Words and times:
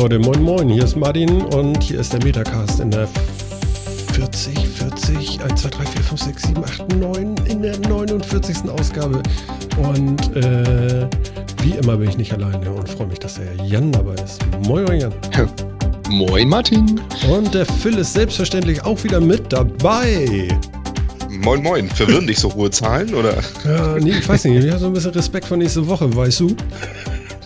Leute, 0.00 0.20
moin 0.20 0.40
moin, 0.40 0.68
hier 0.68 0.84
ist 0.84 0.94
Martin 0.94 1.28
und 1.46 1.82
hier 1.82 1.98
ist 1.98 2.12
der 2.12 2.22
Metacast 2.22 2.78
in 2.78 2.88
der 2.88 3.08
40, 4.12 4.56
40, 4.56 5.42
1, 5.42 5.60
2, 5.60 5.68
3, 5.70 5.86
4, 5.86 6.02
5, 6.02 6.22
6, 6.22 6.42
7, 6.44 6.64
8, 6.64 6.96
9, 6.98 7.34
in 7.46 7.62
der 7.62 7.76
49. 7.80 8.70
Ausgabe. 8.70 9.20
Und 9.76 10.36
äh, 10.36 11.08
wie 11.64 11.72
immer 11.72 11.96
bin 11.96 12.10
ich 12.10 12.16
nicht 12.16 12.32
alleine 12.32 12.70
und 12.70 12.88
freue 12.88 13.08
mich, 13.08 13.18
dass 13.18 13.34
der 13.34 13.52
Jan 13.66 13.90
dabei 13.90 14.14
ist. 14.22 14.38
Moin, 14.68 14.84
moin 14.84 15.00
Jan. 15.00 15.12
Moin 16.08 16.48
Martin. 16.48 17.00
Und 17.28 17.52
der 17.52 17.66
Phil 17.66 17.98
ist 17.98 18.12
selbstverständlich 18.12 18.84
auch 18.84 19.02
wieder 19.02 19.18
mit 19.18 19.52
dabei. 19.52 20.46
Moin 21.28 21.60
Moin. 21.60 21.88
Verwirren 21.88 22.28
dich 22.28 22.38
so 22.38 22.54
hohe 22.54 22.70
Zahlen, 22.70 23.12
oder? 23.14 23.34
Ja, 23.64 23.96
nee, 23.98 24.10
ich 24.10 24.28
weiß 24.28 24.44
nicht, 24.44 24.64
ich 24.64 24.70
habe 24.70 24.78
so 24.78 24.86
ein 24.86 24.92
bisschen 24.92 25.10
Respekt 25.10 25.46
vor 25.46 25.56
nächste 25.56 25.84
Woche, 25.88 26.14
weißt 26.14 26.38
du? 26.38 26.56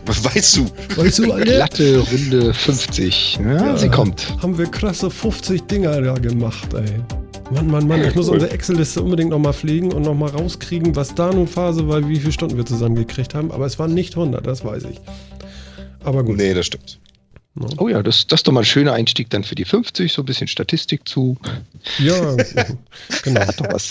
Was 0.07 0.25
weißt 0.25 0.57
du? 0.57 0.67
Weißt 0.97 1.19
du, 1.21 1.33
Alter? 1.33 1.45
Glatte 1.45 1.99
Runde 1.99 2.55
50. 2.55 3.39
Ja, 3.45 3.53
Ja. 3.67 3.77
sie 3.77 3.89
kommt. 3.89 4.27
Haben 4.43 4.59
wir 4.59 4.67
krasse 4.67 5.11
50 5.11 5.63
Dinger 5.67 6.01
da 6.01 6.15
gemacht, 6.15 6.75
ey. 6.75 7.01
Mann, 7.55 7.67
Mann, 7.71 7.87
Mann, 7.87 8.03
ich 8.03 8.15
muss 8.15 8.29
Cool. 8.29 8.35
unsere 8.35 8.51
Excel-Liste 8.53 9.03
unbedingt 9.03 9.31
nochmal 9.31 9.53
pflegen 9.53 9.93
und 9.93 10.03
nochmal 10.03 10.31
rauskriegen, 10.31 10.97
was 10.97 11.15
da 11.15 11.31
nun 11.33 11.47
Phase 11.47 11.87
war, 11.87 12.09
wie 12.09 12.17
viele 12.19 12.33
Stunden 12.33 12.57
wir 12.57 12.65
zusammengekriegt 12.65 13.35
haben. 13.35 13.53
Aber 13.53 13.67
es 13.67 13.79
waren 13.79 13.93
nicht 13.93 14.17
100, 14.17 14.47
das 14.47 14.65
weiß 14.65 14.85
ich. 14.91 14.99
Aber 16.03 16.25
gut. 16.25 16.37
Nee, 16.39 16.55
das 16.55 16.67
stimmt. 16.67 16.99
Oh 17.77 17.89
ja, 17.89 18.03
das, 18.03 18.27
das 18.27 18.41
ist 18.41 18.47
doch 18.47 18.53
mal 18.53 18.61
ein 18.61 18.65
schöner 18.65 18.95
Einstieg 18.95 19.29
dann 19.29 19.45
für 19.45 19.55
die 19.55 19.67
50, 19.67 20.11
so 20.11 20.23
ein 20.23 20.25
bisschen 20.25 20.49
Statistik 20.49 21.07
zu. 21.07 21.37
Ja, 21.99 22.35
genau. 23.25 23.41
Hat 23.43 23.61
doch 23.61 23.71
was. 23.71 23.91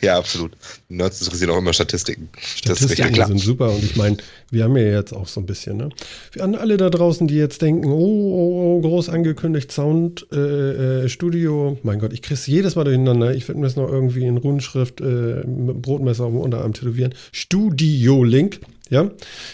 Ja, 0.00 0.18
absolut. 0.18 0.52
Nerds 0.88 1.20
interessieren 1.22 1.50
auch 1.50 1.58
immer 1.58 1.72
Statistiken. 1.72 2.28
Statistiken. 2.36 3.14
Ja, 3.14 3.28
sind 3.28 3.38
super 3.38 3.70
und 3.70 3.84
ich 3.84 3.94
meine, 3.94 4.16
wir 4.50 4.64
haben 4.64 4.76
ja 4.76 4.82
jetzt 4.82 5.12
auch 5.12 5.28
so 5.28 5.40
ein 5.40 5.46
bisschen, 5.46 5.76
ne? 5.76 5.90
Für 6.32 6.42
an 6.42 6.56
alle 6.56 6.76
da 6.78 6.90
draußen, 6.90 7.28
die 7.28 7.36
jetzt 7.36 7.62
denken, 7.62 7.86
oh, 7.86 7.92
oh, 7.92 8.78
oh 8.78 8.80
groß 8.80 9.08
angekündigt, 9.08 9.70
Sound, 9.70 10.26
äh, 10.32 11.04
äh, 11.04 11.08
Studio, 11.08 11.78
mein 11.84 12.00
Gott, 12.00 12.12
ich 12.12 12.22
krieg's 12.22 12.48
jedes 12.48 12.74
Mal 12.74 12.82
durcheinander. 12.82 13.32
Ich 13.36 13.46
werde 13.46 13.60
mir 13.60 13.66
das 13.66 13.76
noch 13.76 13.88
irgendwie 13.88 14.24
in 14.24 14.36
Runenschrift 14.36 15.00
äh, 15.00 15.46
mit 15.46 15.80
Brotmesser 15.80 16.24
auf 16.24 16.32
dem 16.32 16.40
Unterarm 16.40 16.72
tätowieren. 16.72 17.14
Studio 17.30 18.24
Link, 18.24 18.60
ja. 18.90 19.10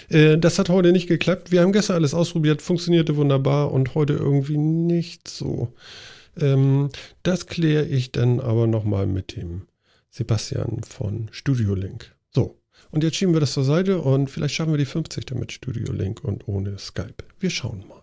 Äh, 0.08 0.38
das 0.38 0.58
hat 0.58 0.68
heute 0.68 0.92
nicht 0.92 1.06
geklappt. 1.06 1.52
Wir 1.52 1.62
haben 1.62 1.72
gestern 1.72 1.96
alles 1.96 2.14
ausprobiert, 2.14 2.62
funktionierte 2.62 3.16
wunderbar 3.16 3.70
und 3.72 3.94
heute 3.94 4.14
irgendwie 4.14 4.56
nicht 4.56 5.28
so. 5.28 5.72
Ähm, 6.38 6.90
das 7.22 7.46
kläre 7.46 7.84
ich 7.86 8.12
dann 8.12 8.40
aber 8.40 8.66
nochmal 8.66 9.06
mit 9.06 9.36
dem 9.36 9.62
Sebastian 10.10 10.82
von 10.82 11.28
Studio 11.30 11.74
Link. 11.74 12.14
So, 12.34 12.58
und 12.90 13.04
jetzt 13.04 13.16
schieben 13.16 13.34
wir 13.34 13.40
das 13.40 13.52
zur 13.52 13.64
Seite 13.64 13.98
und 14.00 14.30
vielleicht 14.30 14.54
schaffen 14.54 14.72
wir 14.72 14.78
die 14.78 14.84
50 14.86 15.24
damit 15.26 15.52
Studio 15.52 15.92
Link 15.92 16.24
und 16.24 16.48
ohne 16.48 16.78
Skype. 16.78 17.14
Wir 17.38 17.50
schauen 17.50 17.84
mal. 17.88 18.02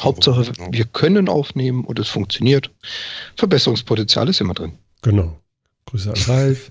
Hauptsache, 0.00 0.50
Genau. 0.52 0.72
wir 0.72 0.84
können 0.86 1.28
aufnehmen 1.28 1.84
und 1.84 1.98
es 1.98 2.08
funktioniert. 2.08 2.70
Verbesserungspotenzial 3.36 4.28
ist 4.30 4.40
immer 4.40 4.54
drin. 4.54 4.72
Genau. 5.02 5.38
Grüße 5.86 6.10
an 6.10 6.20
Ralf. 6.26 6.70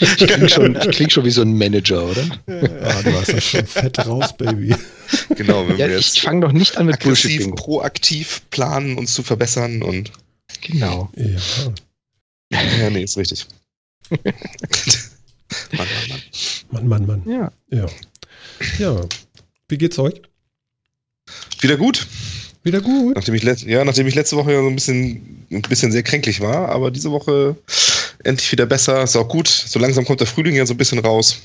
Ich 0.00 0.16
klinge 0.16 0.48
schon, 0.48 0.76
ich 0.76 0.90
kling 0.90 1.10
schon 1.10 1.24
wie 1.24 1.30
so 1.30 1.42
ein 1.42 1.56
Manager, 1.58 2.04
oder? 2.04 2.22
ah, 2.46 3.02
du 3.02 3.12
hast 3.12 3.32
das 3.32 3.44
schon 3.44 3.66
fett 3.66 3.98
raus, 4.06 4.36
Baby. 4.36 4.74
Genau, 5.36 5.66
wenn 5.68 5.76
Ja, 5.78 5.88
wir 5.88 5.98
ich 5.98 6.06
jetzt 6.14 6.20
fange 6.20 6.40
doch 6.46 6.52
nicht 6.52 6.76
an 6.78 6.86
mit 6.86 6.94
aggressiv, 6.96 7.38
Bullshit. 7.42 7.56
proaktiv 7.56 8.42
planen, 8.50 8.96
uns 8.98 9.12
zu 9.14 9.22
verbessern 9.22 9.82
und. 9.82 10.12
Genau. 10.62 11.10
Ja, 11.16 12.60
Ja, 12.80 12.90
nee, 12.90 13.02
ist 13.02 13.16
richtig. 13.18 13.46
Mann, 14.10 14.18
Mann, 15.72 15.86
Mann. 16.08 16.22
Mann, 16.70 16.88
Mann, 16.88 17.06
Mann. 17.06 17.22
Ja. 17.28 17.52
Ja. 17.70 17.86
Ja. 18.78 19.00
Wie 19.68 19.76
geht's 19.78 19.98
euch? 19.98 20.22
Wieder 21.60 21.76
gut. 21.76 22.06
Wieder 22.62 22.80
gut? 22.80 23.14
Nachdem 23.16 23.34
ich, 23.34 23.42
let 23.42 23.62
ja, 23.62 23.84
nachdem 23.84 24.06
ich 24.06 24.14
letzte 24.14 24.36
Woche 24.36 24.52
ja 24.52 24.60
so 24.60 24.66
ein 24.68 24.74
bisschen, 24.74 25.46
ein 25.50 25.62
bisschen 25.62 25.92
sehr 25.92 26.02
kränklich 26.02 26.40
war, 26.40 26.68
aber 26.68 26.90
diese 26.90 27.10
Woche 27.10 27.56
endlich 28.24 28.50
wieder 28.52 28.66
besser. 28.66 29.02
Ist 29.02 29.16
auch 29.16 29.28
gut. 29.28 29.48
So 29.48 29.78
langsam 29.78 30.04
kommt 30.04 30.20
der 30.20 30.26
Frühling 30.26 30.54
ja 30.56 30.66
so 30.66 30.74
ein 30.74 30.78
bisschen 30.78 30.98
raus. 30.98 31.40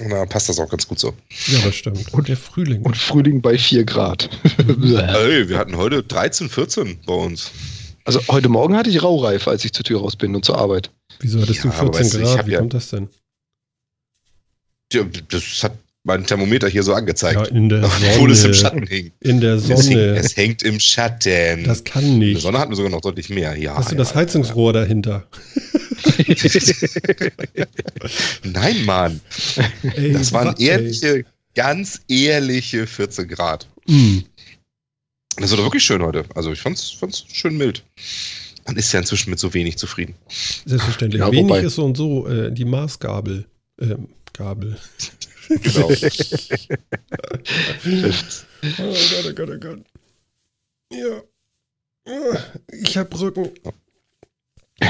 Und 0.00 0.10
da 0.10 0.24
passt 0.26 0.48
das 0.48 0.60
auch 0.60 0.68
ganz 0.70 0.86
gut 0.86 0.98
so. 0.98 1.12
Ja, 1.48 1.58
das 1.64 1.74
stimmt. 1.74 2.12
Und 2.14 2.28
der 2.28 2.36
Frühling. 2.36 2.82
Und 2.82 2.96
Frühling 2.96 3.42
bei 3.42 3.58
4 3.58 3.84
Grad. 3.84 4.30
Ey, 4.58 5.48
wir 5.48 5.58
hatten 5.58 5.76
heute 5.76 6.02
13, 6.04 6.48
14 6.48 7.00
bei 7.04 7.12
uns. 7.14 7.50
Also 8.04 8.20
heute 8.28 8.48
Morgen 8.48 8.76
hatte 8.76 8.90
ich 8.90 9.02
Raureife, 9.02 9.50
als 9.50 9.64
ich 9.64 9.72
zur 9.72 9.84
Tür 9.84 10.00
raus 10.00 10.16
bin 10.16 10.34
und 10.34 10.44
zur 10.44 10.56
Arbeit. 10.56 10.90
Wieso 11.20 11.40
hattest 11.42 11.64
du 11.64 11.68
Ja, 11.68 11.74
14 11.74 12.10
du, 12.10 12.16
ich 12.18 12.22
Grad? 12.24 12.38
hab 12.38 12.46
Wie 12.46 12.52
ja- 12.52 12.58
kommt 12.60 12.74
das 12.74 12.88
denn? 12.90 13.08
Ja, 14.92 15.04
das 15.28 15.62
hat 15.64 15.76
mein 16.08 16.24
Thermometer 16.26 16.68
hier 16.68 16.82
so 16.82 16.90
Ja, 16.92 16.96
angezeigt. 16.98 17.48
in 17.48 17.68
der 17.68 17.84
obwohl 17.84 18.32
es 18.32 18.38
im 18.44 18.52
Sonne. 18.52 18.54
Schatten 18.54 18.86
hing. 18.88 19.12
In 19.20 19.40
der 19.40 19.54
Es, 19.54 19.68
hängt, 19.68 19.82
Sonne. 19.84 20.16
es 20.16 20.36
hängt 20.36 20.62
im 20.64 20.80
Schatten. 20.80 21.62
Das 21.64 21.84
kann 21.84 22.02
In 22.02 22.18
der 22.20 22.28
nicht. 22.30 22.42
Sonne 22.42 22.58
hatten 22.58 22.72
wir 22.72 22.76
sogar 22.76 22.90
noch 22.90 23.00
deutlich 23.00 23.28
mehr. 23.30 23.56
Ja, 23.56 23.76
Hast 23.76 23.90
du 23.90 23.94
ja, 23.94 23.98
das 23.98 24.14
Heizungsrohr 24.16 24.72
dahinter? 24.72 25.28
Ja. 27.54 27.66
Nein, 28.44 28.84
Mann. 28.84 29.20
Ey, 29.96 30.12
Das 30.12 30.32
waren 30.32 30.54
ey. 30.58 30.66
ehrliche, 30.66 31.24
ganz 31.54 32.00
ehrliche 32.08 32.86
14 32.86 33.28
Grad. 33.28 33.66
Mm. 33.86 34.18
Das 35.36 35.50
war 35.50 35.58
doch 35.58 35.64
wirklich 35.64 35.84
schön 35.84 36.02
heute. 36.02 36.24
Also 36.34 36.50
ich 36.52 36.60
fand's, 36.60 36.90
fand's 36.90 37.24
schön 37.32 37.56
mild. 37.56 37.84
Man 38.66 38.76
ist 38.76 38.92
ja 38.92 39.00
inzwischen 39.00 39.30
mit 39.30 39.38
so 39.38 39.54
wenig 39.54 39.76
zufrieden. 39.78 40.14
Selbstverständlich. 40.66 41.20
Ja, 41.20 41.30
Wenig 41.30 41.44
wobei- 41.44 41.60
ist 41.62 41.76
so 41.76 41.84
und 41.84 41.96
so 41.96 42.26
äh, 42.26 42.50
die 42.52 42.64
Maßgabel. 42.64 43.46
Ähm, 43.80 44.08
Gabel. 44.32 44.76
Genau. 45.48 45.88
Oh 48.78 48.92
Gott, 48.92 49.24
oh 49.28 49.32
Gott, 49.34 49.50
oh 49.50 49.58
Gott. 49.58 49.80
Ja. 50.92 51.22
Ich 52.72 52.96
hab 52.96 53.18
Rücken. 53.20 53.50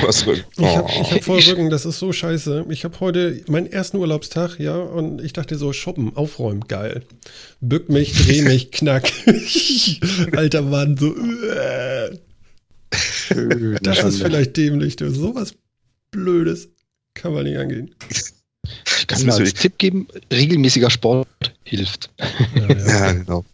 Was 0.03 0.23
für- 0.23 0.33
Ich 0.35 0.45
hab, 0.59 0.85
Oh. 0.85 1.03
ich 1.03 1.13
hab 1.13 1.25
voll 1.25 1.41
Rücken, 1.41 1.71
das 1.71 1.85
ist 1.85 1.99
so 1.99 2.13
scheiße. 2.13 2.67
Ich 2.71 2.85
hab 2.85 3.01
heute 3.01 3.43
meinen 3.49 3.67
ersten 3.67 3.97
Urlaubstag, 3.99 4.59
ja, 4.59 4.77
und 4.77 5.21
ich 5.23 5.33
dachte 5.33 5.57
so, 5.59 5.73
shoppen, 5.73 6.15
aufräumen, 6.17 6.63
geil. 6.69 7.05
Bück 7.61 7.89
mich, 7.89 8.13
dreh 8.15 8.43
mich, 8.43 8.71
knack. 8.73 9.11
Alter 10.37 10.63
Mann, 10.63 10.97
so, 10.97 11.15
äh, 11.17 12.19
das 13.83 14.03
ist 14.05 14.23
vielleicht 14.23 14.57
dämlich, 14.57 14.97
du. 14.97 15.11
Sowas 15.11 15.55
Blödes 16.11 16.69
kann 17.15 17.35
man 17.35 17.45
nicht 17.45 17.59
angehen. 17.59 17.95
Ich 18.87 19.06
Das 19.06 19.19
kann 19.19 19.27
müssen 19.27 19.43
als 19.43 19.55
Tipp 19.55 19.79
geben, 19.79 20.09
regelmäßiger 20.33 20.91
Sport 20.91 21.29
hilft. 21.65 22.11
Ja, 22.55 22.69
ja. 22.69 22.87
Ja, 22.87 23.12
genau. 23.12 23.45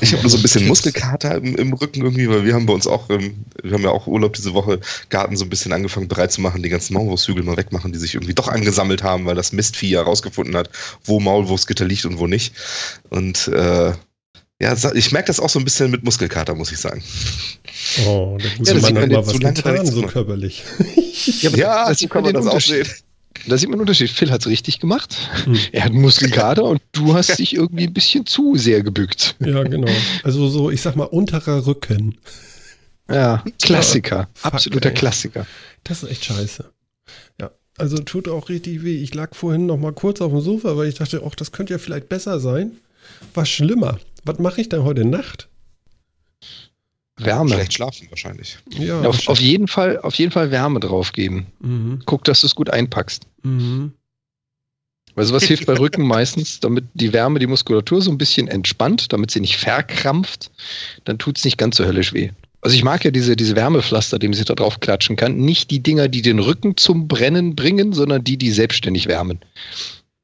Ich 0.00 0.12
habe 0.12 0.22
nur 0.22 0.30
so 0.30 0.36
ein 0.36 0.42
bisschen 0.42 0.60
Tipps. 0.60 0.68
Muskelkater 0.68 1.36
im, 1.36 1.56
im 1.56 1.72
Rücken 1.72 2.02
irgendwie, 2.02 2.28
weil 2.28 2.44
wir 2.44 2.54
haben 2.54 2.66
bei 2.66 2.72
uns 2.72 2.86
auch, 2.86 3.10
ähm, 3.10 3.44
wir 3.62 3.72
haben 3.72 3.82
ja 3.82 3.90
auch 3.90 4.06
Urlaub 4.06 4.32
diese 4.34 4.54
Woche, 4.54 4.80
Garten 5.10 5.36
so 5.36 5.44
ein 5.44 5.50
bisschen 5.50 5.72
angefangen 5.72 6.08
bereit 6.08 6.32
zu 6.32 6.40
machen, 6.40 6.62
die 6.62 6.68
ganzen 6.68 6.94
Maulwurfshügel 6.94 7.42
mal 7.42 7.56
wegmachen, 7.56 7.92
die 7.92 7.98
sich 7.98 8.14
irgendwie 8.14 8.34
doch 8.34 8.48
angesammelt 8.48 9.02
haben, 9.02 9.26
weil 9.26 9.34
das 9.34 9.52
Mistvieh 9.52 9.90
ja 9.90 10.02
rausgefunden 10.02 10.56
hat, 10.56 10.70
wo 11.04 11.18
Maulwurfsgitter 11.20 11.84
liegt 11.84 12.04
und 12.04 12.18
wo 12.18 12.26
nicht. 12.26 12.54
Und 13.10 13.48
äh, 13.48 13.92
ja, 14.60 14.76
ich 14.94 15.10
merke 15.10 15.26
das 15.26 15.40
auch 15.40 15.50
so 15.50 15.58
ein 15.58 15.64
bisschen 15.64 15.90
mit 15.90 16.04
Muskelkater, 16.04 16.54
muss 16.54 16.70
ich 16.70 16.78
sagen. 16.78 17.02
Oh, 18.06 18.38
der 18.40 18.50
gute 18.52 18.70
Ja, 18.70 18.74
das 18.74 18.82
Mann 18.82 18.94
hat 18.94 19.00
man 19.00 19.10
mal 19.10 19.26
was 19.26 19.38
da 19.40 19.50
getan, 19.50 19.86
so 19.86 20.02
körperlich. 20.02 20.62
aber 21.44 21.56
Ja, 21.56 21.88
das 21.88 21.98
so 21.98 22.02
sieht 22.02 22.10
kann 22.10 22.22
man 22.22 22.34
das 22.34 22.46
auch 22.46 22.50
Unterschied. 22.50 23.02
Da 23.46 23.58
sieht 23.58 23.68
man 23.68 23.74
einen 23.74 23.82
Unterschied. 23.82 24.10
Phil 24.10 24.30
hat 24.30 24.40
es 24.42 24.46
richtig 24.46 24.80
gemacht. 24.80 25.16
Hm. 25.44 25.58
Er 25.72 25.84
hat 25.84 25.92
Muskelkater 25.92 26.64
und 26.64 26.80
du 26.92 27.14
hast 27.14 27.38
dich 27.38 27.54
irgendwie 27.54 27.86
ein 27.86 27.92
bisschen 27.92 28.26
zu 28.26 28.56
sehr 28.56 28.82
gebückt. 28.82 29.36
Ja, 29.40 29.62
genau. 29.62 29.90
Also 30.22 30.48
so, 30.48 30.70
ich 30.70 30.80
sag 30.82 30.96
mal, 30.96 31.04
unterer 31.04 31.66
Rücken. 31.66 32.18
Ja, 33.10 33.44
Klassiker. 33.60 34.28
Fuck, 34.34 34.54
Absoluter 34.54 34.90
ey. 34.90 34.94
Klassiker. 34.94 35.46
Das 35.84 36.02
ist 36.02 36.10
echt 36.10 36.24
scheiße. 36.24 36.70
Ja, 37.40 37.50
also 37.76 37.98
tut 37.98 38.28
auch 38.28 38.48
richtig 38.48 38.84
weh. 38.84 39.02
Ich 39.02 39.14
lag 39.14 39.34
vorhin 39.34 39.66
noch 39.66 39.78
mal 39.78 39.92
kurz 39.92 40.20
auf 40.20 40.32
dem 40.32 40.40
Sofa, 40.40 40.76
weil 40.76 40.88
ich 40.88 40.94
dachte, 40.94 41.22
ach, 41.26 41.34
das 41.34 41.52
könnte 41.52 41.74
ja 41.74 41.78
vielleicht 41.78 42.08
besser 42.08 42.40
sein. 42.40 42.72
War 43.34 43.44
schlimmer. 43.46 43.98
Was 44.24 44.38
mache 44.38 44.60
ich 44.60 44.68
denn 44.68 44.84
heute 44.84 45.04
Nacht? 45.04 45.48
Wärme. 47.18 47.50
Schlecht 47.54 47.74
schlafen 47.74 48.06
wahrscheinlich. 48.10 48.56
Ja, 48.78 49.00
auf, 49.02 49.28
auf, 49.28 49.40
jeden 49.40 49.68
Fall, 49.68 49.98
auf 50.00 50.14
jeden 50.14 50.32
Fall 50.32 50.50
Wärme 50.50 50.80
draufgeben. 50.80 51.46
Mhm. 51.60 52.02
Guck, 52.06 52.24
dass 52.24 52.40
du 52.40 52.46
es 52.46 52.54
gut 52.54 52.70
einpackst. 52.70 53.26
Mhm. 53.42 53.92
Weil 55.14 55.26
sowas 55.26 55.42
hilft 55.44 55.66
bei 55.66 55.74
Rücken 55.78 56.02
meistens, 56.06 56.60
damit 56.60 56.84
die 56.94 57.12
Wärme 57.12 57.38
die 57.38 57.46
Muskulatur 57.46 58.00
so 58.00 58.10
ein 58.10 58.18
bisschen 58.18 58.48
entspannt, 58.48 59.12
damit 59.12 59.30
sie 59.30 59.40
nicht 59.40 59.56
verkrampft. 59.58 60.50
Dann 61.04 61.18
tut 61.18 61.36
es 61.38 61.44
nicht 61.44 61.58
ganz 61.58 61.76
so 61.76 61.84
höllisch 61.84 62.12
weh. 62.14 62.30
Also 62.62 62.76
ich 62.76 62.84
mag 62.84 63.04
ja 63.04 63.10
diese, 63.10 63.36
diese 63.36 63.56
Wärmepflaster, 63.56 64.18
die 64.18 64.28
man 64.28 64.34
sich 64.34 64.46
da 64.46 64.54
drauf 64.54 64.80
klatschen 64.80 65.16
kann. 65.16 65.36
Nicht 65.36 65.70
die 65.70 65.82
Dinger, 65.82 66.08
die 66.08 66.22
den 66.22 66.38
Rücken 66.38 66.76
zum 66.76 67.08
Brennen 67.08 67.56
bringen, 67.56 67.92
sondern 67.92 68.22
die, 68.24 68.36
die 68.38 68.52
selbstständig 68.52 69.06
wärmen. 69.08 69.40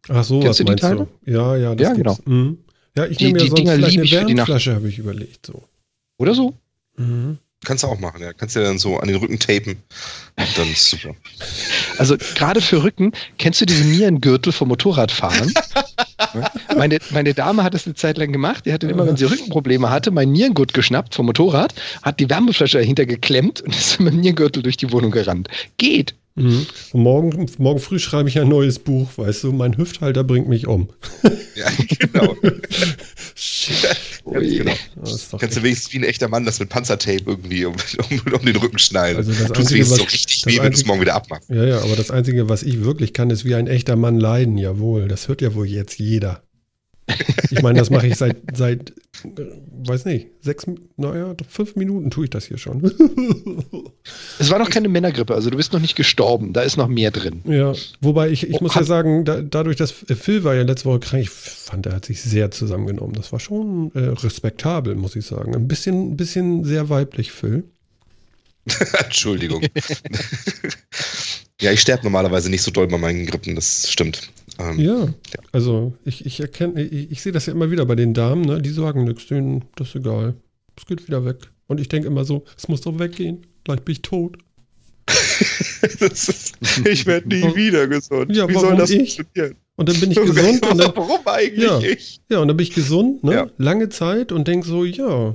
Ach 0.09 0.25
so, 0.25 0.41
Kennst 0.41 0.49
was 0.51 0.57
du 0.59 0.65
die 0.65 0.71
meinst 0.71 0.83
Teile? 0.85 1.09
du? 1.25 1.31
Ja, 1.33 1.57
ja, 1.57 1.75
das 1.75 1.89
Ja, 1.89 1.95
gibt's. 1.95 2.23
Mhm. 2.25 2.59
Ja, 2.97 3.07
ich 3.07 3.19
Die- 3.19 3.25
nehme 3.27 3.39
ja 3.39 3.45
die 3.45 3.49
sonst 3.51 3.59
Dinger 3.59 3.73
vielleicht 3.75 3.91
liebe 3.91 4.01
eine 4.03 4.05
ich 4.07 4.15
für 4.19 4.25
die 4.25 4.35
Nacht. 4.35 4.49
Wärmflasche, 4.49 4.75
habe 4.75 4.89
ich 4.89 4.99
überlegt. 4.99 5.47
So. 5.47 5.65
Oder 6.19 6.35
so? 6.35 6.55
Mhm. 6.99 7.39
Kannst 7.65 7.83
du 7.83 7.89
auch 7.89 7.99
machen, 7.99 8.23
ja. 8.23 8.33
Kannst 8.33 8.55
du 8.55 8.61
ja 8.61 8.67
dann 8.67 8.79
so 8.79 8.99
an 8.99 9.09
den 9.09 9.17
Rücken 9.17 9.39
tapen. 9.39 9.83
Und 10.37 10.49
dann 10.57 10.71
ist 10.71 10.91
super. 10.91 11.15
Also 11.99 12.17
gerade 12.37 12.61
für 12.61 12.85
Rücken, 12.85 13.13
kennst 13.39 13.61
du 13.61 13.67
diese 13.67 13.85
Nierengürtel 13.85 14.53
vom 14.53 14.69
Motorradfahren? 14.69 15.53
meine, 16.77 16.99
meine 17.11 17.35
Dame 17.35 17.65
hat 17.65 17.75
es 17.75 17.87
eine 17.87 17.97
Zeit 17.97 18.17
lang 18.17 18.31
gemacht. 18.31 18.65
Die 18.65 18.73
hatte 18.73 18.87
immer, 18.87 19.07
wenn 19.07 19.17
sie 19.17 19.25
Rückenprobleme 19.25 19.91
hatte, 19.91 20.13
mein 20.13 20.31
Nierengurt 20.31 20.73
geschnappt 20.73 21.17
vom 21.17 21.27
Motorrad, 21.27 21.75
hat 22.03 22.21
die 22.21 22.31
Wärmeflasche 22.31 22.79
dahinter 22.79 23.07
geklemmt 23.07 23.61
und 23.61 23.75
ist 23.77 23.99
mit 23.99 24.13
dem 24.13 24.21
Nierengürtel 24.21 24.63
durch 24.63 24.77
die 24.77 24.93
Wohnung 24.93 25.11
gerannt. 25.11 25.49
Geht. 25.79 26.15
Mhm. 26.39 26.67
Und 26.93 27.03
morgen, 27.03 27.47
morgen 27.59 27.81
früh 27.81 27.99
schreibe 27.99 28.29
ich 28.29 28.39
ein 28.39 28.49
neues 28.49 28.79
Buch, 28.79 29.09
weißt 29.17 29.45
du, 29.45 29.53
mein 29.53 29.77
Hüfthalter 29.77 30.25
bringt 30.25 30.49
mich 30.49 30.67
um. 30.67 30.89
Ja, 31.55 31.67
genau. 31.99 32.35
Ja, 34.31 34.41
genau. 34.41 34.73
Kannst 35.39 35.57
du 35.57 35.63
wenigstens 35.63 35.93
wie 35.93 35.99
ein 35.99 36.05
echter 36.05 36.29
Mann 36.29 36.45
das 36.45 36.59
mit 36.61 36.69
Panzertape 36.69 37.23
irgendwie 37.27 37.65
um, 37.65 37.75
um, 38.11 38.33
um 38.33 38.45
den 38.45 38.57
Rücken 38.57 38.79
schneiden. 38.79 39.17
Also 39.19 39.33
das 39.33 39.51
Einzige, 39.53 39.71
wenigstens 39.75 39.97
so 39.99 40.05
was- 40.05 40.13
richtig 40.13 40.47
weh, 40.47 40.59
wenn 40.59 40.73
du 40.73 40.77
es 40.79 40.87
morgen 40.87 41.01
wieder 41.01 41.15
abmachst. 41.15 41.49
Ja, 41.49 41.65
ja, 41.65 41.79
aber 41.81 41.97
das 41.97 42.11
Einzige, 42.11 42.49
was 42.49 42.63
ich 42.63 42.85
wirklich 42.85 43.13
kann, 43.13 43.31
ist 43.31 43.45
wie 43.45 43.55
ein 43.55 43.67
echter 43.67 43.97
Mann 43.97 44.19
leiden. 44.19 44.59
Jawohl, 44.59 45.09
das 45.09 45.29
hört 45.29 45.41
ja 45.43 45.55
wohl 45.55 45.67
jetzt 45.67 45.99
jeder. 45.99 46.43
Ich 47.51 47.63
meine, 47.63 47.79
das 47.79 47.91
mache 47.91 48.07
ich 48.07 48.17
seit, 48.17 48.37
seit, 48.55 48.91
äh, 49.25 49.47
weiß 49.87 50.05
nicht, 50.05 50.29
sechs, 50.43 50.67
naja, 50.97 51.35
fünf 51.49 51.77
Minuten 51.77 52.11
tue 52.11 52.25
ich 52.25 52.31
das 52.31 52.45
hier 52.47 52.59
schon. 52.59 52.83
Es 54.39 54.51
war 54.51 54.59
noch 54.59 54.71
keine 54.71 54.89
Männergrippe, 54.89 55.35
also 55.35 55.51
du 55.51 55.57
bist 55.57 55.73
noch 55.73 55.81
nicht 55.81 55.97
gestorben. 55.97 56.53
Da 56.53 56.61
ist 56.63 56.77
noch 56.77 56.87
mehr 56.89 57.11
drin. 57.11 57.43
ja, 57.45 57.73
wobei 58.01 58.31
ich, 58.31 58.49
ich 58.49 58.55
Oh, 58.55 58.59
muss 58.63 58.75
ja 58.75 58.85
sagen, 58.85 59.25
da, 59.25 59.43
dadurch, 59.43 59.77
dass 59.77 60.05
äh, 60.09 60.15
Phil 60.15 60.45
war 60.45 60.55
ja 60.55 60.63
letzte 60.63 60.87
Woche 60.87 61.01
krank, 61.01 61.23
ich 61.23 61.31
fand, 61.31 61.87
er 61.87 61.95
hat 61.95 62.05
sich 62.05 62.23
sehr 62.23 62.51
zusammengenommen. 62.51 63.15
Das 63.15 63.33
war 63.33 63.41
schon 63.41 63.91
äh, 63.95 63.99
respektabel, 64.01 64.95
muss 64.95 65.17
ich 65.17 65.27
sagen. 65.27 65.55
Ein 65.57 65.67
bisschen, 65.69 66.13
ein 66.13 66.17
bisschen 66.17 66.65
sehr 66.65 66.89
weiblich, 66.89 67.33
Phil. 67.33 67.65
Entschuldigung. 69.05 69.63
ja, 71.61 71.73
ich 71.73 71.81
sterbe 71.81 72.05
normalerweise 72.05 72.51
nicht 72.51 72.63
so 72.63 72.71
doll 72.71 72.87
bei 72.87 72.99
meinen 72.99 73.27
Grippen, 73.27 73.55
das 73.55 73.91
stimmt. 73.91 74.31
Ähm, 74.59 74.79
Ja, 74.79 75.09
also 75.53 75.95
ich, 76.05 76.27
ich 76.27 76.41
erkenne, 76.41 76.83
ich, 76.83 77.11
ich 77.13 77.23
sehe 77.23 77.33
das 77.33 77.47
ja 77.47 77.53
immer 77.53 77.71
wieder 77.71 77.87
bei 77.87 77.95
den 77.95 78.15
Damen, 78.15 78.43
ne? 78.43 78.61
die 78.61 78.71
sagen 78.71 79.05
nichts, 79.05 79.27
denen 79.27 79.65
das 79.77 79.89
ist 79.89 79.97
egal. 79.97 80.35
Es 80.77 80.87
geht 80.87 81.07
wieder 81.07 81.25
weg. 81.25 81.51
Und 81.67 81.81
ich 81.81 81.89
denke 81.89 82.09
immer 82.09 82.25
so, 82.25 82.45
es 82.57 82.69
muss 82.69 82.81
doch 82.81 82.99
weggehen, 82.99 83.47
gleich 83.65 83.81
bin 83.83 83.93
ich 83.93 84.03
tot. 84.03 84.39
ist, 86.01 86.55
ich 86.87 87.07
werde 87.07 87.29
nie 87.29 87.55
wieder 87.55 87.87
gesund. 87.87 88.35
Ja, 88.35 88.49
Wie 88.49 88.55
warum 88.55 88.69
soll 88.69 88.77
das 88.77 88.91
ich? 88.91 89.17
funktionieren? 89.17 89.57
Und 89.77 89.89
dann 89.89 90.01
bin 90.01 90.11
ich 90.11 90.17
gesund 90.21 90.67
und 90.67 90.79
dann, 90.79 90.93
Warum 90.97 91.21
eigentlich 91.27 91.65
Ja. 91.65 91.81
ich? 91.81 92.21
ja, 92.31 92.39
und 92.41 92.49
dann 92.49 92.57
bin 92.57 92.65
ich 92.67 92.75
gesund, 92.75 93.23
ne? 93.25 93.33
Ja. 93.33 93.51
lange 93.59 93.89
Zeit 93.89 94.33
und 94.33 94.49
denke 94.49 94.67
so, 94.67 94.85
ja, 94.85 95.35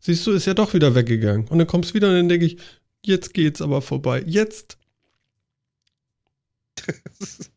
siehst 0.00 0.26
du, 0.26 0.32
ist 0.32 0.46
ja 0.46 0.54
doch 0.54 0.74
wieder 0.74 0.94
weggegangen. 0.94 1.46
Und 1.48 1.58
dann 1.58 1.66
kommst 1.66 1.90
du 1.90 1.94
wieder 1.94 2.08
und 2.08 2.14
dann 2.14 2.28
denke 2.28 2.46
ich, 2.46 2.58
jetzt 3.04 3.32
geht's 3.34 3.62
aber 3.62 3.80
vorbei. 3.82 4.22
Jetzt. 4.26 4.75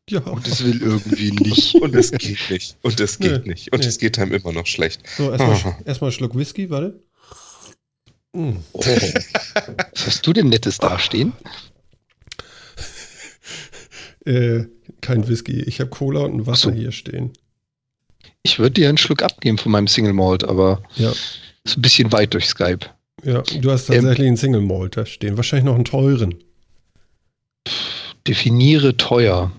Ja, 0.10 0.22
Und 0.22 0.48
es 0.48 0.64
will 0.64 0.82
irgendwie 0.82 1.32
nicht. 1.44 1.76
Und 1.76 1.96
es 1.96 2.12
geht 2.12 2.50
nicht. 2.50 2.78
Und 2.82 3.00
es 3.00 3.20
geht 3.20 3.46
Nee, 3.46 3.52
nicht. 3.54 3.72
Und 3.74 3.80
nee. 3.82 3.86
es 3.88 3.98
geht 4.00 4.18
einem 4.18 4.34
immer 4.34 4.52
noch 4.54 4.66
schlecht. 4.66 5.02
so, 5.18 5.32
erstmal 5.32 5.76
erstmal 5.86 6.10
einen 6.10 6.18
Schluck 6.18 6.36
Whisky, 6.36 6.70
warte. 6.70 7.00
Mm. 8.34 8.58
Oh. 8.74 8.80
Was 8.86 9.26
hast 10.06 10.26
du 10.28 10.34
denn 10.34 10.50
Nettes 10.50 10.78
dastehen? 10.78 11.34
Äh, 14.26 14.66
kein 15.02 15.28
Whisky, 15.28 15.62
ich 15.62 15.80
habe 15.80 15.90
Cola 15.90 16.22
und 16.22 16.34
ein 16.36 16.46
Wasser 16.48 16.70
so. 16.70 16.76
hier 16.76 16.92
stehen. 16.92 17.32
Ich 18.44 18.60
würde 18.60 18.72
dir 18.72 18.90
einen 18.90 18.98
Schluck 18.98 19.22
abnehmen 19.24 19.58
von 19.58 19.72
meinem 19.72 19.88
Single 19.88 20.14
Malt, 20.14 20.44
aber 20.44 20.84
Ja. 20.96 21.12
ist 21.64 21.78
ein 21.78 21.82
bisschen 21.82 22.12
weit 22.12 22.34
durch 22.34 22.48
Skype. 22.48 22.86
Ja, 23.24 23.42
du 23.42 23.72
hast 23.72 23.90
Ähm, 23.90 23.96
tatsächlich 23.96 24.28
einen 24.28 24.38
Single 24.38 24.62
Malt 24.62 24.98
da 24.98 25.06
stehen. 25.06 25.36
Wahrscheinlich 25.38 25.66
noch 25.66 25.76
einen 25.76 25.86
teuren. 25.86 26.36
Definiere 28.30 28.96
teuer. 28.96 29.52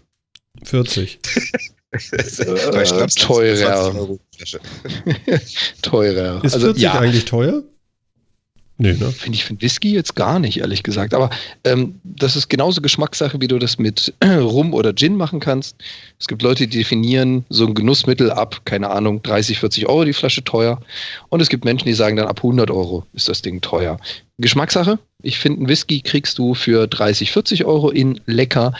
40. 0.63 1.19
Drei 1.91 2.85
Schnaps, 2.85 3.17
teurer. 3.17 3.57
20 3.57 4.01
Euro 4.01 4.21
die 4.33 4.37
Flasche. 4.37 4.61
Teurer. 5.83 6.45
Ist 6.45 6.55
also 6.55 6.67
40 6.67 6.83
ja, 6.83 6.99
eigentlich 7.01 7.25
teuer? 7.25 7.65
Nee, 8.83 8.95
ne? 8.95 9.11
finde 9.13 9.37
ich 9.37 9.45
für 9.45 9.51
einen 9.51 9.61
Whisky 9.61 9.93
jetzt 9.93 10.17
gar 10.17 10.39
nicht, 10.39 10.61
ehrlich 10.61 10.83
gesagt. 10.83 11.13
Aber 11.13 11.29
ähm, 11.65 12.01
das 12.03 12.35
ist 12.35 12.49
genauso 12.49 12.81
Geschmackssache, 12.81 13.39
wie 13.39 13.47
du 13.47 13.59
das 13.59 13.79
mit 13.79 14.15
Rum 14.25 14.73
oder 14.73 14.95
Gin 14.95 15.17
machen 15.17 15.39
kannst. 15.39 15.77
Es 16.19 16.27
gibt 16.29 16.41
Leute, 16.41 16.67
die 16.67 16.79
definieren 16.79 17.45
so 17.51 17.67
ein 17.67 17.75
Genussmittel 17.75 18.31
ab, 18.31 18.63
keine 18.65 18.89
Ahnung, 18.89 19.23
30, 19.23 19.59
40 19.59 19.87
Euro 19.87 20.05
die 20.05 20.15
Flasche 20.15 20.43
teuer. 20.45 20.81
Und 21.29 21.43
es 21.43 21.51
gibt 21.51 21.67
Menschen, 21.67 21.89
die 21.89 21.93
sagen 21.93 22.17
dann 22.17 22.27
ab 22.27 22.39
100 22.39 22.71
Euro 22.71 23.05
ist 23.13 23.29
das 23.29 23.43
Ding 23.43 23.61
teuer. 23.61 23.99
Geschmackssache. 24.39 24.99
Ich 25.23 25.39
finde, 25.39 25.59
einen 25.59 25.69
Whisky 25.69 26.01
kriegst 26.01 26.39
du 26.39 26.55
für 26.55 26.87
30, 26.87 27.33
40 27.33 27.67
Euro 27.67 27.91
in 27.91 28.19
lecker. 28.25 28.73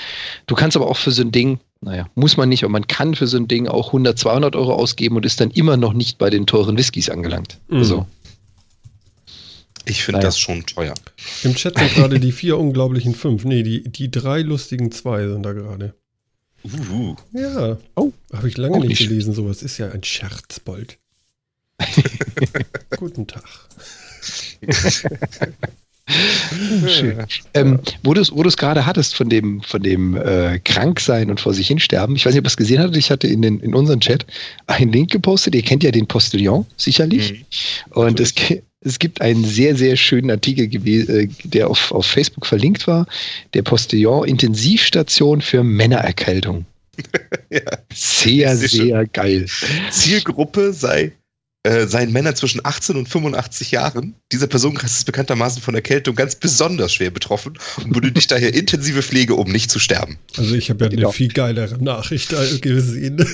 Du 0.47 0.55
kannst 0.55 0.79
aber 0.79 0.89
auch 0.89 0.97
für 0.97 1.11
so 1.11 1.21
ein 1.21 1.31
Ding, 1.31 1.61
naja, 1.83 2.07
muss 2.15 2.39
man 2.39 2.49
nicht, 2.49 2.65
aber 2.65 2.73
man 2.73 2.87
kann 2.87 3.15
für 3.15 3.27
so 3.27 3.37
ein 3.37 3.49
Ding 3.49 3.69
auch 3.69 3.89
100, 3.89 4.19
200 4.19 4.57
Euro 4.57 4.73
ausgeben 4.73 5.17
und 5.17 5.27
ist 5.27 5.43
dann 5.43 5.51
immer 5.51 5.77
noch 5.77 5.93
nicht 5.93 6.17
bei 6.17 6.31
den 6.31 6.47
teuren 6.47 6.79
Whiskys 6.79 7.11
angelangt. 7.11 7.59
Mhm. 7.69 7.79
Also, 7.79 8.07
Ich 9.91 10.05
finde 10.05 10.19
Naja. 10.19 10.29
das 10.29 10.39
schon 10.39 10.65
teuer. 10.67 10.95
Im 11.43 11.55
Chat 11.55 11.79
sind 11.79 11.95
gerade 11.95 12.21
die 12.21 12.33
vier 12.33 12.59
unglaublichen 12.59 13.15
fünf. 13.15 13.45
Nee, 13.45 13.63
die, 13.63 13.83
die 13.85 14.11
drei 14.11 14.41
lustigen 14.43 14.93
zwei 14.93 15.27
sind 15.27 15.43
da 15.43 15.53
gerade. 15.53 15.95
Uh, 16.65 17.17
Ja. 17.33 17.79
Oh. 17.97 18.13
Habe 18.33 18.49
ich 18.49 18.57
lange 18.57 18.77
Auch 18.77 18.85
nicht 18.85 18.99
gelesen, 19.09 19.33
sowas. 19.35 19.63
Ist 19.63 19.79
ja 19.79 19.91
ein 19.91 20.05
Scherzbold. 20.05 20.99
Guten 22.99 23.27
Tag. 23.27 23.45
Schön. 26.89 27.25
Ähm, 27.55 27.79
wo 28.03 28.15
du 28.15 28.21
es 28.21 28.57
gerade 28.57 28.85
hattest 28.85 29.15
von 29.15 29.29
dem, 29.29 29.63
von 29.63 29.83
dem 29.83 30.17
äh, 30.17 30.59
Kranksein 30.59 31.31
und 31.31 31.41
vor 31.41 31.55
sich 31.55 31.69
hinsterben. 31.69 32.17
Ich 32.17 32.27
weiß 32.27 32.33
nicht, 32.35 32.41
ob 32.41 32.47
ihr 32.47 32.49
es 32.49 32.57
gesehen 32.57 32.81
hattet. 32.81 32.97
Ich 32.97 33.11
hatte 33.11 33.29
in, 33.29 33.43
den, 33.43 33.61
in 33.61 33.75
unseren 33.75 34.01
Chat 34.01 34.27
einen 34.67 34.93
Link 34.93 35.11
gepostet. 35.13 35.55
Ihr 35.55 35.63
kennt 35.63 35.83
ja 35.85 35.93
den 35.93 36.07
Postillon, 36.09 36.67
sicherlich. 36.77 37.33
Mhm. 37.33 37.93
Und 37.93 38.21
es, 38.21 38.35
gi- 38.35 38.63
es 38.83 38.99
gibt 38.99 39.21
einen 39.21 39.45
sehr, 39.45 39.77
sehr 39.77 39.97
schönen 39.97 40.31
Artikel, 40.31 40.65
äh, 40.87 41.29
der 41.45 41.69
auf, 41.69 41.93
auf 41.93 42.07
Facebook 42.07 42.47
verlinkt 42.47 42.87
war. 42.87 43.07
Der 43.55 43.63
Postillon 43.63 44.27
Intensivstation 44.27 45.41
für 45.43 45.63
Männererkältung. 45.63 46.65
Ja. 47.53 47.63
Sehr, 47.93 48.57
Sehr 48.57 48.69
schön. 48.69 49.11
geil. 49.13 49.47
Zielgruppe 49.91 50.73
sei, 50.73 51.11
äh, 51.65 51.87
seien 51.89 52.13
Männer 52.13 52.37
zwischen 52.37 52.61
18 52.65 52.95
und 52.97 53.09
85 53.09 53.73
Jahren. 53.73 54.15
Dieser 54.31 54.47
Personenkreis 54.47 54.99
ist 54.99 55.05
bekanntermaßen 55.07 55.61
von 55.61 55.75
Erkältung 55.75 56.15
ganz 56.15 56.37
besonders 56.37 56.95
schwer 56.95 57.11
betroffen 57.11 57.59
und 57.83 57.93
benötigt 57.93 58.31
daher 58.31 58.55
intensive 58.55 59.03
Pflege, 59.03 59.35
um 59.35 59.51
nicht 59.51 59.71
zu 59.71 59.81
sterben. 59.81 60.19
Also 60.37 60.55
ich 60.55 60.71
habe 60.71 60.85
ja 60.85 60.91
Genau. 60.91 61.09
eine 61.09 61.13
viel 61.13 61.33
geilere 61.33 61.83
Nachricht 61.83 62.33
da 62.33 62.45
gesehen. 62.61 63.27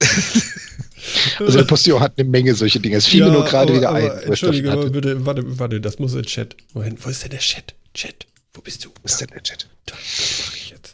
Also 1.38 1.58
der 1.58 1.64
Postillon 1.64 2.00
hat 2.00 2.18
eine 2.18 2.28
Menge 2.28 2.54
solche 2.54 2.80
Dinge. 2.80 2.96
Es 2.96 3.06
fiel 3.06 3.24
mir 3.24 3.32
nur 3.32 3.44
gerade 3.44 3.74
wieder 3.74 3.92
ein. 3.92 4.10
Entschuldige, 4.22 4.70
hatte. 4.70 4.90
bitte, 4.90 5.24
warte, 5.26 5.58
warte, 5.58 5.80
das 5.80 5.98
muss 5.98 6.14
in 6.14 6.22
Chat. 6.22 6.56
Moment, 6.74 7.04
wo 7.04 7.08
ist 7.08 7.22
denn 7.22 7.30
der 7.30 7.40
Chat? 7.40 7.74
Chat, 7.94 8.26
wo 8.54 8.60
bist 8.60 8.84
du? 8.84 8.90
Wo 8.90 9.04
ist 9.04 9.20
denn 9.20 9.28
der 9.28 9.42
Chat? 9.42 9.68
Da, 9.86 9.94
das 9.94 10.46
mache 10.46 10.56
ich 10.56 10.70
jetzt. 10.70 10.92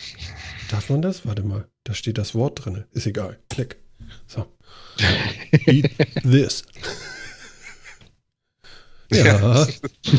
Darf 0.71 0.89
man 0.91 1.03
das? 1.03 1.27
Warte 1.27 1.43
mal, 1.43 1.67
da 1.85 1.95
steht 1.95 2.19
das 2.19 2.35
Wort 2.35 2.65
drin. 2.65 2.85
Ist 2.93 3.07
egal. 3.07 3.39
Klick. 3.51 3.77
So. 4.27 4.47
Eat 5.67 5.91
this. 6.23 6.65
Ja. 9.11 9.67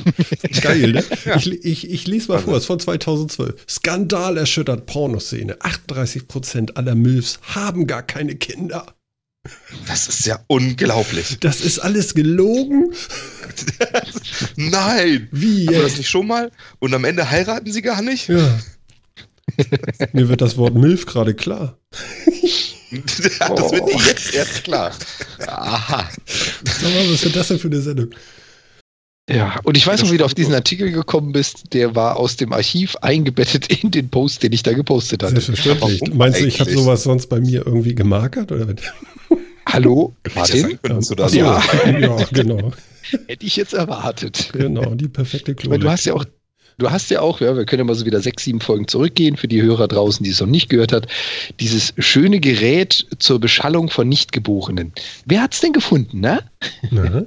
Geil, 0.61 0.93
ne? 0.93 1.03
Ich, 1.37 1.63
ich, 1.63 1.89
ich 1.91 2.07
lese 2.07 2.31
mal 2.31 2.39
vor, 2.39 2.55
es 2.55 2.61
ist 2.61 2.67
von 2.67 2.79
2012. 2.79 3.65
Skandal 3.69 4.37
erschüttert 4.37 4.87
Pornoszene. 4.87 5.57
38% 5.57 6.75
aller 6.75 6.95
Milfs 6.95 7.39
haben 7.43 7.85
gar 7.85 8.01
keine 8.01 8.35
Kinder. 8.35 8.95
Das 9.87 10.07
ist 10.07 10.25
ja 10.25 10.43
unglaublich. 10.47 11.37
Das 11.39 11.61
ist 11.61 11.79
alles 11.79 12.13
gelogen? 12.13 12.93
Nein! 14.55 15.29
Wie 15.31 15.65
Haben 15.65 15.75
wir 15.75 15.81
das 15.81 15.91
jetzt? 15.91 15.97
nicht 15.99 16.09
schon 16.09 16.27
mal? 16.27 16.51
Und 16.79 16.93
am 16.93 17.05
Ende 17.05 17.29
heiraten 17.29 17.71
sie 17.71 17.81
gar 17.81 18.01
nicht? 18.01 18.27
Ja. 18.27 18.59
Mir 20.13 20.29
wird 20.29 20.41
das 20.41 20.57
Wort 20.57 20.75
Milf 20.75 21.05
gerade 21.05 21.33
klar. 21.33 21.77
das 22.91 23.71
wird 23.71 23.87
dir 23.87 24.05
jetzt 24.07 24.33
erst 24.33 24.63
klar. 24.63 24.91
Aha. 25.47 26.09
Sag 26.63 26.83
mal, 26.83 27.11
was 27.11 27.23
ist 27.23 27.35
das 27.35 27.47
denn 27.47 27.59
für 27.59 27.67
eine 27.67 27.81
Sendung? 27.81 28.09
Ja, 29.29 29.59
und 29.63 29.77
ich 29.77 29.85
weiß 29.85 30.03
noch, 30.03 30.11
wie 30.11 30.17
du 30.17 30.25
auf 30.25 30.33
diesen 30.33 30.53
Artikel 30.53 30.91
gekommen 30.91 31.31
bist. 31.31 31.73
Der 31.73 31.95
war 31.95 32.17
aus 32.17 32.35
dem 32.35 32.51
Archiv 32.51 32.95
eingebettet 32.97 33.67
in 33.83 33.91
den 33.91 34.09
Post, 34.09 34.43
den 34.43 34.51
ich 34.53 34.63
da 34.63 34.73
gepostet 34.73 35.21
hatte. 35.23 35.33
Selbstverständlich. 35.39 36.01
Warum 36.01 36.17
Meinst 36.17 36.41
du, 36.41 36.45
ich 36.45 36.59
habe 36.59 36.71
sowas 36.71 37.03
sonst 37.03 37.27
bei 37.27 37.39
mir 37.39 37.65
irgendwie 37.65 37.93
gemarkert? 37.95 38.51
Oder? 38.51 38.67
Hallo, 39.67 40.15
ja 40.25 40.31
Martin? 40.35 40.79
so, 40.99 41.15
so- 41.15 41.37
Ja. 41.37 41.61
ja, 41.99 42.17
genau. 42.31 42.71
Hätte 43.27 43.45
ich 43.45 43.55
jetzt 43.55 43.73
erwartet. 43.73 44.49
Genau, 44.53 44.93
die 44.95 45.07
perfekte 45.07 45.51
meine, 45.51 45.61
du 45.63 45.69
Klone. 45.79 45.91
hast 45.91 46.05
ja 46.05 46.13
auch, 46.13 46.25
du 46.77 46.89
hast 46.91 47.09
ja 47.11 47.21
auch, 47.21 47.39
ja, 47.41 47.55
wir 47.55 47.65
können 47.65 47.79
ja 47.81 47.83
mal 47.83 47.95
so 47.95 48.05
wieder 48.05 48.21
sechs, 48.21 48.43
sieben 48.43 48.61
Folgen 48.61 48.87
zurückgehen 48.87 49.37
für 49.37 49.47
die 49.47 49.61
Hörer 49.61 49.87
draußen, 49.87 50.23
die 50.23 50.29
es 50.31 50.39
noch 50.39 50.47
nicht 50.47 50.69
gehört 50.69 50.91
hat. 50.91 51.07
Dieses 51.59 51.93
schöne 51.97 52.39
Gerät 52.39 53.05
zur 53.19 53.39
Beschallung 53.39 53.89
von 53.89 54.07
Nichtgeborenen. 54.09 54.93
Wer 55.25 55.41
hat's 55.43 55.59
denn 55.59 55.73
gefunden, 55.73 56.19
ne? 56.19 56.39
Na? 56.91 57.23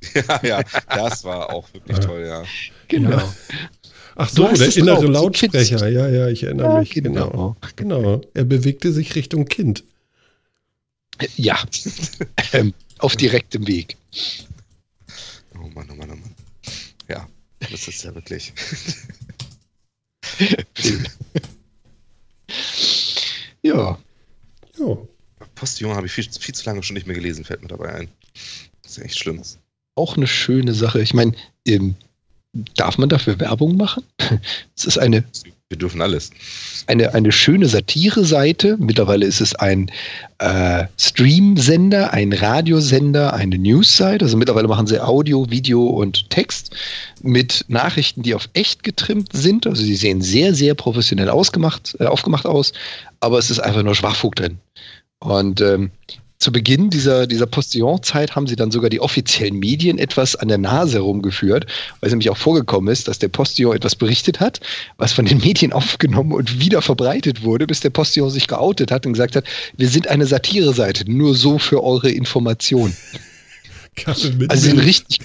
Ja, 0.14 0.40
ja, 0.44 0.62
das 0.88 1.24
war 1.24 1.52
auch 1.52 1.72
wirklich 1.72 1.98
toll, 1.98 2.24
ja. 2.26 2.44
Genau. 2.88 3.20
Ach 4.14 4.28
so, 4.28 4.48
der 4.48 4.76
innere 4.76 4.96
drauf, 4.96 5.04
so 5.04 5.10
Lautsprecher. 5.10 5.88
Ja, 5.88 6.08
ja, 6.08 6.28
ich 6.28 6.42
erinnere 6.42 6.74
Ja, 6.74 6.80
mich. 6.80 6.90
Genau. 6.90 7.56
genau. 7.76 8.00
genau. 8.00 8.20
Er 8.34 8.44
bewegte 8.44 8.92
sich 8.92 9.14
Richtung 9.14 9.44
Kind. 9.46 9.84
Ja, 11.36 11.58
ähm, 12.52 12.74
auf 12.98 13.16
direktem 13.16 13.66
Weg. 13.66 13.96
Oh 15.54 15.68
Mann, 15.68 15.88
oh 15.90 15.94
Mann, 15.94 16.10
oh 16.10 16.16
Mann. 16.16 16.34
Ja, 17.08 17.28
das 17.70 17.88
ist 17.88 18.04
ja 18.04 18.14
wirklich. 18.14 18.52
ja. 23.62 23.98
Ja. 24.78 24.96
Postillon 25.54 25.94
habe 25.94 26.06
ich 26.06 26.12
viel, 26.12 26.28
viel 26.30 26.54
zu 26.54 26.64
lange 26.66 26.82
schon 26.82 26.94
nicht 26.94 27.06
mehr 27.06 27.16
gelesen, 27.16 27.44
fällt 27.44 27.62
mir 27.62 27.68
dabei 27.68 27.94
ein. 27.94 28.08
Das 28.82 28.96
ist 28.96 29.04
echt 29.04 29.18
schlimm. 29.18 29.42
Auch 29.98 30.16
eine 30.16 30.28
schöne 30.28 30.74
Sache. 30.74 31.02
Ich 31.02 31.12
meine, 31.12 31.32
ähm, 31.66 31.96
darf 32.76 32.98
man 32.98 33.08
dafür 33.08 33.40
Werbung 33.40 33.76
machen? 33.76 34.04
Es 34.76 34.84
ist 34.84 34.96
eine, 34.96 35.24
Wir 35.68 35.76
dürfen 35.76 36.00
alles. 36.00 36.30
eine, 36.86 37.12
eine 37.14 37.32
schöne 37.32 37.66
Satire-Seite. 37.66 38.76
Mittlerweile 38.78 39.26
ist 39.26 39.40
es 39.40 39.56
ein 39.56 39.90
äh, 40.38 40.84
Stream-Sender, 40.96 42.12
ein 42.12 42.32
Radiosender, 42.32 43.34
eine 43.34 43.58
News-Seite. 43.58 44.24
Also 44.24 44.36
mittlerweile 44.36 44.68
machen 44.68 44.86
sie 44.86 45.02
Audio, 45.02 45.50
Video 45.50 45.84
und 45.84 46.30
Text 46.30 46.70
mit 47.22 47.64
Nachrichten, 47.66 48.22
die 48.22 48.36
auf 48.36 48.48
echt 48.52 48.84
getrimmt 48.84 49.32
sind. 49.32 49.66
Also 49.66 49.82
sie 49.82 49.96
sehen 49.96 50.22
sehr, 50.22 50.54
sehr 50.54 50.74
professionell 50.74 51.28
ausgemacht, 51.28 51.96
äh, 51.98 52.04
aufgemacht 52.04 52.46
aus, 52.46 52.72
aber 53.18 53.38
es 53.38 53.50
ist 53.50 53.58
einfach 53.58 53.82
nur 53.82 53.96
Schwachfug 53.96 54.36
drin. 54.36 54.58
Und 55.18 55.60
ähm, 55.60 55.90
zu 56.38 56.52
Beginn 56.52 56.88
dieser, 56.90 57.26
dieser 57.26 57.46
Postillon-Zeit 57.46 58.36
haben 58.36 58.46
sie 58.46 58.54
dann 58.54 58.70
sogar 58.70 58.90
die 58.90 59.00
offiziellen 59.00 59.58
Medien 59.58 59.98
etwas 59.98 60.36
an 60.36 60.48
der 60.48 60.58
Nase 60.58 60.98
herumgeführt, 60.98 61.66
weil 62.00 62.08
es 62.08 62.12
nämlich 62.12 62.30
auch 62.30 62.36
vorgekommen 62.36 62.92
ist, 62.92 63.08
dass 63.08 63.18
der 63.18 63.28
Postillon 63.28 63.74
etwas 63.74 63.96
berichtet 63.96 64.38
hat, 64.38 64.60
was 64.98 65.12
von 65.12 65.24
den 65.24 65.38
Medien 65.38 65.72
aufgenommen 65.78 66.32
und 66.32 66.60
wieder 66.60 66.80
verbreitet 66.80 67.42
wurde, 67.42 67.66
bis 67.66 67.80
der 67.80 67.90
Postillon 67.90 68.30
sich 68.30 68.46
geoutet 68.46 68.92
hat 68.92 69.04
und 69.04 69.14
gesagt 69.14 69.34
hat, 69.34 69.44
wir 69.76 69.88
sind 69.88 70.08
eine 70.08 70.26
Satire-Seite, 70.26 71.10
nur 71.10 71.34
so 71.34 71.58
für 71.58 71.82
eure 71.82 72.10
Information. 72.10 72.94
Kaffee 73.96 74.30
mit 74.30 74.50
Also 74.50 74.62
sie 74.62 74.68
sind 74.70 74.78
richtig. 74.80 75.18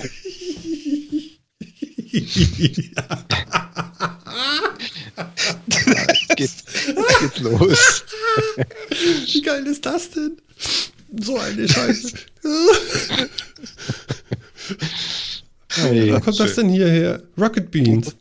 Jetzt 6.13 6.35
geht's, 6.35 6.63
geht's 7.19 7.39
los. 7.39 8.03
Wie 9.31 9.41
geil 9.41 9.65
ist 9.67 9.85
das 9.85 10.09
denn? 10.11 10.37
So 11.21 11.37
eine 11.37 11.67
Scheiße. 11.67 12.11
Wo 15.75 16.19
kommt 16.19 16.39
das 16.39 16.55
denn 16.55 16.69
hierher? 16.69 17.21
Rocket 17.39 17.69
Beans. 17.71 18.15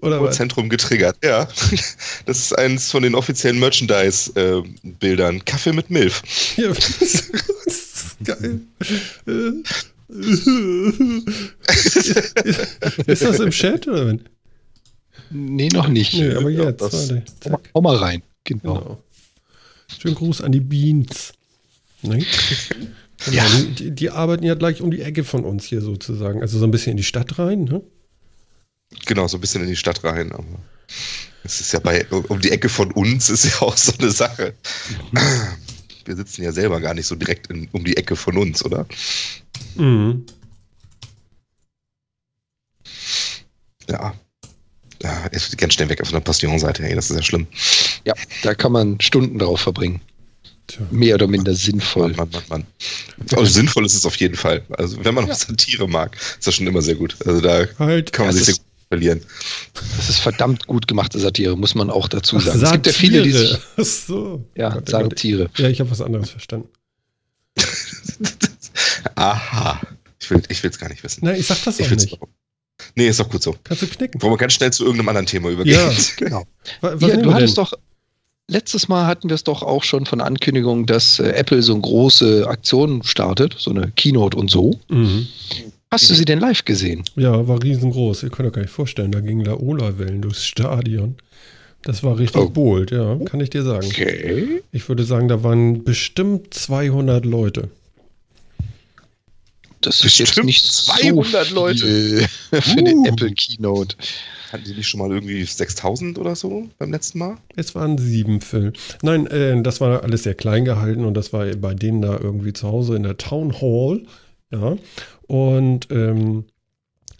Oder 0.00 0.20
was? 0.22 0.36
Zentrum 0.36 0.68
getriggert, 0.68 1.16
ja. 1.24 1.48
Das 2.26 2.38
ist 2.38 2.52
eins 2.58 2.90
von 2.90 3.02
den 3.02 3.14
offiziellen 3.14 3.58
Merchandise-Bildern. 3.58 5.44
Kaffee 5.44 5.72
mit 5.72 5.90
Milf. 5.90 6.22
Ja, 6.56 6.68
das 6.72 7.00
ist 7.00 8.16
geil. 8.24 8.60
Ist 13.06 13.22
das 13.24 13.40
im 13.40 13.50
Chat 13.50 13.88
oder 13.88 14.06
wenn? 14.08 14.20
Nee, 15.30 15.68
noch 15.68 15.88
nicht. 15.88 16.14
Nö, 16.14 16.36
aber 16.36 16.50
Ja, 16.50 16.64
jetzt. 16.64 16.80
das- 16.82 17.10
Warte. 17.10 17.24
Hau 17.44 17.50
mal, 17.50 17.56
Zack. 17.58 17.70
hau 17.74 17.80
mal 17.80 17.96
rein. 17.96 18.22
Genau. 18.44 18.74
Genau. 18.78 19.02
Schönen 19.98 20.14
Gruß 20.16 20.40
an 20.42 20.52
die 20.52 20.60
Beans. 20.60 21.32
Ne? 22.04 22.24
Genau, 23.26 23.36
Ja. 23.36 23.48
die, 23.78 23.90
die, 23.92 24.10
arbeiten 24.10 24.44
ja 24.44 24.54
gleich 24.54 24.82
um 24.82 24.90
die 24.90 25.00
Ecke 25.00 25.24
von 25.24 25.44
uns 25.44 25.64
hier 25.64 25.80
sozusagen. 25.80 26.42
Also 26.42 26.58
so 26.58 26.66
ein 26.66 26.70
bisschen 26.70 26.90
in 26.90 26.96
die 26.96 27.04
Stadt 27.04 27.38
rein. 27.38 27.64
Ne? 27.64 27.80
Genau, 29.06 29.28
so 29.28 29.38
ein 29.38 29.40
bisschen 29.40 29.62
in 29.62 29.68
die 29.68 29.76
Stadt 29.76 30.02
rein. 30.04 30.32
Aber 30.32 30.44
es 31.44 31.60
ist 31.60 31.72
ja 31.72 31.78
bei, 31.78 32.06
um 32.08 32.40
die 32.40 32.50
Ecke 32.50 32.68
von 32.68 32.90
uns 32.92 33.30
ist 33.30 33.44
ja 33.46 33.62
auch 33.62 33.76
so 33.76 33.92
eine 33.98 34.10
Sache. 34.10 34.54
Wir 36.04 36.16
sitzen 36.16 36.42
ja 36.42 36.52
selber 36.52 36.80
gar 36.80 36.92
nicht 36.92 37.06
so 37.06 37.14
direkt 37.14 37.46
in, 37.46 37.68
um 37.72 37.84
die 37.84 37.96
Ecke 37.96 38.16
von 38.16 38.36
uns, 38.36 38.64
oder? 38.64 38.86
Mhm. 39.76 40.26
Ja. 43.88 44.14
Ja, 45.02 45.28
es 45.32 45.50
wird 45.50 45.60
ganz 45.60 45.74
schnell 45.74 45.88
weg 45.88 46.00
von 46.04 46.12
der 46.14 46.20
Postillon-Seite. 46.20 46.82
Hey, 46.82 46.94
das 46.94 47.10
ist 47.10 47.16
ja 47.16 47.22
schlimm. 47.22 47.46
Ja, 48.04 48.14
da 48.42 48.54
kann 48.54 48.72
man 48.72 49.00
Stunden 49.00 49.38
drauf 49.38 49.60
verbringen. 49.60 50.00
Tja. 50.66 50.86
Mehr 50.90 51.14
oder 51.16 51.26
minder 51.26 51.54
sinnvoll. 51.54 52.14
Mann, 52.14 52.28
Mann, 52.32 52.42
Mann, 52.48 52.64
Mann. 53.18 53.36
Also 53.38 53.44
sinnvoll 53.52 53.84
ist 53.84 53.94
es 53.94 54.06
auf 54.06 54.16
jeden 54.16 54.36
Fall. 54.36 54.62
Also 54.70 55.04
wenn 55.04 55.14
man 55.14 55.26
noch 55.26 55.34
Satire 55.34 55.86
mag, 55.88 56.16
ist 56.16 56.46
das 56.46 56.54
schon 56.54 56.66
immer 56.66 56.80
sehr 56.82 56.94
gut. 56.94 57.16
Also 57.26 57.40
da 57.40 57.66
Halt. 57.78 58.12
kann 58.12 58.26
man 58.26 58.34
Das 58.34 58.44
sich 58.46 58.54
sehr 58.56 58.62
gut 58.64 58.72
verlieren. 58.88 59.20
Das 59.96 60.08
ist 60.08 60.20
verdammt 60.20 60.66
gut 60.66 60.88
gemachte 60.88 61.18
Satire, 61.18 61.56
muss 61.56 61.74
man 61.74 61.90
auch 61.90 62.08
dazu 62.08 62.36
Ach, 62.38 62.42
sagen. 62.42 62.62
es 62.64 62.72
gibt 62.72 62.86
ja 62.86 62.92
viele, 62.92 63.22
die 63.22 63.32
sich. 63.32 63.58
Ach 63.76 63.84
so. 63.84 64.44
Ja, 64.56 64.70
Gott, 64.70 64.82
oh 64.88 64.98
Gott. 65.00 65.10
Satire. 65.18 65.50
Ja, 65.56 65.68
ich 65.68 65.80
habe 65.80 65.90
was 65.90 66.00
anderes 66.00 66.30
verstanden. 66.30 66.68
Aha. 69.16 69.80
Ich 70.20 70.30
will 70.30 70.42
es 70.48 70.62
ich 70.62 70.78
gar 70.78 70.88
nicht 70.88 71.04
wissen. 71.04 71.24
Nein, 71.24 71.36
ich 71.38 71.46
sag 71.46 71.62
das 71.64 71.78
Ich 71.78 71.86
auch 71.86 71.90
nicht. 71.90 72.12
auch. 72.22 72.28
Nee, 72.94 73.08
ist 73.08 73.20
doch 73.20 73.28
gut 73.28 73.42
so. 73.42 73.54
Kannst 73.64 73.82
du 73.82 73.86
knicken. 73.86 74.20
Wollen 74.22 74.32
wir 74.32 74.36
ganz 74.38 74.54
schnell 74.54 74.72
zu 74.72 74.84
irgendeinem 74.84 75.08
anderen 75.10 75.26
Thema 75.26 75.50
übergehen? 75.50 75.74
Ja. 75.76 75.92
Genau. 76.16 76.46
Wa- 76.80 76.92
Was 76.94 77.10
nehmen 77.10 77.22
du 77.24 77.34
hattest 77.34 77.58
doch. 77.58 77.72
Letztes 78.48 78.88
Mal 78.88 79.06
hatten 79.06 79.30
wir 79.30 79.34
es 79.34 79.44
doch 79.44 79.62
auch 79.62 79.82
schon 79.84 80.04
von 80.04 80.18
der 80.18 80.26
Ankündigung, 80.26 80.84
dass 80.86 81.18
äh, 81.18 81.30
Apple 81.30 81.62
so 81.62 81.72
eine 81.72 81.80
große 81.82 82.46
Aktion 82.46 83.02
startet, 83.02 83.54
so 83.58 83.70
eine 83.70 83.90
Keynote 83.96 84.36
und 84.36 84.50
so. 84.50 84.78
Mhm. 84.88 85.26
Hast 85.90 86.10
du 86.10 86.14
sie 86.14 86.24
denn 86.24 86.40
live 86.40 86.64
gesehen? 86.64 87.04
Ja, 87.16 87.46
war 87.48 87.62
riesengroß. 87.62 88.24
Ihr 88.24 88.30
könnt 88.30 88.48
euch 88.48 88.54
gar 88.54 88.62
nicht 88.62 88.70
vorstellen. 88.72 89.12
Da 89.12 89.20
gingen 89.20 89.44
Laola-Wellen 89.44 90.22
durchs 90.22 90.44
Stadion. 90.44 91.14
Das 91.82 92.02
war 92.02 92.18
richtig 92.18 92.40
Oh. 92.42 92.48
bold, 92.50 92.90
ja, 92.90 93.16
kann 93.26 93.40
ich 93.40 93.50
dir 93.50 93.62
sagen. 93.62 93.86
Okay. 93.86 94.62
Ich 94.72 94.88
würde 94.88 95.04
sagen, 95.04 95.28
da 95.28 95.42
waren 95.44 95.84
bestimmt 95.84 96.52
200 96.52 97.24
Leute. 97.24 97.68
Das 99.86 99.96
ist 100.04 100.18
jetzt 100.18 100.28
Bestimmt 100.28 100.46
nicht 100.46 100.72
200 100.72 101.46
so 101.46 101.54
Leute. 101.54 102.28
für 102.50 102.78
eine 102.78 102.94
Uh. 102.94 103.06
Apple 103.06 103.32
Keynote. 103.32 103.96
Hatten 104.52 104.64
die 104.64 104.74
nicht 104.74 104.88
schon 104.88 105.00
mal 105.00 105.10
irgendwie 105.10 105.44
6000 105.44 106.18
oder 106.18 106.36
so 106.36 106.68
beim 106.78 106.92
letzten 106.92 107.18
Mal? 107.18 107.36
Es 107.56 107.74
waren 107.74 107.98
sieben 107.98 108.40
Phil. 108.40 108.72
Nein, 109.02 109.26
äh, 109.26 109.60
das 109.62 109.80
war 109.80 110.02
alles 110.02 110.22
sehr 110.22 110.34
klein 110.34 110.64
gehalten 110.64 111.04
und 111.04 111.14
das 111.14 111.32
war 111.32 111.46
bei 111.56 111.74
denen 111.74 112.02
da 112.02 112.18
irgendwie 112.18 112.52
zu 112.52 112.68
Hause 112.68 112.96
in 112.96 113.02
der 113.02 113.16
Town 113.16 113.60
Hall. 113.60 114.06
Ja. 114.50 114.76
Und 115.26 115.88
ähm, 115.90 116.44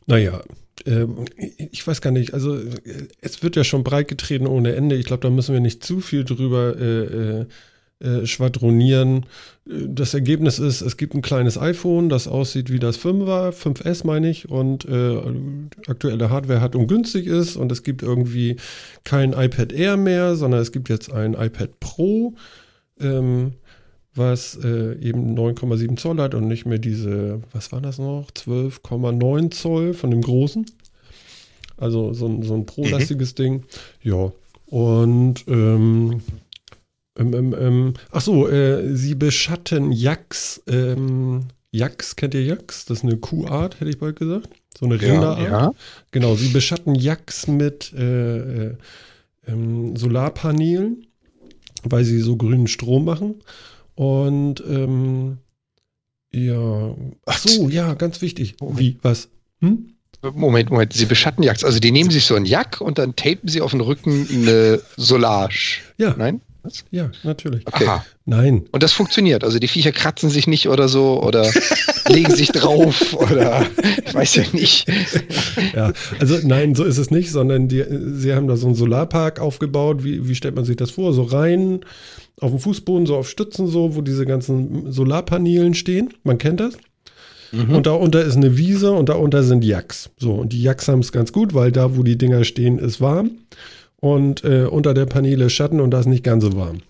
naja, 0.06 0.42
ähm, 0.86 1.24
ich 1.36 1.86
weiß 1.86 2.00
gar 2.00 2.10
nicht, 2.10 2.34
also 2.34 2.56
äh, 2.56 3.08
es 3.20 3.42
wird 3.42 3.56
ja 3.56 3.64
schon 3.64 3.84
breit 3.84 4.08
getreten 4.08 4.46
ohne 4.46 4.74
Ende. 4.74 4.96
Ich 4.96 5.06
glaube, 5.06 5.22
da 5.22 5.30
müssen 5.30 5.52
wir 5.52 5.60
nicht 5.60 5.84
zu 5.84 6.00
viel 6.00 6.24
drüber 6.24 6.78
äh, 6.78 7.46
äh, 8.04 8.26
schwadronieren. 8.26 9.24
Äh, 9.66 9.88
Das 9.88 10.12
Ergebnis 10.12 10.58
ist, 10.58 10.82
es 10.82 10.96
gibt 10.96 11.14
ein 11.14 11.22
kleines 11.22 11.58
iPhone, 11.58 12.08
das 12.08 12.28
aussieht 12.28 12.70
wie 12.70 12.78
das 12.78 12.98
5er, 12.98 13.50
5S 13.52 14.06
meine 14.06 14.28
ich, 14.28 14.50
und 14.50 14.84
äh, 14.84 15.16
aktuelle 15.86 16.28
Hardware 16.28 16.60
hat 16.60 16.76
und 16.76 16.86
günstig 16.86 17.26
ist. 17.26 17.56
Und 17.56 17.72
es 17.72 17.82
gibt 17.82 18.02
irgendwie 18.02 18.56
kein 19.04 19.32
iPad 19.32 19.72
Air 19.72 19.96
mehr, 19.96 20.36
sondern 20.36 20.60
es 20.60 20.70
gibt 20.70 20.88
jetzt 20.88 21.10
ein 21.12 21.32
iPad 21.34 21.80
Pro, 21.80 22.34
ähm, 23.00 23.52
was 24.14 24.58
äh, 24.62 24.94
eben 25.00 25.36
9,7 25.36 25.96
Zoll 25.96 26.18
hat 26.18 26.34
und 26.34 26.46
nicht 26.46 26.66
mehr 26.66 26.78
diese, 26.78 27.40
was 27.52 27.72
war 27.72 27.80
das 27.80 27.98
noch, 27.98 28.30
12,9 28.32 29.50
Zoll 29.50 29.94
von 29.94 30.10
dem 30.10 30.20
großen. 30.20 30.66
Also 31.76 32.12
so 32.12 32.26
ein, 32.26 32.42
so 32.42 32.54
ein 32.54 32.66
Pro-lastiges 32.66 33.34
Ding. 33.34 33.64
Ja. 34.02 34.30
Und 34.66 35.44
ähm, 35.48 36.20
ähm, 37.16 37.32
ähm, 37.34 37.54
ähm, 37.58 37.94
ach 38.10 38.20
so, 38.20 38.48
äh, 38.48 38.94
sie 38.96 39.14
beschatten 39.14 39.92
Jax. 39.92 40.62
Ähm, 40.66 41.46
Jax, 41.70 42.16
kennt 42.16 42.34
ihr 42.34 42.44
Jax? 42.44 42.84
Das 42.86 42.98
ist 42.98 43.04
eine 43.04 43.16
Kuhart, 43.16 43.80
hätte 43.80 43.90
ich 43.90 43.98
bald 43.98 44.16
gesagt. 44.16 44.48
So 44.78 44.86
eine 44.86 44.96
Ja, 44.96 45.12
Rinderart. 45.12 45.42
Ja. 45.42 45.72
Genau, 46.10 46.34
sie 46.34 46.48
beschatten 46.48 46.94
Jax 46.94 47.46
mit 47.46 47.92
äh, 47.92 48.66
äh, 48.66 48.76
ähm, 49.46 49.96
Solarpanelen, 49.96 51.06
weil 51.84 52.04
sie 52.04 52.20
so 52.20 52.36
grünen 52.36 52.66
Strom 52.66 53.04
machen. 53.04 53.42
Und 53.94 54.62
ähm, 54.68 55.38
ja, 56.32 56.94
ach 57.26 57.38
so, 57.38 57.68
ja, 57.68 57.94
ganz 57.94 58.20
wichtig. 58.20 58.56
Wie, 58.60 58.98
was? 59.02 59.28
Hm? 59.60 59.94
Moment, 60.32 60.70
Moment, 60.70 60.92
sie 60.92 61.04
beschatten 61.04 61.44
Jacks. 61.44 61.64
Also 61.64 61.78
die 61.80 61.92
nehmen 61.92 62.10
sich 62.10 62.24
so 62.24 62.34
einen 62.34 62.46
Jack 62.46 62.80
und 62.80 62.98
dann 62.98 63.14
tapen 63.14 63.48
sie 63.48 63.60
auf 63.60 63.72
den 63.72 63.80
Rücken 63.80 64.26
eine 64.32 64.80
Solarge. 64.96 65.80
Ja, 65.98 66.14
Nein? 66.16 66.40
Was? 66.64 66.84
ja, 66.90 67.10
natürlich. 67.22 67.66
Okay. 67.66 67.84
Aha. 67.86 68.04
Nein, 68.24 68.64
Und 68.72 68.82
das 68.82 68.92
funktioniert. 68.92 69.44
Also 69.44 69.58
die 69.58 69.68
Viecher 69.68 69.92
kratzen 69.92 70.30
sich 70.30 70.46
nicht 70.46 70.68
oder 70.68 70.88
so 70.88 71.22
oder 71.22 71.50
legen 72.08 72.34
sich 72.34 72.48
drauf 72.48 73.14
oder 73.14 73.66
ich 74.04 74.14
weiß 74.14 74.34
ja 74.36 74.44
nicht. 74.52 74.88
ja, 75.74 75.92
also 76.18 76.38
nein, 76.42 76.74
so 76.74 76.84
ist 76.84 76.96
es 76.96 77.10
nicht, 77.10 77.30
sondern 77.30 77.68
die, 77.68 77.84
sie 78.14 78.34
haben 78.34 78.48
da 78.48 78.56
so 78.56 78.66
einen 78.66 78.74
Solarpark 78.76 79.40
aufgebaut. 79.40 80.04
Wie, 80.04 80.26
wie 80.26 80.34
stellt 80.34 80.56
man 80.56 80.64
sich 80.64 80.76
das 80.76 80.90
vor? 80.90 81.12
So 81.12 81.22
rein 81.22 81.80
auf 82.40 82.50
dem 82.50 82.58
Fußboden, 82.60 83.06
so 83.06 83.16
auf 83.16 83.28
Stützen, 83.28 83.68
so, 83.68 83.94
wo 83.94 84.00
diese 84.00 84.24
ganzen 84.24 84.90
Solarpanelen 84.90 85.74
stehen. 85.74 86.14
Man 86.24 86.38
kennt 86.38 86.60
das. 86.60 86.78
Und 87.52 87.86
darunter 87.86 88.24
ist 88.24 88.36
eine 88.36 88.56
Wiese 88.56 88.90
und 88.90 89.08
darunter 89.08 89.44
sind 89.44 89.64
Jacks. 89.64 90.10
So, 90.18 90.32
und 90.32 90.52
die 90.52 90.60
Jacks 90.60 90.88
haben 90.88 91.00
es 91.00 91.12
ganz 91.12 91.32
gut, 91.32 91.54
weil 91.54 91.70
da, 91.70 91.96
wo 91.96 92.02
die 92.02 92.18
Dinger 92.18 92.42
stehen, 92.42 92.78
ist 92.78 93.00
warm. 93.00 93.30
Und 94.04 94.44
äh, 94.44 94.64
unter 94.66 94.92
der 94.92 95.06
Paneele 95.06 95.48
Schatten 95.48 95.80
und 95.80 95.90
da 95.90 96.00
ist 96.00 96.04
nicht 96.06 96.22
ganz 96.24 96.44
so 96.44 96.54
warm. 96.56 96.82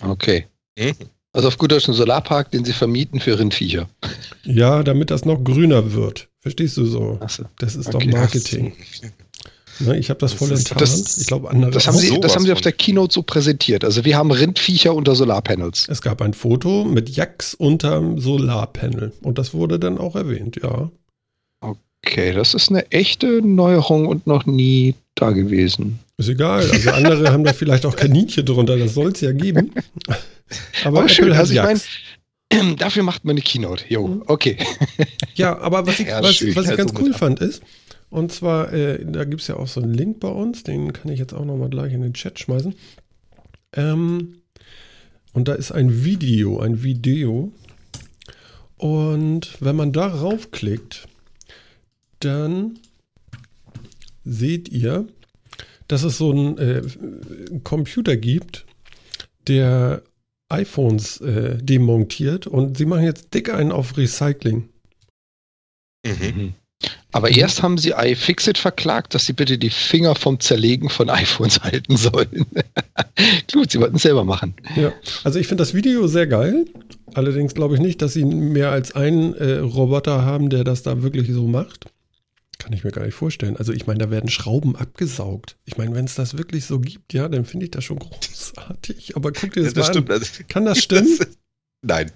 Okay. 0.00 0.46
Mhm. 0.78 0.92
Also 1.32 1.48
auf 1.48 1.58
gut 1.58 1.72
Deutsch 1.72 1.88
ein 1.88 1.94
Solarpark, 1.94 2.52
den 2.52 2.64
sie 2.64 2.72
vermieten 2.72 3.18
für 3.18 3.36
Rindviecher. 3.38 3.88
Ja, 4.44 4.84
damit 4.84 5.10
das 5.10 5.24
noch 5.24 5.42
grüner 5.42 5.92
wird. 5.92 6.28
Verstehst 6.38 6.76
du 6.76 6.86
so? 6.86 7.18
Das 7.58 7.74
ist 7.74 7.92
Okay. 7.94 8.06
doch 8.06 8.12
Marketing. 8.18 8.72
Ne, 9.80 9.98
ich 9.98 10.10
habe 10.10 10.20
das 10.20 10.30
Das 10.32 10.38
voll 10.38 10.52
ist- 10.52 10.58
enttarnt. 10.70 10.80
das- 10.82 11.18
ich 11.18 11.26
glaube, 11.26 11.50
andere 11.50 11.70
Das 11.72 11.86
haben, 11.88 11.96
sie, 11.96 12.20
das 12.20 12.36
haben 12.36 12.44
sie 12.44 12.52
auf 12.52 12.60
der 12.60 12.72
Keynote 12.72 13.12
so 13.12 13.22
präsentiert. 13.22 13.82
Also 13.84 14.04
wir 14.04 14.16
haben 14.16 14.30
Rindviecher 14.30 14.94
unter 14.94 15.16
Solarpanels. 15.16 15.86
Es 15.88 16.02
gab 16.02 16.22
ein 16.22 16.34
Foto 16.34 16.84
mit 16.84 17.08
Jacks 17.10 17.54
unterm 17.54 18.20
Solarpanel. 18.20 19.12
Und 19.22 19.38
das 19.38 19.54
wurde 19.54 19.78
dann 19.80 19.98
auch 19.98 20.14
erwähnt, 20.16 20.60
ja. 20.62 20.90
Okay, 21.60 22.32
das 22.32 22.54
ist 22.54 22.68
eine 22.70 22.90
echte 22.92 23.42
Neuerung 23.42 24.06
und 24.06 24.26
noch 24.26 24.46
nie 24.46 24.94
da 25.20 25.30
gewesen. 25.30 25.98
Ist 26.16 26.28
egal. 26.28 26.68
Also 26.70 26.90
andere 26.90 27.32
haben 27.32 27.44
da 27.44 27.52
vielleicht 27.52 27.86
auch 27.86 27.96
Kaninchen 27.96 28.44
drunter. 28.44 28.76
Das 28.76 28.94
soll 28.94 29.12
es 29.12 29.20
ja 29.20 29.32
geben. 29.32 29.72
Aber, 30.84 31.00
Aber 31.00 31.08
schön, 31.08 31.32
also 31.32 31.52
ich 31.52 31.62
meine, 31.62 31.80
dafür 32.78 33.02
macht 33.02 33.24
man 33.24 33.34
eine 33.34 33.42
Keynote. 33.42 33.84
Jo, 33.88 34.06
Mhm. 34.08 34.22
okay. 34.26 34.56
Ja, 35.34 35.58
aber 35.58 35.86
was 35.86 36.00
ich, 36.00 36.08
Ja, 36.08 36.18
was, 36.22 36.30
was 36.30 36.42
ich 36.42 36.56
Also 36.56 36.76
ganz 36.76 36.92
mit 36.92 37.02
cool 37.02 37.12
fand 37.14 37.40
ist, 37.40 37.62
und 38.10 38.32
zwar, 38.32 38.72
äh, 38.72 39.04
da 39.06 39.24
gibt 39.24 39.40
es 39.42 39.46
ja 39.48 39.56
auch 39.56 39.68
so 39.68 39.80
einen 39.80 39.94
Link 39.94 40.18
bei 40.20 40.28
uns, 40.28 40.64
den 40.64 40.92
kann 40.92 41.12
ich 41.12 41.18
jetzt 41.20 41.32
auch 41.32 41.44
nochmal 41.44 41.70
gleich 41.70 41.92
in 41.92 42.02
den 42.02 42.14
Chat 42.14 42.38
schmeißen. 42.40 42.74
Ähm, 43.74 44.34
und 45.32 45.46
da 45.46 45.54
ist 45.54 45.70
ein 45.70 46.04
Video, 46.04 46.58
ein 46.58 46.82
Video. 46.82 47.52
Und 48.76 49.56
wenn 49.60 49.76
man 49.76 49.92
darauf 49.92 50.50
klickt, 50.50 51.06
dann 52.18 52.78
seht 54.24 54.68
ihr, 54.68 55.06
dass 55.88 56.02
es 56.04 56.18
so 56.18 56.30
einen 56.30 56.58
äh, 56.58 56.82
Computer 57.64 58.16
gibt, 58.16 58.66
der 59.48 60.02
iPhones 60.48 61.20
äh, 61.20 61.58
demontiert 61.62 62.46
und 62.46 62.76
sie 62.76 62.84
machen 62.86 63.04
jetzt 63.04 63.32
dick 63.34 63.52
einen 63.52 63.72
auf 63.72 63.96
Recycling. 63.96 64.68
Mhm. 66.06 66.54
Aber 67.12 67.28
Mhm. 67.28 67.36
erst 67.38 67.62
haben 67.62 67.78
sie 67.78 67.90
iFixit 67.90 68.56
verklagt, 68.56 69.14
dass 69.14 69.26
sie 69.26 69.32
bitte 69.32 69.58
die 69.58 69.70
Finger 69.70 70.14
vom 70.14 70.40
Zerlegen 70.40 70.88
von 70.88 71.10
iPhones 71.10 71.60
halten 71.60 71.96
sollen. 71.96 72.46
Gut, 73.52 73.70
sie 73.72 73.80
wollten 73.80 73.96
es 73.96 74.02
selber 74.02 74.24
machen. 74.24 74.54
Ja, 74.76 74.92
also 75.24 75.38
ich 75.38 75.46
finde 75.46 75.62
das 75.62 75.74
Video 75.74 76.06
sehr 76.06 76.26
geil. 76.26 76.64
Allerdings 77.14 77.54
glaube 77.54 77.74
ich 77.74 77.80
nicht, 77.80 78.00
dass 78.02 78.14
sie 78.14 78.24
mehr 78.24 78.70
als 78.70 78.92
einen 78.92 79.34
äh, 79.34 79.58
Roboter 79.58 80.24
haben, 80.24 80.48
der 80.48 80.64
das 80.64 80.82
da 80.82 81.02
wirklich 81.02 81.28
so 81.30 81.46
macht. 81.46 81.86
Kann 82.70 82.76
ich 82.78 82.84
mir 82.84 82.92
gar 82.92 83.04
nicht 83.04 83.14
vorstellen. 83.16 83.56
Also 83.56 83.72
ich 83.72 83.88
meine, 83.88 83.98
da 83.98 84.10
werden 84.12 84.30
Schrauben 84.30 84.76
abgesaugt. 84.76 85.56
Ich 85.64 85.76
meine, 85.76 85.92
wenn 85.96 86.04
es 86.04 86.14
das 86.14 86.38
wirklich 86.38 86.66
so 86.66 86.78
gibt, 86.78 87.12
ja, 87.12 87.28
dann 87.28 87.44
finde 87.44 87.64
ich 87.64 87.72
das 87.72 87.82
schon 87.82 87.98
großartig. 87.98 89.16
Aber 89.16 89.32
guck 89.32 89.52
dir 89.54 89.64
das, 89.64 89.74
Das 89.74 89.88
mal 89.88 89.92
stimmt. 89.92 90.10
an. 90.10 90.18
Also, 90.20 90.30
Kann 90.46 90.64
das 90.66 90.78
stimmen? 90.84 91.18
das- 91.18 91.28
Nein. 91.82 92.12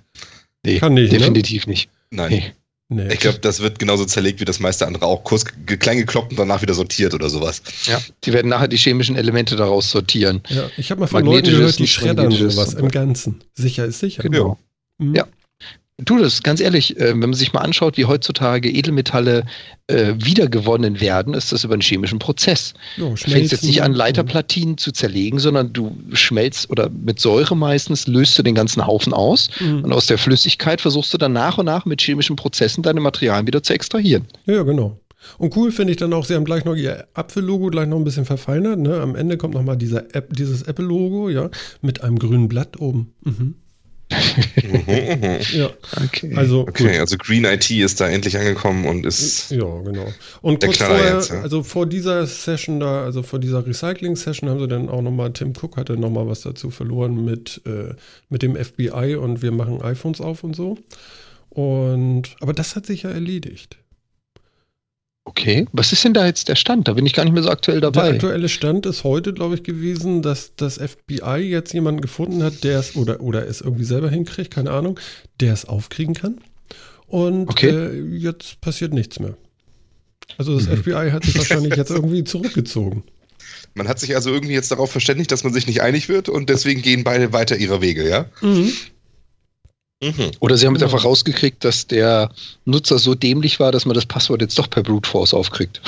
Nee, 0.64 0.78
Kann 0.78 0.94
nicht, 0.94 1.11
ne? 1.12 1.18
definitiv 1.18 1.66
nicht. 1.66 1.90
Nein. 2.11 2.30
Nee. 2.30 2.52
Nee. 2.88 3.12
Ich 3.14 3.18
glaube, 3.18 3.40
das 3.40 3.58
wird 3.62 3.80
genauso 3.80 4.04
zerlegt 4.04 4.38
wie 4.38 4.44
das 4.44 4.60
meiste 4.60 4.86
andere 4.86 5.06
auch. 5.06 5.25
Kurz 5.25 5.45
klein 5.67 5.97
gekloppt 5.99 6.30
und 6.30 6.38
danach 6.38 6.62
wieder 6.62 6.75
sortiert 6.75 7.14
oder 7.14 7.28
sowas. 7.30 7.60
Ja, 7.86 8.00
die 8.23 8.32
werden 8.32 8.49
nachher 8.49 8.69
die 8.69 8.76
chemischen 8.76 9.17
Elemente 9.17 9.56
daraus 9.56 9.90
sortieren. 9.90 10.40
ja, 10.50 10.71
ich 10.76 10.93
habe 10.93 11.00
mal 11.00 11.08
von 11.08 11.25
Leuten 11.25 11.32
Magnetisches, 11.49 11.58
gehört, 11.58 11.78
die 11.80 11.86
schreddern 11.88 12.30
sowas 12.30 12.75
im. 12.75 12.88
Ganzen. 12.93 13.43
Sicher 13.54 13.86
ist 13.86 13.99
sicher. 13.99 14.23
Genau. 14.23 14.56
Mhm. 14.99 15.17
Ja. 15.17 15.26
Du, 15.99 16.19
das 16.19 16.43
ganz 16.43 16.61
ehrlich, 16.61 16.99
äh, 16.99 17.11
wenn 17.11 17.21
man 17.21 17.35
sich 17.35 17.52
mal 17.52 17.61
anschaut, 17.61 17.97
wie 17.97 18.04
heutzutage 18.04 18.69
Edelmetalle 18.69 19.45
äh, 19.87 20.15
wiedergewonnen 20.19 21.00
werden, 21.00 21.35
ist 21.35 21.52
das 21.52 21.63
über 21.63 21.75
einen 21.75 21.83
chemischen 21.83 22.19
Prozess. 22.19 22.75
Du 22.97 23.15
fängst 23.15 23.52
jetzt 23.52 23.63
nicht 23.63 23.80
an. 23.80 23.95
Leiterplatinen 23.95 24.76
zu 24.76 24.91
zerlegen, 24.91 25.39
sondern 25.39 25.73
du 25.73 25.97
schmelzt 26.13 26.69
oder 26.69 26.91
mit 26.91 27.21
Säure 27.21 27.57
meistens 27.57 28.09
löst 28.09 28.37
du 28.37 28.43
den 28.43 28.57
ganzen 28.57 28.85
Haufen 28.85 29.13
aus 29.13 29.49
Mhm. 29.61 29.85
und 29.85 29.93
aus 29.93 30.07
der 30.07 30.19
Flüssigkeit 30.19 30.80
versuchst 30.80 31.15
du 31.15 31.19
dann 31.19 31.33
nach 31.33 31.59
und 31.59 31.67
nach 31.67 31.85
mit 31.85 32.02
chemischen 32.02 32.35
Prozessen 32.35 32.83
deine 32.83 33.00
Materialien 33.00 33.47
wieder 33.47 33.63
zu 33.63 33.73
extrahieren. 33.73 34.25
Ja, 34.47 34.65
genau. 34.65 34.99
Und 35.39 35.57
cool 35.57 35.71
finde 35.71 35.93
ich 35.93 35.97
dann 35.99 36.13
auch, 36.13 36.25
sie 36.25 36.35
haben 36.35 36.45
gleich 36.45 36.65
noch 36.65 36.75
ihr 36.75 37.07
Apfel-Logo 37.15 37.69
gleich 37.69 37.87
noch 37.87 37.99
ein 37.99 38.04
bisschen 38.04 38.25
verfeinert. 38.25 38.80
Ne? 38.80 39.00
Am 39.00 39.15
Ende 39.15 39.37
kommt 39.37 39.54
nochmal 39.54 39.76
dieser 39.76 40.15
App, 40.15 40.35
dieses 40.35 40.63
Apple-Logo, 40.63 41.30
ja, 41.30 41.50
mit 41.83 42.02
einem 42.02 42.19
grünen 42.19 42.49
Blatt 42.49 42.80
oben. 42.80 43.15
Mhm. 43.23 43.54
Mhm. 44.62 45.38
Ja, 45.52 45.70
Okay. 46.04 46.32
also 46.36 46.60
Okay, 46.62 46.98
also 46.98 47.16
Green 47.18 47.44
IT 47.44 47.70
ist 47.70 48.00
da 48.00 48.08
endlich 48.08 48.36
angekommen 48.36 48.86
und 48.86 49.04
ist. 49.06 49.48
gut. 49.48 49.58
Ja, 49.58 49.80
genau. 49.82 50.06
Und 50.42 50.62
Der 50.62 50.68
kurz 50.68 50.82
vorher, 50.82 51.14
jetzt, 51.16 51.30
ja. 51.30 51.40
also 51.42 51.62
vor 51.62 51.86
dieser 51.86 52.26
Session 52.26 52.80
da, 52.80 53.04
also 53.04 53.22
vor 53.22 53.38
dieser 53.38 53.66
Recycling-Session 53.66 54.48
haben 54.48 54.60
sie 54.60 54.68
dann 54.68 54.88
auch 54.88 55.02
nochmal, 55.02 55.32
Tim 55.32 55.52
Cook 55.60 55.76
hatte 55.76 55.96
nochmal 55.96 56.26
was 56.28 56.40
dazu 56.42 56.70
verloren 56.70 57.24
mit, 57.24 57.60
äh, 57.66 57.94
mit 58.28 58.42
dem 58.42 58.56
FBI 58.56 59.16
und 59.16 59.42
wir 59.42 59.52
machen 59.52 59.82
iPhones 59.82 60.20
auf 60.20 60.44
und 60.44 60.54
so. 60.56 60.78
Und, 61.50 62.34
aber 62.40 62.52
das 62.52 62.74
hat 62.76 62.86
sich 62.86 63.02
ja 63.04 63.10
erledigt. 63.10 63.76
Okay. 65.25 65.67
Was 65.73 65.93
ist 65.93 66.04
denn 66.04 66.15
da 66.15 66.26
jetzt 66.26 66.49
der 66.49 66.56
Stand? 66.56 66.89
Da 66.89 66.93
bin 66.95 67.06
ich 67.06 67.13
gar 67.15 67.25
nicht 67.25 67.32
mehr 67.34 67.43
so 67.43 67.50
aktuell 67.50 67.80
Der 67.80 67.91
dabei. 67.91 68.10
aktuelle 68.10 68.49
Stand 68.49 68.87
ist 68.87 69.04
heute, 69.04 69.32
glaube 69.32 69.54
ich, 69.56 69.63
gewesen, 69.63 70.23
dass 70.23 70.54
das 70.56 70.78
FBI 70.78 71.39
jetzt 71.41 71.73
jemanden 71.73 72.00
gefunden 72.00 72.43
hat, 72.43 72.65
der 72.65 72.78
es 72.78 72.95
oder, 72.97 73.21
oder 73.21 73.47
es 73.47 73.60
irgendwie 73.60 73.84
selber 73.84 74.10
hinkriegt, 74.10 74.52
keine 74.52 74.71
Ahnung, 74.71 74.99
der 75.41 75.52
es 75.52 75.65
aufkriegen 75.65 76.15
kann. 76.15 76.39
Und 77.06 77.49
Okay. 77.50 77.69
äh, 77.71 78.17
jetzt 78.17 78.60
passiert 78.60 78.93
nichts 78.93 79.21
mehr. 79.21 79.37
Also 80.39 80.54
das 80.58 80.67
Mhm. 80.69 80.78
FBI 80.82 81.10
hat 81.13 81.25
sich 81.25 81.37
wahrscheinlich 81.37 81.76
jetzt 81.76 81.91
irgendwie 81.91 82.25
zurückgezogen. 82.25 83.04
Man 83.75 83.89
hat 83.89 84.00
sich 84.00 84.15
also 84.17 84.30
irgendwie 84.30 84.54
jetzt 84.54 84.71
darauf 84.71 84.91
verständigt, 84.91 85.30
dass 85.30 85.45
man 85.45 85.52
sich 85.52 85.67
nicht 85.67 85.82
einig 85.82 86.08
wird 86.08 86.28
und 86.28 86.49
deswegen 86.49 86.80
gehen 86.80 87.04
beide 87.04 87.32
weiter 87.32 87.56
ihrer 87.56 87.82
Wege, 87.82 88.08
ja? 88.08 88.26
Mhm. 88.41 88.73
Mhm. 90.02 90.33
Oder 90.41 90.57
sie 90.57 90.67
haben 90.67 90.75
jetzt 90.75 90.83
einfach 90.83 91.04
rausgekriegt, 91.04 91.65
dass 91.65 91.87
der 91.87 92.30
Nutzer 92.65 92.99
so 92.99 93.15
dämlich 93.15 93.61
war, 93.61 93.73
dass 93.73 93.87
man 93.87 93.95
das 93.95 94.07
Passwort 94.07 94.41
jetzt 94.41 94.59
doch 94.59 94.69
per 94.69 94.83
Brute 94.83 95.09
Force 95.09 95.35
aufkriegt. 95.35 95.80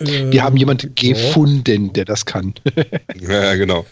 Ähm, 0.00 0.30
Wir 0.32 0.42
haben 0.42 0.56
jemanden 0.56 0.94
ja. 0.98 1.12
gefunden, 1.12 1.92
der 1.92 2.04
das 2.04 2.24
kann. 2.24 2.54
Ja, 3.20 3.54
genau. 3.54 3.86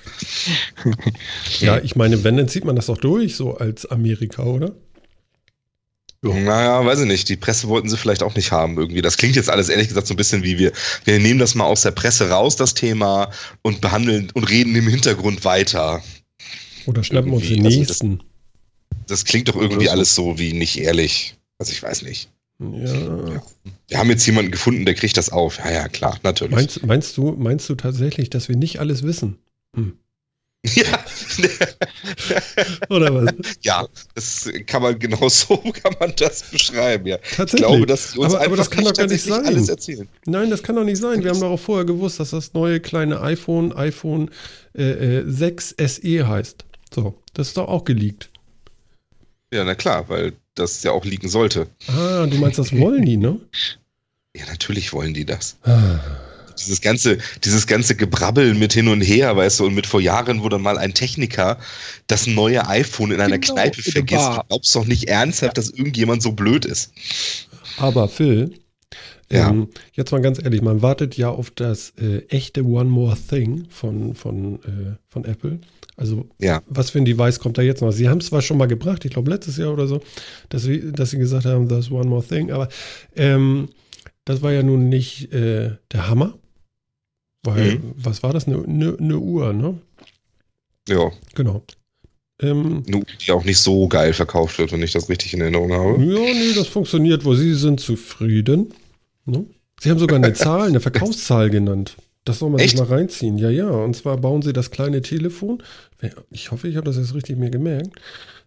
Ja, 1.60 1.78
ich 1.78 1.96
meine, 1.96 2.22
wenn, 2.22 2.36
dann 2.36 2.48
zieht 2.48 2.64
man 2.64 2.76
das 2.76 2.86
doch 2.86 2.98
durch, 2.98 3.34
so 3.36 3.56
als 3.56 3.86
Amerika, 3.86 4.42
oder? 4.42 4.72
Ja. 6.22 6.34
Naja, 6.34 6.84
weiß 6.84 7.00
ich 7.00 7.06
nicht. 7.06 7.28
Die 7.28 7.36
Presse 7.36 7.68
wollten 7.68 7.88
sie 7.88 7.96
vielleicht 7.96 8.22
auch 8.22 8.34
nicht 8.34 8.52
haben 8.52 8.76
irgendwie. 8.76 9.02
Das 9.02 9.16
klingt 9.16 9.36
jetzt 9.36 9.50
alles 9.50 9.68
ehrlich 9.68 9.88
gesagt 9.88 10.06
so 10.06 10.14
ein 10.14 10.16
bisschen 10.16 10.42
wie 10.42 10.58
wir, 10.58 10.72
wir 11.04 11.18
nehmen 11.18 11.38
das 11.38 11.54
mal 11.54 11.64
aus 11.64 11.82
der 11.82 11.92
Presse 11.92 12.28
raus, 12.30 12.56
das 12.56 12.74
Thema, 12.74 13.30
und 13.62 13.80
behandeln 13.80 14.30
und 14.34 14.44
reden 14.44 14.74
im 14.74 14.88
Hintergrund 14.88 15.44
weiter. 15.44 16.02
Oder 16.86 17.02
schnappen 17.04 17.32
uns 17.32 17.46
den 17.46 17.64
Irgendwie, 17.64 17.86
also 17.88 18.18
das- 19.06 19.24
klingt 19.24 19.48
doch 19.48 19.56
irgendwie 19.56 19.88
alles 19.88 20.14
so 20.14 20.38
wie 20.38 20.52
nicht 20.52 20.78
ehrlich. 20.78 21.36
Also 21.58 21.72
ich 21.72 21.82
weiß 21.82 22.02
nicht. 22.02 22.28
Ja. 22.58 23.42
Wir 23.88 23.98
haben 23.98 24.08
jetzt 24.10 24.26
jemanden 24.26 24.50
gefunden, 24.50 24.86
der 24.86 24.94
kriegt 24.94 25.16
das 25.18 25.28
auf. 25.30 25.58
Ja, 25.58 25.70
ja, 25.70 25.88
klar, 25.88 26.18
natürlich. 26.22 26.54
Meinst, 26.54 26.86
meinst, 26.86 27.16
du, 27.16 27.32
meinst 27.32 27.68
du 27.68 27.74
tatsächlich, 27.74 28.30
dass 28.30 28.48
wir 28.48 28.56
nicht 28.56 28.78
alles 28.80 29.02
wissen? 29.02 29.38
Ja, 30.74 30.98
Oder 32.90 33.14
was? 33.14 33.32
ja, 33.62 33.86
das 34.16 34.50
kann 34.66 34.82
man 34.82 34.98
genau 34.98 35.28
so 35.28 35.56
kann 35.58 35.94
man 36.00 36.12
das 36.16 36.42
beschreiben, 36.50 37.06
ja. 37.06 37.18
Ich 37.22 37.36
Tatsächlich. 37.36 37.68
glaube, 37.68 37.86
dass 37.86 38.16
uns 38.16 38.26
Aber- 38.34 38.34
aber 38.36 38.44
einfach 38.44 38.56
das 38.56 38.70
kann 38.70 38.82
doch 38.84 38.92
gar 38.94 39.06
nicht 39.06 39.22
sein. 39.22 39.44
alles 39.46 39.68
erzählen. 39.68 40.08
Nein, 40.24 40.50
das 40.50 40.64
kann 40.64 40.74
doch 40.74 40.82
nicht 40.82 40.98
sein. 41.00 41.22
Wir 41.22 41.30
haben 41.30 41.40
doch 41.40 41.50
auch 41.50 41.60
vorher 41.60 41.84
gewusst, 41.84 42.18
dass 42.18 42.30
das 42.30 42.52
neue 42.54 42.80
kleine 42.80 43.20
iPhone, 43.20 43.72
iPhone 43.74 44.30
äh, 44.76 45.18
äh, 45.20 45.24
6 45.30 45.76
SE 45.78 46.26
heißt. 46.26 46.64
So, 46.92 47.14
das 47.34 47.48
ist 47.48 47.56
doch 47.56 47.68
auch 47.68 47.84
geleakt. 47.84 48.30
Ja, 49.56 49.64
na 49.64 49.74
klar, 49.74 50.08
weil 50.08 50.32
das 50.54 50.82
ja 50.82 50.92
auch 50.92 51.04
liegen 51.04 51.28
sollte. 51.28 51.66
Ah, 51.88 52.26
du 52.26 52.36
meinst, 52.36 52.58
das 52.58 52.76
wollen 52.76 53.04
die, 53.06 53.16
ne? 53.16 53.40
Ja, 54.36 54.44
natürlich 54.46 54.92
wollen 54.92 55.14
die 55.14 55.24
das. 55.24 55.56
Ah. 55.62 55.98
Dieses 56.58 56.80
ganze, 56.80 57.18
dieses 57.44 57.66
ganze 57.66 57.94
Gebrabbel 57.96 58.54
mit 58.54 58.72
hin 58.72 58.88
und 58.88 59.00
her, 59.02 59.36
weißt 59.36 59.60
du, 59.60 59.66
und 59.66 59.74
mit 59.74 59.86
vor 59.86 60.00
Jahren, 60.00 60.42
wo 60.42 60.48
dann 60.48 60.62
mal 60.62 60.78
ein 60.78 60.94
Techniker 60.94 61.58
das 62.06 62.26
neue 62.26 62.66
iPhone 62.68 63.10
in 63.12 63.20
einer 63.20 63.38
Genau, 63.38 63.54
Kneipe 63.54 63.82
vergisst. 63.82 64.20
Bar. 64.24 64.40
Du 64.42 64.48
glaubst 64.48 64.74
doch 64.74 64.86
nicht 64.86 65.04
ernsthaft, 65.08 65.58
dass 65.58 65.70
irgendjemand 65.70 66.22
so 66.22 66.32
blöd 66.32 66.64
ist. 66.64 66.92
Aber 67.78 68.08
Phil, 68.08 68.54
Ja. 69.30 69.50
ähm, 69.50 69.68
jetzt 69.92 70.12
mal 70.12 70.22
ganz 70.22 70.38
ehrlich, 70.42 70.62
man 70.62 70.80
wartet 70.82 71.16
ja 71.16 71.28
auf 71.30 71.50
das 71.50 71.92
äh, 71.98 72.18
echte 72.28 72.64
One 72.64 72.88
More 72.88 73.16
Thing 73.16 73.66
von, 73.68 74.14
von, 74.14 74.54
äh, 74.64 74.96
von 75.08 75.24
Apple. 75.26 75.60
Also 75.96 76.28
Ja. 76.40 76.62
was 76.66 76.90
für 76.90 76.98
ein 76.98 77.04
Device 77.06 77.38
kommt 77.40 77.56
da 77.58 77.62
jetzt 77.62 77.80
noch? 77.80 77.90
Sie 77.92 78.08
haben 78.08 78.18
es 78.18 78.26
zwar 78.26 78.42
schon 78.42 78.58
mal 78.58 78.66
gebracht, 78.66 79.04
ich 79.04 79.12
glaube 79.12 79.30
letztes 79.30 79.56
Jahr 79.56 79.72
oder 79.72 79.86
so, 79.86 80.00
dass 80.50 80.62
sie, 80.62 80.92
dass 80.92 81.10
sie 81.10 81.18
gesagt 81.18 81.46
haben, 81.46 81.68
das 81.68 81.90
One 81.90 82.08
More 82.08 82.24
Thing, 82.26 82.50
aber 82.52 82.68
ähm, 83.14 83.68
das 84.24 84.42
war 84.42 84.52
ja 84.52 84.62
nun 84.62 84.88
nicht 84.88 85.32
äh, 85.32 85.76
der 85.92 86.08
Hammer. 86.08 86.34
Weil, 87.44 87.76
Mhm. 87.76 87.92
was 87.96 88.22
war 88.22 88.32
das? 88.32 88.46
Eine 88.46 88.58
ne, 88.66 88.96
ne 88.98 89.18
Uhr, 89.18 89.52
ne? 89.52 89.78
Ja, 90.88 91.10
Genau. 91.34 91.62
Ähm, 92.42 92.82
nur 92.86 93.02
die 93.24 93.32
auch 93.32 93.44
nicht 93.44 93.58
so 93.58 93.88
geil 93.88 94.12
verkauft 94.12 94.58
wird, 94.58 94.70
wenn 94.72 94.82
ich 94.82 94.92
das 94.92 95.08
richtig 95.08 95.32
in 95.32 95.40
Erinnerung 95.40 95.72
habe. 95.72 96.04
ja, 96.04 96.20
nee, 96.34 96.52
das 96.54 96.66
funktioniert 96.66 97.24
wohl. 97.24 97.34
Sie 97.36 97.54
sind 97.54 97.80
zufrieden. 97.80 98.74
Ne? 99.24 99.46
Sie 99.80 99.90
haben 99.90 99.98
sogar 99.98 100.16
eine 100.16 100.32
Zahl, 100.34 100.68
eine 100.68 100.80
Verkaufszahl 100.80 101.48
genannt. 101.48 101.96
Das 102.26 102.40
soll 102.40 102.50
man 102.50 102.58
Echt? 102.58 102.76
sich 102.76 102.80
mal 102.80 102.92
reinziehen. 102.92 103.38
Ja, 103.38 103.50
ja. 103.50 103.68
Und 103.68 103.94
zwar 103.94 104.16
bauen 104.16 104.42
sie 104.42 104.52
das 104.52 104.72
kleine 104.72 105.00
Telefon. 105.00 105.62
Ich 106.30 106.50
hoffe, 106.50 106.66
ich 106.66 106.76
habe 106.76 106.84
das 106.84 106.96
jetzt 106.96 107.14
richtig 107.14 107.38
mir 107.38 107.50
gemerkt. 107.50 108.00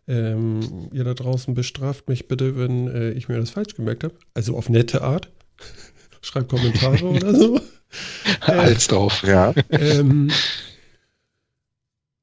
Ähm, 0.05 0.89
ihr 0.91 1.05
da 1.05 1.13
draußen 1.13 1.53
bestraft 1.53 2.09
mich 2.09 2.27
bitte, 2.27 2.57
wenn 2.57 2.89
äh, 2.89 3.11
ich 3.11 3.29
mir 3.29 3.39
das 3.39 3.51
falsch 3.51 3.75
gemerkt 3.75 4.03
habe. 4.03 4.15
Also 4.33 4.57
auf 4.57 4.67
nette 4.67 5.01
Art. 5.01 5.29
Schreibt 6.21 6.49
Kommentare 6.49 7.05
oder 7.05 7.33
so. 7.33 7.61
Als 8.41 8.87
drauf. 8.87 9.23
Ja. 9.25 9.53
Ähm, 9.69 10.29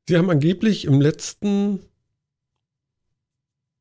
sie 0.06 0.16
haben 0.18 0.28
angeblich 0.28 0.84
im 0.84 1.00
letzten 1.00 1.80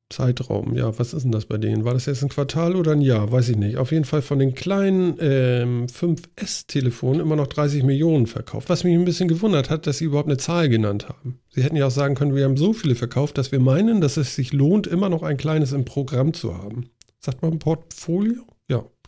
Zeitraum, 0.09 0.75
ja, 0.75 0.97
was 0.99 1.13
ist 1.15 1.23
denn 1.23 1.31
das 1.31 1.45
bei 1.45 1.57
denen? 1.57 1.83
War 1.83 1.93
das 1.93 2.05
jetzt 2.05 2.21
ein 2.21 2.29
Quartal 2.29 2.75
oder 2.75 2.91
ein 2.91 3.01
Jahr? 3.01 3.31
Weiß 3.31 3.49
ich 3.49 3.57
nicht. 3.57 3.77
Auf 3.77 3.91
jeden 3.91 4.05
Fall 4.05 4.21
von 4.21 4.37
den 4.37 4.53
kleinen 4.53 5.17
ähm, 5.19 5.87
5S-Telefonen 5.87 7.21
immer 7.21 7.35
noch 7.35 7.47
30 7.47 7.83
Millionen 7.83 8.27
verkauft. 8.27 8.69
Was 8.69 8.83
mich 8.83 8.93
ein 8.93 9.05
bisschen 9.05 9.27
gewundert 9.27 9.71
hat, 9.71 9.87
dass 9.87 9.97
sie 9.97 10.05
überhaupt 10.05 10.29
eine 10.29 10.37
Zahl 10.37 10.69
genannt 10.69 11.09
haben. 11.09 11.39
Sie 11.49 11.63
hätten 11.63 11.75
ja 11.75 11.87
auch 11.87 11.91
sagen 11.91 12.13
können, 12.13 12.35
wir 12.35 12.43
haben 12.43 12.57
so 12.57 12.73
viele 12.73 12.93
verkauft, 12.93 13.37
dass 13.39 13.51
wir 13.51 13.59
meinen, 13.59 13.99
dass 13.99 14.17
es 14.17 14.35
sich 14.35 14.53
lohnt, 14.53 14.85
immer 14.85 15.09
noch 15.09 15.23
ein 15.23 15.37
kleines 15.37 15.71
im 15.71 15.85
Programm 15.85 16.33
zu 16.33 16.55
haben. 16.55 16.89
Sagt 17.19 17.41
man 17.41 17.57
Portfolio? 17.57 18.43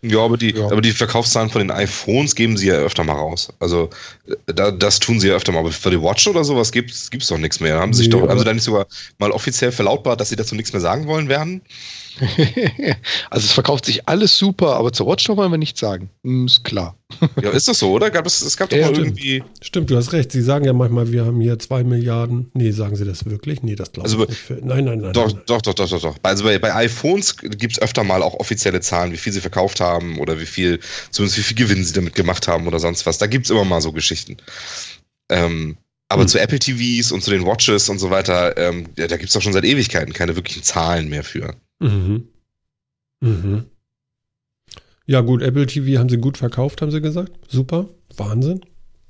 Ja. 0.02 0.20
Aber 0.20 0.38
die, 0.38 0.52
Ja. 0.56 0.66
aber 0.66 0.82
die 0.82 0.92
Verkaufszahlen 0.92 1.50
von 1.50 1.60
den 1.60 1.72
iPhones 1.72 2.36
geben 2.36 2.58
sie 2.58 2.68
ja 2.68 2.76
öfter 2.76 3.04
mal 3.04 3.14
raus. 3.14 3.50
Also 3.60 3.90
da, 4.46 4.72
das 4.72 5.00
tun 5.00 5.20
sie 5.20 5.30
ja 5.30 5.36
öfter 5.36 5.52
mal. 5.52 5.60
Aber 5.60 5.72
für 5.72 5.90
die 5.92 6.02
Watch 6.02 6.28
oder 6.28 6.44
sowas 6.44 6.72
gibt 6.72 6.92
es 6.92 7.10
doch 7.28 7.38
nichts 7.38 7.60
mehr. 7.60 7.80
Haben 7.80 7.94
sie 7.94 8.00
sich 8.04 8.08
Nee, 8.08 8.12
doch, 8.14 8.22
haben 8.22 8.30
aber- 8.32 8.40
sie 8.40 8.46
da 8.46 8.54
nicht 8.54 8.64
sogar 8.64 8.86
mal 9.18 9.32
offiziell 9.32 9.72
verlautbart, 9.72 10.20
dass 10.22 10.30
sie 10.30 10.36
dazu 10.36 10.56
nichts 10.56 10.72
mehr 10.74 10.82
sagen 10.82 11.08
wollen 11.08 11.30
werden? 11.30 11.62
also 13.30 13.46
es 13.46 13.52
verkauft 13.52 13.86
sich 13.86 14.08
alles 14.08 14.38
super, 14.38 14.76
aber 14.76 14.92
zur 14.92 15.08
Watchdog 15.08 15.38
wollen 15.38 15.52
wir 15.52 15.58
nichts 15.58 15.80
sagen. 15.80 16.10
Hm, 16.24 16.46
ist 16.46 16.64
klar. 16.64 16.96
Ja, 17.42 17.52
ist 17.52 17.68
das 17.68 17.80
so, 17.80 17.92
oder? 17.92 18.10
Gab 18.12 18.26
es, 18.26 18.42
es 18.42 18.58
gab 18.58 18.70
doch 18.70 18.76
Ja, 18.78 18.88
mal 18.88 18.94
stimmt. 18.96 19.08
irgendwie. 19.20 19.44
Stimmt, 19.62 19.90
du 19.90 19.96
hast 19.96 20.12
recht. 20.12 20.32
Sie 20.32 20.42
sagen 20.42 20.66
ja 20.66 20.74
manchmal, 20.74 21.12
wir 21.12 21.26
haben 21.26 21.40
hier 21.40 21.58
zwei 21.58 21.84
Milliarden. 21.84 22.52
Nee, 22.54 22.72
sagen 22.72 22.96
sie 22.98 23.06
das 23.06 23.26
wirklich? 23.26 23.64
Nee, 23.64 23.76
das 23.76 23.92
glaube 23.94 24.08
Also, 24.10 24.24
ich 24.24 24.30
nicht. 24.30 24.40
Für, 24.40 24.54
nein, 24.56 24.84
nein, 24.86 25.00
nein. 25.00 25.14
Doch, 25.14 25.32
nein. 25.32 25.42
doch, 25.46 25.62
doch, 25.62 25.74
doch, 25.74 25.90
doch, 25.90 26.02
doch. 26.02 26.18
Also 26.24 26.44
bei, 26.44 26.60
bei 26.60 26.76
iPhones 26.76 27.38
gibt 27.38 27.74
es 27.74 27.82
öfter 27.82 28.04
mal 28.04 28.22
auch 28.22 28.34
offizielle 28.34 28.82
Zahlen, 28.82 29.14
wie 29.14 29.18
viel 29.18 29.32
sie 29.32 29.40
verkauft 29.42 29.80
haben 29.80 30.20
oder 30.20 30.40
wie 30.40 30.46
viel, 30.46 30.80
zumindest 31.12 31.38
wie 31.40 31.44
viel 31.44 31.56
Gewinn 31.58 31.84
sie 31.84 31.94
damit 31.94 32.14
gemacht 32.16 32.48
haben 32.48 32.68
oder 32.68 32.80
sonst 32.80 33.06
was. 33.06 33.18
Da 33.18 33.28
gibt 33.28 33.46
es 33.46 33.52
immer 33.52 33.64
mal 33.66 33.80
so 33.82 33.92
Geschichten. 33.94 34.38
Ähm, 35.30 35.78
aber 36.10 36.22
Hm. 36.24 36.28
zu 36.30 36.40
Apple 36.40 36.60
TVs 36.60 37.12
und 37.12 37.22
zu 37.24 37.32
den 37.32 37.46
Watches 37.46 37.90
und 37.90 38.00
so 38.00 38.10
weiter, 38.10 38.58
ähm, 38.58 38.88
ja, 38.98 39.08
da 39.08 39.18
gibt 39.18 39.30
es 39.30 39.34
doch 39.34 39.42
schon 39.42 39.54
seit 39.54 39.64
Ewigkeiten 39.66 40.14
keine 40.14 40.36
wirklichen 40.36 40.64
Zahlen 40.64 41.10
mehr 41.10 41.24
für. 41.24 41.56
Mhm. 41.80 42.28
Mhm. 43.22 43.66
Ja, 45.06 45.22
gut, 45.22 45.42
Apple 45.42 45.66
TV 45.66 46.00
haben 46.00 46.10
sie 46.10 46.18
gut 46.18 46.38
verkauft, 46.38 46.82
haben 46.82 46.92
sie 46.92 47.02
gesagt. 47.02 47.32
Super, 47.48 47.88
Wahnsinn. 48.18 48.62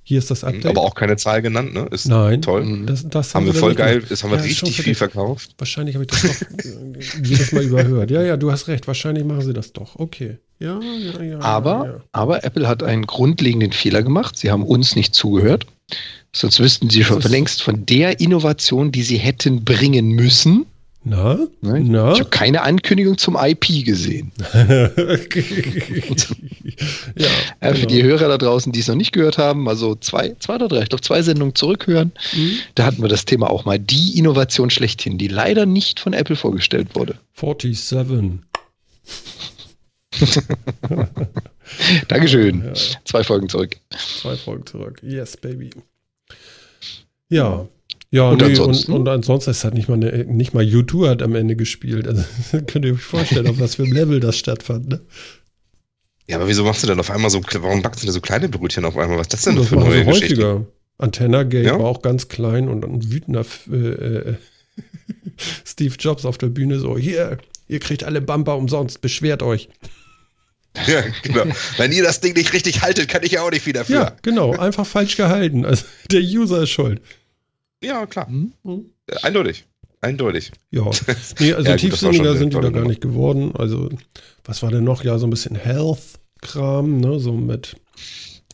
Hier 0.03 0.19
ist 0.19 0.32
das 0.32 0.45
Update. 0.45 0.63
Mhm. 0.63 0.69
Aber 0.69 0.84
auch 0.84 0.95
keine 0.95 1.17
Zahl 1.17 1.41
genannt, 1.41 1.73
ne? 1.73 1.86
Ist 1.91 2.08
Nein. 2.08 2.41
toll. 2.41 2.63
Mhm. 2.63 2.86
das, 2.86 3.06
das 3.10 3.36
Haben 3.36 3.45
wir 3.45 3.51
sie 3.51 3.60
voll 3.60 3.75
geil, 3.75 4.01
das 4.08 4.23
haben 4.23 4.32
wir 4.32 4.38
Ja, 4.38 4.43
schon 4.43 4.67
richtig 4.67 4.86
viel 4.86 4.95
verkauft. 4.95 5.56
Wahrscheinlich 5.58 5.95
habe 5.95 6.06
ich 6.06 6.12
das 6.12 6.21
doch 6.21 6.65
äh, 6.65 6.99
jedes 7.23 7.51
Mal 7.51 7.63
überhört. 7.63 8.10
Ja, 8.10 8.21
ja, 8.21 8.38
du 8.38 8.49
hast 8.49 8.69
recht. 8.69 8.88
Wahrscheinlich 8.88 9.25
machen 9.25 9.41
sie 9.41 9.51
das 9.51 9.73
doch. 9.73 9.97
Okay. 9.97 10.38
Ja, 10.60 10.80
ja, 10.80 11.21
ja. 11.21 11.39
Aber, 11.41 11.86
ja, 11.86 12.03
aber 12.13 12.45
Apple 12.45 12.69
hat 12.69 12.84
einen 12.84 13.06
grundlegenden 13.06 13.73
Fehler 13.73 14.01
gemacht. 14.01 14.38
Sie 14.38 14.49
haben 14.49 14.63
uns 14.63 14.95
nicht 14.95 15.13
zugehört. 15.13 15.65
Sonst 16.34 16.62
wüssten 16.62 16.89
sie 16.89 17.03
schon 17.03 17.21
längst 17.23 17.62
von 17.62 17.86
der 17.86 18.21
Innovation, 18.21 18.93
die 18.93 19.03
sie 19.03 19.17
hätten 19.17 19.65
bringen 19.65 20.12
müssen. 20.12 20.67
Na? 21.03 21.36
Ne? 21.62 21.79
Na? 21.86 22.12
Ich 22.13 22.19
habe 22.19 22.29
keine 22.29 22.62
Ankündigung 22.63 23.17
zum 23.17 23.38
IP 23.39 23.86
gesehen. 23.86 24.31
ja, 24.53 24.89
Äh, 27.60 27.73
Für 27.73 27.75
genau. 27.75 27.88
die 27.88 28.03
Hörer 28.03 28.27
da 28.27 28.38
draußen, 28.38 28.71
die 28.73 28.79
es 28.81 28.88
noch 28.88 28.95
nicht 28.95 29.13
gehört 29.13 29.38
haben, 29.38 29.67
also 29.69 29.95
zwei, 29.95 30.36
zwei 30.39 30.55
oder 30.55 30.67
drei, 30.67 30.81
ich 30.83 30.89
glaube 30.89 31.01
zwei 31.03 31.21
Sendungen 31.21 31.55
zurückhören, 31.55 32.12
Mhm. 32.36 32.51
da 32.75 32.86
hatten 32.86 33.01
wir 33.01 33.07
das 33.10 33.23
Thema 33.25 33.49
auch 33.49 33.63
mal. 33.65 33.79
Die 33.79 34.17
Innovation 34.17 34.69
schlechthin, 34.69 35.17
die 35.17 35.27
leider 35.29 35.65
nicht 35.65 35.99
von 36.01 36.12
Apple 36.13 36.36
vorgestellt 36.36 36.93
wurde. 36.95 37.17
47. 37.36 38.39
Dankeschön. 42.07 42.63
Ja, 42.65 42.73
Zwei 43.05 43.23
Folgen 43.23 43.49
zurück. 43.49 43.77
zwei 44.21 44.36
Folgen 44.36 44.65
zurück. 44.65 44.99
Yes, 45.03 45.38
baby. 45.38 45.69
Ja. 47.29 47.67
Ja, 48.09 48.29
Und 48.29 48.41
nee, 48.41 48.47
ansonsten? 48.47 48.93
Und, 48.93 49.01
und 49.01 49.07
ansonsten 49.09 49.51
ist 49.51 49.63
halt 49.63 49.73
nicht 49.73 49.89
mal, 49.89 49.95
eine, 49.95 50.25
nicht 50.25 50.53
mal 50.53 50.63
U2 50.63 51.09
hat 51.09 51.21
am 51.21 51.35
Ende 51.35 51.55
gespielt. 51.55 52.07
Also 52.07 52.23
könnt 52.67 52.85
ihr 52.85 52.93
euch 52.93 53.01
vorstellen, 53.01 53.47
auf 53.47 53.59
was 53.59 53.75
für 53.75 53.83
einem 53.83 53.91
Level 53.93 54.19
das 54.19 54.37
stattfand. 54.37 54.87
Ne? 54.87 55.01
Ja, 56.27 56.37
aber 56.37 56.47
wieso 56.47 56.63
machst 56.63 56.83
du 56.83 56.87
denn 56.87 56.99
auf 56.99 57.11
einmal 57.11 57.29
so, 57.29 57.41
warum 57.59 57.81
backst 57.81 58.01
du 58.01 58.05
denn 58.07 58.13
so 58.13 58.21
kleine 58.21 58.49
Brötchen 58.49 58.85
auf 58.85 58.97
einmal? 58.97 59.17
Was 59.17 59.27
ist 59.27 59.33
das 59.33 59.41
denn 59.43 59.55
Das 59.55 59.67
für 59.69 59.75
machen 59.75 59.89
neue 59.89 59.99
sie 59.99 60.05
Geschichte? 60.05 60.35
häufiger. 60.47 60.65
Antenna 60.99 61.43
Gate 61.43 61.65
Ja? 61.65 61.79
war 61.79 61.85
auch 61.87 62.01
ganz 62.01 62.27
klein 62.27 62.69
und 62.69 62.83
ein 62.83 63.11
wütender 63.11 63.45
äh, 63.71 63.75
äh, 63.75 64.35
Steve 65.65 65.95
Jobs 65.99 66.25
auf 66.25 66.37
der 66.37 66.47
Bühne 66.47 66.79
so, 66.79 66.97
hier, 66.97 67.37
ihr 67.67 67.79
kriegt 67.79 68.03
alle 68.03 68.21
Bumper 68.21 68.55
umsonst, 68.57 69.01
beschwert 69.01 69.43
euch. 69.43 69.69
Ja, 70.85 71.01
genau. 71.23 71.45
Wenn 71.77 71.91
ihr 71.91 72.03
das 72.03 72.19
Ding 72.21 72.35
nicht 72.35 72.53
richtig 72.53 72.83
haltet, 72.83 73.07
kann 73.09 73.23
ich 73.23 73.31
ja 73.31 73.41
auch 73.41 73.49
nicht 73.49 73.63
viel 73.63 73.73
dafür. 73.73 73.95
Ja, 73.95 74.15
genau, 74.21 74.51
einfach 74.51 74.85
falsch 74.85 75.17
gehalten. 75.17 75.65
Also 75.65 75.85
der 76.11 76.21
User 76.21 76.61
ist 76.61 76.69
schuld. 76.69 77.01
Ja, 77.83 78.05
klar. 78.05 78.27
Hm? 78.27 78.53
Äh, 79.07 79.15
Eindeutig. 79.23 79.65
Eindeutig. 80.01 80.51
Ja, 80.71 80.83
nee, 81.39 81.53
also 81.53 81.69
Ja, 81.69 81.75
tiefsinniger 81.77 82.35
sind 82.35 82.53
die 82.53 82.57
da 82.57 82.61
gar 82.69 82.71
Nummer. 82.71 82.87
nicht 82.87 83.01
geworden. 83.01 83.51
Also, 83.55 83.89
was 84.43 84.61
war 84.63 84.71
denn 84.71 84.83
noch? 84.83 85.03
Ja, 85.03 85.17
so 85.17 85.25
ein 85.27 85.31
bisschen 85.31 85.55
Health-Kram, 85.55 86.99
ne? 86.99 87.19
so 87.19 87.33
mit, 87.33 87.75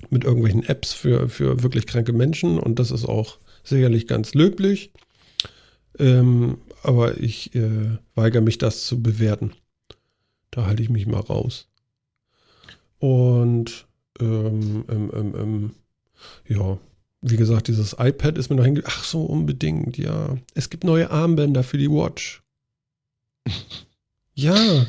mit 0.09 0.23
irgendwelchen 0.23 0.63
Apps 0.63 0.93
für, 0.93 1.27
für 1.29 1.61
wirklich 1.63 1.85
kranke 1.85 2.13
Menschen 2.13 2.59
und 2.59 2.79
das 2.79 2.91
ist 2.91 3.05
auch 3.05 3.39
sicherlich 3.63 4.07
ganz 4.07 4.33
löblich. 4.33 4.91
Ähm, 5.99 6.57
aber 6.81 7.17
ich 7.19 7.53
äh, 7.55 7.97
weigere 8.15 8.41
mich, 8.41 8.57
das 8.57 8.85
zu 8.85 9.01
bewerten. 9.01 9.51
Da 10.51 10.65
halte 10.65 10.81
ich 10.83 10.89
mich 10.89 11.05
mal 11.07 11.19
raus. 11.19 11.67
Und 12.99 13.87
ähm, 14.19 14.85
ähm, 14.89 15.11
ähm, 15.13 15.35
ähm, 15.37 15.71
ja, 16.47 16.77
wie 17.23 17.37
gesagt, 17.37 17.69
dieses 17.69 17.95
iPad 17.97 18.37
ist 18.37 18.49
mir 18.49 18.57
noch 18.57 18.65
hinge... 18.65 18.83
Ach 18.85 19.03
so, 19.03 19.23
unbedingt, 19.23 19.97
ja. 19.97 20.37
Es 20.53 20.69
gibt 20.69 20.83
neue 20.83 21.09
Armbänder 21.09 21.63
für 21.63 21.77
die 21.77 21.89
Watch. 21.89 22.43
Ja, 24.35 24.87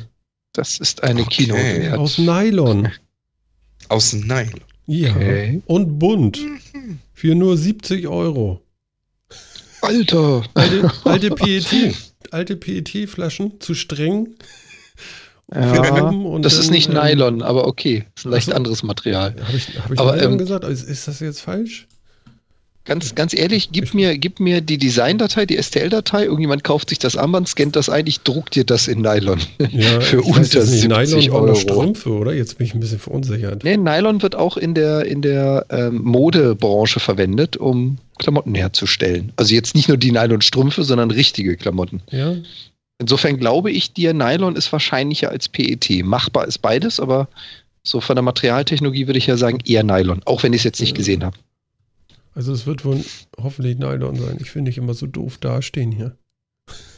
Das 0.53 0.79
ist 0.79 1.03
eine 1.03 1.21
Okay. 1.21 1.49
Wert. 1.49 1.99
aus 1.99 2.17
Nylon. 2.17 2.89
Aus 3.89 4.13
Nein. 4.13 4.51
Ja. 4.87 5.15
Okay. 5.15 5.61
Und 5.67 5.99
bunt. 5.99 6.39
Mhm. 6.41 6.97
Für 7.13 7.35
nur 7.35 7.55
70 7.55 8.07
Euro. 8.07 8.61
Alter. 9.81 10.43
Alte, 10.55 10.91
alte 11.03 11.29
PET, 11.29 11.95
alte 12.31 12.55
PET-Flaschen 12.55 13.61
zu 13.61 13.75
streng. 13.75 14.29
Ja, 15.53 16.39
das 16.39 16.53
ist 16.53 16.63
dann, 16.69 16.73
nicht 16.73 16.89
ähm, 16.89 16.95
Nylon, 16.95 17.41
aber 17.43 17.67
okay. 17.67 18.05
Das 18.15 18.21
ist 18.21 18.25
ein 18.25 18.31
leicht 18.31 18.47
so. 18.47 18.53
anderes 18.53 18.81
Material. 18.81 19.35
Habe 19.43 19.57
ich, 19.57 19.79
hab 19.79 19.91
ich 19.91 19.99
Aber, 19.99 20.15
Nylon 20.15 20.31
ähm, 20.31 20.37
gesagt? 20.39 20.63
Ist, 20.63 20.83
ist 20.89 21.07
das 21.07 21.19
jetzt 21.19 21.41
falsch? 21.41 21.87
Ganz, 22.85 23.15
ganz 23.15 23.33
ehrlich, 23.33 23.69
gib 23.71 23.95
mir, 23.95 24.15
gib 24.17 24.39
mir 24.39 24.61
die 24.61 24.77
Designdatei, 24.77 25.47
die 25.47 25.61
STL-Datei. 25.61 26.25
Irgendjemand 26.25 26.63
kauft 26.63 26.89
sich 26.89 26.99
das 26.99 27.17
Armband, 27.17 27.47
scannt 27.47 27.75
das 27.75 27.89
ein, 27.89 28.05
ich 28.05 28.21
druck 28.21 28.51
dir 28.51 28.63
das 28.63 28.87
in 28.87 29.01
Nylon. 29.01 29.39
Ja, 29.71 29.99
Für 30.01 30.19
weiß 30.19 30.27
unter 30.27 30.59
nicht, 30.59 30.81
70 30.81 30.89
Nylon 30.89 31.31
Euro. 31.31 31.55
Strümpfe, 31.55 32.11
oder? 32.11 32.33
Jetzt 32.33 32.59
bin 32.59 32.67
ich 32.67 32.75
ein 32.75 32.79
bisschen 32.79 32.99
verunsichert. 32.99 33.63
Nee, 33.63 33.77
Nylon 33.77 34.21
wird 34.21 34.35
auch 34.35 34.55
in 34.55 34.75
der, 34.75 35.05
in 35.05 35.23
der 35.23 35.65
ähm, 35.71 36.01
Modebranche 36.03 36.99
verwendet, 36.99 37.57
um 37.57 37.97
Klamotten 38.19 38.53
herzustellen. 38.53 39.33
Also 39.35 39.55
jetzt 39.55 39.73
nicht 39.73 39.87
nur 39.87 39.97
die 39.97 40.11
Nylon-Strümpfe, 40.11 40.83
sondern 40.83 41.09
richtige 41.09 41.57
Klamotten. 41.57 42.01
Ja, 42.11 42.35
Insofern 42.97 43.37
glaube 43.37 43.71
ich 43.71 43.93
dir, 43.93 44.13
Nylon 44.13 44.55
ist 44.55 44.71
wahrscheinlicher 44.71 45.29
als 45.29 45.49
PET. 45.49 46.05
Machbar 46.05 46.47
ist 46.47 46.59
beides, 46.59 46.99
aber 46.99 47.27
so 47.83 47.99
von 47.99 48.15
der 48.15 48.23
Materialtechnologie 48.23 49.07
würde 49.07 49.17
ich 49.17 49.27
ja 49.27 49.37
sagen 49.37 49.59
eher 49.65 49.83
Nylon, 49.83 50.21
auch 50.25 50.43
wenn 50.43 50.53
ich 50.53 50.61
es 50.61 50.63
jetzt 50.63 50.79
nicht 50.79 50.95
gesehen 50.95 51.23
habe. 51.23 51.37
Also 52.35 52.53
es 52.53 52.65
wird 52.67 52.85
wohl 52.85 53.03
hoffentlich 53.41 53.77
Nylon 53.77 54.15
sein. 54.17 54.37
Ich 54.39 54.51
finde 54.51 54.69
nicht 54.69 54.77
immer 54.77 54.93
so 54.93 55.07
doof 55.07 55.37
dastehen 55.37 55.91
hier. 55.91 56.17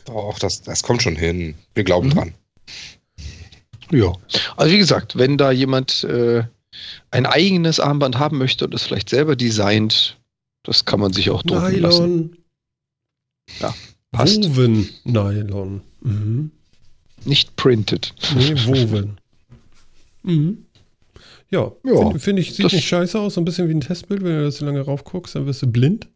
Doch, 0.06 0.39
das, 0.39 0.62
das 0.62 0.84
kommt 0.84 1.04
schon 1.04 1.15
hin. 1.15 1.56
Wir 1.76 1.84
glauben 1.84 2.08
Mhm. 2.10 2.13
dran. 2.13 2.34
Ja. 3.91 4.13
Also 4.58 4.73
wie 4.73 4.78
gesagt, 4.78 5.17
wenn 5.17 5.38
da 5.38 5.52
jemand 5.52 6.04
äh, 6.04 6.43
ein 7.12 7.26
eigenes 7.26 7.80
Armband 7.80 8.19
haben 8.19 8.38
möchte 8.38 8.65
und 8.65 8.73
es 8.73 8.84
vielleicht 8.84 9.10
selber 9.10 9.36
designt, 9.36 10.17
das 10.63 10.86
kann 10.86 11.00
man 11.00 11.13
sich 11.13 11.30
auch 11.30 11.43
drucken 11.43 11.80
lassen. 11.80 12.04
Nylon. 12.04 12.38
Ja, 13.60 13.73
passt. 14.12 14.43
Woven 14.43 14.89
Nylon. 15.06 15.82
Mhm. 16.02 16.52
Nicht 17.23 17.56
printed. 17.56 18.13
Nee, 18.36 18.56
woven. 18.65 19.19
mhm. 20.23 20.65
Ja, 21.50 21.72
Ja, 21.86 21.96
finde 21.98 22.20
find 22.20 22.40
ich, 22.40 22.54
sieht 22.56 22.66
das- 22.66 22.74
nicht 22.74 22.88
scheiße 22.88 23.20
aus, 23.20 23.36
so 23.36 23.42
ein 23.42 23.46
bisschen 23.46 23.70
wie 23.70 23.74
ein 23.74 23.82
Testbild. 23.82 24.24
Wenn 24.24 24.38
du 24.38 24.44
da 24.44 24.52
so 24.52 24.66
lange 24.66 24.82
raufguckst, 24.82 25.36
dann 25.36 25.46
wirst 25.46 25.62
du 25.62 25.68
blind. 25.68 26.10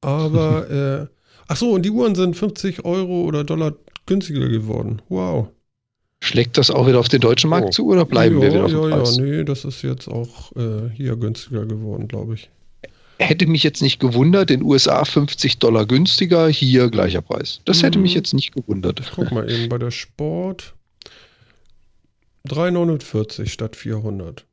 Aber, 0.00 0.70
äh, 1.10 1.14
ach 1.48 1.56
so, 1.56 1.70
und 1.72 1.82
die 1.82 1.90
Uhren 1.90 2.14
sind 2.14 2.36
50 2.36 2.84
Euro 2.84 3.22
oder 3.22 3.44
Dollar 3.44 3.74
günstiger 4.06 4.48
geworden. 4.48 5.02
Wow. 5.08 5.48
Schlägt 6.22 6.56
das 6.58 6.70
auch 6.70 6.86
wieder 6.86 6.98
auf 6.98 7.08
den 7.08 7.20
deutschen 7.20 7.50
Markt 7.50 7.68
Oh. 7.68 7.70
zu 7.70 7.86
oder 7.88 8.04
bleiben 8.04 8.36
ja, 8.36 8.42
wir 8.42 8.50
wieder 8.52 8.64
auf 8.64 8.70
dem 8.70 8.90
ja, 8.90 8.96
Preis? 8.96 9.16
ja, 9.16 9.22
nee, 9.22 9.44
das 9.44 9.64
ist 9.64 9.82
jetzt 9.82 10.08
auch 10.08 10.52
äh, 10.56 10.90
hier 10.94 11.16
günstiger 11.16 11.66
geworden, 11.66 12.08
glaube 12.08 12.34
ich. 12.34 12.50
Hätte 13.18 13.46
mich 13.46 13.62
jetzt 13.62 13.80
nicht 13.80 13.98
gewundert, 14.00 14.50
in 14.50 14.62
USA 14.62 15.04
50 15.04 15.58
Dollar 15.58 15.86
günstiger, 15.86 16.48
hier 16.48 16.90
gleicher 16.90 17.22
Preis. 17.22 17.60
Das 17.64 17.82
hätte 17.82 17.98
Mhm. 17.98 18.02
mich 18.02 18.14
jetzt 18.14 18.34
nicht 18.34 18.52
gewundert. 18.54 19.00
Guck 19.14 19.30
mal 19.32 19.50
eben 19.50 19.68
bei 19.70 19.78
der 19.78 19.90
Sport 19.90 20.74
3,49 22.46 23.46
statt 23.48 23.76
400 23.76 24.46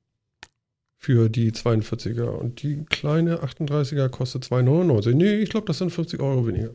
für 0.98 1.30
die 1.30 1.52
42er 1.52 2.28
und 2.28 2.64
die 2.64 2.86
kleine 2.90 3.40
38er 3.44 4.08
kostet 4.10 4.46
2,99. 4.46 5.14
Nee, 5.14 5.36
ich 5.36 5.50
glaube, 5.50 5.68
das 5.68 5.78
sind 5.80 5.92
50 5.92 6.20
Euro 6.22 6.48
weniger. 6.48 6.70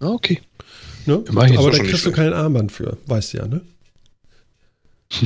Ah, 0.00 0.08
Okay. 0.10 0.40
Ne? 1.06 1.24
Aber 1.28 1.70
da 1.70 1.78
kriegst 1.78 2.04
du 2.04 2.12
kein 2.12 2.34
Armband 2.34 2.70
für, 2.72 2.98
weißt 3.06 3.32
du 3.32 3.38
ja, 3.38 3.48
ne? 3.48 3.62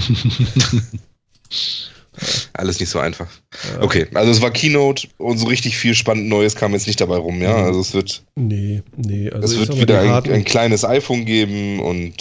Alles 2.52 2.78
nicht 2.78 2.88
so 2.90 3.00
einfach. 3.00 3.28
Ja. 3.74 3.82
Okay, 3.82 4.06
also 4.14 4.30
es 4.30 4.40
war 4.40 4.52
Keynote 4.52 5.08
und 5.18 5.38
so 5.38 5.46
richtig 5.46 5.76
viel 5.76 5.94
spannend 5.94 6.28
Neues 6.28 6.54
kam 6.54 6.72
jetzt 6.72 6.86
nicht 6.86 7.00
dabei 7.00 7.16
rum, 7.16 7.42
ja. 7.42 7.58
Mhm. 7.58 7.64
Also 7.64 7.80
es 7.80 7.92
wird, 7.92 8.22
Nee, 8.36 8.82
nee, 8.96 9.28
also 9.30 9.60
es 9.60 9.68
wird 9.68 9.80
wieder 9.80 10.00
ein, 10.00 10.30
ein 10.32 10.44
kleines 10.44 10.84
iPhone 10.84 11.24
geben 11.24 11.80
und 11.80 12.14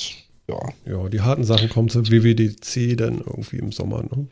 ja. 0.47 0.59
ja, 0.85 1.09
die 1.09 1.21
harten 1.21 1.43
Sachen 1.43 1.69
kommen 1.69 1.89
zur 1.89 2.07
WWDC 2.07 2.97
dann 2.97 3.19
irgendwie 3.19 3.57
im 3.57 3.71
Sommer, 3.71 4.03
ne? 4.03 4.27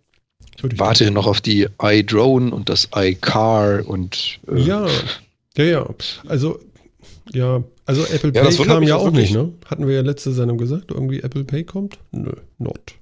Ich 0.58 0.80
Warte 0.80 1.10
noch 1.12 1.28
auf 1.28 1.42
die 1.42 1.68
iDrone 1.82 2.54
und 2.54 2.70
das 2.70 2.90
iCar 2.96 3.88
und 3.88 4.40
äh, 4.48 4.60
Ja, 4.60 4.88
ja, 5.58 5.64
ja. 5.64 5.90
Also, 6.28 6.60
ja, 7.34 7.64
also 7.86 8.06
Apple 8.06 8.32
Ja, 8.36 8.44
Pay 8.44 8.66
kam 8.66 8.84
ja 8.84 8.96
auch 8.96 9.02
auch 9.02 9.06
wirklich. 9.06 9.32
nicht, 9.32 9.34
ne? 9.34 9.54
Hatten 9.66 9.88
wir 9.88 9.96
ja 9.96 10.02
letzte 10.02 10.32
Sendung 10.34 10.58
gesagt, 10.58 10.92
irgendwie 10.92 11.22
Apple 11.22 11.46
Pay 11.46 11.64
kommt? 11.64 11.98
Nö, 12.12 12.32
not. 12.60 12.94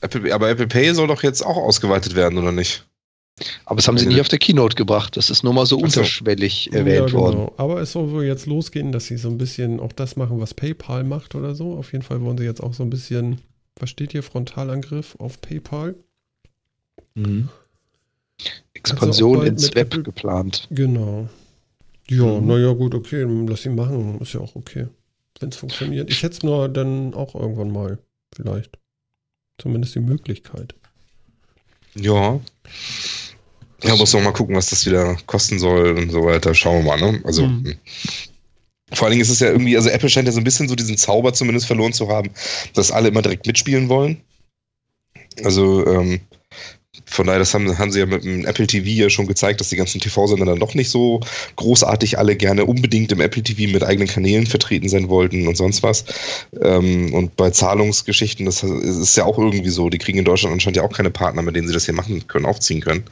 Apple, 0.00 0.32
aber 0.32 0.48
Apple 0.48 0.66
Pay 0.66 0.94
soll 0.94 1.08
doch 1.08 1.22
jetzt 1.22 1.42
auch 1.44 1.56
ausgeweitet 1.56 2.14
werden, 2.14 2.38
oder 2.38 2.52
nicht? 2.52 2.86
Aber 3.64 3.76
das 3.76 3.88
haben 3.88 3.96
sie 3.98 4.04
Also- 4.04 4.12
nicht 4.12 4.20
auf 4.20 4.28
der 4.28 4.38
Keynote 4.38 4.76
gebracht. 4.76 5.16
Das 5.16 5.30
ist 5.30 5.42
nur 5.44 5.52
mal 5.54 5.66
so 5.66 5.76
Ach 5.76 5.80
so. 5.80 5.84
unterschwellig 6.00 6.72
erwähnt 6.72 7.10
ja, 7.10 7.12
worden. 7.16 7.36
genau. 7.36 7.54
Aber 7.56 7.80
es 7.80 7.92
soll 7.92 8.10
wohl 8.10 8.24
jetzt 8.24 8.46
losgehen, 8.46 8.92
dass 8.92 9.06
sie 9.06 9.16
so 9.16 9.28
ein 9.28 9.38
bisschen 9.38 9.80
auch 9.80 9.92
das 9.92 10.16
machen, 10.16 10.40
was 10.40 10.54
PayPal 10.54 11.04
macht 11.04 11.34
oder 11.34 11.54
so. 11.54 11.76
Auf 11.76 11.92
jeden 11.92 12.02
Fall 12.04 12.20
wollen 12.22 12.38
sie 12.38 12.44
jetzt 12.44 12.62
auch 12.62 12.74
so 12.74 12.82
ein 12.82 12.90
bisschen, 12.90 13.40
was 13.76 13.90
steht 13.90 14.12
hier, 14.12 14.22
Frontalangriff 14.22 15.16
auf 15.18 15.40
PayPal. 15.40 15.94
Mhm. 17.14 17.48
Expansion 18.74 19.38
bald 19.38 19.48
ins 19.48 19.74
Web 19.74 19.88
Apple- 19.88 20.02
geplant. 20.02 20.66
Genau. 20.70 21.28
Ja, 22.08 22.24
Mhm. 22.40 22.46
naja, 22.46 22.72
gut, 22.72 22.94
okay, 22.94 23.24
lass 23.48 23.62
sie 23.62 23.68
machen. 23.70 24.20
Ist 24.20 24.32
ja 24.32 24.40
auch 24.40 24.56
okay. 24.56 24.86
Wenn 25.38 25.48
es 25.50 25.56
funktioniert. 25.56 26.10
Ich 26.10 26.22
hätte 26.22 26.34
es 26.36 26.42
nur 26.42 26.68
dann 26.68 27.14
auch 27.14 27.34
irgendwann 27.34 27.70
mal, 27.70 27.98
vielleicht. 28.34 28.78
Zumindest 29.58 29.94
die 29.94 30.00
Möglichkeit. 30.00 30.74
Ja. 31.94 32.40
Ja, 33.82 33.96
muss 33.96 34.12
noch 34.12 34.22
mal 34.22 34.32
gucken, 34.32 34.56
was 34.56 34.70
das 34.70 34.84
wieder 34.86 35.16
kosten 35.26 35.58
soll 35.58 35.96
und 35.96 36.10
so 36.10 36.24
weiter. 36.24 36.54
Schauen 36.54 36.84
wir 36.84 36.96
mal, 36.96 37.12
ne? 37.12 37.20
Also. 37.24 37.46
Mhm. 37.46 37.64
hm. 37.64 37.74
Vor 38.92 39.06
allen 39.06 39.12
Dingen 39.12 39.22
ist 39.22 39.30
es 39.30 39.38
ja 39.38 39.48
irgendwie, 39.48 39.76
also 39.76 39.88
Apple 39.88 40.08
scheint 40.08 40.26
ja 40.26 40.32
so 40.32 40.40
ein 40.40 40.44
bisschen 40.44 40.68
so 40.68 40.74
diesen 40.74 40.96
Zauber 40.96 41.32
zumindest 41.32 41.68
verloren 41.68 41.92
zu 41.92 42.08
haben, 42.08 42.30
dass 42.74 42.90
alle 42.90 43.08
immer 43.08 43.22
direkt 43.22 43.46
mitspielen 43.46 43.88
wollen. 43.88 44.20
Also, 45.44 45.86
ähm, 45.86 46.20
von 47.10 47.26
daher, 47.26 47.40
das 47.40 47.52
haben, 47.52 47.76
haben 47.76 47.90
sie 47.90 47.98
ja 47.98 48.06
mit 48.06 48.24
dem 48.24 48.46
Apple 48.46 48.68
TV 48.68 48.86
ja 48.86 49.10
schon 49.10 49.26
gezeigt, 49.26 49.60
dass 49.60 49.68
die 49.68 49.76
ganzen 49.76 50.00
TV-Sender 50.00 50.46
dann 50.46 50.60
doch 50.60 50.74
nicht 50.74 50.88
so 50.88 51.20
großartig 51.56 52.18
alle 52.18 52.36
gerne 52.36 52.64
unbedingt 52.64 53.10
im 53.10 53.20
Apple 53.20 53.42
TV 53.42 53.72
mit 53.72 53.82
eigenen 53.82 54.06
Kanälen 54.06 54.46
vertreten 54.46 54.88
sein 54.88 55.08
wollten 55.08 55.48
und 55.48 55.56
sonst 55.56 55.82
was. 55.82 56.04
Ähm, 56.62 57.12
und 57.12 57.36
bei 57.36 57.50
Zahlungsgeschichten, 57.50 58.46
das 58.46 58.62
ist 58.62 59.16
ja 59.16 59.24
auch 59.24 59.38
irgendwie 59.38 59.70
so, 59.70 59.90
die 59.90 59.98
kriegen 59.98 60.18
in 60.18 60.24
Deutschland 60.24 60.52
anscheinend 60.52 60.76
ja 60.76 60.84
auch 60.84 60.92
keine 60.92 61.10
Partner, 61.10 61.42
mit 61.42 61.56
denen 61.56 61.66
sie 61.66 61.74
das 61.74 61.84
hier 61.84 61.94
machen 61.94 62.26
können, 62.28 62.46
aufziehen 62.46 62.80
können. 62.80 63.02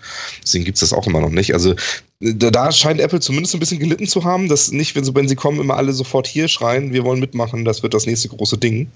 Deswegen 0.45 0.65
gibt's 0.65 0.81
das 0.81 0.93
auch 0.93 1.09
immer 1.09 1.21
noch 1.21 1.31
nicht. 1.31 1.53
Also 1.53 1.75
da, 2.21 2.71
scheint 2.71 3.01
Apple 3.01 3.21
zumindest 3.21 3.55
ein 3.55 3.61
bisschen 3.61 3.81
gelitten 3.81 4.07
zu 4.07 4.23
haben, 4.23 4.49
dass 4.49 4.71
nicht, 4.71 4.95
wenn 4.95 5.05
sie, 5.05 5.15
wenn 5.15 5.29
sie 5.29 5.37
kommen, 5.37 5.61
immer 5.61 5.77
alle 5.77 5.93
sofort 5.93 6.29
hier 6.29 6.47
schreien, 6.47 6.93
wir 6.93 7.03
wollen 7.03 7.19
mitmachen, 7.19 7.65
das 7.65 7.83
wird 7.83 7.95
das 7.95 8.07
nächste 8.07 8.29
große 8.29 8.59
Ding. 8.59 8.91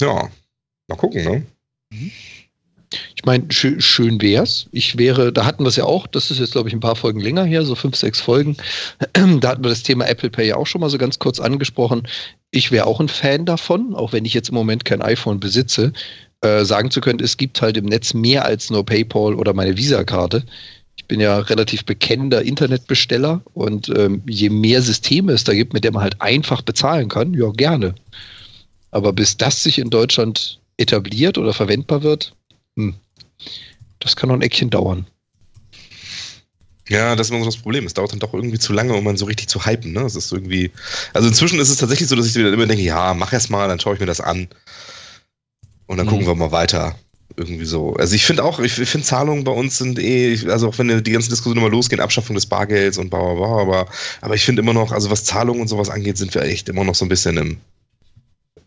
Ja, 0.00 0.28
mal 0.88 0.96
gucken, 0.96 1.24
ne? 1.24 1.46
Ich 1.90 2.25
meine, 3.26 3.44
schön, 3.50 3.80
schön 3.80 4.22
wär's. 4.22 4.68
Ich 4.72 4.96
wäre, 4.96 5.32
da 5.32 5.44
hatten 5.44 5.64
wir 5.64 5.68
es 5.68 5.76
ja 5.76 5.84
auch, 5.84 6.06
das 6.06 6.30
ist 6.30 6.38
jetzt, 6.38 6.52
glaube 6.52 6.68
ich, 6.68 6.74
ein 6.74 6.80
paar 6.80 6.96
Folgen 6.96 7.20
länger 7.20 7.44
her, 7.44 7.64
so 7.64 7.74
fünf, 7.74 7.96
sechs 7.96 8.20
Folgen. 8.20 8.56
Da 9.40 9.48
hatten 9.48 9.64
wir 9.64 9.68
das 9.68 9.82
Thema 9.82 10.06
Apple 10.06 10.30
Pay 10.30 10.48
ja 10.48 10.56
auch 10.56 10.66
schon 10.66 10.80
mal 10.80 10.88
so 10.88 10.96
ganz 10.96 11.18
kurz 11.18 11.40
angesprochen. 11.40 12.06
Ich 12.52 12.70
wäre 12.70 12.86
auch 12.86 13.00
ein 13.00 13.08
Fan 13.08 13.44
davon, 13.44 13.94
auch 13.94 14.12
wenn 14.12 14.24
ich 14.24 14.32
jetzt 14.32 14.48
im 14.48 14.54
Moment 14.54 14.84
kein 14.84 15.02
iPhone 15.02 15.40
besitze, 15.40 15.92
äh, 16.40 16.64
sagen 16.64 16.90
zu 16.90 17.00
können, 17.00 17.20
es 17.20 17.36
gibt 17.36 17.60
halt 17.60 17.76
im 17.76 17.86
Netz 17.86 18.14
mehr 18.14 18.44
als 18.44 18.70
nur 18.70 18.86
PayPal 18.86 19.34
oder 19.34 19.52
meine 19.52 19.76
Visa-Karte. 19.76 20.44
Ich 20.96 21.06
bin 21.06 21.20
ja 21.20 21.38
relativ 21.38 21.84
bekennender 21.84 22.42
Internetbesteller 22.42 23.42
und 23.54 23.88
ähm, 23.96 24.22
je 24.28 24.48
mehr 24.48 24.80
Systeme 24.80 25.32
es 25.32 25.44
da 25.44 25.52
gibt, 25.52 25.74
mit 25.74 25.84
denen 25.84 25.94
man 25.94 26.04
halt 26.04 26.20
einfach 26.20 26.62
bezahlen 26.62 27.08
kann, 27.08 27.34
ja, 27.34 27.50
gerne. 27.50 27.94
Aber 28.92 29.12
bis 29.12 29.36
das 29.36 29.62
sich 29.62 29.78
in 29.78 29.90
Deutschland 29.90 30.60
etabliert 30.76 31.38
oder 31.38 31.52
verwendbar 31.52 32.02
wird, 32.02 32.34
hm, 32.76 32.94
das 34.00 34.16
kann 34.16 34.28
noch 34.28 34.36
ein 34.36 34.42
Eckchen 34.42 34.70
dauern. 34.70 35.06
Ja, 36.88 37.16
das 37.16 37.26
ist 37.26 37.30
immer 37.32 37.40
so 37.40 37.46
das 37.46 37.56
Problem. 37.56 37.84
Es 37.84 37.94
dauert 37.94 38.12
dann 38.12 38.20
doch 38.20 38.32
irgendwie 38.32 38.58
zu 38.60 38.72
lange, 38.72 38.94
um 38.94 39.02
man 39.02 39.16
so 39.16 39.24
richtig 39.24 39.48
zu 39.48 39.66
hypen. 39.66 39.92
Ne? 39.92 40.02
Es 40.02 40.14
ist 40.14 40.30
irgendwie. 40.32 40.70
Also 41.14 41.26
inzwischen 41.28 41.58
ist 41.58 41.68
es 41.68 41.78
tatsächlich 41.78 42.08
so, 42.08 42.14
dass 42.14 42.26
ich 42.26 42.34
wieder 42.36 42.52
immer 42.52 42.66
denke, 42.66 42.84
ja, 42.84 43.12
mach 43.14 43.32
erst 43.32 43.50
mal, 43.50 43.66
dann 43.66 43.80
schaue 43.80 43.94
ich 43.94 44.00
mir 44.00 44.06
das 44.06 44.20
an. 44.20 44.48
Und 45.86 45.96
dann 45.96 46.06
Mhm. 46.06 46.10
gucken 46.10 46.26
wir 46.26 46.34
mal 46.36 46.52
weiter. 46.52 46.96
Irgendwie 47.36 47.64
so. 47.64 47.94
Also 47.94 48.14
ich 48.14 48.24
finde 48.24 48.44
auch, 48.44 48.60
ich 48.60 48.72
finde 48.74 49.04
Zahlungen 49.06 49.42
bei 49.44 49.52
uns 49.52 49.76
sind 49.78 49.98
eh, 49.98 50.38
also 50.48 50.68
auch 50.68 50.78
wenn 50.78 51.02
die 51.02 51.10
ganzen 51.10 51.30
Diskussionen 51.30 51.58
immer 51.58 51.70
losgehen, 51.70 52.00
Abschaffung 52.00 52.34
des 52.34 52.46
Bargelds 52.46 52.98
und 52.98 53.10
bla 53.10 53.18
bla 53.18 53.34
bla, 53.34 53.46
aber, 53.60 53.86
aber 54.20 54.34
ich 54.34 54.44
finde 54.44 54.62
immer 54.62 54.72
noch, 54.72 54.92
also 54.92 55.10
was 55.10 55.24
Zahlungen 55.24 55.60
und 55.60 55.68
sowas 55.68 55.90
angeht, 55.90 56.16
sind 56.16 56.32
wir 56.34 56.42
echt 56.42 56.68
immer 56.68 56.84
noch 56.84 56.94
so 56.94 57.04
ein 57.04 57.08
bisschen 57.08 57.36
im 57.36 57.58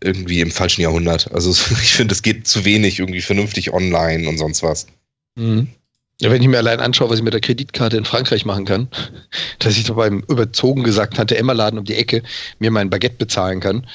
irgendwie 0.02 0.40
im 0.40 0.50
falschen 0.50 0.82
Jahrhundert. 0.82 1.32
Also 1.32 1.50
ich 1.82 1.94
finde, 1.94 2.12
es 2.12 2.22
geht 2.22 2.46
zu 2.46 2.64
wenig 2.64 2.98
irgendwie 2.98 3.22
vernünftig 3.22 3.72
online 3.72 4.28
und 4.28 4.38
sonst 4.38 4.62
was. 4.62 4.86
Ja, 6.20 6.30
wenn 6.30 6.42
ich 6.42 6.48
mir 6.48 6.58
allein 6.58 6.80
anschaue, 6.80 7.08
was 7.08 7.18
ich 7.18 7.24
mit 7.24 7.32
der 7.32 7.40
Kreditkarte 7.40 7.96
in 7.96 8.04
Frankreich 8.04 8.44
machen 8.44 8.66
kann, 8.66 8.88
dass 9.58 9.78
ich 9.78 9.84
doch 9.84 9.96
beim 9.96 10.22
überzogen 10.28 10.82
gesagt 10.82 11.16
Tante 11.16 11.38
Emma 11.38 11.54
Laden 11.54 11.78
um 11.78 11.86
die 11.86 11.94
Ecke 11.94 12.22
mir 12.58 12.70
mein 12.70 12.90
Baguette 12.90 13.16
bezahlen 13.16 13.60
kann. 13.60 13.86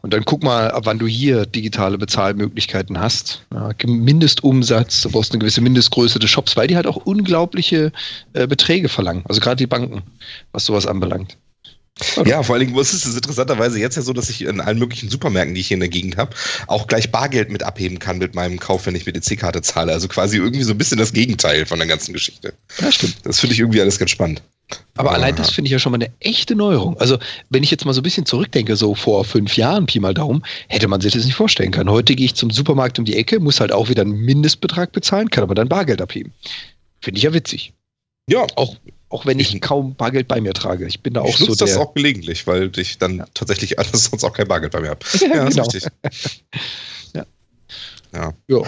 Und 0.00 0.14
dann 0.14 0.24
guck 0.24 0.42
mal, 0.42 0.70
ab 0.70 0.86
wann 0.86 0.98
du 0.98 1.06
hier 1.06 1.44
digitale 1.44 1.98
Bezahlmöglichkeiten 1.98 2.98
hast. 2.98 3.44
Ja, 3.52 3.70
Mindestumsatz, 3.84 5.02
du 5.02 5.10
brauchst 5.10 5.32
eine 5.32 5.40
gewisse 5.40 5.60
Mindestgröße 5.60 6.18
des 6.18 6.30
Shops, 6.30 6.56
weil 6.56 6.68
die 6.68 6.76
halt 6.76 6.86
auch 6.86 6.96
unglaubliche 6.96 7.92
äh, 8.32 8.46
Beträge 8.46 8.88
verlangen. 8.88 9.22
Also 9.28 9.42
gerade 9.42 9.56
die 9.56 9.66
Banken, 9.66 10.02
was 10.52 10.64
sowas 10.64 10.86
anbelangt. 10.86 11.36
Ja, 12.24 12.42
vor 12.42 12.56
allen 12.56 12.66
Dingen 12.66 12.78
ist 12.78 12.92
es 12.92 13.14
interessanterweise 13.14 13.78
jetzt 13.78 13.94
ja 13.96 14.02
so, 14.02 14.12
dass 14.12 14.28
ich 14.28 14.42
in 14.42 14.60
allen 14.60 14.78
möglichen 14.80 15.08
Supermärkten, 15.08 15.54
die 15.54 15.60
ich 15.60 15.68
hier 15.68 15.76
in 15.76 15.80
der 15.80 15.88
Gegend 15.88 16.16
habe, 16.16 16.34
auch 16.66 16.88
gleich 16.88 17.12
Bargeld 17.12 17.50
mit 17.50 17.62
abheben 17.62 18.00
kann 18.00 18.18
mit 18.18 18.34
meinem 18.34 18.58
Kauf, 18.58 18.86
wenn 18.86 18.96
ich 18.96 19.06
mit 19.06 19.16
EC-Karte 19.16 19.62
zahle. 19.62 19.92
Also 19.92 20.08
quasi 20.08 20.36
irgendwie 20.38 20.64
so 20.64 20.72
ein 20.72 20.78
bisschen 20.78 20.98
das 20.98 21.12
Gegenteil 21.12 21.66
von 21.66 21.78
der 21.78 21.86
ganzen 21.86 22.12
Geschichte. 22.12 22.52
Ja, 22.80 22.90
stimmt. 22.90 23.18
Das 23.22 23.38
finde 23.38 23.54
ich 23.54 23.60
irgendwie 23.60 23.80
alles 23.80 23.98
ganz 24.00 24.10
spannend. 24.10 24.42
Aber 24.96 25.12
Ah. 25.12 25.14
allein 25.14 25.36
das 25.36 25.50
finde 25.50 25.68
ich 25.68 25.72
ja 25.72 25.78
schon 25.78 25.92
mal 25.92 25.98
eine 25.98 26.10
echte 26.18 26.56
Neuerung. 26.56 26.98
Also, 26.98 27.18
wenn 27.50 27.62
ich 27.62 27.70
jetzt 27.70 27.84
mal 27.84 27.92
so 27.92 28.00
ein 28.00 28.02
bisschen 28.02 28.26
zurückdenke, 28.26 28.74
so 28.74 28.96
vor 28.96 29.24
fünf 29.24 29.56
Jahren, 29.56 29.86
Pi 29.86 30.00
mal 30.00 30.14
Daumen, 30.14 30.42
hätte 30.68 30.88
man 30.88 31.00
sich 31.00 31.12
das 31.12 31.24
nicht 31.24 31.34
vorstellen 31.36 31.70
können. 31.70 31.90
Heute 31.90 32.16
gehe 32.16 32.26
ich 32.26 32.34
zum 32.34 32.50
Supermarkt 32.50 32.98
um 32.98 33.04
die 33.04 33.16
Ecke, 33.16 33.38
muss 33.38 33.60
halt 33.60 33.70
auch 33.70 33.88
wieder 33.88 34.02
einen 34.02 34.16
Mindestbetrag 34.18 34.90
bezahlen, 34.90 35.30
kann 35.30 35.44
aber 35.44 35.54
dann 35.54 35.68
Bargeld 35.68 36.02
abheben. 36.02 36.32
Finde 37.00 37.18
ich 37.18 37.24
ja 37.24 37.32
witzig. 37.34 37.72
Ja, 38.28 38.46
Auch, 38.56 38.76
auch 39.14 39.24
wenn 39.26 39.38
ich 39.38 39.54
Ich- 39.54 39.60
kaum 39.60 39.94
Bargeld 39.94 40.28
bei 40.28 40.40
mir 40.40 40.52
trage. 40.52 40.86
Ich 40.86 41.00
bin 41.00 41.14
da 41.14 41.20
auch 41.22 41.28
ich 41.28 41.36
so 41.36 41.46
nutze 41.46 41.64
das 41.64 41.74
der. 41.74 41.80
auch 41.82 41.94
gelegentlich, 41.94 42.46
weil 42.46 42.70
ich 42.76 42.98
dann 42.98 43.24
tatsächlich 43.34 43.78
alles 43.78 44.04
sonst 44.04 44.24
auch 44.24 44.32
kein 44.32 44.48
Bargeld 44.48 44.72
bei 44.72 44.80
mir 44.80 44.90
habe. 44.90 45.00
Ja, 45.20 45.26
Ja, 45.34 45.44
das 45.44 45.54
genau. 45.54 45.66
ist 45.68 45.74
richtig. 45.74 45.92
Ja. 48.18 48.62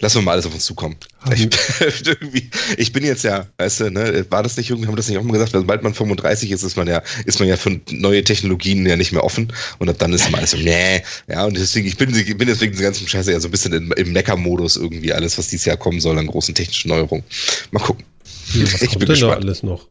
Lassen 0.00 0.16
wir 0.16 0.22
mal 0.22 0.32
alles 0.32 0.44
auf 0.46 0.52
uns 0.54 0.64
zukommen. 0.64 0.96
Ich, 1.32 1.48
ich 2.76 2.92
bin 2.92 3.04
jetzt 3.04 3.22
ja, 3.22 3.46
weißt 3.58 3.80
du, 3.80 3.90
ne, 3.90 4.26
war 4.28 4.42
das 4.42 4.56
nicht 4.56 4.68
irgendwie, 4.70 4.88
haben 4.88 4.94
wir 4.94 4.96
das 4.96 5.08
nicht 5.08 5.16
auch 5.18 5.22
mal 5.22 5.32
gesagt, 5.34 5.52
sobald 5.52 5.84
man 5.84 5.94
35 5.94 6.50
ist, 6.50 6.64
ist 6.64 6.76
man 6.76 6.88
ja, 6.88 7.00
ist 7.26 7.38
man 7.38 7.46
ja 7.48 7.56
für 7.56 7.80
neue 7.92 8.24
Technologien 8.24 8.84
ja 8.84 8.96
nicht 8.96 9.12
mehr 9.12 9.22
offen 9.22 9.52
und 9.78 9.88
ab 9.88 9.96
dann 10.00 10.12
ist 10.12 10.24
man 10.30 10.40
alles 10.40 10.50
so, 10.50 10.56
nee, 10.56 11.02
ja, 11.28 11.44
und 11.46 11.56
deswegen, 11.56 11.86
ich 11.86 11.96
bin, 11.96 12.12
ich 12.14 12.36
bin 12.36 12.48
deswegen 12.48 12.74
den 12.74 12.82
ganzen 12.82 13.06
Scheiße 13.06 13.30
ja 13.30 13.38
so 13.38 13.46
ein 13.46 13.52
bisschen 13.52 13.72
im 13.72 14.12
Mecker-Modus 14.12 14.76
irgendwie, 14.76 15.12
alles, 15.12 15.38
was 15.38 15.46
dieses 15.48 15.64
Jahr 15.66 15.76
kommen 15.76 16.00
soll 16.00 16.18
an 16.18 16.26
großen 16.26 16.54
technischen 16.54 16.88
Neuerungen. 16.88 17.24
Mal 17.70 17.78
gucken. 17.80 18.04
Wie, 18.52 18.62
was 18.62 18.82
Ich 18.82 18.90
kommt 18.90 19.00
bin 19.00 19.08
denn 19.08 19.20
da 19.20 19.26
gespannt. 19.26 19.44
alles 19.44 19.62
noch? 19.62 19.88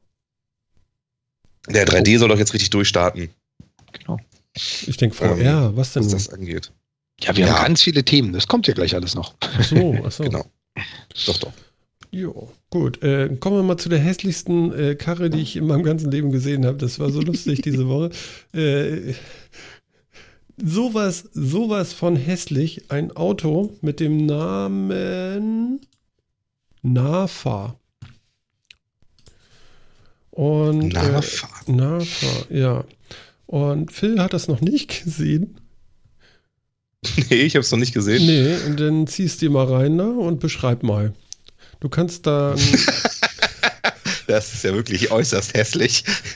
Der 1.68 1.86
3D 1.88 2.20
soll 2.20 2.30
doch 2.30 2.38
jetzt 2.38 2.54
richtig 2.54 2.70
durchstarten, 2.70 3.30
Genau. 3.94 4.20
Ich 4.88 4.98
denke 4.98 5.16
VR, 5.16 5.76
was 5.76 5.94
denn? 5.94 6.04
was 6.06 6.12
das 6.12 6.30
angeht. 6.30 6.72
Ja, 7.22 7.36
wir 7.36 7.46
Ja. 7.46 7.54
haben 7.56 7.64
ganz 7.66 7.82
viele 7.84 8.04
Themen. 8.06 8.34
Das 8.34 8.48
kommt 8.48 8.68
ja 8.68 8.74
gleich 8.74 8.94
alles 8.96 9.16
noch. 9.16 9.36
Ach 9.40 9.64
so, 9.64 9.98
ach 10.06 10.12
so. 10.12 10.24
Genau. 10.24 10.46
Doch, 11.26 11.38
doch. 11.40 11.52
Jo, 12.12 12.50
gut. 12.70 13.02
Äh, 13.04 13.36
kommen 13.40 13.58
wir 13.58 13.64
mal 13.64 13.78
zu 13.78 13.90
der 13.90 14.00
hässlichsten 14.00 14.72
äh, 14.74 14.96
Karre, 14.96 15.30
die 15.30 15.42
ich 15.42 15.56
in 15.58 15.68
meinem 15.68 15.84
ganzen 15.84 16.12
Leben 16.12 16.32
gesehen 16.32 16.66
habe. 16.66 16.78
Das 16.78 17.00
war 17.00 17.10
so 17.10 17.20
lustig 17.22 17.62
diese 17.62 17.88
Woche. 17.90 18.12
Äh, 18.54 19.14
sowas, 20.58 21.30
sowas 21.34 21.92
von 21.94 22.16
hässlich. 22.16 22.90
Ein 22.92 23.12
Auto 23.16 23.78
mit 23.82 24.00
dem 24.00 24.26
Namen 24.26 25.82
NAFA. 26.82 27.78
Und 30.36 30.94
NAFA. 30.94 31.48
Äh, 31.66 31.72
NAFA, 31.72 32.54
ja. 32.54 32.84
Und 33.46 33.92
Phil 33.92 34.22
hat 34.22 34.34
das 34.34 34.48
noch 34.48 34.62
nicht 34.62 35.04
gesehen. 35.04 35.60
Nee, 37.30 37.44
ich 37.44 37.54
habe 37.56 37.62
es 37.62 37.72
noch 37.72 37.78
nicht 37.78 37.94
gesehen. 37.94 38.26
Nee, 38.26 38.56
und 38.66 38.80
dann 38.80 39.06
ziehst 39.06 39.40
du 39.40 39.50
mal 39.52 39.68
rein 39.68 39.96
da 40.00 40.08
und 40.08 40.40
beschreib 40.40 40.82
mal. 40.82 41.14
Du 41.80 41.88
kannst 41.88 42.26
da. 42.26 42.56
Das 44.28 44.52
ist 44.52 44.64
ja 44.64 44.74
wirklich 44.74 45.12
äußerst 45.12 45.54
hässlich. 45.54 46.04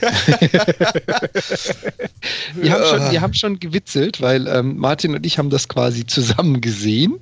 wir, 2.54 2.70
haben 2.70 2.84
schon, 2.84 3.10
wir 3.10 3.20
haben 3.20 3.34
schon 3.34 3.58
gewitzelt, 3.58 4.20
weil 4.20 4.46
ähm, 4.46 4.76
Martin 4.76 5.12
und 5.16 5.26
ich 5.26 5.38
haben 5.38 5.50
das 5.50 5.66
quasi 5.66 6.06
zusammen 6.06 6.60
gesehen, 6.60 7.18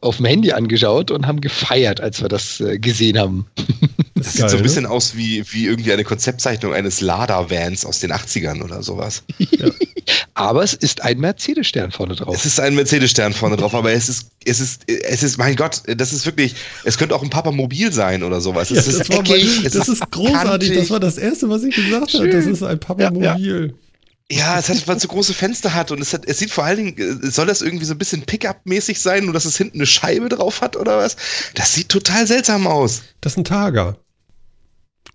auf 0.00 0.18
dem 0.18 0.26
Handy 0.26 0.52
angeschaut 0.52 1.10
und 1.10 1.26
haben 1.26 1.40
gefeiert, 1.40 2.00
als 2.00 2.22
wir 2.22 2.28
das 2.28 2.60
äh, 2.60 2.78
gesehen 2.78 3.18
haben. 3.18 3.46
Das, 4.24 4.32
das 4.32 4.32
sieht 4.32 4.40
geil, 4.42 4.50
so 4.50 4.56
ein 4.56 4.62
bisschen 4.62 4.82
ne? 4.84 4.90
aus 4.90 5.16
wie, 5.16 5.44
wie 5.52 5.66
irgendwie 5.66 5.92
eine 5.92 6.04
Konzeptzeichnung 6.04 6.72
eines 6.72 7.00
Lada-Vans 7.00 7.84
aus 7.84 8.00
den 8.00 8.12
80ern 8.12 8.62
oder 8.62 8.82
sowas. 8.82 9.22
Ja. 9.38 9.68
aber 10.34 10.62
es 10.62 10.74
ist 10.74 11.02
ein 11.02 11.18
Mercedes-Stern 11.18 11.92
vorne 11.92 12.14
drauf. 12.16 12.34
Es 12.34 12.46
ist 12.46 12.58
ein 12.58 12.74
Mercedes-Stern 12.74 13.32
vorne 13.32 13.56
drauf, 13.56 13.74
aber 13.74 13.92
es 13.92 14.08
ist, 14.08 14.30
es 14.44 14.60
ist, 14.60 14.82
es 14.88 15.22
ist, 15.22 15.38
mein 15.38 15.56
Gott, 15.56 15.82
das 15.86 16.12
ist 16.12 16.26
wirklich, 16.26 16.54
es 16.84 16.98
könnte 16.98 17.14
auch 17.14 17.22
ein 17.22 17.30
Papamobil 17.30 17.92
sein 17.92 18.22
oder 18.22 18.40
sowas. 18.40 18.70
Ja, 18.70 18.76
das, 18.76 18.86
das, 18.86 18.94
ist 18.94 19.10
eckig, 19.10 19.62
mein, 19.62 19.72
das 19.72 19.88
ist 19.88 20.10
großartig. 20.10 20.68
Kantig. 20.70 20.78
Das 20.78 20.90
war 20.90 21.00
das 21.00 21.18
Erste, 21.18 21.48
was 21.48 21.62
ich 21.62 21.74
gesagt 21.74 22.14
habe. 22.14 22.28
Das 22.28 22.46
ist 22.46 22.62
ein 22.62 22.80
Papamobil. 22.80 23.68
Ja, 23.68 23.74
ja, 24.30 24.58
es 24.58 24.70
hat, 24.70 24.88
weil 24.88 24.96
es 24.96 25.02
so 25.02 25.08
große 25.08 25.34
Fenster 25.34 25.74
hat 25.74 25.90
und 25.90 26.00
es, 26.00 26.14
hat, 26.14 26.24
es 26.24 26.38
sieht 26.38 26.50
vor 26.50 26.64
allen 26.64 26.78
Dingen, 26.78 27.22
äh, 27.22 27.30
soll 27.30 27.46
das 27.46 27.60
irgendwie 27.60 27.84
so 27.84 27.92
ein 27.92 27.98
bisschen 27.98 28.22
Pickup-mäßig 28.22 28.98
sein, 28.98 29.24
nur 29.24 29.34
dass 29.34 29.44
es 29.44 29.58
hinten 29.58 29.78
eine 29.78 29.86
Scheibe 29.86 30.30
drauf 30.30 30.62
hat 30.62 30.76
oder 30.76 30.98
was? 30.98 31.16
Das 31.54 31.74
sieht 31.74 31.90
total 31.90 32.26
seltsam 32.26 32.66
aus. 32.66 33.02
Das 33.20 33.32
ist 33.32 33.38
ein 33.38 33.44
Tager. 33.44 33.98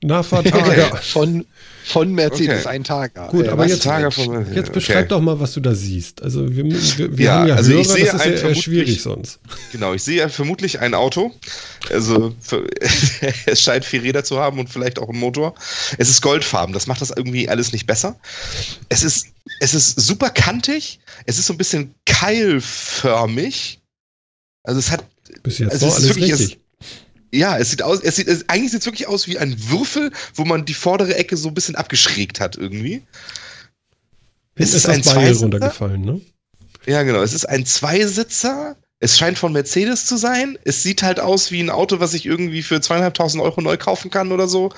Nahfahrtager. 0.01 0.95
von, 1.01 1.45
von 1.83 2.13
Mercedes 2.13 2.65
okay. 2.65 2.75
ein 2.75 2.83
Tag. 2.83 3.15
Gut, 3.29 3.47
äh, 3.47 3.49
aber 3.49 3.67
jetzt, 3.67 3.83
von, 3.83 4.53
jetzt 4.53 4.71
beschreib 4.71 4.97
okay. 4.97 5.07
doch 5.09 5.21
mal, 5.21 5.39
was 5.39 5.53
du 5.53 5.59
da 5.59 5.75
siehst. 5.75 6.21
Also 6.21 6.55
wir, 6.55 6.65
wir, 6.65 7.17
wir 7.17 7.25
ja, 7.25 7.33
haben 7.33 7.47
ja 7.47 7.55
also 7.55 7.71
Hörer, 7.71 7.81
ich 7.81 7.88
sehe 7.88 8.05
das 8.05 8.25
ist 8.25 8.43
ja 8.43 8.55
schwierig 8.55 9.01
sonst. 9.01 9.39
Genau, 9.71 9.93
ich 9.93 10.03
sehe 10.03 10.29
vermutlich 10.29 10.79
ein 10.79 10.93
Auto. 10.93 11.33
Also 11.91 12.33
es 13.45 13.62
scheint 13.62 13.83
vier 13.83 14.03
Räder 14.03 14.23
zu 14.23 14.39
haben 14.39 14.59
und 14.59 14.69
vielleicht 14.69 14.99
auch 14.99 15.09
einen 15.09 15.19
Motor. 15.19 15.55
Es 15.97 16.09
ist 16.09 16.21
goldfarben, 16.21 16.73
das 16.73 16.88
macht 16.88 17.01
das 17.01 17.09
irgendwie 17.09 17.49
alles 17.49 17.73
nicht 17.73 17.85
besser. 17.85 18.17
Es 18.88 19.03
ist, 19.03 19.27
es 19.59 19.73
ist 19.73 19.99
super 19.99 20.29
kantig, 20.29 20.99
es 21.25 21.39
ist 21.39 21.47
so 21.47 21.53
ein 21.53 21.57
bisschen 21.57 21.93
keilförmig. 22.05 23.79
Also 24.63 24.79
es 24.79 24.91
hat. 24.91 25.03
Bis 25.43 25.59
jetzt 25.59 25.73
also 25.73 25.88
war 25.88 25.95
alles 25.95 26.09
wirklich, 26.09 26.31
richtig. 26.33 26.53
Es, 26.53 26.68
ja, 27.31 27.57
es 27.57 27.69
sieht 27.71 27.81
aus, 27.81 28.01
es 28.01 28.15
sieht, 28.15 28.27
es, 28.27 28.47
eigentlich 28.49 28.71
sieht 28.71 28.81
es 28.81 28.85
wirklich 28.85 29.07
aus 29.07 29.27
wie 29.27 29.37
ein 29.37 29.55
Würfel, 29.69 30.11
wo 30.35 30.45
man 30.45 30.65
die 30.65 30.73
vordere 30.73 31.15
Ecke 31.15 31.37
so 31.37 31.49
ein 31.49 31.53
bisschen 31.53 31.75
abgeschrägt 31.75 32.39
hat 32.39 32.55
irgendwie. 32.57 33.03
Es 34.55 34.73
ist, 34.73 34.85
ist 34.85 34.89
ein 34.89 35.01
Beil 35.01 35.33
runtergefallen, 35.33 36.01
ne? 36.01 36.21
Ja, 36.85 37.03
genau. 37.03 37.21
Es 37.21 37.33
ist 37.33 37.47
ein 37.47 37.65
Zweisitzer. 37.65 38.75
Es 39.01 39.17
scheint 39.17 39.37
von 39.37 39.53
Mercedes 39.53 40.05
zu 40.05 40.17
sein. 40.17 40.57
Es 40.65 40.83
sieht 40.83 41.03
halt 41.03 41.21
aus 41.21 41.51
wie 41.51 41.61
ein 41.61 41.69
Auto, 41.69 42.01
was 42.01 42.13
ich 42.13 42.25
irgendwie 42.25 42.63
für 42.63 42.81
zweieinhalbtausend 42.81 43.41
Euro 43.41 43.61
neu 43.61 43.77
kaufen 43.77 44.11
kann 44.11 44.33
oder 44.33 44.49
so. 44.49 44.73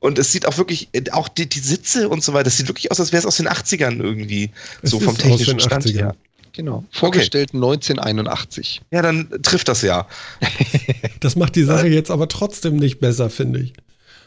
Und 0.00 0.18
es 0.18 0.32
sieht 0.32 0.46
auch 0.46 0.56
wirklich, 0.56 0.88
auch 1.12 1.28
die, 1.28 1.46
die 1.46 1.58
Sitze 1.58 2.08
und 2.08 2.24
so 2.24 2.32
weiter, 2.32 2.44
das 2.44 2.56
sieht 2.56 2.68
wirklich 2.68 2.90
aus, 2.90 3.00
als 3.00 3.12
wäre 3.12 3.20
es 3.20 3.26
aus 3.26 3.36
den 3.36 3.48
80ern 3.48 4.00
irgendwie. 4.02 4.52
Es 4.80 4.90
so 4.90 5.00
vom 5.00 5.18
technischen 5.18 5.60
Stand 5.60 5.84
her. 5.86 6.14
Genau. 6.52 6.84
Vorgestellt 6.90 7.50
okay. 7.50 7.56
1981. 7.56 8.82
Ja, 8.90 9.02
dann 9.02 9.28
trifft 9.42 9.68
das 9.68 9.82
ja. 9.82 10.06
das 11.20 11.36
macht 11.36 11.56
die 11.56 11.64
Sache 11.64 11.88
jetzt 11.88 12.10
aber 12.10 12.28
trotzdem 12.28 12.76
nicht 12.76 13.00
besser, 13.00 13.30
finde 13.30 13.60
ich. 13.60 13.72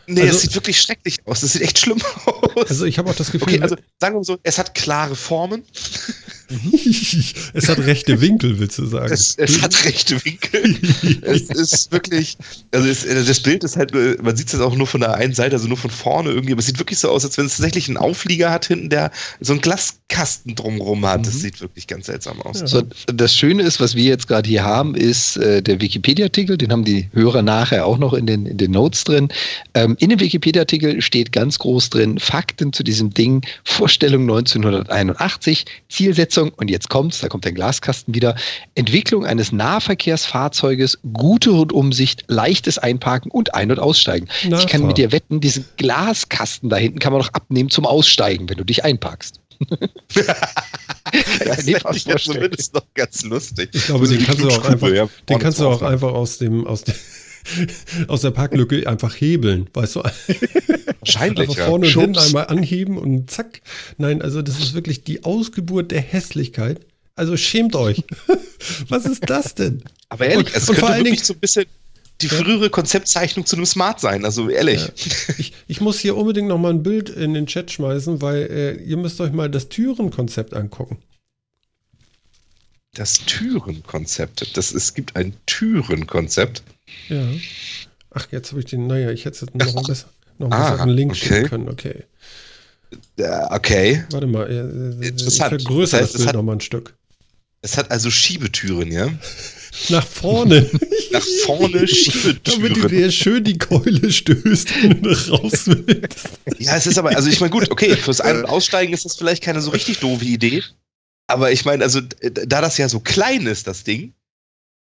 Nee, 0.07 0.21
also, 0.21 0.35
es 0.35 0.41
sieht 0.41 0.55
wirklich 0.55 0.81
schrecklich 0.81 1.17
aus. 1.25 1.41
Das 1.41 1.53
sieht 1.53 1.61
echt 1.61 1.79
schlimm 1.79 2.01
aus. 2.25 2.69
Also 2.69 2.85
ich 2.85 2.97
habe 2.97 3.09
auch 3.09 3.15
das 3.15 3.31
Gefühl. 3.31 3.53
Okay, 3.53 3.61
also 3.61 3.75
sagen 3.99 4.15
wir 4.15 4.19
mal 4.19 4.23
so, 4.23 4.37
es 4.43 4.57
hat 4.57 4.73
klare 4.73 5.15
Formen. 5.15 5.63
es 7.53 7.69
hat 7.69 7.79
rechte 7.79 8.19
Winkel, 8.21 8.59
willst 8.59 8.77
du 8.77 8.85
sagen? 8.85 9.11
Es, 9.11 9.35
es 9.37 9.61
hat 9.61 9.85
rechte 9.85 10.23
Winkel. 10.23 10.77
es 11.21 11.41
ist 11.49 11.91
wirklich, 11.91 12.37
also 12.71 12.87
es, 12.87 13.05
äh, 13.05 13.23
das 13.23 13.39
Bild 13.39 13.63
ist 13.63 13.77
halt, 13.77 13.93
man 14.21 14.35
sieht 14.35 14.53
es 14.53 14.59
auch 14.59 14.75
nur 14.75 14.87
von 14.87 15.01
der 15.01 15.13
einen 15.15 15.33
Seite, 15.33 15.55
also 15.55 15.67
nur 15.67 15.77
von 15.77 15.91
vorne 15.91 16.29
irgendwie, 16.31 16.53
aber 16.53 16.59
es 16.59 16.65
sieht 16.65 16.79
wirklich 16.79 16.99
so 16.99 17.09
aus, 17.09 17.23
als 17.25 17.37
wenn 17.37 17.45
es 17.45 17.57
tatsächlich 17.57 17.87
einen 17.87 17.97
Auflieger 17.97 18.51
hat 18.51 18.65
hinten, 18.65 18.89
der 18.89 19.11
so 19.39 19.53
einen 19.53 19.61
Glaskasten 19.61 20.55
drumrum 20.55 21.05
hat. 21.05 21.21
Mhm. 21.21 21.25
Das 21.25 21.39
sieht 21.39 21.61
wirklich 21.61 21.87
ganz 21.87 22.07
seltsam 22.07 22.41
aus. 22.41 22.61
Ja. 22.61 22.67
So, 22.67 22.83
das 23.07 23.35
Schöne 23.35 23.63
ist, 23.63 23.79
was 23.79 23.95
wir 23.95 24.05
jetzt 24.05 24.27
gerade 24.27 24.47
hier 24.49 24.63
haben, 24.63 24.95
ist 24.95 25.37
äh, 25.37 25.61
der 25.61 25.79
Wikipedia-Artikel, 25.79 26.57
den 26.57 26.71
haben 26.71 26.85
die 26.85 27.09
Hörer 27.13 27.41
nachher 27.41 27.85
auch 27.85 27.97
noch 27.97 28.13
in 28.13 28.25
den, 28.25 28.45
in 28.45 28.57
den 28.57 28.71
Notes 28.71 29.03
drin. 29.03 29.29
Ähm, 29.73 29.95
in 29.99 30.09
dem 30.09 30.19
Wikipedia-Artikel 30.19 31.01
steht 31.01 31.31
ganz 31.31 31.59
groß 31.59 31.89
drin, 31.89 32.19
Fakten 32.19 32.73
zu 32.73 32.83
diesem 32.83 33.13
Ding, 33.13 33.45
Vorstellung 33.63 34.23
1981, 34.23 35.65
Zielsetzung 35.89 36.40
Umsetzung, 36.41 36.51
und 36.57 36.69
jetzt 36.69 36.89
kommt's, 36.89 37.19
da 37.19 37.27
kommt 37.27 37.45
der 37.45 37.51
Glaskasten 37.51 38.13
wieder, 38.13 38.35
Entwicklung 38.75 39.25
eines 39.25 39.51
Nahverkehrsfahrzeuges, 39.51 40.99
gute 41.13 41.51
Rundumsicht, 41.51 42.23
leichtes 42.27 42.77
Einparken 42.77 43.31
und 43.31 43.53
Ein- 43.53 43.71
und 43.71 43.79
Aussteigen. 43.79 44.27
Na, 44.47 44.59
ich 44.59 44.67
kann 44.67 44.85
mit 44.85 44.97
dir 44.97 45.11
wetten, 45.11 45.39
diesen 45.39 45.65
Glaskasten 45.77 46.69
da 46.69 46.77
hinten 46.77 46.99
kann 46.99 47.13
man 47.13 47.21
noch 47.21 47.33
abnehmen 47.33 47.69
zum 47.69 47.85
Aussteigen, 47.85 48.49
wenn 48.49 48.57
du 48.57 48.63
dich 48.63 48.83
einparkst. 48.83 49.39
das 50.13 51.65
ja 51.67 51.77
ja 51.77 52.17
zumindest 52.17 52.73
noch 52.73 52.85
ganz 52.95 53.23
lustig. 53.23 53.69
Ich 53.73 53.85
glaube, 53.85 54.07
den 54.07 54.23
kannst 54.23 54.43
du 54.43 54.49
auch 54.49 54.65
einfach, 54.65 54.89
den 55.29 55.39
kannst 55.39 55.59
du 55.59 55.67
auch 55.67 55.83
einfach 55.83 56.13
aus 56.13 56.39
dem, 56.39 56.65
aus 56.65 56.83
dem 56.83 56.95
aus 58.07 58.21
der 58.21 58.31
Parklücke 58.31 58.87
einfach 58.87 59.15
hebeln, 59.15 59.69
weißt 59.73 59.95
du? 59.95 60.03
Wahrscheinlich. 60.99 61.49
Einfach 61.49 61.65
vorne 61.65 61.87
ja. 61.87 61.95
und 61.95 62.01
hinten 62.01 62.19
einmal 62.19 62.47
anheben 62.47 62.97
und 62.97 63.29
zack. 63.29 63.61
Nein, 63.97 64.21
also 64.21 64.41
das 64.41 64.59
ist 64.59 64.73
wirklich 64.73 65.03
die 65.03 65.23
Ausgeburt 65.23 65.91
der 65.91 66.01
Hässlichkeit. 66.01 66.79
Also 67.15 67.37
schämt 67.37 67.75
euch. 67.75 68.03
Was 68.87 69.05
ist 69.05 69.29
das 69.29 69.55
denn? 69.55 69.83
Aber 70.09 70.25
ehrlich, 70.25 70.47
und, 70.47 70.55
es 70.55 70.69
und 70.69 70.75
könnte 70.77 70.97
wirklich 70.97 71.23
so 71.23 71.33
ein 71.33 71.39
bisschen 71.39 71.65
die 72.21 72.29
frühere 72.29 72.69
Konzeptzeichnung 72.69 73.45
zu 73.45 73.55
einem 73.55 73.65
Smart 73.65 73.99
sein, 73.99 74.25
also 74.25 74.49
ehrlich. 74.49 74.81
Ja. 74.81 75.35
Ich, 75.37 75.53
ich, 75.67 75.81
muss 75.81 75.99
hier 75.99 76.15
unbedingt 76.15 76.47
noch 76.47 76.59
mal 76.59 76.69
ein 76.69 76.83
Bild 76.83 77.09
in 77.09 77.33
den 77.33 77.47
Chat 77.47 77.71
schmeißen, 77.71 78.21
weil 78.21 78.43
äh, 78.43 78.83
ihr 78.83 78.97
müsst 78.97 79.19
euch 79.21 79.31
mal 79.31 79.49
das 79.49 79.69
Türenkonzept 79.69 80.53
angucken. 80.53 80.99
Das 82.93 83.25
Türenkonzept. 83.25 84.55
Das, 84.57 84.73
es 84.73 84.93
gibt 84.93 85.15
ein 85.15 85.33
Türenkonzept. 85.45 86.63
Ja. 87.09 87.25
Ach, 88.11 88.27
jetzt 88.31 88.51
habe 88.51 88.59
ich 88.59 88.65
den, 88.65 88.87
naja, 88.87 89.11
ich 89.11 89.25
hätte 89.25 89.45
jetzt 89.45 89.55
noch 89.55 89.75
ein 89.77 89.83
besser 89.87 90.07
noch 90.41 90.51
einen 90.51 90.79
ah, 90.79 90.85
Link 90.85 91.11
okay. 91.11 91.19
schicken 91.19 91.49
können. 91.49 91.69
Okay. 91.69 92.03
Uh, 93.19 93.45
okay. 93.51 94.03
Warte 94.11 94.27
mal, 94.27 94.49
äh, 94.49 95.07
Interessant. 95.07 95.53
ich 95.53 95.63
vergrößere 95.63 96.01
das, 96.01 96.09
heißt, 96.09 96.15
das 96.15 96.23
Bild 96.23 96.35
nochmal 96.35 96.57
ein 96.57 96.61
Stück. 96.61 96.93
Es 97.61 97.77
hat 97.77 97.91
also 97.91 98.09
Schiebetüren, 98.09 98.91
ja? 98.91 99.07
Nach 99.89 100.05
vorne. 100.05 100.69
Nach 101.11 101.23
vorne 101.45 101.87
Schiebetüren. 101.87 102.41
Damit 102.43 102.77
du 102.77 102.87
dir 102.87 103.11
schön 103.11 103.43
die 103.43 103.57
Keule 103.57 104.11
stößt 104.11 104.69
und 104.83 105.07
raus 105.29 105.67
willst. 105.67 106.29
Ja, 106.57 106.75
es 106.75 106.87
ist 106.87 106.97
aber, 106.97 107.15
also 107.15 107.29
ich 107.29 107.39
meine, 107.39 107.51
gut, 107.51 107.69
okay, 107.71 107.95
fürs 107.95 108.19
Ein- 108.19 108.39
und 108.39 108.45
Aussteigen 108.45 108.93
ist 108.93 109.05
das 109.05 109.15
vielleicht 109.15 109.43
keine 109.43 109.61
so 109.61 109.69
richtig 109.69 109.99
doofe 109.99 110.25
Idee. 110.25 110.63
Aber 111.27 111.51
ich 111.51 111.63
meine, 111.63 111.83
also, 111.83 112.01
da 112.01 112.59
das 112.59 112.77
ja 112.77 112.89
so 112.89 112.99
klein 112.99 113.45
ist, 113.45 113.67
das 113.67 113.83
Ding, 113.85 114.13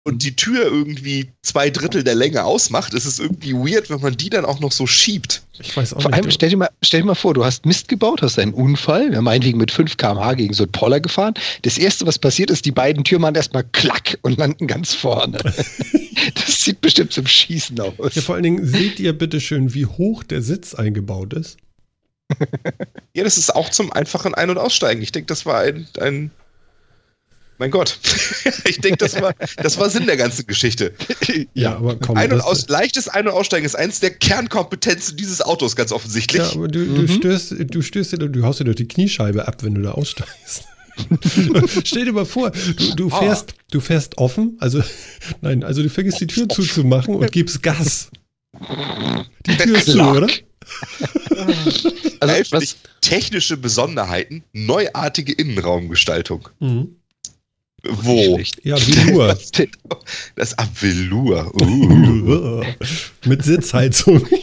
und 0.06 0.22
die 0.24 0.36
Tür 0.36 0.66
irgendwie 0.66 1.32
zwei 1.42 1.72
Drittel 1.72 2.04
der 2.04 2.14
Länge 2.14 2.44
ausmacht, 2.44 2.94
ist 2.94 3.06
es 3.06 3.18
irgendwie 3.18 3.54
weird, 3.54 3.90
wenn 3.90 4.00
man 4.02 4.16
die 4.16 4.30
dann 4.30 4.46
auch 4.46 4.60
noch 4.60 4.72
so 4.72 4.86
schiebt. 4.86 5.42
Ich 5.60 5.76
weiß 5.76 5.94
auch 5.94 6.02
Vor 6.04 6.12
nicht. 6.12 6.22
allem, 6.22 6.32
stell 6.32 6.50
dir, 6.50 6.58
mal, 6.58 6.70
stell 6.84 7.02
dir 7.02 7.08
mal 7.08 7.16
vor, 7.16 7.34
du 7.34 7.44
hast 7.44 7.66
Mist 7.66 7.88
gebaut, 7.88 8.22
hast 8.22 8.38
einen 8.38 8.54
Unfall, 8.54 9.12
ja, 9.12 9.22
meinetwegen 9.22 9.58
mit 9.58 9.72
5 9.72 9.98
km/h 9.98 10.36
gegen 10.36 10.54
so 10.54 10.64
einen 10.64 10.72
Poller 10.72 11.00
gefahren. 11.00 11.34
Das 11.64 11.80
erste, 11.80 12.06
was 12.06 12.20
passiert 12.20 12.52
ist, 12.52 12.66
die 12.66 12.72
beiden 12.72 13.04
Türen 13.04 13.24
machen 13.24 13.34
erstmal 13.34 13.64
klack 13.64 14.20
und 14.22 14.38
landen 14.38 14.68
ganz 14.68 14.94
vorne. 14.94 15.40
das 16.36 16.64
sieht 16.64 16.82
bestimmt 16.82 17.12
zum 17.12 17.26
Schießen 17.26 17.80
aus. 17.80 18.14
Ja, 18.14 18.22
vor 18.22 18.36
allen 18.36 18.44
Dingen 18.44 18.66
seht 18.66 19.00
ihr 19.00 19.14
bitte 19.14 19.42
schön, 19.42 19.74
wie 19.74 19.88
hoch 19.88 20.24
der 20.24 20.44
Sitz 20.44 20.76
eingebaut 20.76 21.34
ist. 21.34 21.58
ja, 23.16 23.24
das 23.24 23.40
ist 23.40 23.56
auch 23.56 23.70
zum 23.70 23.92
einfachen 23.92 24.36
Ein- 24.36 24.52
und 24.52 24.60
Aussteigen. 24.60 25.02
Ich 25.02 25.12
denke, 25.12 25.28
das 25.28 25.48
war 25.48 25.62
ein, 25.62 25.88
ein 26.00 26.30
mein 27.58 27.72
Gott. 27.72 28.00
ich 28.66 28.80
denke, 28.80 28.98
das 28.98 29.20
war, 29.22 29.34
das 29.58 29.78
war 29.78 29.90
Sinn 29.90 30.06
der 30.06 30.18
ganzen 30.18 30.46
Geschichte. 30.48 30.94
Ja, 31.54 31.76
aber 31.76 31.96
komm. 31.98 32.18
Ein- 32.18 32.34
und 32.34 32.42
aus, 32.42 32.68
leichtes 32.68 33.08
Ein- 33.08 33.28
und 33.28 33.34
Aussteigen 33.34 33.66
ist 33.66 33.76
eins 33.76 34.00
der 34.00 34.12
Kernkompetenzen 34.12 35.18
dieses 35.18 35.42
Autos, 35.42 35.76
ganz 35.76 35.92
offensichtlich. 35.92 36.42
Ja, 36.42 36.52
aber 36.52 36.68
du, 36.68 36.86
du 36.86 37.02
mhm. 37.04 37.08
stößt, 37.08 37.56
du 37.60 37.82
stößt 37.82 38.14
dir, 38.14 38.18
du 38.18 38.44
haust 38.44 38.60
dir 38.60 38.66
doch 38.66 38.76
die 38.76 38.88
Kniescheibe 38.88 39.48
ab, 39.48 39.64
wenn 39.64 39.76
du 39.76 39.82
da 39.82 39.92
aussteigst. 39.92 40.64
Stell 41.84 42.06
dir 42.06 42.14
mal 42.14 42.26
vor, 42.26 42.52
du, 42.52 42.96
du, 42.96 43.10
ah. 43.12 43.20
fährst, 43.20 43.54
oh. 43.54 43.62
du 43.72 43.80
fährst 43.80 44.18
offen, 44.18 44.58
also 44.60 44.82
nein, 45.42 45.64
also 45.64 45.84
du 45.84 45.90
vergisst 45.90 46.22
die 46.22 46.28
Tür 46.28 46.48
zuzumachen 46.48 47.16
und 47.16 47.32
gibst 47.32 47.62
Gas. 47.62 48.10
Die 49.46 49.58
Tür 49.58 49.78
ist 49.78 49.92
zu, 49.92 50.02
oder? 50.02 50.28
also, 52.22 52.52
was, 52.52 52.78
technische 53.02 53.58
Besonderheiten, 53.58 54.44
neuartige 54.54 55.34
Innenraumgestaltung. 55.34 56.50
Mhm. 56.60 56.96
Wo? 57.90 58.40
Ja, 58.64 58.78
Velour. 58.78 59.38
Das 60.36 60.58
ab 60.58 60.70
Velour. 60.74 61.52
Uh. 61.62 62.64
Mit 63.26 63.44
Sitzheizung. 63.44 64.26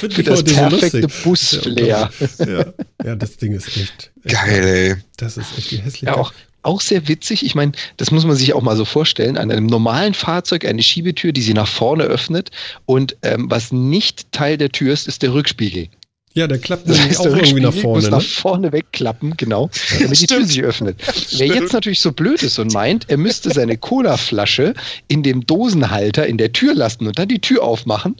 Für 0.00 0.08
das 0.08 0.42
perfekte 0.42 1.02
so 1.02 1.08
Busflair. 1.24 2.10
Ja, 2.38 2.64
ja, 3.04 3.16
das 3.16 3.36
Ding 3.36 3.52
ist 3.52 3.68
echt, 3.68 4.10
echt 4.24 4.34
geil. 4.34 4.64
Ey. 4.64 4.96
Das 5.18 5.36
ist 5.36 5.58
echt 5.58 5.70
die 5.70 5.76
hässliche. 5.76 6.06
Ja, 6.06 6.16
auch, 6.16 6.32
auch 6.62 6.80
sehr 6.80 7.06
witzig. 7.06 7.44
Ich 7.44 7.54
meine, 7.54 7.72
das 7.98 8.10
muss 8.10 8.24
man 8.24 8.36
sich 8.36 8.54
auch 8.54 8.62
mal 8.62 8.76
so 8.76 8.84
vorstellen. 8.84 9.36
An 9.36 9.50
einem 9.50 9.66
normalen 9.66 10.14
Fahrzeug 10.14 10.64
eine 10.64 10.82
Schiebetür, 10.82 11.32
die 11.32 11.42
sie 11.42 11.54
nach 11.54 11.68
vorne 11.68 12.04
öffnet 12.04 12.50
und 12.86 13.16
ähm, 13.22 13.50
was 13.50 13.72
nicht 13.72 14.32
Teil 14.32 14.56
der 14.56 14.70
Tür 14.70 14.92
ist, 14.92 15.06
ist 15.06 15.22
der 15.22 15.34
Rückspiegel. 15.34 15.88
Ja, 16.34 16.48
der 16.48 16.58
klappt 16.58 16.88
das 16.88 16.98
heißt, 16.98 17.20
auch 17.20 17.26
irgendwie 17.26 17.60
nach 17.60 17.72
vorne. 17.72 18.02
Muss 18.02 18.04
ne? 18.04 18.10
nach 18.10 18.22
vorne 18.22 18.72
wegklappen, 18.72 19.36
genau, 19.36 19.70
damit 20.00 20.20
die 20.20 20.26
Tür 20.26 20.44
sich 20.44 20.62
öffnet. 20.62 21.00
Wer 21.38 21.46
jetzt 21.46 21.72
natürlich 21.72 22.00
so 22.00 22.12
blöd 22.12 22.42
ist 22.42 22.58
und 22.58 22.72
meint, 22.72 23.08
er 23.08 23.16
müsste 23.16 23.50
seine 23.50 23.78
Cola-Flasche 23.78 24.74
in 25.08 25.22
dem 25.22 25.46
Dosenhalter 25.46 26.26
in 26.26 26.38
der 26.38 26.52
Tür 26.52 26.74
lassen 26.74 27.06
und 27.06 27.18
dann 27.18 27.28
die 27.28 27.40
Tür 27.40 27.62
aufmachen, 27.62 28.16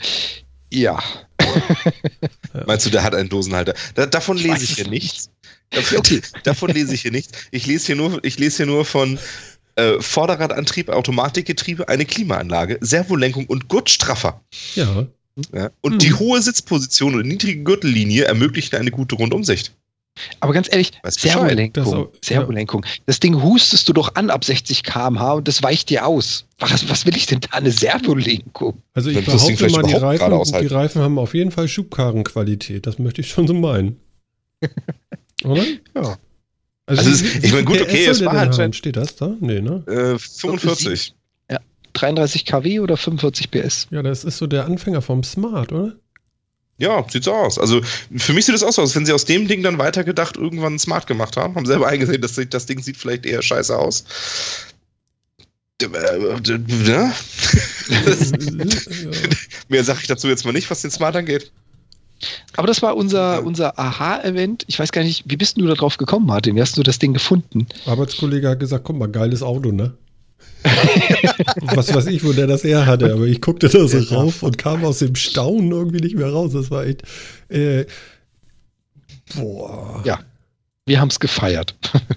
ja. 0.73 0.99
Meinst 2.67 2.87
du, 2.87 2.91
der 2.91 3.03
hat 3.03 3.15
einen 3.15 3.29
Dosenhalter? 3.29 3.75
Da, 3.95 4.07
davon 4.07 4.37
lese 4.37 4.65
ich 4.65 4.75
hier 4.75 4.89
nichts. 4.89 5.31
Davon, 5.71 5.99
okay. 5.99 6.21
davon 6.45 6.71
lese 6.71 6.95
ich 6.95 7.03
hier 7.03 7.13
nichts. 7.13 7.33
Ich 7.51 7.67
lese 7.67 7.87
hier 7.87 7.97
nur, 7.97 8.23
ich 8.25 8.39
lese 8.39 8.59
hier 8.59 8.67
nur 8.67 8.85
von 8.85 9.19
äh, 9.77 10.01
Vorderradantrieb, 10.01 10.89
Automatikgetriebe, 10.89 11.89
eine 11.89 12.05
Klimaanlage, 12.05 12.79
Servolenkung 12.81 13.47
und 13.47 13.69
Gurtstraffer. 13.69 14.41
Ja. 14.75 15.07
Ja. 15.53 15.71
Und 15.81 15.93
hm. 15.93 15.99
die 15.99 16.15
hohe 16.15 16.41
Sitzposition 16.41 17.15
und 17.15 17.27
niedrige 17.27 17.63
Gürtellinie 17.63 18.25
ermöglichen 18.25 18.77
eine 18.77 18.91
gute 18.91 19.17
Rundumsicht. 19.17 19.75
Aber 20.39 20.53
ganz 20.53 20.69
ehrlich, 20.71 20.93
Servolenkung, 21.05 21.73
das, 21.73 22.29
Servolenkung. 22.29 22.85
Ja. 22.85 22.91
Das 23.07 23.19
Ding 23.19 23.43
hustest 23.43 23.89
du 23.89 23.93
doch 23.93 24.15
an 24.15 24.31
ab 24.31 24.45
60 24.45 24.85
km/h 24.85 25.33
und 25.33 25.49
das 25.49 25.63
weicht 25.63 25.91
dir 25.91 26.07
aus. 26.07 26.47
Was, 26.61 26.89
was 26.89 27.05
will 27.05 27.17
ich 27.17 27.27
denn 27.27 27.41
da 27.41 27.59
eine 27.59 27.73
Servolenkung? 27.73 28.81
Also 28.93 29.11
ich 29.11 29.25
behaupte 29.25 29.71
mal, 29.71 29.83
die 29.83 29.95
Reifen, 29.95 30.61
die 30.61 30.67
Reifen 30.67 31.03
haben 31.03 31.19
auf 31.19 31.35
jeden 31.35 31.51
Fall 31.51 31.67
Schubkarrenqualität. 31.67 32.87
Das 32.87 33.01
möchte 33.01 33.23
ich 33.23 33.29
schon 33.29 33.49
so 33.49 33.55
meinen. 33.55 33.97
Oder? 35.45 35.65
Ja. 35.97 36.17
Also, 36.87 37.03
also 37.03 37.11
ist, 37.11 37.45
ich 37.45 37.53
meine, 37.53 37.65
gut, 37.65 37.81
okay, 37.81 38.07
es 38.07 38.25
war 38.25 38.37
halt. 38.37 38.77
Steht 38.77 38.97
das 38.97 39.17
da? 39.17 39.35
Nee, 39.41 39.61
ne? 39.61 39.83
Äh, 39.87 40.19
45. 40.19 41.15
33 41.95 42.45
kW 42.45 42.81
oder 42.81 42.97
45 42.97 43.51
PS? 43.51 43.87
Ja, 43.91 44.03
das 44.03 44.25
ist 44.25 44.39
so 44.39 44.47
der 44.47 44.67
Anfänger 44.67 45.03
vom 45.03 45.23
Smart, 45.25 45.73
oder? 45.73 45.93
Ja, 46.77 47.05
sieht 47.09 47.25
so 47.25 47.33
aus. 47.33 47.59
Also 47.59 47.81
für 48.17 48.33
mich 48.33 48.47
sieht 48.47 48.55
es 48.55 48.63
aus, 48.63 48.79
als 48.79 48.95
wenn 48.97 49.07
sie 49.07 49.13
aus 49.13 49.25
dem 49.25 49.47
Ding 49.47 49.63
dann 49.63 49.79
weitergedacht 49.79 50.37
irgendwann 50.37 50.79
smart 50.79 51.07
gemacht 51.07 51.37
haben. 51.37 51.55
Haben 51.55 51.67
selber 51.67 51.87
eingesehen, 51.87 52.21
dass 52.21 52.35
das 52.35 52.67
Ding 52.67 52.83
sieht 52.83 52.97
vielleicht 52.97 53.27
eher 53.27 53.43
scheiße 53.43 53.79
aus. 53.79 54.05
Ja? 55.81 55.89
Mehr 59.69 59.85
sage 59.85 60.01
ich 60.03 60.07
dazu 60.09 60.29
jetzt 60.29 60.45
mal 60.45 60.53
nicht, 60.53 60.71
was 60.71 60.83
den 60.83 60.91
Smart 60.91 61.15
angeht. 61.17 61.53
Aber 62.57 62.67
das 62.67 62.83
war 62.83 62.97
unser, 62.97 63.45
unser 63.45 63.79
Aha-Event. 63.79 64.65
Ich 64.67 64.79
weiß 64.79 64.93
gar 64.93 65.03
nicht, 65.03 65.25
wie 65.27 65.37
bist 65.37 65.59
du 65.59 65.67
da 65.67 65.75
drauf 65.75 65.97
gekommen, 65.97 66.27
Martin? 66.27 66.57
Wie 66.57 66.61
hast 66.61 66.77
du 66.77 66.83
das 66.83 66.99
Ding 66.99 67.13
gefunden? 67.13 67.67
Arbeitskollege 67.87 68.49
hat 68.49 68.61
gesagt, 68.61 68.85
komm 68.85 68.99
mal, 68.99 69.09
geiles 69.09 69.43
Auto, 69.43 69.73
ne? 69.73 69.95
Was 71.75 71.95
weiß 71.95 72.07
ich, 72.07 72.25
wo 72.25 72.33
der 72.33 72.47
das 72.47 72.65
her 72.65 72.87
hatte, 72.87 73.13
aber 73.13 73.25
ich 73.25 73.41
guckte 73.41 73.69
da 73.69 73.87
so 73.87 73.99
rauf 74.15 74.43
und 74.43 74.57
kam 74.57 74.85
aus 74.85 75.01
dem 75.01 75.15
Staunen 75.15 75.71
irgendwie 75.71 76.01
nicht 76.01 76.17
mehr 76.17 76.31
raus. 76.31 76.53
Das 76.53 76.71
war 76.71 76.87
echt. 76.87 77.03
Äh, 77.49 77.85
boah. 79.35 80.03
Ja, 80.05 80.21
wir 80.87 81.01
haben 81.01 81.09
es 81.09 81.21
gefeiert. 81.21 81.75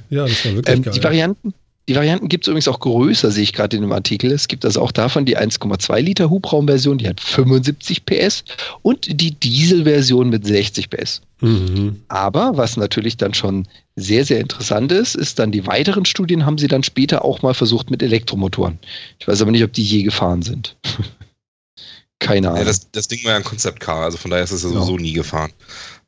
Ja, 0.10 0.26
das 0.26 0.46
war 0.46 0.54
wirklich 0.56 0.78
ähm, 0.78 0.84
geil. 0.84 0.94
Die 0.94 1.04
Varianten, 1.04 1.54
die 1.88 1.96
Varianten 1.96 2.28
gibt 2.28 2.44
es 2.44 2.50
übrigens 2.50 2.68
auch 2.68 2.82
größer, 2.82 3.32
sehe 3.32 3.44
ich 3.44 3.54
gerade 3.54 3.78
in 3.78 3.82
dem 3.82 3.92
Artikel. 3.94 4.32
Es 4.32 4.50
gibt 4.50 4.66
also 4.66 4.82
auch 4.82 4.92
davon 4.92 5.26
die 5.26 5.38
1,2 5.38 6.00
Liter 6.02 6.30
Hubraumversion, 6.30 6.98
die 6.98 7.08
hat 7.08 7.22
75 7.22 8.06
PS 8.06 8.44
und 8.82 9.08
die 9.22 9.32
Dieselversion 9.32 10.30
mit 10.30 10.46
60 10.46 10.90
PS. 10.90 11.22
Mhm. 11.40 12.02
Aber 12.10 12.58
was 12.58 12.76
natürlich 12.76 13.16
dann 13.16 13.34
schon 13.34 13.68
sehr, 13.96 14.26
sehr 14.26 14.42
interessant 14.42 14.92
ist, 14.92 15.16
ist 15.16 15.40
dann 15.40 15.52
die 15.52 15.66
weiteren 15.66 16.04
Studien 16.04 16.46
haben 16.46 16.58
sie 16.58 16.68
dann 16.68 16.84
später 16.84 17.24
auch 17.24 17.42
mal 17.42 17.54
versucht 17.54 17.90
mit 17.90 18.04
Elektromotoren. 18.04 18.80
Ich 19.20 19.28
weiß 19.28 19.42
aber 19.42 19.52
nicht, 19.52 19.64
ob 19.64 19.72
die 19.72 19.84
je 19.84 20.04
gefahren 20.04 20.42
sind. 20.42 20.76
Keine 22.20 22.48
Ahnung. 22.48 22.62
Ja, 22.62 22.66
das, 22.66 22.92
das, 22.92 23.08
Ding 23.08 23.24
war 23.24 23.32
ja 23.32 23.38
ein 23.38 23.44
Konzept-Car, 23.44 24.04
also 24.04 24.18
von 24.18 24.32
daher 24.32 24.44
ist 24.44 24.52
es 24.52 24.64
ja 24.64 24.70
sowieso 24.70 24.96
ja. 24.96 25.02
nie 25.02 25.14
gefahren. 25.14 25.52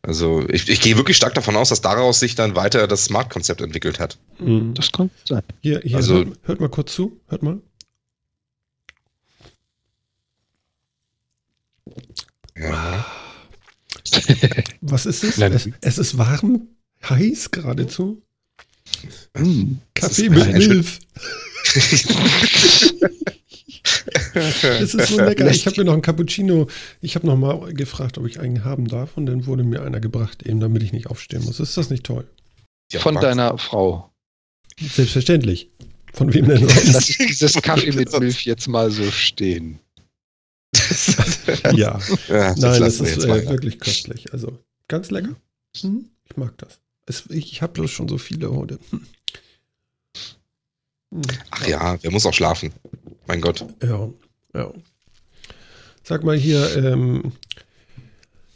Also 0.02 0.47
ich, 0.47 0.70
ich 0.70 0.80
gehe 0.80 0.95
wirklich 0.95 1.18
stark 1.18 1.34
davon 1.34 1.56
aus, 1.56 1.70
dass 1.70 1.82
daraus 1.82 2.20
sich 2.20 2.36
dann 2.36 2.56
weiter 2.56 2.88
das 2.88 3.06
Smart-Konzept 3.06 3.62
entwickelt 3.62 4.00
hat. 4.00 4.18
Mhm. 4.39 4.74
Das 4.74 4.91
kann 4.91 5.10
sein. 5.26 5.43
Hier, 5.62 5.82
hier 5.84 5.97
also, 5.97 6.16
hört, 6.16 6.39
hört 6.43 6.60
mal 6.62 6.70
kurz 6.70 6.93
zu, 6.93 7.20
hört 7.28 7.43
mal. 7.43 7.62
Ja. 12.58 13.06
Was 14.82 15.06
ist 15.06 15.24
es? 15.24 15.38
es? 15.38 15.70
Es 15.82 15.97
ist 15.97 16.18
warm, 16.18 16.68
heiß 17.08 17.52
geradezu. 17.52 18.22
Mm, 19.38 19.76
Kaffee 19.93 20.30
mit 20.30 20.54
Milch. 20.54 21.00
Es 24.34 24.94
ist 24.94 25.08
so 25.08 25.20
lecker. 25.22 25.50
Ich 25.50 25.66
habe 25.66 25.80
mir 25.80 25.86
noch 25.86 25.94
ein 25.94 26.02
Cappuccino. 26.02 26.68
Ich 27.02 27.16
habe 27.16 27.28
noch 27.28 27.38
mal 27.38 27.74
gefragt, 27.74 28.18
ob 28.18 28.28
ich 28.28 28.40
einen 28.40 28.64
haben 28.64 28.88
darf, 28.88 29.18
und 29.18 29.26
dann 29.26 29.46
wurde 29.46 29.64
mir 29.64 29.82
einer 29.82 30.00
gebracht, 30.00 30.44
eben 30.44 30.60
damit 30.60 30.84
ich 30.84 30.92
nicht 30.92 31.08
aufstehen 31.08 31.44
muss. 31.46 31.60
Ist 31.60 31.78
das 31.78 31.90
nicht 31.90 32.04
toll? 32.04 32.28
Ja, 32.92 33.00
Von 33.00 33.16
deiner 33.16 33.58
Frau. 33.58 34.12
Selbstverständlich. 34.80 35.70
Von 36.14 36.34
wem 36.34 36.48
denn 36.48 36.68
sonst? 36.68 36.94
Lass 36.94 37.10
ich 37.10 37.18
dieses 37.18 37.54
Kaffee 37.62 37.92
mit 37.92 38.18
Milch 38.20 38.46
jetzt 38.46 38.68
mal 38.68 38.90
so 38.90 39.10
stehen. 39.12 39.80
ja. 41.74 42.00
ja 42.28 42.54
das 42.54 42.60
Nein, 42.60 42.82
das 42.82 43.00
ist 43.00 43.24
äh, 43.26 43.48
wirklich 43.48 43.80
köstlich. 43.80 44.32
Also 44.34 44.58
ganz 44.88 45.12
lecker. 45.12 45.36
Hm? 45.82 46.06
Ich 46.26 46.38
mag 46.38 46.58
das. 46.58 46.80
Es, 47.06 47.26
ich 47.30 47.62
habe 47.62 47.74
bloß 47.74 47.92
schon 47.92 48.08
so 48.08 48.18
viele 48.18 48.52
heute. 48.52 48.80
Hm. 48.92 49.06
Hm. 51.12 51.22
Ach 51.52 51.68
ja, 51.68 51.98
wer 52.02 52.12
muss 52.12 52.26
auch 52.26 52.34
schlafen? 52.34 52.72
Mein 53.30 53.42
Gott. 53.42 53.64
Ja, 53.84 54.10
ja. 54.56 54.74
Sag 56.02 56.24
mal 56.24 56.36
hier, 56.36 56.76
ähm, 56.76 57.34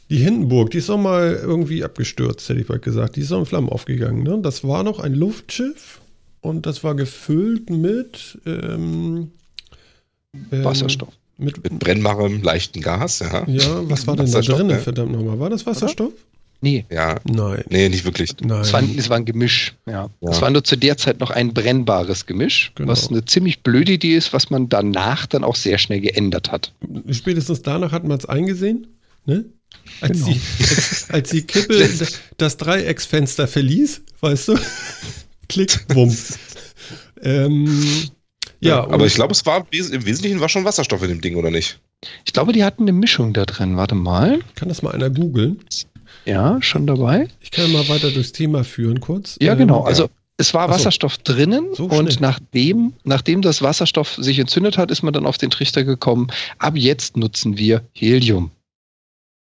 die 0.10 0.18
Hindenburg, 0.18 0.72
die 0.72 0.80
ist 0.80 0.90
doch 0.90 0.98
mal 0.98 1.40
irgendwie 1.40 1.84
abgestürzt, 1.84 2.50
hätte 2.50 2.60
ich 2.60 2.66
bald 2.66 2.82
gesagt. 2.82 3.16
Die 3.16 3.22
ist 3.22 3.30
doch 3.30 3.38
in 3.38 3.46
Flammen 3.46 3.70
aufgegangen. 3.70 4.24
Ne? 4.24 4.40
Das 4.42 4.64
war 4.64 4.84
noch 4.84 5.00
ein 5.00 5.14
Luftschiff 5.14 6.02
und 6.42 6.66
das 6.66 6.84
war 6.84 6.96
gefüllt 6.96 7.70
mit 7.70 8.40
ähm, 8.48 9.30
ähm, 10.52 10.64
Wasserstoff. 10.64 11.14
Mit, 11.38 11.64
mit 11.64 11.78
brennbarem 11.78 12.42
leichten 12.42 12.82
Gas, 12.82 13.20
ja. 13.20 13.48
Ja, 13.48 13.88
was 13.88 14.08
war 14.08 14.16
denn 14.16 14.32
da 14.32 14.42
drin, 14.42 14.72
ja. 14.72 14.80
verdammt 14.80 15.12
nochmal? 15.12 15.40
War 15.40 15.52
das 15.52 15.68
Wasserstoff? 15.68 16.14
Oder? 16.14 16.33
Nee. 16.64 16.86
Ja. 16.90 17.20
Nein. 17.26 17.66
Nee, 17.70 17.90
nicht 17.90 18.06
wirklich. 18.06 18.30
Nein. 18.40 18.62
Es, 18.62 18.72
war, 18.72 18.82
es 18.82 19.10
war 19.10 19.18
ein 19.18 19.26
Gemisch. 19.26 19.76
Ja. 19.86 20.10
ja. 20.22 20.30
Es 20.30 20.42
war 20.42 20.50
nur 20.50 20.64
zu 20.64 20.78
der 20.78 20.96
Zeit 20.96 21.20
noch 21.20 21.30
ein 21.30 21.54
brennbares 21.54 22.26
Gemisch, 22.26 22.72
genau. 22.76 22.90
was 22.90 23.10
eine 23.10 23.26
ziemlich 23.26 23.64
blöde 23.64 23.92
Idee 23.92 24.16
ist, 24.16 24.32
was 24.32 24.50
man 24.50 24.70
danach 24.70 25.26
dann 25.26 25.44
auch 25.44 25.58
sehr 25.58 25.78
schnell 25.78 26.00
geändert 26.00 26.54
hat. 26.54 26.72
Spätestens 27.12 27.64
danach 27.64 27.92
hat 27.92 28.06
man 28.06 28.18
es 28.18 28.26
eingesehen, 28.26 28.88
ne? 29.26 29.44
Als, 30.00 30.24
genau. 30.24 30.28
die, 30.28 30.40
als, 30.62 31.10
als 31.10 31.30
die 31.32 31.42
Kippe 31.42 31.90
das 32.38 32.56
Dreiecksfenster 32.56 33.46
verließ, 33.50 34.02
weißt 34.22 34.48
du? 34.48 34.56
Klick, 35.50 35.86
bumm. 35.90 36.16
ähm, 37.22 37.68
ja, 38.62 38.78
ja 38.78 38.84
aber 38.86 39.06
ich 39.06 39.16
glaube, 39.16 39.34
es 39.34 39.46
war 39.46 39.68
im 39.70 40.06
Wesentlichen 40.06 40.40
war 40.40 40.48
schon 40.48 40.64
Wasserstoff 40.64 41.04
in 41.04 41.10
dem 41.10 41.20
Ding, 41.20 41.36
oder 41.36 41.52
nicht? 41.52 41.82
Ich 42.24 42.32
glaube, 42.32 42.54
die 42.54 42.64
hatten 42.64 42.84
eine 42.84 42.94
Mischung 42.94 43.34
da 43.34 43.46
drin. 43.46 43.76
Warte 43.76 43.96
mal. 43.96 44.40
Kann 44.56 44.70
das 44.70 44.82
mal 44.82 44.92
einer 44.92 45.10
googeln? 45.10 45.60
Ja, 46.26 46.62
schon 46.62 46.88
dabei. 46.88 47.28
Ich 47.42 47.52
kann 47.52 47.72
mal 47.72 47.88
weiter 47.90 48.12
durchs 48.12 48.32
Thema 48.32 48.64
führen 48.64 49.00
kurz. 49.00 49.38
Ja, 49.42 49.56
genau. 49.56 49.82
Ähm, 49.82 49.88
also 49.88 50.10
es 50.38 50.54
war 50.54 50.70
Wasserstoff 50.70 51.16
so. 51.16 51.34
drinnen 51.34 51.76
so 51.76 51.86
und 51.86 52.20
nachdem, 52.20 52.94
nachdem 53.04 53.42
das 53.42 53.62
Wasserstoff 53.62 54.16
sich 54.16 54.40
entzündet 54.40 54.78
hat, 54.78 54.90
ist 54.90 55.04
man 55.04 55.14
dann 55.14 55.26
auf 55.26 55.38
den 55.38 55.50
Trichter 55.50 55.84
gekommen. 55.84 56.28
Ab 56.58 56.76
jetzt 56.76 57.18
nutzen 57.18 57.58
wir 57.58 57.88
Helium. 57.94 58.52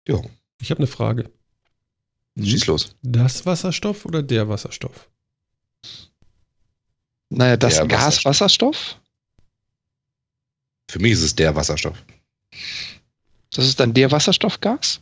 Ja. 0.07 0.21
Ich 0.61 0.71
habe 0.71 0.79
eine 0.79 0.87
Frage. 0.87 1.29
Schieß 2.41 2.67
los. 2.67 2.95
Das 3.01 3.45
Wasserstoff 3.45 4.05
oder 4.05 4.23
der 4.23 4.47
Wasserstoff? 4.47 5.09
Naja, 7.29 7.57
das 7.57 7.75
der 7.75 7.87
Gas 7.87 8.23
Wasserstoff. 8.25 8.99
Für 10.89 10.99
mich 10.99 11.11
ist 11.11 11.21
es 11.21 11.35
der 11.35 11.55
Wasserstoff. 11.55 12.03
Das 13.51 13.65
ist 13.67 13.79
dann 13.79 13.93
der 13.93 14.11
Wasserstoffgas? 14.11 15.01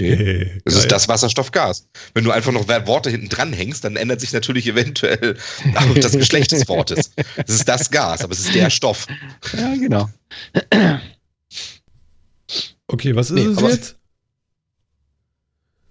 Nee. 0.00 0.60
Das 0.64 0.74
ist 0.76 0.90
das 0.92 1.08
Wasserstoffgas. 1.08 1.88
Wenn 2.14 2.24
du 2.24 2.30
einfach 2.30 2.52
noch 2.52 2.66
Worte 2.86 3.10
hinten 3.10 3.28
dran 3.28 3.52
hängst, 3.52 3.84
dann 3.84 3.96
ändert 3.96 4.20
sich 4.20 4.32
natürlich 4.32 4.66
eventuell 4.66 5.36
auch 5.74 5.94
das 5.94 6.12
Geschlecht 6.12 6.52
des 6.52 6.66
Wortes. 6.68 7.10
Es 7.46 7.54
ist 7.56 7.68
das 7.68 7.90
Gas, 7.90 8.22
aber 8.22 8.32
es 8.32 8.40
ist 8.40 8.54
der 8.54 8.70
Stoff. 8.70 9.06
Ja, 9.56 9.74
genau. 9.74 10.08
Okay, 12.88 13.14
was 13.16 13.30
ist 13.30 13.34
Nee, 13.34 13.44
es 13.44 13.58
aber- 13.58 13.70
jetzt? 13.70 13.96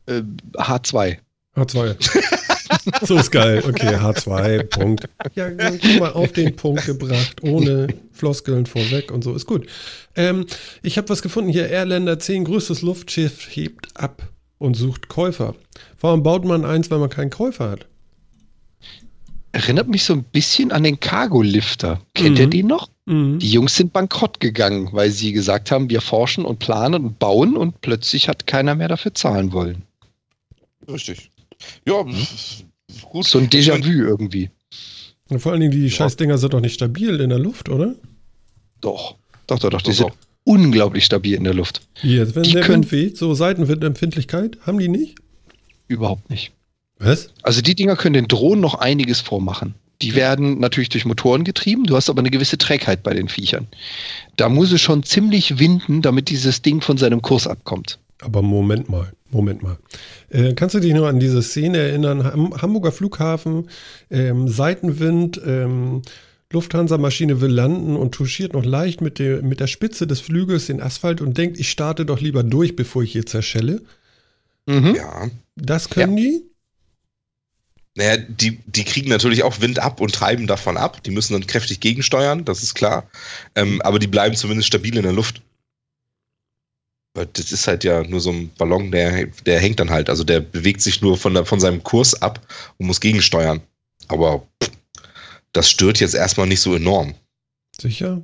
Äh, 0.07 0.21
H2. 0.53 1.17
H2. 1.55 2.40
so 3.01 3.17
ist 3.17 3.31
geil. 3.31 3.63
Okay, 3.67 3.95
H2, 3.95 4.63
Punkt. 4.63 5.07
Ja, 5.35 5.49
guck 5.49 5.99
mal, 5.99 6.11
auf 6.13 6.31
den 6.31 6.55
Punkt 6.55 6.85
gebracht, 6.85 7.41
ohne 7.43 7.87
Floskeln 8.11 8.65
vorweg 8.65 9.11
und 9.11 9.23
so, 9.23 9.33
ist 9.33 9.45
gut. 9.45 9.67
Ähm, 10.15 10.45
ich 10.83 10.97
habe 10.97 11.09
was 11.09 11.21
gefunden 11.21 11.49
hier. 11.51 11.69
Airlander 11.69 12.19
10, 12.19 12.45
größtes 12.45 12.81
Luftschiff, 12.81 13.47
hebt 13.55 13.87
ab 13.95 14.29
und 14.57 14.75
sucht 14.75 15.07
Käufer. 15.07 15.55
Warum 15.99 16.23
baut 16.23 16.45
man 16.45 16.65
eins, 16.65 16.89
weil 16.91 16.99
man 16.99 17.09
keinen 17.09 17.29
Käufer 17.31 17.69
hat? 17.71 17.87
Erinnert 19.53 19.89
mich 19.89 20.05
so 20.05 20.13
ein 20.13 20.23
bisschen 20.23 20.71
an 20.71 20.83
den 20.83 20.99
Cargo-Lifter. 20.99 21.99
Kennt 22.13 22.39
ihr 22.39 22.45
Mhm. 22.47 22.51
den 22.51 22.67
noch? 22.67 22.89
Mhm. 23.05 23.39
Die 23.39 23.51
Jungs 23.51 23.75
sind 23.75 23.91
bankrott 23.91 24.39
gegangen, 24.39 24.89
weil 24.93 25.11
sie 25.11 25.33
gesagt 25.33 25.71
haben, 25.71 25.89
wir 25.89 25.99
forschen 25.99 26.45
und 26.45 26.59
planen 26.59 27.03
und 27.05 27.19
bauen 27.19 27.57
und 27.57 27.81
plötzlich 27.81 28.29
hat 28.29 28.47
keiner 28.47 28.75
mehr 28.75 28.87
dafür 28.87 29.13
zahlen 29.13 29.51
wollen. 29.51 29.81
Richtig. 30.87 31.29
Ja, 31.85 32.03
pf, 32.05 32.63
gut. 33.03 33.25
So 33.25 33.39
ein 33.39 33.49
Déjà-vu 33.49 33.89
irgendwie. 33.89 34.49
Und 35.29 35.39
vor 35.39 35.51
allen 35.51 35.61
Dingen, 35.61 35.71
die 35.71 35.89
Scheißdinger 35.89 36.37
sind 36.37 36.53
doch 36.53 36.59
nicht 36.59 36.73
stabil 36.73 37.19
in 37.19 37.29
der 37.29 37.39
Luft, 37.39 37.69
oder? 37.69 37.95
Doch, 38.81 39.15
doch, 39.47 39.59
doch, 39.59 39.69
doch. 39.69 39.81
Die 39.81 39.89
Doch, 39.91 39.95
sind 39.97 40.09
doch. 40.09 40.15
unglaublich 40.43 41.05
stabil 41.05 41.35
in 41.35 41.43
der 41.43 41.53
Luft. 41.53 41.81
Jetzt, 42.01 42.35
wenn 42.35 42.43
Die 42.43 42.51
der 42.51 42.61
können- 42.63 42.83
Wind 42.83 42.91
weht, 42.91 43.17
so 43.17 43.33
Seitenwindempfindlichkeit, 43.33 44.57
haben 44.65 44.79
die 44.79 44.87
nicht? 44.89 45.15
Überhaupt 45.87 46.29
nicht. 46.29 46.51
Was? 46.99 47.29
Also 47.43 47.61
die 47.61 47.75
Dinger 47.75 47.95
können 47.95 48.13
den 48.13 48.27
Drohnen 48.27 48.61
noch 48.61 48.75
einiges 48.75 49.19
vormachen. 49.21 49.73
Die 50.01 50.15
werden 50.15 50.59
natürlich 50.59 50.89
durch 50.89 51.05
Motoren 51.05 51.43
getrieben, 51.43 51.83
du 51.83 51.95
hast 51.95 52.09
aber 52.09 52.19
eine 52.19 52.31
gewisse 52.31 52.57
Trägheit 52.57 53.03
bei 53.03 53.13
den 53.13 53.27
Viechern. 53.29 53.67
Da 54.35 54.49
muss 54.49 54.71
es 54.71 54.81
schon 54.81 55.03
ziemlich 55.03 55.59
winden, 55.59 56.01
damit 56.01 56.29
dieses 56.29 56.63
Ding 56.63 56.81
von 56.81 56.97
seinem 56.97 57.21
Kurs 57.21 57.45
abkommt. 57.45 57.99
Aber 58.21 58.41
Moment 58.41 58.89
mal, 58.89 59.13
Moment 59.31 59.63
mal. 59.63 59.77
Äh, 60.29 60.53
kannst 60.53 60.75
du 60.75 60.79
dich 60.79 60.93
noch 60.93 61.07
an 61.07 61.19
diese 61.19 61.41
Szene 61.41 61.77
erinnern? 61.77 62.23
Ham 62.23 62.61
Hamburger 62.61 62.91
Flughafen, 62.91 63.69
ähm, 64.09 64.47
Seitenwind, 64.47 65.41
ähm, 65.45 66.01
Lufthansa-Maschine 66.51 67.41
will 67.41 67.51
landen 67.51 67.95
und 67.95 68.13
touchiert 68.13 68.53
noch 68.53 68.65
leicht 68.65 69.01
mit 69.01 69.19
der, 69.19 69.41
mit 69.41 69.59
der 69.59 69.67
Spitze 69.67 70.05
des 70.05 70.19
Flügels 70.19 70.67
den 70.67 70.81
Asphalt 70.81 71.21
und 71.21 71.37
denkt, 71.37 71.59
ich 71.59 71.69
starte 71.69 72.05
doch 72.05 72.19
lieber 72.19 72.43
durch, 72.43 72.75
bevor 72.75 73.03
ich 73.03 73.13
hier 73.13 73.25
zerschelle. 73.25 73.81
Mhm. 74.65 74.95
Ja. 74.95 75.29
Das 75.55 75.89
können 75.89 76.15
die? 76.17 76.43
Naja, 77.95 78.17
die, 78.17 78.59
die 78.65 78.83
kriegen 78.85 79.09
natürlich 79.09 79.43
auch 79.43 79.59
Wind 79.59 79.79
ab 79.79 79.99
und 79.99 80.13
treiben 80.13 80.47
davon 80.47 80.77
ab. 80.77 81.03
Die 81.03 81.11
müssen 81.11 81.33
dann 81.33 81.45
kräftig 81.45 81.81
gegensteuern, 81.81 82.45
das 82.45 82.63
ist 82.63 82.73
klar. 82.73 83.09
Ähm, 83.55 83.81
aber 83.81 83.99
die 83.99 84.07
bleiben 84.07 84.35
zumindest 84.35 84.67
stabil 84.67 84.95
in 84.95 85.03
der 85.03 85.11
Luft. 85.11 85.41
Das 87.13 87.51
ist 87.51 87.67
halt 87.67 87.83
ja 87.83 88.03
nur 88.03 88.21
so 88.21 88.31
ein 88.31 88.49
Ballon, 88.57 88.91
der, 88.91 89.25
der 89.45 89.59
hängt 89.59 89.79
dann 89.79 89.89
halt. 89.89 90.09
Also 90.09 90.23
der 90.23 90.39
bewegt 90.39 90.81
sich 90.81 91.01
nur 91.01 91.17
von, 91.17 91.33
der, 91.33 91.45
von 91.45 91.59
seinem 91.59 91.83
Kurs 91.83 92.21
ab 92.21 92.39
und 92.77 92.87
muss 92.87 93.01
gegensteuern. 93.01 93.61
Aber 94.07 94.47
pff, 94.63 94.71
das 95.51 95.69
stört 95.69 95.99
jetzt 95.99 96.15
erstmal 96.15 96.47
nicht 96.47 96.61
so 96.61 96.73
enorm. 96.73 97.15
Sicher? 97.79 98.21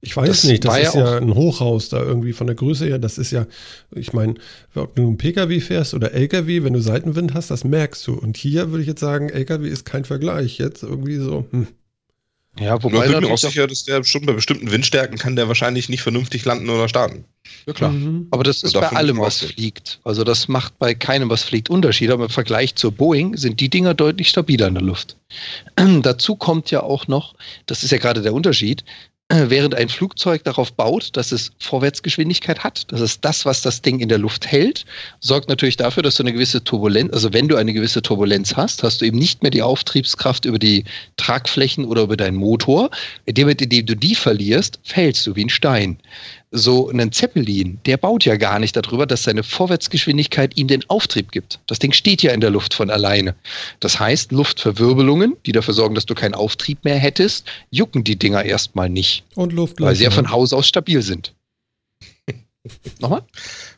Ich 0.00 0.16
weiß 0.16 0.28
Das 0.28 0.44
nicht, 0.44 0.64
das 0.64 0.76
ja 0.76 0.82
ist 0.82 0.94
ja, 0.94 1.04
auch- 1.16 1.20
ein 1.20 1.34
Hochhaus 1.34 1.88
da 1.88 2.00
irgendwie 2.02 2.32
von 2.32 2.46
der 2.46 2.54
Größe 2.56 2.86
her. 2.86 2.98
Das 2.98 3.18
ist 3.18 3.30
ja, 3.32 3.46
ich 3.92 4.12
meine, 4.12 4.34
ob 4.74 4.94
du 4.94 5.02
einen 5.02 5.18
Pkw 5.18 5.60
fährst 5.60 5.94
oder 5.94 6.12
Lkw, 6.12 6.62
wenn 6.64 6.72
du 6.72 6.80
Seitenwind 6.80 7.34
hast, 7.34 7.50
das 7.50 7.64
merkst 7.64 8.06
du. 8.06 8.14
Und 8.14 8.36
hier 8.36 8.70
würde 8.70 8.82
ich 8.82 8.88
jetzt 8.88 9.00
sagen, 9.00 9.28
Lkw 9.28 9.68
ist 9.68 9.84
kein 9.84 10.04
Vergleich. 10.04 10.58
Jetzt 10.58 10.82
irgendwie 10.82 11.16
so, 11.16 11.46
hm. 11.50 11.68
Ja, 12.60 12.74
Und 12.74 12.78
ich 12.78 12.84
wobei 12.84 13.08
bin 13.08 13.20
mir 13.20 13.32
auch 13.32 13.38
sicher, 13.38 13.66
dass 13.66 13.84
der 13.84 14.02
schon 14.04 14.26
bei 14.26 14.32
bestimmten 14.32 14.70
Windstärken 14.70 15.18
kann 15.18 15.36
der 15.36 15.48
wahrscheinlich 15.48 15.88
nicht 15.88 16.02
vernünftig 16.02 16.44
landen 16.44 16.68
oder 16.70 16.88
starten. 16.88 17.24
ja 17.66 17.72
klar. 17.72 17.92
Mhm. 17.92 18.28
Aber 18.30 18.44
das 18.44 18.62
ist 18.62 18.74
bei 18.74 18.88
allem, 18.88 19.18
was 19.18 19.40
fliegt. 19.40 20.00
Also 20.04 20.24
das 20.24 20.48
macht 20.48 20.78
bei 20.78 20.94
keinem, 20.94 21.30
was 21.30 21.42
fliegt, 21.42 21.70
Unterschied. 21.70 22.10
Aber 22.10 22.24
im 22.24 22.30
Vergleich 22.30 22.74
zur 22.74 22.92
Boeing 22.92 23.36
sind 23.36 23.60
die 23.60 23.68
Dinger 23.68 23.94
deutlich 23.94 24.28
stabiler 24.28 24.68
in 24.68 24.74
der 24.74 24.82
Luft. 24.82 25.16
Dazu 26.02 26.36
kommt 26.36 26.70
ja 26.70 26.82
auch 26.82 27.06
noch, 27.06 27.34
das 27.66 27.82
ist 27.82 27.90
ja 27.90 27.98
gerade 27.98 28.22
der 28.22 28.34
Unterschied, 28.34 28.84
während 29.30 29.74
ein 29.74 29.90
Flugzeug 29.90 30.42
darauf 30.44 30.72
baut, 30.72 31.16
dass 31.16 31.32
es 31.32 31.52
Vorwärtsgeschwindigkeit 31.58 32.64
hat, 32.64 32.90
das 32.90 33.02
ist 33.02 33.24
das, 33.24 33.44
was 33.44 33.60
das 33.60 33.82
Ding 33.82 34.00
in 34.00 34.08
der 34.08 34.16
Luft 34.16 34.46
hält, 34.46 34.86
sorgt 35.20 35.50
natürlich 35.50 35.76
dafür, 35.76 36.02
dass 36.02 36.16
du 36.16 36.22
eine 36.22 36.32
gewisse 36.32 36.64
Turbulenz, 36.64 37.12
also 37.12 37.32
wenn 37.34 37.46
du 37.46 37.56
eine 37.56 37.74
gewisse 37.74 38.00
Turbulenz 38.00 38.56
hast, 38.56 38.82
hast 38.82 39.00
du 39.00 39.04
eben 39.04 39.18
nicht 39.18 39.42
mehr 39.42 39.50
die 39.50 39.62
Auftriebskraft 39.62 40.46
über 40.46 40.58
die 40.58 40.84
Tragflächen 41.18 41.84
oder 41.84 42.02
über 42.02 42.16
deinen 42.16 42.36
Motor. 42.36 42.90
In 43.26 43.34
dem 43.34 43.44
Moment, 43.44 43.60
in 43.60 43.68
dem 43.68 43.84
du 43.86 43.96
die 43.96 44.14
verlierst, 44.14 44.80
fällst 44.82 45.26
du 45.26 45.36
wie 45.36 45.44
ein 45.44 45.50
Stein 45.50 45.98
so 46.50 46.88
einen 46.88 47.12
Zeppelin, 47.12 47.78
der 47.84 47.96
baut 47.98 48.24
ja 48.24 48.36
gar 48.36 48.58
nicht 48.58 48.74
darüber, 48.74 49.06
dass 49.06 49.22
seine 49.24 49.42
Vorwärtsgeschwindigkeit 49.42 50.56
ihm 50.56 50.66
den 50.66 50.88
Auftrieb 50.88 51.30
gibt. 51.30 51.60
Das 51.66 51.78
Ding 51.78 51.92
steht 51.92 52.22
ja 52.22 52.32
in 52.32 52.40
der 52.40 52.50
Luft 52.50 52.74
von 52.74 52.90
alleine. 52.90 53.34
Das 53.80 54.00
heißt, 54.00 54.32
Luftverwirbelungen, 54.32 55.36
die 55.44 55.52
dafür 55.52 55.74
sorgen, 55.74 55.94
dass 55.94 56.06
du 56.06 56.14
keinen 56.14 56.34
Auftrieb 56.34 56.84
mehr 56.84 56.96
hättest, 56.98 57.46
jucken 57.70 58.04
die 58.04 58.16
Dinger 58.16 58.44
erstmal 58.44 58.88
nicht, 58.88 59.24
Und 59.34 59.52
Luftlöcher. 59.52 59.88
weil 59.88 59.96
sie 59.96 60.04
ja 60.04 60.10
von 60.10 60.30
Haus 60.30 60.52
aus 60.52 60.66
stabil 60.66 61.02
sind. 61.02 61.34
Nochmal? 63.00 63.22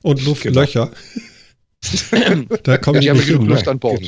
Und 0.02 0.24
Luftlöcher. 0.24 0.90
da 2.62 2.76
kommen 2.76 3.00
die, 3.00 3.06
Die 3.06 3.10
haben 3.10 3.18
ja 3.18 3.24
genug 3.24 3.48
Luft 3.48 3.64
ne? 3.64 3.72
an 3.72 3.78
Bord. 3.78 4.02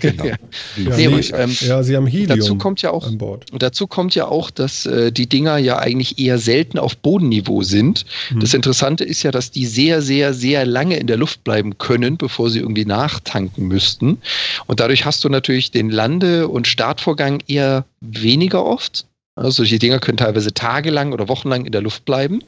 Genau. 0.00 0.24
Ja. 0.76 0.96
Ja, 0.96 0.96
Nee, 0.96 1.20
ähm, 1.32 1.56
ja, 1.60 1.82
sie 1.82 1.96
haben 1.96 2.06
Helium 2.06 2.38
Dazu 2.38 2.56
kommt 2.56 2.82
ja 2.82 2.90
auch 2.90 3.06
an 3.06 3.18
Bord. 3.18 3.50
Und 3.52 3.62
dazu 3.62 3.86
kommt 3.86 4.14
ja 4.14 4.26
auch, 4.28 4.50
dass 4.50 4.86
äh, 4.86 5.10
die 5.10 5.26
Dinger 5.26 5.58
ja 5.58 5.78
eigentlich 5.78 6.18
eher 6.18 6.38
selten 6.38 6.78
auf 6.78 6.96
Bodenniveau 6.96 7.62
sind. 7.62 8.04
Hm. 8.28 8.40
Das 8.40 8.54
Interessante 8.54 9.04
ist 9.04 9.22
ja, 9.22 9.30
dass 9.30 9.50
die 9.50 9.66
sehr, 9.66 10.02
sehr, 10.02 10.34
sehr 10.34 10.64
lange 10.66 10.98
in 10.98 11.06
der 11.06 11.16
Luft 11.16 11.42
bleiben 11.44 11.78
können, 11.78 12.16
bevor 12.16 12.50
sie 12.50 12.60
irgendwie 12.60 12.84
nachtanken 12.84 13.66
müssten. 13.66 14.18
Und 14.66 14.80
dadurch 14.80 15.04
hast 15.04 15.24
du 15.24 15.28
natürlich 15.28 15.70
den 15.70 15.90
Lande- 15.90 16.48
und 16.48 16.66
Startvorgang 16.66 17.42
eher 17.46 17.84
weniger 18.00 18.64
oft. 18.64 19.06
Also 19.36 19.50
solche 19.50 19.78
Dinger 19.78 19.98
können 19.98 20.16
teilweise 20.16 20.52
tagelang 20.54 21.12
oder 21.12 21.28
wochenlang 21.28 21.66
in 21.66 21.72
der 21.72 21.82
Luft 21.82 22.04
bleiben. 22.06 22.40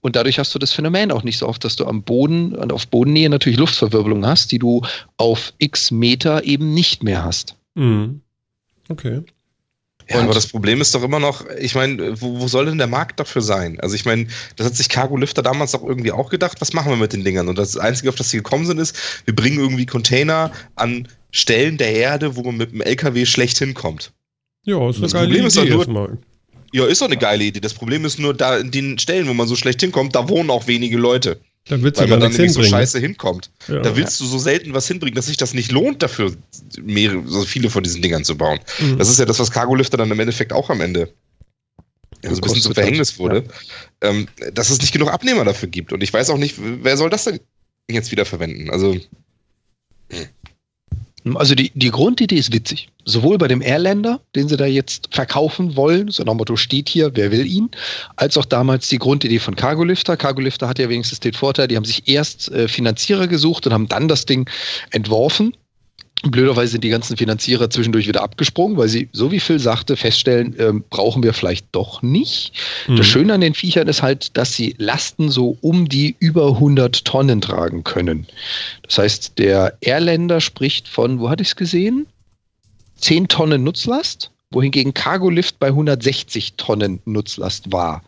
Und 0.00 0.16
dadurch 0.16 0.38
hast 0.38 0.54
du 0.54 0.58
das 0.58 0.72
Phänomen 0.72 1.12
auch 1.12 1.22
nicht 1.22 1.36
so 1.38 1.46
oft, 1.46 1.62
dass 1.64 1.76
du 1.76 1.84
am 1.86 2.02
Boden 2.02 2.54
und 2.56 2.72
auf 2.72 2.88
Bodennähe 2.88 3.28
natürlich 3.28 3.58
Luftverwirbelung 3.58 4.26
hast, 4.26 4.50
die 4.50 4.58
du 4.58 4.82
auf 5.18 5.52
x 5.58 5.90
Meter 5.90 6.44
eben 6.44 6.72
nicht 6.72 7.02
mehr 7.02 7.22
hast. 7.24 7.56
Mhm. 7.74 8.22
Okay. 8.88 9.20
Ja, 10.08 10.22
aber 10.22 10.34
das 10.34 10.48
Problem 10.48 10.80
ist 10.80 10.92
doch 10.94 11.04
immer 11.04 11.20
noch, 11.20 11.44
ich 11.60 11.76
meine, 11.76 12.20
wo, 12.20 12.40
wo 12.40 12.48
soll 12.48 12.66
denn 12.66 12.78
der 12.78 12.88
Markt 12.88 13.20
dafür 13.20 13.42
sein? 13.42 13.78
Also 13.78 13.94
ich 13.94 14.04
meine, 14.06 14.26
das 14.56 14.66
hat 14.66 14.74
sich 14.74 14.88
Cargo 14.88 15.16
Lifter 15.16 15.42
damals 15.42 15.70
doch 15.70 15.84
irgendwie 15.84 16.10
auch 16.10 16.30
gedacht, 16.30 16.60
was 16.60 16.72
machen 16.72 16.90
wir 16.90 16.96
mit 16.96 17.12
den 17.12 17.22
Dingern? 17.22 17.48
Und 17.48 17.58
das 17.58 17.76
Einzige, 17.76 18.08
auf 18.08 18.16
das 18.16 18.30
sie 18.30 18.38
gekommen 18.38 18.66
sind, 18.66 18.78
ist, 18.78 18.96
wir 19.24 19.36
bringen 19.36 19.60
irgendwie 19.60 19.86
Container 19.86 20.50
an 20.74 21.06
Stellen 21.30 21.76
der 21.76 21.94
Erde, 21.94 22.34
wo 22.34 22.42
man 22.42 22.56
mit 22.56 22.72
dem 22.72 22.80
LKW 22.80 23.24
schlecht 23.24 23.58
hinkommt. 23.58 24.10
Ja, 24.66 24.88
ist 24.90 24.96
eine 24.96 25.02
Das 25.02 25.12
geile 25.12 25.26
Problem 25.28 25.46
ist 25.46 25.56
Idee 25.56 25.68
doch 25.68 25.86
nur- 25.86 26.08
erstmal. 26.08 26.18
Ja, 26.72 26.86
ist 26.86 27.00
doch 27.00 27.06
eine 27.06 27.16
geile 27.16 27.44
Idee. 27.44 27.60
Das 27.60 27.74
Problem 27.74 28.04
ist 28.04 28.18
nur, 28.18 28.34
da 28.34 28.58
in 28.58 28.70
den 28.70 28.98
Stellen, 28.98 29.28
wo 29.28 29.34
man 29.34 29.48
so 29.48 29.56
schlecht 29.56 29.80
hinkommt, 29.80 30.14
da 30.14 30.28
wohnen 30.28 30.50
auch 30.50 30.66
wenige 30.66 30.96
Leute. 30.96 31.40
Da 31.68 31.80
willst 31.82 31.98
du 31.98 32.02
Weil 32.02 32.08
gar 32.08 32.18
man 32.18 32.28
dann 32.28 32.32
nämlich 32.32 32.52
so 32.52 32.62
scheiße 32.62 32.98
hinkommt. 32.98 33.50
ja. 33.68 33.80
Da 33.80 33.96
willst 33.96 34.18
du 34.20 34.24
so 34.24 34.38
selten 34.38 34.72
was 34.72 34.88
hinbringen, 34.88 35.14
dass 35.14 35.26
sich 35.26 35.36
das 35.36 35.52
nicht 35.52 35.72
lohnt, 35.72 36.02
dafür 36.02 36.32
mehrere, 36.82 37.22
so 37.26 37.42
viele 37.42 37.70
von 37.70 37.82
diesen 37.82 38.02
Dingern 38.02 38.24
zu 38.24 38.36
bauen. 38.36 38.60
Mhm. 38.78 38.98
Das 38.98 39.08
ist 39.08 39.18
ja 39.18 39.24
das, 39.24 39.38
was 39.38 39.50
Cargo 39.50 39.74
Lifter 39.74 39.96
dann 39.96 40.10
im 40.10 40.18
Endeffekt 40.18 40.52
auch 40.52 40.70
am 40.70 40.80
Ende 40.80 41.12
also 42.24 42.36
ein 42.36 42.40
bisschen 42.40 42.62
zum 42.62 42.74
Verhängnis 42.74 43.18
wurde, 43.18 43.44
ähm, 44.00 44.28
dass 44.52 44.70
es 44.70 44.80
nicht 44.80 44.92
genug 44.92 45.10
Abnehmer 45.10 45.44
dafür 45.44 45.68
gibt. 45.68 45.92
Und 45.92 46.02
ich 46.02 46.12
weiß 46.12 46.30
auch 46.30 46.36
nicht, 46.38 46.56
wer 46.58 46.96
soll 46.96 47.10
das 47.10 47.24
denn 47.24 47.40
jetzt 47.90 48.10
wieder 48.10 48.24
verwenden? 48.24 48.70
Also, 48.70 48.96
Also 51.34 51.54
die, 51.54 51.70
die 51.74 51.90
Grundidee 51.90 52.36
ist 52.36 52.52
witzig. 52.52 52.88
Sowohl 53.04 53.38
bei 53.38 53.48
dem 53.48 53.60
Airlander, 53.60 54.20
den 54.34 54.48
sie 54.48 54.56
da 54.56 54.66
jetzt 54.66 55.08
verkaufen 55.10 55.76
wollen, 55.76 56.10
so 56.10 56.22
nach 56.22 56.34
Motto 56.34 56.56
steht 56.56 56.88
hier, 56.88 57.10
wer 57.14 57.30
will 57.30 57.46
ihn, 57.46 57.70
als 58.16 58.36
auch 58.38 58.44
damals 58.44 58.88
die 58.88 58.98
Grundidee 58.98 59.38
von 59.38 59.56
Cargolifter. 59.56 60.16
Cargolifter 60.16 60.68
hat 60.68 60.78
ja 60.78 60.88
wenigstens 60.88 61.20
den 61.20 61.32
Vorteil, 61.32 61.68
die 61.68 61.76
haben 61.76 61.84
sich 61.84 62.08
erst 62.08 62.50
äh, 62.52 62.68
Finanzierer 62.68 63.26
gesucht 63.26 63.66
und 63.66 63.72
haben 63.72 63.88
dann 63.88 64.08
das 64.08 64.26
Ding 64.26 64.48
entworfen. 64.90 65.54
Blöderweise 66.22 66.72
sind 66.72 66.84
die 66.84 66.90
ganzen 66.90 67.16
Finanzierer 67.16 67.70
zwischendurch 67.70 68.06
wieder 68.06 68.22
abgesprungen, 68.22 68.76
weil 68.76 68.88
sie, 68.88 69.08
so 69.12 69.32
wie 69.32 69.40
Phil 69.40 69.58
sagte, 69.58 69.96
feststellen, 69.96 70.54
ähm, 70.58 70.84
brauchen 70.90 71.22
wir 71.22 71.32
vielleicht 71.32 71.66
doch 71.72 72.02
nicht. 72.02 72.52
Mhm. 72.88 72.96
Das 72.96 73.06
Schöne 73.06 73.32
an 73.32 73.40
den 73.40 73.54
Viechern 73.54 73.88
ist 73.88 74.02
halt, 74.02 74.36
dass 74.36 74.54
sie 74.54 74.74
Lasten 74.76 75.30
so 75.30 75.56
um 75.62 75.88
die 75.88 76.16
über 76.18 76.48
100 76.48 77.06
Tonnen 77.06 77.40
tragen 77.40 77.84
können. 77.84 78.26
Das 78.82 78.98
heißt, 78.98 79.38
der 79.38 79.78
Airlander 79.80 80.42
spricht 80.42 80.88
von, 80.88 81.20
wo 81.20 81.30
hatte 81.30 81.42
ich 81.42 81.48
es 81.48 81.56
gesehen? 81.56 82.06
10 82.96 83.28
Tonnen 83.28 83.64
Nutzlast, 83.64 84.30
wohingegen 84.50 84.92
Cargolift 84.92 85.58
bei 85.58 85.68
160 85.68 86.54
Tonnen 86.58 87.00
Nutzlast 87.06 87.72
war. 87.72 88.02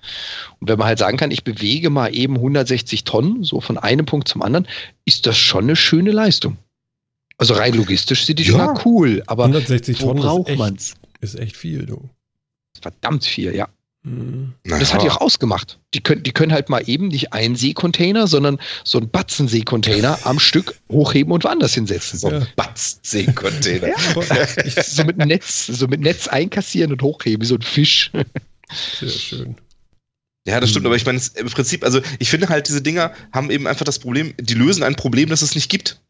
Und 0.61 0.69
wenn 0.69 0.79
man 0.79 0.89
halt 0.89 0.99
sagen 0.99 1.17
kann, 1.17 1.31
ich 1.31 1.45
bewege 1.45 1.89
mal 1.89 2.15
eben 2.15 2.35
160 2.37 3.05
Tonnen, 3.05 3.43
so 3.43 3.63
von 3.63 3.79
einem 3.79 4.05
Punkt 4.05 4.29
zum 4.29 4.43
anderen, 4.43 4.69
ist 5.07 5.27
das 5.27 5.39
schon 5.39 5.65
eine 5.65 5.77
schöne 5.77 6.11
Leistung. 6.11 6.59
Also 7.43 7.55
rein 7.55 7.75
logistisch 7.75 8.25
sind 8.25 8.39
die 8.39 8.45
schon 8.45 8.61
Ja. 8.61 8.67
mal 8.67 8.81
cool, 8.85 9.21
aber 9.27 9.47
160 9.47 10.01
wo 10.01 10.07
Tonnen 10.07 10.23
braucht 10.23 10.49
echt, 10.49 10.59
man's? 10.61 10.95
ist 11.21 11.37
echt 11.37 11.57
viel, 11.57 11.87
du. 11.87 12.09
Verdammt 12.81 13.25
viel, 13.25 13.53
ja. 13.53 13.69
Hm. 14.05 14.53
Und 14.65 14.71
das 14.81 14.95
hat 14.95 15.03
die 15.03 15.11
auch 15.11 15.21
ausgemacht. 15.21 15.81
Die 15.93 16.01
können, 16.01 16.23
die 16.23 16.31
können 16.31 16.53
halt 16.53 16.69
mal 16.69 16.89
eben 16.89 17.09
nicht 17.09 17.33
einen 17.33 17.57
Seekontainer, 17.57 18.29
sondern 18.29 18.61
so 18.85 18.99
einen 18.99 19.11
Batzen 19.11 19.49
Seekontainer 19.49 20.21
am 20.23 20.39
Stück 20.39 20.79
hochheben 20.89 21.33
und 21.33 21.43
woanders 21.43 21.75
hinsetzen. 21.75 22.17
So 22.21 22.29
ein 22.29 22.43
Ja. 22.43 22.47
Batz-Seekontainer. 22.55 23.89
so 24.87 25.03
mit 25.03 25.17
Netz, 25.17 25.67
so 25.67 25.89
mit 25.89 25.99
Netz 26.01 26.29
einkassieren 26.29 26.93
und 26.93 27.03
hochheben, 27.03 27.43
wie 27.43 27.49
so 27.49 27.57
ein 27.57 27.63
Fisch. 27.63 28.13
Sehr 29.01 29.09
schön. 29.09 29.57
Ja, 30.47 30.61
das 30.61 30.71
stimmt, 30.71 30.85
Mhm. 30.85 30.87
aber 30.91 30.97
ich 30.97 31.07
meine, 31.07 31.19
es- 31.19 31.29
im 31.31 31.49
Prinzip, 31.49 31.83
also 31.83 32.01
ich 32.21 32.31
finde 32.31 32.49
halt, 32.49 32.69
diese 32.69 32.83
Dinger 32.83 33.13
haben 33.33 33.51
eben 33.51 33.67
einfach 33.67 33.85
das 33.85 33.99
Problem, 33.99 34.33
die 34.41 34.55
lösen 34.55 34.85
ein 34.85 34.95
Problem, 34.95 35.29
das 35.29 35.43
es 35.43 35.57
nicht 35.57 35.69
gibt. 35.69 36.01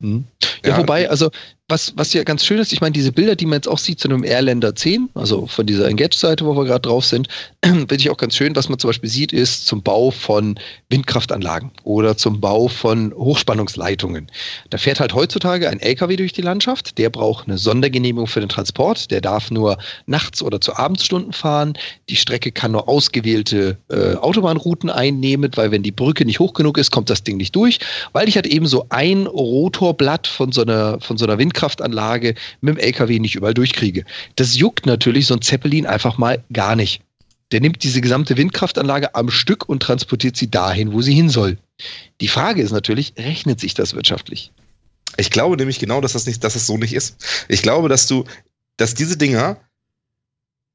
Mhm. 0.00 0.24
Ja, 0.64 0.70
Ja. 0.70 0.78
wobei, 0.78 1.08
also 1.08 1.30
was, 1.70 1.92
was 1.96 2.12
ja 2.12 2.24
ganz 2.24 2.44
schön 2.44 2.58
ist, 2.58 2.72
ich 2.72 2.80
meine, 2.80 2.92
diese 2.92 3.12
Bilder, 3.12 3.36
die 3.36 3.46
man 3.46 3.56
jetzt 3.56 3.68
auch 3.68 3.78
sieht 3.78 4.00
zu 4.00 4.08
einem 4.08 4.24
Airlander 4.24 4.74
10, 4.74 5.10
also 5.14 5.46
von 5.46 5.66
dieser 5.66 5.88
Engage-Seite, 5.88 6.44
wo 6.44 6.56
wir 6.56 6.64
gerade 6.64 6.82
drauf 6.82 7.04
sind, 7.04 7.28
finde 7.64 7.96
ich 7.96 8.10
auch 8.10 8.16
ganz 8.16 8.34
schön, 8.34 8.54
was 8.56 8.68
man 8.68 8.78
zum 8.78 8.88
Beispiel 8.88 9.08
sieht, 9.08 9.32
ist 9.32 9.66
zum 9.66 9.82
Bau 9.82 10.10
von 10.10 10.58
Windkraftanlagen 10.90 11.70
oder 11.84 12.16
zum 12.16 12.40
Bau 12.40 12.68
von 12.68 13.14
Hochspannungsleitungen. 13.14 14.26
Da 14.70 14.78
fährt 14.78 15.00
halt 15.00 15.14
heutzutage 15.14 15.68
ein 15.68 15.80
LKW 15.80 16.16
durch 16.16 16.32
die 16.32 16.42
Landschaft, 16.42 16.98
der 16.98 17.10
braucht 17.10 17.46
eine 17.46 17.58
Sondergenehmigung 17.58 18.26
für 18.26 18.40
den 18.40 18.48
Transport, 18.48 19.10
der 19.10 19.20
darf 19.20 19.50
nur 19.50 19.78
nachts 20.06 20.42
oder 20.42 20.60
zu 20.60 20.74
Abendsstunden 20.74 21.32
fahren, 21.32 21.74
die 22.08 22.16
Strecke 22.16 22.52
kann 22.52 22.72
nur 22.72 22.88
ausgewählte 22.88 23.78
äh, 23.88 24.14
Autobahnrouten 24.16 24.90
einnehmen, 24.90 25.50
weil 25.54 25.70
wenn 25.70 25.82
die 25.82 25.92
Brücke 25.92 26.24
nicht 26.24 26.40
hoch 26.40 26.54
genug 26.54 26.78
ist, 26.78 26.90
kommt 26.90 27.10
das 27.10 27.22
Ding 27.22 27.36
nicht 27.36 27.54
durch, 27.54 27.78
weil 28.12 28.28
ich 28.28 28.36
halt 28.36 28.46
eben 28.46 28.66
so 28.66 28.86
ein 28.88 29.26
Rotorblatt 29.26 30.26
von 30.26 30.52
so 30.52 30.62
einer, 30.62 31.00
von 31.00 31.16
so 31.16 31.26
einer 31.26 31.38
Windkraftanlage 31.60 32.34
mit 32.60 32.76
dem 32.76 32.78
LKW 32.78 33.18
nicht 33.18 33.34
überall 33.34 33.54
durchkriege. 33.54 34.04
Das 34.36 34.56
juckt 34.56 34.86
natürlich 34.86 35.26
so 35.26 35.34
ein 35.34 35.42
Zeppelin 35.42 35.86
einfach 35.86 36.16
mal 36.16 36.42
gar 36.52 36.74
nicht. 36.74 37.02
Der 37.52 37.60
nimmt 37.60 37.82
diese 37.82 38.00
gesamte 38.00 38.36
Windkraftanlage 38.36 39.14
am 39.14 39.30
Stück 39.30 39.68
und 39.68 39.82
transportiert 39.82 40.36
sie 40.36 40.50
dahin, 40.50 40.92
wo 40.92 41.02
sie 41.02 41.14
hin 41.14 41.28
soll. 41.28 41.58
Die 42.20 42.28
Frage 42.28 42.62
ist 42.62 42.70
natürlich, 42.70 43.14
rechnet 43.18 43.60
sich 43.60 43.74
das 43.74 43.94
wirtschaftlich? 43.94 44.52
Ich 45.16 45.30
glaube 45.30 45.56
nämlich 45.56 45.78
genau, 45.78 46.00
dass 46.00 46.12
das 46.12 46.26
nicht, 46.26 46.44
dass 46.44 46.54
es 46.54 46.66
so 46.66 46.78
nicht 46.78 46.94
ist. 46.94 47.16
Ich 47.48 47.62
glaube, 47.62 47.88
dass 47.88 48.06
du, 48.06 48.24
dass 48.76 48.94
diese 48.94 49.16
Dinger 49.16 49.58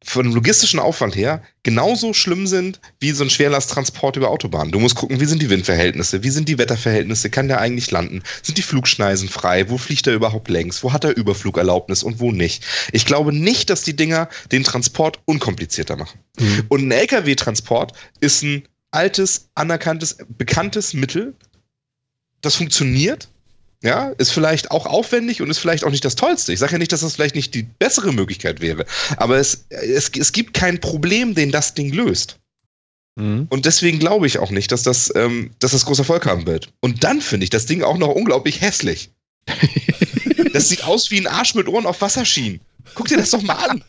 von 0.03 0.31
logistischen 0.31 0.79
Aufwand 0.79 1.15
her 1.15 1.41
genauso 1.63 2.13
schlimm 2.13 2.45
sind 2.45 2.79
wie 2.99 3.11
so 3.11 3.23
ein 3.23 3.29
Schwerlasttransport 3.29 4.17
über 4.17 4.29
Autobahnen. 4.29 4.71
Du 4.71 4.79
musst 4.79 4.95
gucken, 4.95 5.19
wie 5.19 5.25
sind 5.25 5.41
die 5.41 5.49
Windverhältnisse, 5.49 6.23
wie 6.23 6.29
sind 6.29 6.47
die 6.47 6.57
Wetterverhältnisse, 6.57 7.29
kann 7.29 7.47
der 7.47 7.59
eigentlich 7.59 7.89
landen, 7.91 8.21
sind 8.43 8.57
die 8.57 8.61
Flugschneisen 8.61 9.29
frei, 9.29 9.69
wo 9.69 9.77
fliegt 9.77 10.05
er 10.07 10.13
überhaupt 10.13 10.49
längs, 10.49 10.83
wo 10.83 10.93
hat 10.93 11.03
er 11.03 11.17
Überflugerlaubnis 11.17 12.03
und 12.03 12.19
wo 12.19 12.31
nicht. 12.31 12.63
Ich 12.91 13.05
glaube 13.05 13.33
nicht, 13.33 13.69
dass 13.69 13.81
die 13.81 13.95
Dinger 13.95 14.29
den 14.51 14.63
Transport 14.63 15.19
unkomplizierter 15.25 15.95
machen. 15.95 16.19
Hm. 16.37 16.65
Und 16.69 16.87
ein 16.87 16.91
LKW-Transport 16.91 17.93
ist 18.19 18.43
ein 18.43 18.67
altes, 18.91 19.49
anerkanntes, 19.55 20.17
bekanntes 20.29 20.93
Mittel, 20.93 21.35
das 22.41 22.55
funktioniert. 22.55 23.27
Ja, 23.83 24.09
ist 24.17 24.31
vielleicht 24.31 24.71
auch 24.71 24.85
aufwendig 24.85 25.41
und 25.41 25.49
ist 25.49 25.59
vielleicht 25.59 25.83
auch 25.83 25.91
nicht 25.91 26.05
das 26.05 26.15
Tollste. 26.15 26.53
Ich 26.53 26.59
sage 26.59 26.73
ja 26.73 26.77
nicht, 26.77 26.91
dass 26.91 27.01
das 27.01 27.15
vielleicht 27.15 27.35
nicht 27.35 27.53
die 27.53 27.63
bessere 27.63 28.13
Möglichkeit 28.13 28.61
wäre. 28.61 28.85
Aber 29.17 29.37
es, 29.37 29.65
es, 29.69 30.09
es 30.17 30.31
gibt 30.31 30.53
kein 30.53 30.79
Problem, 30.79 31.35
den 31.35 31.51
das 31.51 31.73
Ding 31.73 31.93
löst. 31.93 32.39
Und 33.17 33.65
deswegen 33.65 33.99
glaube 33.99 34.27
ich 34.27 34.39
auch 34.39 34.51
nicht, 34.51 34.73
dass 34.73 34.83
das, 34.83 35.11
ähm, 35.15 35.51
dass 35.59 35.71
das 35.71 35.85
großer 35.85 36.01
Erfolg 36.01 36.25
haben 36.25 36.45
wird. 36.45 36.73
Und 36.81 37.05
dann 37.05 37.21
finde 37.21 37.45
ich 37.45 37.49
das 37.49 37.65
Ding 37.65 37.81
auch 37.81 37.97
noch 37.97 38.09
unglaublich 38.09 38.59
hässlich. 38.59 39.09
das 40.53 40.67
sieht 40.67 40.83
aus 40.83 41.11
wie 41.11 41.19
ein 41.19 41.27
Arsch 41.27 41.55
mit 41.55 41.69
Ohren 41.69 41.85
auf 41.85 42.01
Wasserschienen. 42.01 42.59
Guck 42.93 43.07
dir 43.07 43.17
das 43.17 43.31
doch 43.31 43.41
mal 43.41 43.53
an. 43.53 43.83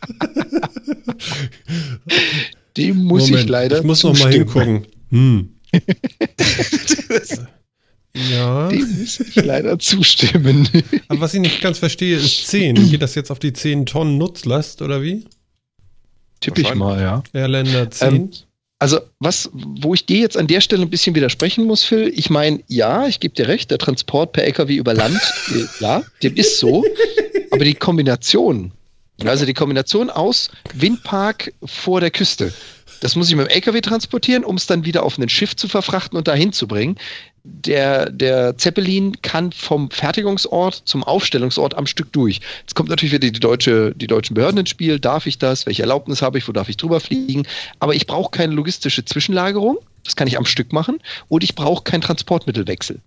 Dem 2.76 2.98
muss 2.98 3.28
ich 3.28 3.48
leider 3.48 3.78
Ich 3.78 3.84
muss 3.84 4.04
noch 4.04 4.12
mal 4.12 4.30
zustimmen. 4.32 4.84
hingucken. 4.84 4.86
Hm. 5.10 5.54
Ja, 8.30 8.68
Dem 8.68 8.98
muss 8.98 9.20
ich 9.20 9.34
leider 9.36 9.78
zustimmen. 9.78 10.68
aber 11.08 11.20
was 11.20 11.34
ich 11.34 11.40
nicht 11.40 11.60
ganz 11.60 11.78
verstehe, 11.78 12.16
ist 12.16 12.48
10. 12.48 12.90
Geht 12.90 13.02
das 13.02 13.14
jetzt 13.14 13.30
auf 13.30 13.38
die 13.38 13.52
10 13.52 13.86
Tonnen 13.86 14.18
Nutzlast 14.18 14.82
oder 14.82 15.02
wie? 15.02 15.24
Tipp 16.40 16.58
ich 16.58 16.74
mal, 16.74 17.00
ja. 17.00 17.22
Airlander 17.32 17.90
10? 17.90 18.14
Ähm, 18.14 18.30
also, 18.78 19.00
was, 19.20 19.50
wo 19.52 19.94
ich 19.94 20.04
dir 20.04 20.18
jetzt 20.18 20.36
an 20.36 20.46
der 20.46 20.60
Stelle 20.60 20.82
ein 20.82 20.90
bisschen 20.90 21.14
widersprechen 21.14 21.64
muss, 21.64 21.84
Phil, 21.84 22.12
ich 22.14 22.28
meine, 22.28 22.60
ja, 22.68 23.06
ich 23.06 23.20
gebe 23.20 23.34
dir 23.34 23.48
recht, 23.48 23.70
der 23.70 23.78
Transport 23.78 24.32
per 24.32 24.44
LKW 24.44 24.76
über 24.76 24.92
Land, 24.92 25.20
äh, 25.54 25.64
ja, 25.80 26.02
dem 26.22 26.34
ist 26.36 26.58
so, 26.58 26.84
aber 27.50 27.64
die 27.64 27.74
Kombination, 27.74 28.72
also 29.24 29.46
die 29.46 29.54
Kombination 29.54 30.10
aus 30.10 30.50
Windpark 30.74 31.54
vor 31.64 32.00
der 32.00 32.10
Küste, 32.10 32.52
das 33.00 33.16
muss 33.16 33.28
ich 33.28 33.36
mit 33.36 33.46
dem 33.46 33.50
LKW 33.50 33.80
transportieren, 33.80 34.44
um 34.44 34.56
es 34.56 34.66
dann 34.66 34.84
wieder 34.84 35.02
auf 35.04 35.18
ein 35.18 35.28
Schiff 35.28 35.56
zu 35.56 35.68
verfrachten 35.68 36.16
und 36.16 36.28
dahin 36.28 36.52
zu 36.52 36.66
bringen. 36.66 36.96
Der, 37.48 38.10
der 38.10 38.58
Zeppelin 38.58 39.20
kann 39.22 39.52
vom 39.52 39.90
Fertigungsort 39.90 40.82
zum 40.84 41.04
Aufstellungsort 41.04 41.74
am 41.74 41.86
Stück 41.86 42.12
durch. 42.12 42.40
Jetzt 42.62 42.74
kommt 42.74 42.88
natürlich 42.88 43.12
wieder 43.12 43.30
die, 43.30 43.38
deutsche, 43.38 43.92
die 43.94 44.08
deutschen 44.08 44.34
Behörden 44.34 44.58
ins 44.60 44.70
Spiel. 44.70 44.98
Darf 44.98 45.26
ich 45.26 45.38
das? 45.38 45.64
Welche 45.64 45.82
Erlaubnis 45.82 46.22
habe 46.22 46.38
ich? 46.38 46.48
Wo 46.48 46.52
darf 46.52 46.68
ich 46.68 46.76
drüber 46.76 46.98
fliegen? 46.98 47.46
Aber 47.78 47.94
ich 47.94 48.06
brauche 48.06 48.30
keine 48.32 48.52
logistische 48.54 49.04
Zwischenlagerung. 49.04 49.78
Das 50.04 50.16
kann 50.16 50.26
ich 50.26 50.38
am 50.38 50.44
Stück 50.44 50.72
machen. 50.72 50.98
Und 51.28 51.44
ich 51.44 51.54
brauche 51.54 51.84
keinen 51.84 52.00
Transportmittelwechsel. 52.00 53.00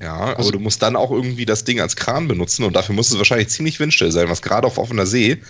Ja, 0.00 0.14
aber 0.14 0.38
Also- 0.38 0.50
du 0.50 0.60
musst 0.60 0.82
dann 0.82 0.94
auch 0.94 1.10
irgendwie 1.10 1.46
das 1.46 1.64
Ding 1.64 1.80
als 1.80 1.96
Kran 1.96 2.28
benutzen 2.28 2.64
und 2.64 2.74
dafür 2.76 2.94
muss 2.94 3.10
es 3.10 3.16
wahrscheinlich 3.18 3.48
ziemlich 3.48 3.80
windstill 3.80 4.12
sein, 4.12 4.28
was 4.28 4.42
gerade 4.42 4.66
auf 4.66 4.78
offener 4.78 5.06
See 5.06 5.42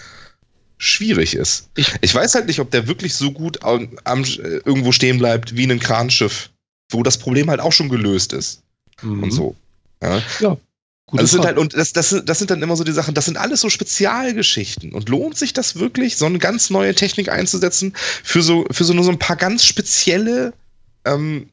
schwierig 0.78 1.34
ist. 1.34 1.68
Ich- 1.76 1.92
Ich, 2.01 2.14
weiß 2.14 2.34
halt 2.34 2.46
nicht, 2.46 2.61
ob 2.61 2.70
der 2.70 2.86
wirklich 2.86 3.14
so 3.14 3.32
gut 3.32 3.62
am, 3.64 3.99
am, 4.05 4.22
äh, 4.22 4.61
irgendwo 4.64 4.92
stehen 4.92 5.18
bleibt 5.18 5.57
wie 5.57 5.64
ein 5.70 5.80
Kranschiff, 5.80 6.51
wo 6.91 7.03
das 7.03 7.18
Problem 7.18 7.51
halt 7.51 7.61
auch 7.61 7.72
schon 7.72 7.89
gelöst 7.89 8.32
ist 8.32 8.62
und 9.22 9.30
so. 9.30 9.55
Ja. 10.03 10.20
Gute 11.07 11.22
Also 11.22 11.24
es 11.24 11.30
sind 11.32 11.45
halt, 11.47 11.57
und 11.59 11.74
das, 11.74 11.93
das, 11.93 12.11
sind- 12.11 12.28
das 12.28 12.39
sind 12.39 12.51
dann 12.51 12.61
immer 12.62 12.76
so 12.76 12.84
die 12.84 12.93
Sachen, 12.93 13.14
das 13.14 13.24
sind 13.24 13.36
alles 13.39 13.61
so 13.62 13.70
Spezialgeschichten. 13.70 14.93
Und 14.93 15.09
lohnt 15.09 15.39
sich 15.39 15.53
das 15.55 15.76
wirklich, 15.76 16.16
so 16.16 16.26
eine 16.26 16.39
ganz 16.39 16.68
neue 16.70 16.95
Technik 16.95 17.30
einzusetzen 17.30 17.95
für 17.97 18.43
so, 18.43 18.66
für 18.70 18.84
so 18.84 18.93
nur 18.93 19.05
so 19.05 19.11
ein 19.11 19.18
paar 19.18 19.36
ganz 19.36 19.64
spezielle, 19.64 20.53
ähm, 21.07 21.49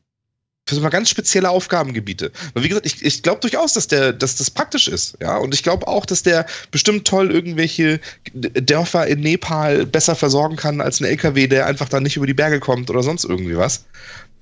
für 0.68 0.76
so 0.76 0.82
ein 0.82 0.84
paar 0.84 0.92
ganz 0.92 1.10
spezielle 1.10 1.50
Aufgabengebiete. 1.52 2.32
Weil 2.54 2.64
wie 2.64 2.68
gesagt, 2.70 2.86
ich, 2.86 3.06
ich 3.06 3.24
glaube 3.24 3.40
durchaus, 3.40 3.74
dass 3.74 3.88
der, 3.88 4.12
dass 4.14 4.36
das 4.36 4.50
praktisch 4.50 4.88
ist, 4.90 5.16
ja. 5.22 5.38
Und 5.38 5.54
ich 5.54 5.64
glaube 5.64 5.88
auch, 5.88 6.06
dass 6.06 6.24
der 6.24 6.46
bestimmt 6.72 7.08
toll 7.08 7.32
irgendwelche 7.32 8.00
Dörfer 8.34 9.08
in 9.08 9.22
Nepal 9.22 9.86
besser 9.86 10.16
versorgen 10.16 10.56
kann 10.58 10.82
als 10.82 11.00
ein 11.00 11.06
LKW, 11.06 11.48
der 11.48 11.68
einfach 11.68 11.88
dann 11.88 12.04
nicht 12.04 12.18
über 12.18 12.28
die 12.28 12.34
Berge 12.34 12.60
kommt 12.60 12.90
oder 12.90 13.04
sonst 13.04 13.24
irgendwie 13.24 13.56
was. 13.56 13.86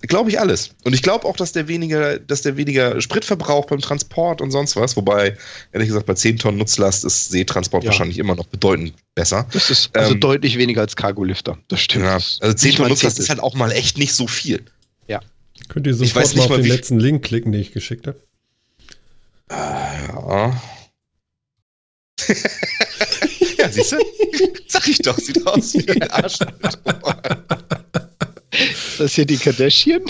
Glaube 0.08 0.30
ich 0.30 0.40
alles. 0.40 0.72
Und 0.84 0.94
ich 0.94 1.02
glaube 1.02 1.26
auch, 1.26 1.38
dass 1.38 1.54
der 1.54 1.68
weniger, 1.68 2.20
dass 2.20 2.42
der 2.42 2.58
weniger 2.58 3.00
Spritverbrauch 3.02 3.66
beim 3.66 3.80
Transport 3.80 4.42
und 4.42 4.52
sonst 4.52 4.76
was, 4.76 4.98
wobei, 4.98 5.38
ehrlich 5.72 5.88
gesagt, 5.88 6.06
bei 6.06 6.14
10 6.14 6.40
Tonnen 6.40 6.58
Nutzlast 6.58 7.06
ist 7.06 7.30
Seetransport 7.32 7.84
Ja. 7.84 7.90
wahrscheinlich 7.90 8.18
immer 8.18 8.36
noch 8.36 8.48
bedeutend 8.48 8.94
besser. 9.16 9.48
Das 9.54 9.70
ist 9.70 9.96
also 9.96 10.14
Ähm, 10.14 10.20
deutlich 10.20 10.58
weniger 10.58 10.82
als 10.82 10.96
Cargolifter. 10.96 11.58
Das 11.70 11.80
stimmt. 11.80 12.06
Ja, 12.06 12.16
also 12.16 12.38
10 12.40 12.50
nicht 12.52 12.62
mal 12.64 12.84
Tonnen 12.84 12.90
Nutzlast 12.90 13.20
ist 13.20 13.30
halt 13.30 13.40
auch 13.40 13.56
mal 13.56 13.72
echt 13.72 13.98
nicht 13.98 14.14
so 14.14 14.28
viel. 14.28 14.64
Könnt 15.68 15.88
ihr 15.88 15.94
ich 15.94 16.00
sofort 16.00 16.16
weiß 16.24 16.36
mal 16.36 16.42
nicht 16.42 16.52
auf 16.52 16.58
mal, 16.58 16.62
den 16.62 16.72
letzten 16.72 17.00
Link 17.00 17.24
klicken, 17.24 17.52
den 17.52 17.62
ich 17.62 17.72
geschickt 17.72 18.08
habe? 18.08 18.20
Ja. 19.50 20.62
ja, 23.58 23.70
siehst 23.70 23.92
du? 23.92 23.98
Sag 24.68 24.88
ich 24.88 25.00
doch, 25.00 25.18
sieht 25.18 25.46
aus 25.46 25.74
wie 25.74 25.90
ein 25.90 26.12
Arsch. 26.12 26.38
Ist 28.54 29.00
das 29.00 29.14
hier 29.16 29.26
die 29.26 29.38
Kardashian? 29.38 30.02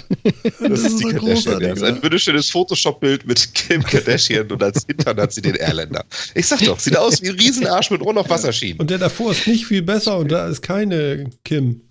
Das, 0.59 0.79
ist 0.81 0.99
die 0.99 1.03
so 1.03 1.09
Kardashian. 1.09 1.17
großartig, 1.17 1.61
Ja. 1.67 1.69
Das 1.69 1.77
ist 1.77 1.83
ein 1.83 2.03
wunderschönes 2.03 2.49
Photoshop-Bild 2.49 3.25
mit 3.25 3.53
Kim 3.53 3.83
Kardashian 3.83 4.51
und 4.51 4.61
als 4.61 4.85
Hintern 4.85 5.17
hat 5.19 5.31
sie 5.33 5.41
den 5.41 5.55
Airländer. 5.55 6.03
Ich 6.35 6.47
sag 6.47 6.59
doch, 6.61 6.79
sieht 6.79 6.97
aus 6.97 7.21
wie 7.21 7.29
ein 7.29 7.35
Riesenarsch 7.39 7.89
mit 7.91 8.01
Ohren 8.01 8.17
auf 8.17 8.29
Wasserschienen. 8.29 8.79
Und 8.79 8.89
der 8.89 8.97
davor 8.97 9.31
ist 9.31 9.47
nicht 9.47 9.65
viel 9.65 9.81
besser 9.81 10.17
und 10.17 10.31
da 10.31 10.47
ist 10.47 10.61
keine 10.61 11.29
Kim. 11.45 11.81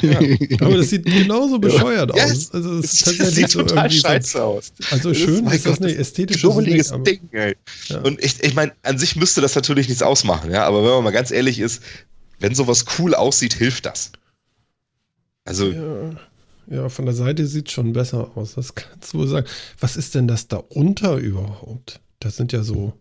Ja. 0.00 0.18
Aber 0.62 0.78
das 0.78 0.88
sieht 0.88 1.04
genauso 1.04 1.58
bescheuert 1.58 2.10
Ja, 2.16 2.24
aus. 2.24 2.50
Also 2.54 2.78
es 2.78 2.96
Das 3.04 3.34
sieht 3.34 3.50
so 3.50 3.60
total 3.62 3.84
irgendwie 3.84 3.98
so, 3.98 4.08
scheiße 4.08 4.42
aus. 4.42 4.72
Also 4.90 5.10
Das 5.10 5.18
ist- 5.18 5.24
schön 5.24 5.46
ist 5.46 5.66
das 5.66 5.72
Gott, 5.78 5.80
nicht, 5.86 5.98
ästhetisch 5.98 6.42
ist 6.42 6.90
Ding, 7.06 7.20
ey. 7.32 7.54
Ja. 7.88 7.98
Und 8.00 8.22
ich, 8.24 8.42
ich 8.42 8.54
meine, 8.54 8.72
an 8.82 8.98
sich 8.98 9.14
müsste 9.16 9.42
das 9.42 9.54
natürlich 9.54 9.88
nichts 9.88 10.02
ausmachen, 10.02 10.50
ja, 10.50 10.64
aber 10.64 10.82
wenn 10.84 10.90
man 10.92 11.04
mal 11.04 11.10
ganz 11.10 11.30
ehrlich 11.30 11.58
ist, 11.58 11.82
wenn 12.40 12.54
sowas 12.54 12.86
cool 12.98 13.14
aussieht, 13.14 13.52
hilft 13.52 13.84
das. 13.84 14.10
Also, 15.48 15.70
ja, 15.70 16.10
ja, 16.70 16.88
von 16.90 17.06
der 17.06 17.14
Seite 17.14 17.46
sieht 17.46 17.70
schon 17.70 17.94
besser 17.94 18.36
aus, 18.36 18.54
das 18.54 18.74
kannst 18.74 19.14
du 19.14 19.18
wohl 19.18 19.26
sagen. 19.28 19.46
Was 19.80 19.96
ist 19.96 20.14
denn 20.14 20.28
das 20.28 20.46
da 20.48 20.58
unter 20.58 21.16
überhaupt? 21.16 22.00
Das 22.20 22.36
sind 22.36 22.52
ja 22.52 22.62
so, 22.62 22.92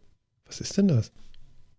was 0.45 0.61
ist 0.61 0.77
denn 0.77 0.87
das? 0.87 1.11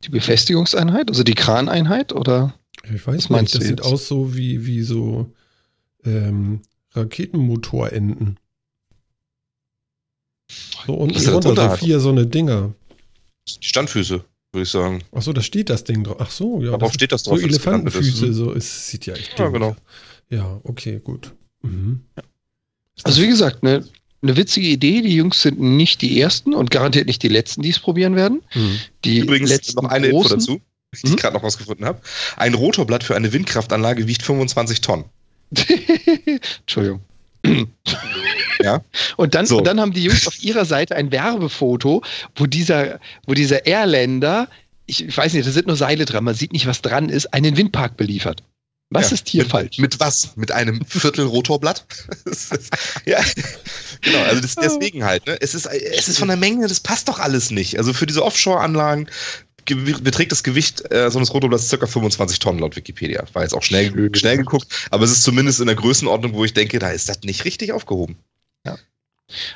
Die 0.05 0.11
Befestigungseinheit, 0.11 1.09
also 1.09 1.23
die 1.23 1.35
Kraneinheit 1.35 2.13
oder? 2.13 2.55
Ich 2.95 3.07
weiß 3.07 3.31
nicht, 3.31 3.55
das 3.55 3.65
sieht 3.65 3.81
aus 3.81 4.07
so 4.09 4.35
wie, 4.37 4.67
wie 4.67 4.83
so 4.83 5.33
ähm, 6.05 6.61
Raketenmotorenden. 6.93 8.39
So 10.87 10.93
unten 10.95 11.25
da 11.25 11.31
drunter, 11.41 11.71
so 11.71 11.77
vier 11.77 12.01
so 12.01 12.11
eine 12.11 12.27
Dinger. 12.27 12.75
die 13.63 13.67
Standfüße. 13.67 14.23
würde 14.53 14.63
ich 14.63 14.69
sagen. 14.71 15.03
Ach 15.13 15.23
so, 15.23 15.33
da 15.33 15.41
steht 15.41 15.71
das 15.71 15.85
Ding 15.85 16.05
drauf. 16.05 16.17
Ach 16.21 16.31
so, 16.31 16.63
ja. 16.63 16.73
Darauf 16.73 16.93
steht 16.93 17.13
das 17.13 17.23
drauf. 17.23 17.39
So 17.39 17.47
es 17.47 17.49
Elefantenfüße, 17.53 18.27
ist. 18.27 18.37
so 18.37 18.53
es 18.53 18.89
sieht 18.89 19.07
ja 19.07 19.15
echt 19.15 19.39
Ja, 19.39 19.49
genau. 19.49 19.71
aus. 19.71 19.77
Ja, 20.31 20.61
okay, 20.65 21.01
gut. 21.03 21.33
Mhm. 21.63 22.01
Also 23.05 23.23
wie 23.23 23.29
gesagt, 23.29 23.63
eine, 23.63 23.85
eine 24.23 24.37
witzige 24.37 24.67
Idee. 24.69 25.01
Die 25.03 25.15
Jungs 25.15 25.41
sind 25.43 25.61
nicht 25.61 26.03
die 26.03 26.21
ersten 26.21 26.55
und 26.55 26.71
garantiert 26.71 27.07
nicht 27.07 27.23
die 27.23 27.29
letzten, 27.29 27.63
die 27.63 27.71
es 27.71 27.79
probieren 27.79 28.17
werden. 28.17 28.43
Mhm. 28.55 28.79
Die 29.05 29.19
Übrigens 29.21 29.51
letzten 29.51 29.83
noch 29.83 29.91
eine 29.91 30.07
Info 30.09 30.21
großen, 30.23 30.39
dazu, 30.39 30.61
die 30.95 31.07
Mhm. 31.07 31.15
ich 31.15 31.17
gerade 31.21 31.37
noch 31.37 31.43
rausgefunden 31.43 31.85
habe. 31.87 32.01
Ein 32.37 32.55
Rotorblatt 32.55 33.05
für 33.05 33.15
eine 33.15 33.33
Windkraftanlage 33.33 34.07
wiegt 34.09 34.23
25 34.23 34.81
Tonnen. 34.81 35.05
Entschuldigung. 36.61 37.01
Ja. 38.61 38.83
Und 39.17 39.37
dann, 39.37 39.47
So. 39.47 39.59
und 39.59 39.67
dann 39.69 39.79
haben 39.79 39.93
die 39.93 40.03
Jungs 40.03 40.27
auf 40.27 40.43
ihrer 40.43 40.65
Seite 40.65 40.97
ein 40.97 41.13
Werbefoto, 41.13 42.03
wo 42.35 42.47
dieser, 42.47 42.99
wo 43.25 43.35
dieser 43.35 43.67
Airlander, 43.67 44.49
ich, 44.87 45.07
ich 45.07 45.17
weiß 45.17 45.33
nicht, 45.35 45.47
da 45.47 45.53
sind 45.53 45.69
nur 45.69 45.77
Seile 45.77 46.05
dran, 46.07 46.25
man 46.25 46.35
sieht 46.35 46.53
nicht, 46.53 46.67
was 46.67 46.83
dran 46.83 47.09
ist, 47.09 47.33
einen 47.33 47.57
Windpark 47.57 47.97
beliefert. 47.97 48.43
Was 48.91 49.11
Ja. 49.11 49.15
ist 49.15 49.29
hier 49.29 49.43
mit, 49.43 49.51
falsch? 49.51 49.79
Mit 49.79 50.01
was? 50.01 50.31
Mit 50.37 50.51
einem 50.51 50.85
Viertel 50.87 51.27
Rotorblatt? 51.27 51.85
Ja, 53.05 53.23
genau. 54.03 54.23
Also 54.25 54.41
das, 54.41 54.55
deswegen 54.55 55.05
halt. 55.05 55.27
Ne? 55.27 55.37
Es 55.41 55.55
ist, 55.55 55.67
es 55.67 56.09
ist 56.09 56.19
von 56.19 56.29
der 56.29 56.37
Menge, 56.37 56.67
das 56.69 56.81
passt 56.81 57.09
doch 57.09 57.19
alles 57.19 57.51
nicht. 57.51 57.77
Also 57.79 57.93
für 57.93 58.07
diese 58.07 58.25
Offshore-Anlagen 58.25 59.09
ge- 59.65 59.95
beträgt 60.01 60.33
das 60.33 60.43
Gewicht 60.43 60.91
äh, 60.93 61.11
so 61.11 61.19
eines 61.19 61.33
Rotorblatts 61.35 61.69
ca. 61.71 61.87
25 61.87 62.39
Tonnen 62.39 62.59
laut 62.61 62.77
Wikipedia. 62.77 63.25
War 63.35 63.43
jetzt 63.43 63.55
auch 63.55 63.63
schnell, 63.63 64.11
schnell 64.15 64.39
geguckt, 64.39 64.67
aber 64.91 65.05
es 65.05 65.11
ist 65.11 65.23
zumindest 65.23 65.61
in 65.61 65.67
der 65.67 65.77
Größenordnung, 65.77 66.33
wo 66.35 66.45
ich 66.45 66.55
denke, 66.55 66.79
da 66.79 66.91
ist 66.91 67.09
das 67.09 67.21
nicht 67.23 67.45
richtig 67.45 67.73
aufgehoben. 67.73 68.17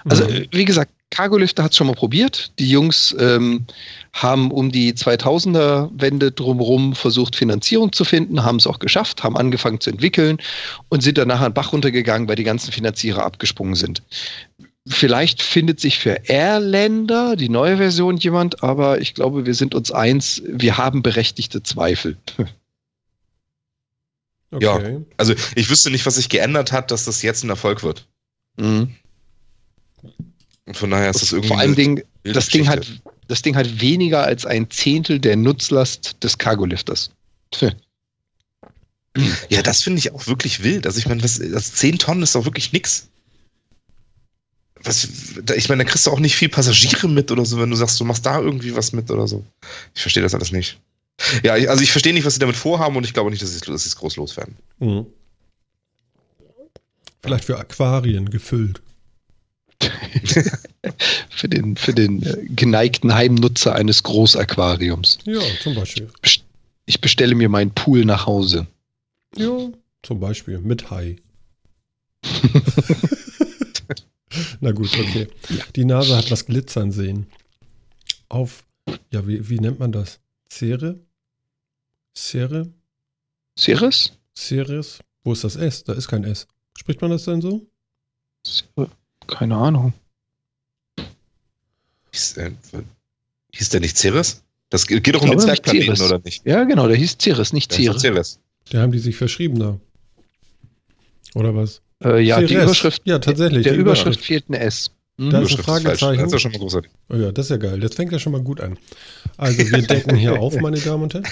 Also, 0.04 0.24
Mhm. 0.24 0.46
wie 0.50 0.64
gesagt, 0.64 0.92
Cargolifter 1.10 1.62
hat 1.62 1.72
es 1.72 1.76
schon 1.76 1.86
mal 1.86 1.94
probiert. 1.94 2.52
Die 2.58 2.70
Jungs 2.70 3.14
ähm, 3.18 3.66
haben 4.14 4.50
um 4.50 4.72
die 4.72 4.94
2000er-Wende 4.94 6.32
drumherum 6.32 6.94
versucht, 6.94 7.36
Finanzierung 7.36 7.92
zu 7.92 8.04
finden, 8.04 8.44
haben 8.44 8.56
es 8.56 8.66
auch 8.66 8.78
geschafft, 8.78 9.22
haben 9.22 9.36
angefangen 9.36 9.80
zu 9.80 9.90
entwickeln 9.90 10.38
und 10.88 11.02
sind 11.02 11.18
dann 11.18 11.28
nachher 11.28 11.46
einen 11.46 11.54
Bach 11.54 11.72
runtergegangen, 11.72 12.28
weil 12.28 12.36
die 12.36 12.44
ganzen 12.44 12.72
Finanzierer 12.72 13.24
abgesprungen 13.24 13.74
sind. 13.74 14.02
Vielleicht 14.86 15.42
findet 15.42 15.80
sich 15.80 15.98
für 15.98 16.28
Airlander 16.28 17.36
die 17.36 17.48
neue 17.50 17.76
Version 17.76 18.16
jemand, 18.16 18.62
aber 18.62 19.00
ich 19.00 19.14
glaube, 19.14 19.46
wir 19.46 19.54
sind 19.54 19.74
uns 19.74 19.92
eins, 19.92 20.42
wir 20.46 20.78
haben 20.78 21.02
berechtigte 21.02 21.62
Zweifel. 21.62 22.16
okay. 24.50 25.00
Also 25.18 25.34
ich 25.54 25.70
wüsste 25.70 25.90
nicht, 25.90 26.06
was 26.06 26.16
sich 26.16 26.30
geändert 26.30 26.72
hat, 26.72 26.90
dass 26.90 27.04
das 27.04 27.22
jetzt 27.22 27.44
ein 27.44 27.50
Erfolg 27.50 27.82
wird. 27.82 28.06
Mhm. 28.56 28.94
Und 30.72 30.78
von 30.78 30.90
daher 30.90 31.10
ist 31.10 31.20
das 31.20 31.32
irgendwie. 31.32 31.48
Vor 31.48 31.58
allem 31.58 31.74
Ding, 31.74 32.02
das 32.24 32.48
Ding, 32.48 32.66
hat, 32.66 32.86
das 33.28 33.42
Ding 33.42 33.56
hat 33.56 33.80
weniger 33.82 34.24
als 34.24 34.46
ein 34.46 34.70
Zehntel 34.70 35.18
der 35.18 35.36
Nutzlast 35.36 36.16
des 36.24 36.38
Cargolifters. 36.38 37.10
Ja, 39.50 39.60
das 39.62 39.82
finde 39.82 39.98
ich 39.98 40.12
auch 40.12 40.26
wirklich 40.26 40.62
wild. 40.62 40.86
Also 40.86 40.98
ich 40.98 41.06
meine, 41.06 41.20
das, 41.20 41.38
das 41.38 41.74
10 41.74 41.98
Tonnen 41.98 42.22
ist 42.22 42.34
doch 42.34 42.46
wirklich 42.46 42.72
nix. 42.72 43.08
Was, 44.82 45.06
ich 45.54 45.68
meine, 45.68 45.84
da 45.84 45.90
kriegst 45.90 46.06
du 46.06 46.10
auch 46.10 46.18
nicht 46.20 46.36
viel 46.36 46.48
Passagiere 46.48 47.06
mit 47.08 47.30
oder 47.30 47.44
so, 47.44 47.60
wenn 47.60 47.68
du 47.68 47.76
sagst, 47.76 48.00
du 48.00 48.04
machst 48.04 48.24
da 48.24 48.40
irgendwie 48.40 48.74
was 48.74 48.94
mit 48.94 49.10
oder 49.10 49.28
so. 49.28 49.44
Ich 49.94 50.00
verstehe 50.00 50.22
das 50.22 50.34
alles 50.34 50.50
nicht. 50.52 50.80
Ja, 51.42 51.58
ich- 51.58 51.68
also 51.68 51.82
ich 51.82 51.92
verstehe 51.92 52.14
nicht, 52.14 52.24
was 52.24 52.32
sie 52.34 52.40
damit 52.40 52.56
vorhaben 52.56 52.96
und 52.96 53.04
ich 53.04 53.12
glaube 53.12 53.30
nicht, 53.30 53.42
dass 53.42 53.52
sie 53.52 53.60
dass 53.60 53.82
sie 53.82 53.88
es 53.90 53.96
groß 53.96 54.16
loswerden. 54.16 54.56
Mhm. 54.78 55.04
Vielleicht 57.22 57.44
für 57.44 57.58
Aquarien 57.58 58.30
gefüllt. 58.30 58.80
Für 61.30 61.48
den, 61.48 61.76
für 61.76 61.94
den 61.94 62.22
äh, 62.22 62.44
geneigten 62.48 63.14
Heimnutzer 63.14 63.74
eines 63.74 64.02
Großaquariums. 64.02 65.18
Ja, 65.24 65.40
zum 65.60 65.74
Beispiel. 65.74 66.08
Ich 66.86 67.00
bestelle 67.00 67.34
mir 67.34 67.48
meinen 67.48 67.70
Pool 67.70 68.04
nach 68.04 68.26
Hause. 68.26 68.66
Ja, 69.36 69.70
zum 70.02 70.20
Beispiel 70.20 70.58
mit 70.58 70.90
Hai. 70.90 71.16
Na 74.60 74.72
gut, 74.72 74.90
okay. 74.98 75.28
Die 75.76 75.84
Nase 75.84 76.16
hat 76.16 76.30
was 76.30 76.46
glitzern 76.46 76.92
sehen. 76.92 77.26
Auf, 78.28 78.64
ja, 79.12 79.26
wie, 79.26 79.48
wie 79.48 79.58
nennt 79.58 79.78
man 79.78 79.92
das? 79.92 80.20
Cere? 80.48 80.98
Cere? 82.14 82.72
Ceres? 83.58 84.12
Ceres? 84.36 85.00
Wo 85.24 85.32
ist 85.32 85.44
das 85.44 85.56
S? 85.56 85.84
Da 85.84 85.92
ist 85.92 86.08
kein 86.08 86.24
S. 86.24 86.46
Spricht 86.78 87.00
man 87.00 87.10
das 87.10 87.24
denn 87.24 87.40
so? 87.40 87.66
Keine 89.34 89.56
Ahnung. 89.56 89.92
Hieß, 92.12 92.36
äh, 92.38 92.50
hieß 93.54 93.68
der 93.70 93.80
nicht 93.80 93.96
Ceres? 93.96 94.42
Das 94.70 94.86
geht 94.86 95.04
geht 95.04 95.14
doch 95.14 95.22
um 95.22 95.30
den 95.30 95.38
Zwergplaneten, 95.38 96.00
oder 96.02 96.18
nicht? 96.24 96.44
Ja, 96.46 96.64
genau, 96.64 96.86
der 96.88 96.96
hieß 96.96 97.16
Ceres, 97.20 97.52
nicht 97.52 97.70
Der 97.72 97.78
Ceres. 97.78 98.00
Ceres. 98.02 98.38
Da 98.70 98.80
haben 98.82 98.92
die 98.92 98.98
sich 98.98 99.16
verschrieben 99.16 99.58
da. 99.58 99.78
Oder 101.34 101.54
was? 101.54 101.80
Äh, 102.04 102.20
ja, 102.22 102.40
die 102.40 102.48
Ceres. 102.48 102.64
Überschrift, 102.64 103.02
Ja, 103.04 103.18
tatsächlich. 103.18 103.64
der 103.64 103.74
die 103.74 103.78
Überschrift 103.80 104.20
fehlt 104.20 104.48
ein 104.50 104.54
S. 104.54 104.90
Da 105.18 105.24
Mhm. 105.24 105.28
ist 105.28 105.34
ein 105.34 105.40
Überschrift. 105.42 105.64
Fragezeichen. 105.64 106.18
Das 106.18 106.26
ist 106.26 106.32
ja 106.32 106.38
schon 106.38 106.52
mal 106.52 106.58
großartig. 106.58 106.90
Oh 107.10 107.16
ja, 107.16 107.32
das 107.32 107.46
ist 107.46 107.50
ja 107.50 107.56
geil. 107.58 107.80
Das 107.80 107.94
fängt 107.94 108.12
ja 108.12 108.18
schon 108.18 108.32
mal 108.32 108.42
gut 108.42 108.60
an. 108.60 108.78
Also 109.36 109.58
wir 109.58 109.82
decken 109.82 110.16
hier 110.16 110.38
auf, 110.40 110.58
meine 110.60 110.78
Damen 110.80 111.04
und 111.04 111.14
Herren. 111.14 111.26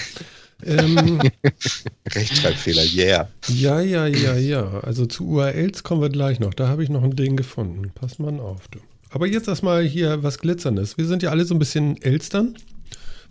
Ähm, 0.65 1.21
Rechtschreibfehler, 2.11 2.83
yeah. 2.93 3.29
ja, 3.47 3.79
ja, 3.81 4.07
ja, 4.07 4.35
ja. 4.35 4.79
Also 4.81 5.05
zu 5.05 5.27
URLs 5.27 5.83
kommen 5.83 6.01
wir 6.01 6.09
gleich 6.09 6.39
noch. 6.39 6.53
Da 6.53 6.67
habe 6.67 6.83
ich 6.83 6.89
noch 6.89 7.03
ein 7.03 7.15
Ding 7.15 7.35
gefunden. 7.35 7.91
Pass 7.95 8.19
mal 8.19 8.39
auf, 8.39 8.67
du. 8.69 8.79
Aber 9.09 9.27
jetzt 9.27 9.47
erstmal 9.47 9.83
hier 9.83 10.23
was 10.23 10.39
Glitzerndes. 10.39 10.97
Wir 10.97 11.05
sind 11.05 11.23
ja 11.23 11.29
alle 11.29 11.45
so 11.45 11.53
ein 11.53 11.59
bisschen 11.59 12.01
Elstern. 12.01 12.55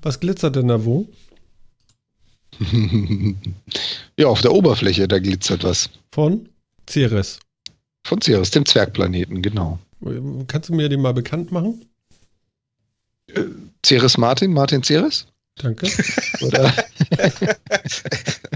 Was 0.03 0.21
glitzert 0.21 0.57
denn 0.57 0.69
da 0.69 0.85
wo? 0.85 1.09
ja, 4.19 4.27
auf 4.27 4.43
der 4.43 4.53
Oberfläche, 4.53 5.09
da 5.09 5.19
glitzert 5.19 5.65
was. 5.65 5.91
Von 6.13 6.49
Ceres. 6.89 7.39
Von 8.05 8.21
Ceres, 8.21 8.51
dem 8.51 8.67
Zwergplaneten, 8.67 9.43
genau. 9.43 9.79
Kannst 10.47 10.69
du 10.69 10.75
mir 10.75 10.89
den 10.89 11.01
mal 11.01 11.15
bekannt 11.15 11.53
machen? 11.53 11.85
Ceres 13.85 14.19
Martin, 14.19 14.53
Martin 14.53 14.83
Ceres? 14.83 15.27
Danke. 15.63 15.87
Oder? 16.41 16.73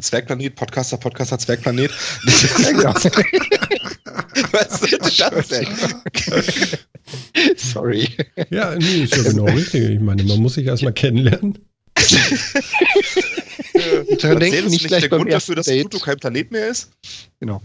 Zwergplanet, 0.01 0.55
Podcaster, 0.55 0.97
Podcaster, 0.97 1.39
Zwergplanet. 1.39 1.91
Ja. 2.83 2.95
Was 4.53 4.83
ist 4.83 5.21
das 5.21 5.49
denn? 5.49 5.67
Sorry. 7.57 8.09
Ja, 8.51 8.75
nee, 8.77 9.05
ist 9.05 9.17
ja 9.17 9.23
genau 9.23 9.45
richtig. 9.45 9.91
Ich 9.91 10.01
meine, 10.01 10.23
man 10.25 10.39
muss 10.41 10.55
sich 10.55 10.67
erstmal 10.67 10.93
kennenlernen. 10.93 11.59
Daran 14.21 14.41
denken 14.41 14.57
Ceres 14.57 14.71
nicht 14.71 14.87
gleich 14.87 15.03
der 15.03 15.09
beim 15.09 15.21
Grund 15.21 15.33
dafür, 15.33 15.57
ersten 15.57 15.57
dass 15.57 15.67
Date. 15.67 15.91
Pluto 15.91 16.05
kein 16.05 16.17
Planet 16.19 16.51
mehr 16.53 16.69
ist? 16.69 16.91
Genau. 17.41 17.61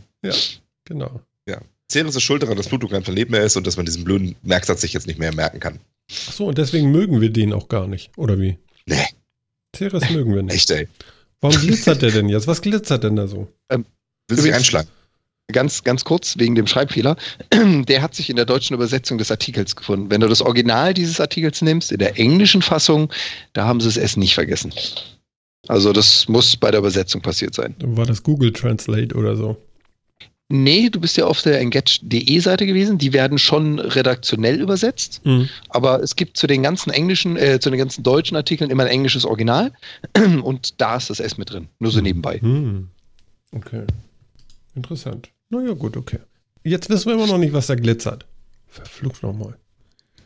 Ceres 1.91 2.15
ist 2.15 2.21
schuld 2.23 2.43
daran, 2.43 2.55
dass 2.55 2.67
Pluto 2.67 2.87
kein 2.87 3.01
Planet 3.01 3.29
mehr 3.31 3.43
ist 3.43 3.57
und 3.57 3.65
dass 3.65 3.75
man 3.77 3.85
diesen 3.85 4.03
blöden 4.03 4.35
Merksatz 4.43 4.81
sich 4.81 4.93
jetzt 4.93 5.07
nicht 5.07 5.19
mehr 5.19 5.33
merken 5.33 5.59
kann. 5.59 5.79
Ach 6.27 6.33
so, 6.33 6.47
und 6.47 6.57
deswegen 6.57 6.91
mögen 6.91 7.19
wir 7.19 7.31
den 7.31 7.51
auch 7.51 7.67
gar 7.67 7.87
nicht. 7.87 8.11
Oder 8.15 8.39
wie? 8.39 8.57
Nee. 8.85 9.05
Ceres 9.75 10.09
mögen 10.09 10.33
wir 10.35 10.43
nicht. 10.43 10.55
Echt, 10.55 10.71
ey. 10.71 10.87
Warum 11.41 11.57
glitzert 11.59 12.01
der 12.01 12.11
denn 12.11 12.29
jetzt? 12.29 12.47
Was 12.47 12.61
glitzert 12.61 13.03
denn 13.03 13.15
da 13.15 13.27
so? 13.27 13.47
Will 13.69 13.83
sich 14.29 14.37
Übrigens- 14.39 14.57
einschlagen. 14.57 14.89
Ganz, 15.51 15.83
ganz 15.83 16.03
kurz 16.05 16.37
wegen 16.37 16.53
dem 16.53 16.67
Schreibfehler. 16.67 17.15
Der 17.87 18.03
hat 18.03 18.13
sich 18.13 18.29
in 18.29 18.35
der 18.35 18.45
deutschen 18.45 18.75
Übersetzung 18.75 19.17
des 19.17 19.31
Artikels 19.31 19.75
gefunden. 19.75 20.11
Wenn 20.11 20.21
du 20.21 20.27
das 20.27 20.43
Original 20.43 20.93
dieses 20.93 21.19
Artikels 21.19 21.63
nimmst, 21.63 21.91
in 21.91 21.97
der 21.97 22.19
englischen 22.19 22.61
Fassung, 22.61 23.11
da 23.53 23.65
haben 23.65 23.79
sie 23.81 23.87
das 23.87 23.97
S 23.97 24.15
nicht 24.15 24.35
vergessen. 24.35 24.71
Also 25.67 25.91
das 25.91 26.27
muss 26.27 26.55
bei 26.55 26.69
der 26.69 26.81
Übersetzung 26.81 27.21
passiert 27.23 27.55
sein. 27.55 27.73
War 27.79 28.05
das 28.05 28.21
Google 28.21 28.53
Translate 28.53 29.15
oder 29.15 29.35
so? 29.35 29.57
Nee, 30.51 30.89
du 30.89 30.99
bist 30.99 31.15
ja 31.15 31.25
auf 31.25 31.43
der 31.43 31.59
engage.de 31.59 32.39
Seite 32.39 32.65
gewesen. 32.65 32.97
Die 32.97 33.13
werden 33.13 33.37
schon 33.37 33.77
redaktionell 33.77 34.59
übersetzt. 34.59 35.21
Mhm. 35.23 35.47
Aber 35.69 36.01
es 36.01 36.15
gibt 36.15 36.37
zu 36.37 36.47
den 36.47 36.63
ganzen 36.63 36.89
englischen, 36.89 37.37
äh, 37.37 37.59
zu 37.59 37.69
den 37.69 37.77
ganzen 37.77 38.01
deutschen 38.01 38.35
Artikeln 38.35 38.71
immer 38.71 38.83
ein 38.83 38.89
englisches 38.89 39.25
Original. 39.25 39.71
Und 40.43 40.81
da 40.81 40.97
ist 40.97 41.11
das 41.11 41.19
S 41.19 41.37
mit 41.37 41.51
drin. 41.51 41.67
Nur 41.77 41.91
so 41.91 42.01
nebenbei. 42.01 42.39
Hm. 42.39 42.87
Okay. 43.51 43.83
Interessant. 44.73 45.29
Naja, 45.49 45.73
gut, 45.73 45.95
okay. 45.95 46.19
Jetzt 46.63 46.89
wissen 46.89 47.07
wir 47.07 47.13
immer 47.13 47.27
noch 47.27 47.37
nicht, 47.37 47.53
was 47.53 47.67
da 47.67 47.75
glitzert. 47.75 48.25
Verflucht 48.67 49.21
nochmal. 49.21 49.55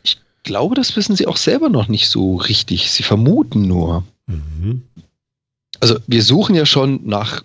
Ich 0.04 0.18
glaube, 0.42 0.74
das 0.74 0.96
wissen 0.96 1.16
sie 1.16 1.26
auch 1.26 1.36
selber 1.36 1.68
noch 1.68 1.88
nicht 1.88 2.08
so 2.08 2.36
richtig. 2.36 2.90
Sie 2.90 3.02
vermuten 3.02 3.68
nur. 3.68 4.04
Mhm. 4.26 4.82
Also 5.80 5.98
wir 6.06 6.22
suchen 6.22 6.54
ja 6.54 6.64
schon 6.64 7.06
nach 7.06 7.44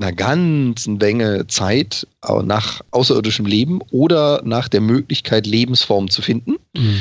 einer 0.00 0.12
ganzen 0.12 0.96
Menge 0.96 1.46
Zeit 1.46 2.06
äh, 2.26 2.42
nach 2.42 2.80
außerirdischem 2.90 3.46
Leben 3.46 3.80
oder 3.90 4.42
nach 4.44 4.68
der 4.68 4.80
Möglichkeit, 4.80 5.46
Lebensformen 5.46 6.10
zu 6.10 6.22
finden. 6.22 6.56
Mhm. 6.76 7.00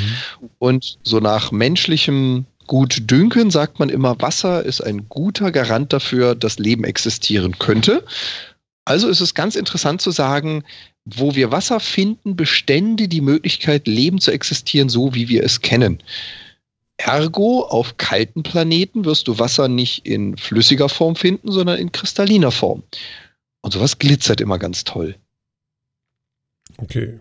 Und 0.60 0.98
so 1.04 1.20
nach 1.20 1.52
menschlichem 1.52 2.46
Gutdünken 2.68 3.50
sagt 3.50 3.80
man 3.80 3.90
immer, 3.90 4.20
Wasser 4.22 4.64
ist 4.64 4.82
ein 4.82 5.08
guter 5.10 5.52
Garant 5.52 5.94
dafür, 5.94 6.36
dass 6.36 6.60
Leben 6.60 6.84
existieren 6.84 7.58
könnte. 7.60 8.04
Also 8.86 9.08
ist 9.08 9.22
es 9.22 9.34
ganz 9.34 9.56
interessant 9.56 10.02
zu 10.02 10.12
sagen, 10.12 10.64
wo 11.06 11.36
wir 11.36 11.52
Wasser 11.52 11.80
finden, 11.80 12.36
bestände 12.36 13.08
die 13.08 13.22
Möglichkeit, 13.22 13.88
Leben 13.88 14.20
zu 14.20 14.32
existieren, 14.32 14.90
so 14.90 15.14
wie 15.16 15.30
wir 15.30 15.44
es 15.44 15.62
kennen. 15.62 16.00
Ergo, 16.98 17.62
auf 17.62 17.98
kalten 17.98 18.44
Planeten 18.44 19.06
wirst 19.06 19.28
du 19.28 19.40
Wasser 19.40 19.68
nicht 19.68 20.06
in 20.06 20.36
flüssiger 20.38 20.90
Form 20.90 21.16
finden, 21.16 21.52
sondern 21.52 21.78
in 21.78 21.92
kristalliner 21.92 22.52
Form. 22.52 22.84
Und 23.62 23.74
sowas 23.74 24.00
glitzert 24.00 24.42
immer 24.42 24.58
ganz 24.58 24.84
toll. 24.84 25.16
Okay. 26.78 27.20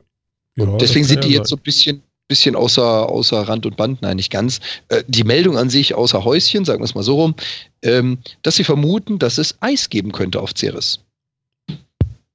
Und 0.58 0.80
deswegen 0.80 1.04
sind 1.04 1.24
die 1.24 1.32
jetzt 1.32 1.48
so 1.48 1.56
ein 1.56 1.62
bisschen, 1.62 2.02
bisschen 2.28 2.56
außer, 2.56 3.08
außer 3.08 3.42
Rand 3.42 3.66
und 3.66 3.76
Band, 3.76 4.00
nein, 4.00 4.16
nicht 4.16 4.30
ganz. 4.30 4.60
Äh, 4.88 5.04
die 5.06 5.24
Meldung 5.24 5.58
an 5.58 5.68
sich 5.68 5.94
außer 5.94 6.24
Häuschen, 6.24 6.64
sagen 6.64 6.80
wir 6.80 6.84
es 6.84 6.94
mal 6.94 7.02
so 7.02 7.16
rum, 7.16 7.34
ähm, 7.82 8.18
dass 8.42 8.56
sie 8.56 8.64
vermuten, 8.64 9.18
dass 9.18 9.38
es 9.38 9.56
Eis 9.60 9.90
geben 9.90 10.12
könnte 10.12 10.40
auf 10.40 10.54
Ceres. 10.54 11.00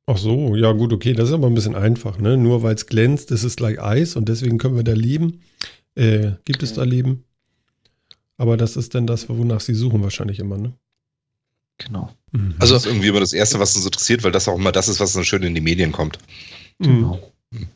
Ach 0.05 0.17
so, 0.17 0.55
ja 0.55 0.71
gut, 0.73 0.93
okay, 0.93 1.13
das 1.13 1.29
ist 1.29 1.33
aber 1.33 1.47
ein 1.47 1.53
bisschen 1.53 1.75
einfach, 1.75 2.17
ne? 2.17 2.37
Nur 2.37 2.63
weil 2.63 2.75
es 2.75 2.85
glänzt, 2.87 3.31
ist 3.31 3.43
es 3.43 3.55
gleich 3.55 3.81
Eis 3.81 4.15
und 4.15 4.29
deswegen 4.29 4.57
können 4.57 4.75
wir 4.75 4.83
da 4.83 4.93
leben. 4.93 5.41
Äh, 5.95 6.31
gibt 6.45 6.63
es 6.63 6.73
da 6.73 6.83
Leben? 6.83 7.23
Aber 8.41 8.57
das 8.57 8.75
ist 8.75 8.95
dann 8.95 9.05
das, 9.05 9.29
wonach 9.29 9.59
sie 9.59 9.75
suchen 9.75 10.01
wahrscheinlich 10.01 10.39
immer, 10.39 10.57
ne? 10.57 10.73
Genau. 11.77 12.11
Mhm. 12.31 12.55
Also 12.57 12.73
das 12.73 12.85
ist 12.85 12.91
irgendwie 12.91 13.09
immer 13.09 13.19
das 13.19 13.33
Erste, 13.33 13.59
was 13.59 13.75
uns 13.75 13.85
interessiert, 13.85 14.23
weil 14.23 14.31
das 14.31 14.47
auch 14.47 14.55
immer 14.55 14.71
das 14.71 14.87
ist, 14.87 14.99
was 14.99 15.13
so 15.13 15.21
schön 15.21 15.43
in 15.43 15.53
die 15.53 15.61
Medien 15.61 15.91
kommt. 15.91 16.17
Genau. 16.79 17.21
Mhm. 17.51 17.67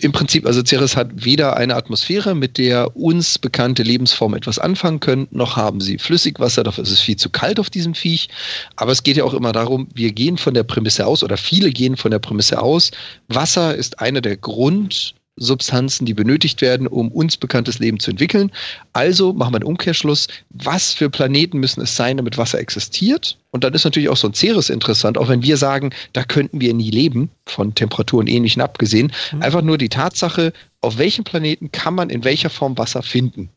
Im 0.00 0.12
Prinzip, 0.12 0.46
also 0.46 0.64
Ceres 0.64 0.96
hat 0.96 1.10
weder 1.26 1.58
eine 1.58 1.76
Atmosphäre, 1.76 2.34
mit 2.34 2.56
der 2.56 2.96
uns 2.96 3.38
bekannte 3.38 3.82
Lebensformen 3.82 4.38
etwas 4.38 4.58
anfangen 4.58 5.00
können, 5.00 5.28
noch 5.30 5.56
haben 5.56 5.82
sie 5.82 5.98
Flüssigwasser, 5.98 6.62
dafür 6.62 6.84
ist 6.84 6.90
es 6.90 7.00
viel 7.00 7.16
zu 7.16 7.28
kalt 7.28 7.60
auf 7.60 7.68
diesem 7.68 7.94
Viech. 7.94 8.30
Aber 8.76 8.92
es 8.92 9.02
geht 9.02 9.18
ja 9.18 9.24
auch 9.24 9.34
immer 9.34 9.52
darum, 9.52 9.88
wir 9.92 10.12
gehen 10.12 10.38
von 10.38 10.54
der 10.54 10.62
Prämisse 10.62 11.06
aus, 11.06 11.22
oder 11.22 11.36
viele 11.36 11.70
gehen 11.70 11.98
von 11.98 12.10
der 12.10 12.18
Prämisse 12.18 12.62
aus, 12.62 12.92
Wasser 13.28 13.74
ist 13.74 13.98
eine 13.98 14.22
der 14.22 14.38
Grund- 14.38 15.16
Substanzen, 15.36 16.06
die 16.06 16.14
benötigt 16.14 16.60
werden, 16.60 16.86
um 16.86 17.10
uns 17.10 17.36
bekanntes 17.36 17.78
Leben 17.78 17.98
zu 17.98 18.10
entwickeln. 18.10 18.52
Also 18.92 19.32
machen 19.32 19.52
wir 19.52 19.56
einen 19.56 19.66
Umkehrschluss. 19.66 20.28
Was 20.50 20.92
für 20.92 21.10
Planeten 21.10 21.58
müssen 21.58 21.80
es 21.80 21.96
sein, 21.96 22.18
damit 22.18 22.38
Wasser 22.38 22.60
existiert? 22.60 23.36
Und 23.50 23.64
dann 23.64 23.74
ist 23.74 23.84
natürlich 23.84 24.08
auch 24.08 24.16
so 24.16 24.28
ein 24.28 24.34
Ceres 24.34 24.70
interessant, 24.70 25.18
auch 25.18 25.28
wenn 25.28 25.42
wir 25.42 25.56
sagen, 25.56 25.90
da 26.12 26.24
könnten 26.24 26.60
wir 26.60 26.72
nie 26.74 26.90
leben, 26.90 27.30
von 27.46 27.74
Temperaturen 27.74 28.26
ähnlichen 28.26 28.62
abgesehen. 28.62 29.12
Mhm. 29.32 29.42
Einfach 29.42 29.62
nur 29.62 29.78
die 29.78 29.88
Tatsache, 29.88 30.52
auf 30.80 30.98
welchem 30.98 31.24
Planeten 31.24 31.72
kann 31.72 31.94
man 31.94 32.10
in 32.10 32.24
welcher 32.24 32.50
Form 32.50 32.78
Wasser 32.78 33.02
finden? 33.02 33.50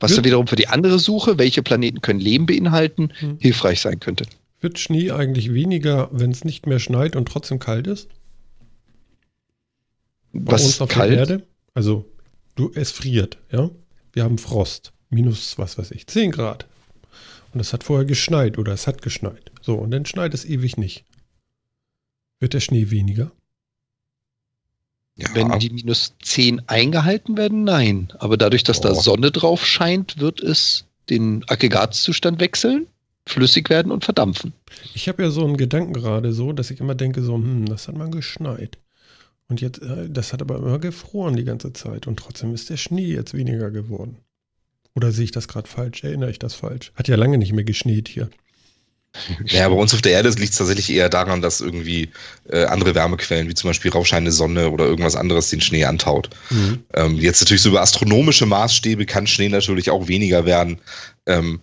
Was 0.00 0.14
dann 0.14 0.24
wiederum 0.24 0.46
für 0.46 0.56
die 0.56 0.68
andere 0.68 0.98
Suche, 0.98 1.38
welche 1.38 1.62
Planeten 1.62 2.02
können 2.02 2.20
Leben 2.20 2.46
beinhalten, 2.46 3.12
mhm. 3.20 3.38
hilfreich 3.40 3.80
sein 3.80 4.00
könnte. 4.00 4.24
Wird 4.60 4.78
Schnee 4.78 5.10
eigentlich 5.10 5.52
weniger, 5.52 6.08
wenn 6.12 6.30
es 6.30 6.44
nicht 6.44 6.66
mehr 6.66 6.78
schneit 6.78 7.16
und 7.16 7.28
trotzdem 7.28 7.58
kalt 7.58 7.86
ist? 7.86 8.08
Bei 10.44 10.52
was 10.52 10.64
uns 10.64 10.80
auf 10.80 10.90
kalt? 10.90 11.12
der 11.12 11.18
Erde. 11.18 11.46
Also, 11.74 12.06
du, 12.54 12.70
es 12.74 12.90
friert, 12.90 13.38
ja. 13.50 13.70
Wir 14.12 14.24
haben 14.24 14.38
Frost. 14.38 14.92
Minus, 15.10 15.58
was 15.58 15.78
weiß 15.78 15.92
ich, 15.92 16.06
10 16.06 16.32
Grad. 16.32 16.66
Und 17.52 17.60
es 17.60 17.72
hat 17.72 17.84
vorher 17.84 18.04
geschneit 18.04 18.58
oder 18.58 18.72
es 18.72 18.86
hat 18.86 19.02
geschneit. 19.02 19.52
So, 19.62 19.76
und 19.76 19.90
dann 19.90 20.04
schneit 20.04 20.34
es 20.34 20.44
ewig 20.44 20.76
nicht. 20.76 21.04
Wird 22.40 22.54
der 22.54 22.60
Schnee 22.60 22.90
weniger? 22.90 23.32
Ja. 25.14 25.28
Wenn 25.32 25.58
die 25.58 25.70
minus 25.70 26.14
10 26.22 26.68
eingehalten 26.68 27.36
werden, 27.36 27.64
nein. 27.64 28.12
Aber 28.18 28.36
dadurch, 28.36 28.64
dass 28.64 28.80
oh. 28.80 28.82
da 28.82 28.94
Sonne 28.94 29.30
drauf 29.30 29.64
scheint, 29.64 30.18
wird 30.18 30.40
es 30.40 30.84
den 31.08 31.44
Aggregatzustand 31.48 32.40
wechseln, 32.40 32.86
flüssig 33.26 33.70
werden 33.70 33.92
und 33.92 34.04
verdampfen. 34.04 34.52
Ich 34.94 35.08
habe 35.08 35.22
ja 35.22 35.30
so 35.30 35.44
einen 35.44 35.56
Gedanken 35.56 35.94
gerade 35.94 36.32
so, 36.32 36.52
dass 36.52 36.70
ich 36.70 36.80
immer 36.80 36.94
denke, 36.94 37.22
so, 37.22 37.34
hm, 37.34 37.66
das 37.66 37.88
hat 37.88 37.96
mal 37.96 38.10
geschneit. 38.10 38.76
Und 39.48 39.60
jetzt, 39.60 39.80
äh, 39.80 40.08
das 40.08 40.32
hat 40.32 40.42
aber 40.42 40.56
immer 40.56 40.78
gefroren 40.78 41.36
die 41.36 41.44
ganze 41.44 41.72
Zeit 41.72 42.06
und 42.06 42.18
trotzdem 42.18 42.54
ist 42.54 42.70
der 42.70 42.76
Schnee 42.76 43.06
jetzt 43.06 43.34
weniger 43.34 43.70
geworden. 43.70 44.18
Oder 44.94 45.12
sehe 45.12 45.24
ich 45.24 45.30
das 45.30 45.46
gerade 45.46 45.68
falsch? 45.68 46.02
Erinnere 46.04 46.30
ich 46.30 46.38
das 46.38 46.54
falsch? 46.54 46.92
Hat 46.94 47.06
ja 47.06 47.16
lange 47.16 47.38
nicht 47.38 47.52
mehr 47.52 47.64
geschneit 47.64 48.08
hier. 48.08 48.30
Ja, 49.46 49.68
bei 49.68 49.74
uns 49.74 49.94
auf 49.94 50.02
der 50.02 50.12
Erde 50.12 50.28
liegt 50.30 50.52
es 50.52 50.58
tatsächlich 50.58 50.90
eher 50.90 51.08
daran, 51.08 51.40
dass 51.40 51.60
irgendwie 51.60 52.10
äh, 52.50 52.64
andere 52.64 52.94
Wärmequellen, 52.94 53.48
wie 53.48 53.54
zum 53.54 53.70
Beispiel 53.70 53.90
raufscheinende 53.90 54.32
Sonne 54.32 54.70
oder 54.70 54.84
irgendwas 54.84 55.16
anderes, 55.16 55.48
den 55.48 55.60
Schnee 55.60 55.84
antaut. 55.84 56.28
Mhm. 56.50 56.84
Ähm, 56.94 57.16
jetzt 57.16 57.40
natürlich 57.40 57.62
so 57.62 57.70
über 57.70 57.80
astronomische 57.80 58.44
Maßstäbe 58.44 59.06
kann 59.06 59.26
Schnee 59.26 59.48
natürlich 59.48 59.90
auch 59.90 60.08
weniger 60.08 60.44
werden. 60.44 60.80
Ähm, 61.26 61.60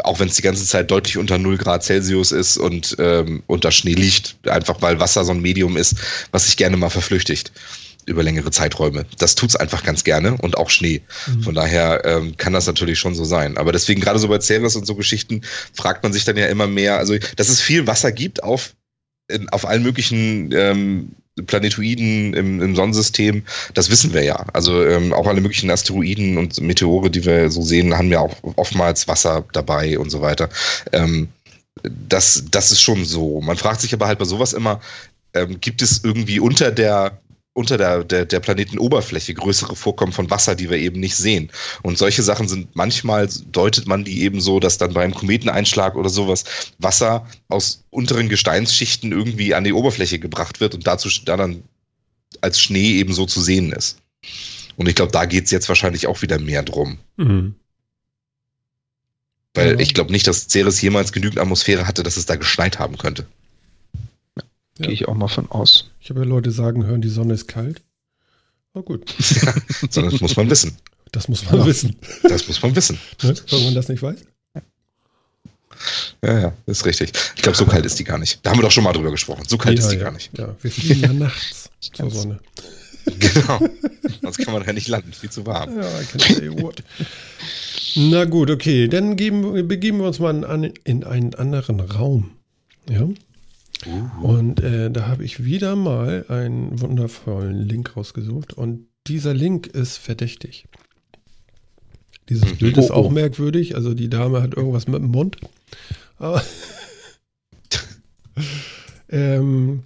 auch 0.00 0.20
wenn 0.20 0.28
es 0.28 0.36
die 0.36 0.42
ganze 0.42 0.64
Zeit 0.64 0.90
deutlich 0.90 1.18
unter 1.18 1.38
0 1.38 1.58
Grad 1.58 1.84
Celsius 1.84 2.32
ist 2.32 2.56
und 2.56 2.96
ähm, 2.98 3.42
unter 3.46 3.70
Schnee 3.70 3.94
liegt, 3.94 4.36
einfach 4.48 4.80
weil 4.80 5.00
Wasser 5.00 5.24
so 5.24 5.32
ein 5.32 5.40
Medium 5.40 5.76
ist, 5.76 5.96
was 6.30 6.46
sich 6.46 6.56
gerne 6.56 6.76
mal 6.76 6.90
verflüchtigt 6.90 7.52
über 8.06 8.22
längere 8.22 8.50
Zeiträume. 8.50 9.06
Das 9.18 9.34
tut's 9.34 9.54
einfach 9.54 9.84
ganz 9.84 10.02
gerne 10.02 10.36
und 10.36 10.56
auch 10.56 10.70
Schnee. 10.70 11.02
Mhm. 11.26 11.42
Von 11.42 11.54
daher 11.54 12.04
ähm, 12.04 12.36
kann 12.36 12.52
das 12.52 12.66
natürlich 12.66 12.98
schon 12.98 13.14
so 13.14 13.24
sein. 13.24 13.56
Aber 13.56 13.70
deswegen 13.70 14.00
gerade 14.00 14.18
so 14.18 14.28
bei 14.28 14.40
Ceres 14.40 14.76
und 14.76 14.86
so 14.86 14.96
Geschichten 14.96 15.42
fragt 15.72 16.02
man 16.02 16.12
sich 16.12 16.24
dann 16.24 16.36
ja 16.36 16.46
immer 16.46 16.66
mehr, 16.66 16.96
also 16.98 17.16
dass 17.36 17.48
es 17.48 17.60
viel 17.60 17.86
Wasser 17.86 18.10
gibt 18.10 18.42
auf 18.42 18.74
in, 19.28 19.48
auf 19.50 19.66
allen 19.66 19.82
möglichen 19.82 20.50
ähm, 20.52 21.12
Planetoiden 21.46 22.34
im, 22.34 22.60
im 22.60 22.76
Sonnensystem, 22.76 23.44
das 23.74 23.90
wissen 23.90 24.12
wir 24.12 24.22
ja. 24.22 24.44
Also 24.52 24.84
ähm, 24.84 25.12
auch 25.12 25.26
alle 25.26 25.40
möglichen 25.40 25.70
Asteroiden 25.70 26.36
und 26.36 26.60
Meteore, 26.60 27.10
die 27.10 27.24
wir 27.24 27.50
so 27.50 27.62
sehen, 27.62 27.96
haben 27.96 28.10
ja 28.10 28.20
auch 28.20 28.36
oftmals 28.56 29.08
Wasser 29.08 29.44
dabei 29.52 29.98
und 29.98 30.10
so 30.10 30.20
weiter. 30.20 30.48
Ähm, 30.92 31.28
das, 31.82 32.44
das 32.50 32.70
ist 32.70 32.82
schon 32.82 33.04
so. 33.04 33.40
Man 33.40 33.56
fragt 33.56 33.80
sich 33.80 33.94
aber 33.94 34.06
halt 34.06 34.18
bei 34.18 34.26
sowas 34.26 34.52
immer, 34.52 34.80
ähm, 35.34 35.58
gibt 35.60 35.80
es 35.80 36.04
irgendwie 36.04 36.38
unter 36.38 36.70
der 36.70 37.18
unter 37.54 37.76
der, 37.76 38.04
der, 38.04 38.24
der 38.24 38.40
Planetenoberfläche 38.40 39.34
größere 39.34 39.76
Vorkommen 39.76 40.12
von 40.12 40.30
Wasser, 40.30 40.54
die 40.54 40.70
wir 40.70 40.78
eben 40.78 41.00
nicht 41.00 41.16
sehen. 41.16 41.50
Und 41.82 41.98
solche 41.98 42.22
Sachen 42.22 42.48
sind 42.48 42.74
manchmal, 42.74 43.28
deutet 43.50 43.86
man 43.86 44.04
die 44.04 44.22
eben 44.22 44.40
so, 44.40 44.58
dass 44.58 44.78
dann 44.78 44.94
beim 44.94 45.14
Kometeneinschlag 45.14 45.94
oder 45.96 46.08
sowas 46.08 46.44
Wasser 46.78 47.26
aus 47.48 47.84
unteren 47.90 48.28
Gesteinsschichten 48.28 49.12
irgendwie 49.12 49.54
an 49.54 49.64
die 49.64 49.74
Oberfläche 49.74 50.18
gebracht 50.18 50.60
wird 50.60 50.74
und 50.74 50.86
dazu 50.86 51.10
da 51.24 51.36
dann 51.36 51.62
als 52.40 52.60
Schnee 52.60 52.92
eben 52.92 53.12
so 53.12 53.26
zu 53.26 53.42
sehen 53.42 53.72
ist. 53.72 53.98
Und 54.76 54.88
ich 54.88 54.94
glaube, 54.94 55.12
da 55.12 55.26
geht 55.26 55.44
es 55.44 55.50
jetzt 55.50 55.68
wahrscheinlich 55.68 56.06
auch 56.06 56.22
wieder 56.22 56.38
mehr 56.38 56.62
drum. 56.62 56.98
Mhm. 57.18 57.54
Weil 59.54 59.72
ja. 59.72 59.78
ich 59.78 59.92
glaube 59.92 60.12
nicht, 60.12 60.26
dass 60.26 60.48
Ceres 60.48 60.80
jemals 60.80 61.12
genügend 61.12 61.38
Atmosphäre 61.38 61.86
hatte, 61.86 62.02
dass 62.02 62.16
es 62.16 62.24
da 62.24 62.36
geschneit 62.36 62.78
haben 62.78 62.96
könnte. 62.96 63.26
Ja. 64.82 64.88
Gehe 64.88 64.94
ich 64.94 65.08
auch 65.08 65.14
mal 65.14 65.28
von 65.28 65.50
aus. 65.50 65.90
Ich 66.00 66.10
habe 66.10 66.20
ja 66.20 66.26
Leute 66.26 66.50
sagen 66.50 66.84
hören, 66.84 67.00
die 67.00 67.08
Sonne 67.08 67.34
ist 67.34 67.48
kalt. 67.48 67.82
Na 68.74 68.80
gut. 68.80 69.14
ja, 69.42 69.54
das 69.80 70.20
muss 70.20 70.36
man 70.36 70.50
wissen. 70.50 70.76
Das 71.12 71.28
muss 71.28 71.44
man 71.44 71.60
ja. 71.60 71.66
wissen. 71.66 71.96
Das 72.22 72.48
muss 72.48 72.62
man 72.62 72.74
wissen. 72.74 72.98
Ne? 73.22 73.34
Wenn 73.50 73.64
man 73.64 73.74
das 73.74 73.88
nicht 73.88 74.02
weiß. 74.02 74.20
Ja, 76.24 76.40
ja, 76.40 76.52
ist 76.66 76.84
richtig. 76.84 77.12
Ich 77.36 77.42
glaube, 77.42 77.56
so 77.56 77.66
kalt 77.66 77.84
ist 77.84 77.98
die 77.98 78.04
gar 78.04 78.18
nicht. 78.18 78.40
Da 78.42 78.50
haben 78.50 78.58
wir 78.58 78.62
doch 78.62 78.70
schon 78.70 78.84
mal 78.84 78.92
drüber 78.92 79.10
gesprochen. 79.10 79.44
So 79.46 79.58
kalt 79.58 79.78
ja, 79.78 79.84
ist 79.84 79.90
die 79.90 79.96
ja, 79.96 80.02
gar 80.02 80.12
nicht. 80.12 80.36
Ja, 80.38 80.54
wir 80.60 80.70
fliegen 80.70 81.00
ja 81.00 81.12
nachts 81.12 81.70
zur 81.80 82.10
Sonne. 82.10 82.38
Genau. 83.04 83.60
Sonst 84.22 84.38
kann 84.38 84.52
man 84.52 84.64
ja 84.64 84.72
nicht 84.72 84.88
landen. 84.88 85.12
Viel 85.12 85.30
zu 85.30 85.44
warm. 85.44 85.76
Ja, 85.76 86.00
I 86.00 86.04
can 86.04 86.20
say 86.20 86.62
what. 86.62 86.82
Na 87.96 88.24
gut, 88.24 88.50
okay. 88.50 88.88
Dann 88.88 89.16
geben, 89.16 89.66
begeben 89.66 89.98
wir 89.98 90.06
uns 90.06 90.18
mal 90.18 90.44
in, 90.44 90.72
in 90.84 91.04
einen 91.04 91.34
anderen 91.34 91.80
Raum. 91.80 92.30
Ja. 92.88 93.08
Uh. 93.86 94.26
Und 94.26 94.60
äh, 94.60 94.90
da 94.90 95.06
habe 95.06 95.24
ich 95.24 95.44
wieder 95.44 95.76
mal 95.76 96.24
einen 96.28 96.80
wundervollen 96.80 97.56
Link 97.56 97.96
rausgesucht 97.96 98.52
und 98.52 98.86
dieser 99.06 99.34
Link 99.34 99.66
ist 99.66 99.96
verdächtig. 99.96 100.66
Dieses 102.28 102.52
mhm. 102.52 102.58
Bild 102.58 102.78
ist 102.78 102.90
oh, 102.90 102.94
auch 102.94 103.06
oh. 103.06 103.10
merkwürdig, 103.10 103.74
also 103.74 103.94
die 103.94 104.08
Dame 104.08 104.42
hat 104.42 104.54
irgendwas 104.54 104.86
mit 104.86 105.02
dem 105.02 105.10
Mund. 105.10 105.36
Aber 106.18 106.42
ähm, 109.08 109.82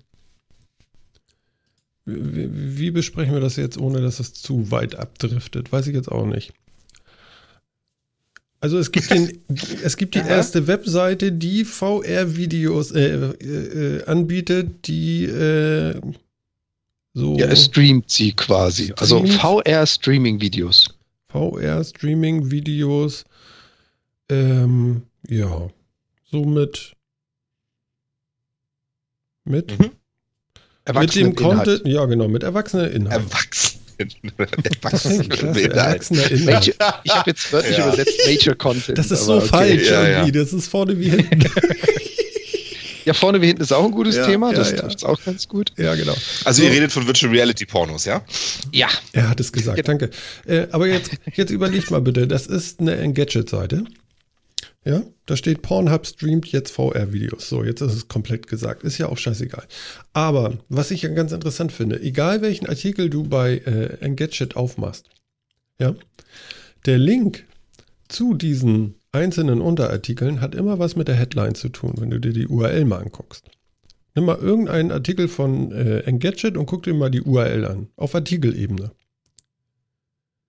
wie, 2.04 2.78
wie 2.78 2.90
besprechen 2.90 3.34
wir 3.34 3.40
das 3.40 3.56
jetzt, 3.56 3.78
ohne 3.78 4.00
dass 4.00 4.20
es 4.20 4.34
zu 4.34 4.70
weit 4.70 4.94
abdriftet? 4.94 5.72
Weiß 5.72 5.86
ich 5.86 5.94
jetzt 5.94 6.10
auch 6.10 6.26
nicht. 6.26 6.52
Also 8.66 8.78
es 8.80 8.90
gibt, 8.90 9.12
den, 9.12 9.44
es 9.84 9.96
gibt 9.96 10.16
die 10.16 10.18
erste 10.28 10.66
Webseite, 10.66 11.30
die 11.30 11.64
VR-Videos 11.64 12.90
äh, 12.90 13.14
äh, 13.14 14.04
anbietet, 14.06 14.88
die 14.88 15.26
äh, 15.26 16.00
so. 17.14 17.36
Ja, 17.36 17.46
es 17.46 17.66
streamt 17.66 18.10
sie 18.10 18.32
quasi. 18.32 18.92
Also 18.96 19.18
streamt, 19.18 19.44
also 19.44 19.60
VR-Streaming-Videos. 19.62 20.96
VR-Streaming-Videos. 21.28 23.24
Ähm, 24.30 25.02
ja. 25.28 25.70
So 26.32 26.44
mit. 26.44 26.92
Mit? 29.44 29.78
Mhm. 29.78 29.92
Mit 30.92 31.14
dem 31.14 31.36
Content. 31.36 31.86
Ja, 31.86 32.04
genau, 32.06 32.26
mit 32.26 32.42
erwachsener 32.42 32.90
Inhalt. 32.90 33.22
Erwachsen. 33.22 33.75
Erwachsener 33.96 36.30
Inhalt. 36.30 36.76
Ich 37.04 37.12
habe 37.12 37.30
jetzt 37.30 37.52
wörtlich 37.52 37.78
ja. 37.78 37.88
übersetzt 37.88 38.20
Major 38.26 38.54
Content. 38.54 38.98
Das 38.98 39.10
ist 39.10 39.24
so 39.24 39.36
okay. 39.36 39.46
falsch 39.48 39.90
ja, 39.90 40.08
irgendwie. 40.08 40.32
Das 40.32 40.52
ist 40.52 40.68
vorne 40.68 40.98
wie 40.98 41.10
hinten. 41.10 41.44
Ja, 43.06 43.14
vorne 43.14 43.40
wie 43.40 43.46
hinten 43.46 43.62
ist 43.62 43.72
auch 43.72 43.84
ein 43.84 43.92
gutes 43.92 44.16
Ja, 44.16 44.26
Thema. 44.26 44.50
ja, 44.50 44.58
Das 44.58 44.72
ja. 44.72 44.78
trifft 44.78 45.04
auch 45.04 45.22
ganz 45.24 45.46
gut. 45.46 45.70
Ja, 45.76 45.94
genau. 45.94 46.14
Also 46.44 46.60
So. 46.60 46.68
ihr 46.68 46.74
redet 46.74 46.90
von 46.90 47.06
Virtual 47.06 47.32
Reality 47.32 47.64
Pornos, 47.64 48.04
ja? 48.04 48.20
Ja. 48.72 48.88
Er 49.12 49.30
hat 49.30 49.38
es 49.38 49.52
gesagt, 49.52 49.86
danke. 49.86 50.10
Äh, 50.44 50.66
aber 50.72 50.88
jetzt, 50.88 51.12
jetzt 51.34 51.50
überlegt 51.50 51.92
mal 51.92 52.00
bitte, 52.00 52.26
das 52.26 52.48
ist 52.48 52.80
eine 52.80 52.96
Engadget-Seite. 52.96 53.84
Ja, 54.86 55.02
da 55.26 55.36
steht 55.36 55.62
Pornhub 55.62 56.06
streamt 56.06 56.46
jetzt 56.52 56.70
VR-Videos. 56.70 57.48
So, 57.48 57.64
jetzt 57.64 57.80
ist 57.80 57.92
es 57.92 58.06
komplett 58.06 58.46
gesagt. 58.46 58.84
Ist 58.84 58.98
ja 58.98 59.08
auch 59.08 59.18
scheißegal. 59.18 59.64
Aber 60.12 60.58
was 60.68 60.92
ich 60.92 61.02
ja 61.02 61.08
ganz 61.08 61.32
interessant 61.32 61.72
finde, 61.72 62.00
egal 62.00 62.40
welchen 62.40 62.68
Artikel 62.68 63.10
du 63.10 63.24
bei 63.24 63.56
äh, 63.66 63.98
Engadget 64.00 64.54
aufmachst, 64.54 65.10
ja, 65.80 65.96
der 66.86 66.98
Link 66.98 67.46
zu 68.06 68.34
diesen 68.34 68.94
einzelnen 69.10 69.60
Unterartikeln 69.60 70.40
hat 70.40 70.54
immer 70.54 70.78
was 70.78 70.94
mit 70.94 71.08
der 71.08 71.16
Headline 71.16 71.56
zu 71.56 71.68
tun, 71.68 71.94
wenn 71.98 72.10
du 72.10 72.20
dir 72.20 72.32
die 72.32 72.46
URL 72.46 72.84
mal 72.84 73.02
anguckst. 73.02 73.44
Nimm 74.14 74.26
mal 74.26 74.38
irgendeinen 74.38 74.92
Artikel 74.92 75.26
von 75.26 75.72
äh, 75.72 75.98
Engadget 76.02 76.56
und 76.56 76.66
guck 76.66 76.84
dir 76.84 76.94
mal 76.94 77.10
die 77.10 77.22
URL 77.22 77.64
an. 77.64 77.88
Auf 77.96 78.14
Artikelebene. 78.14 78.92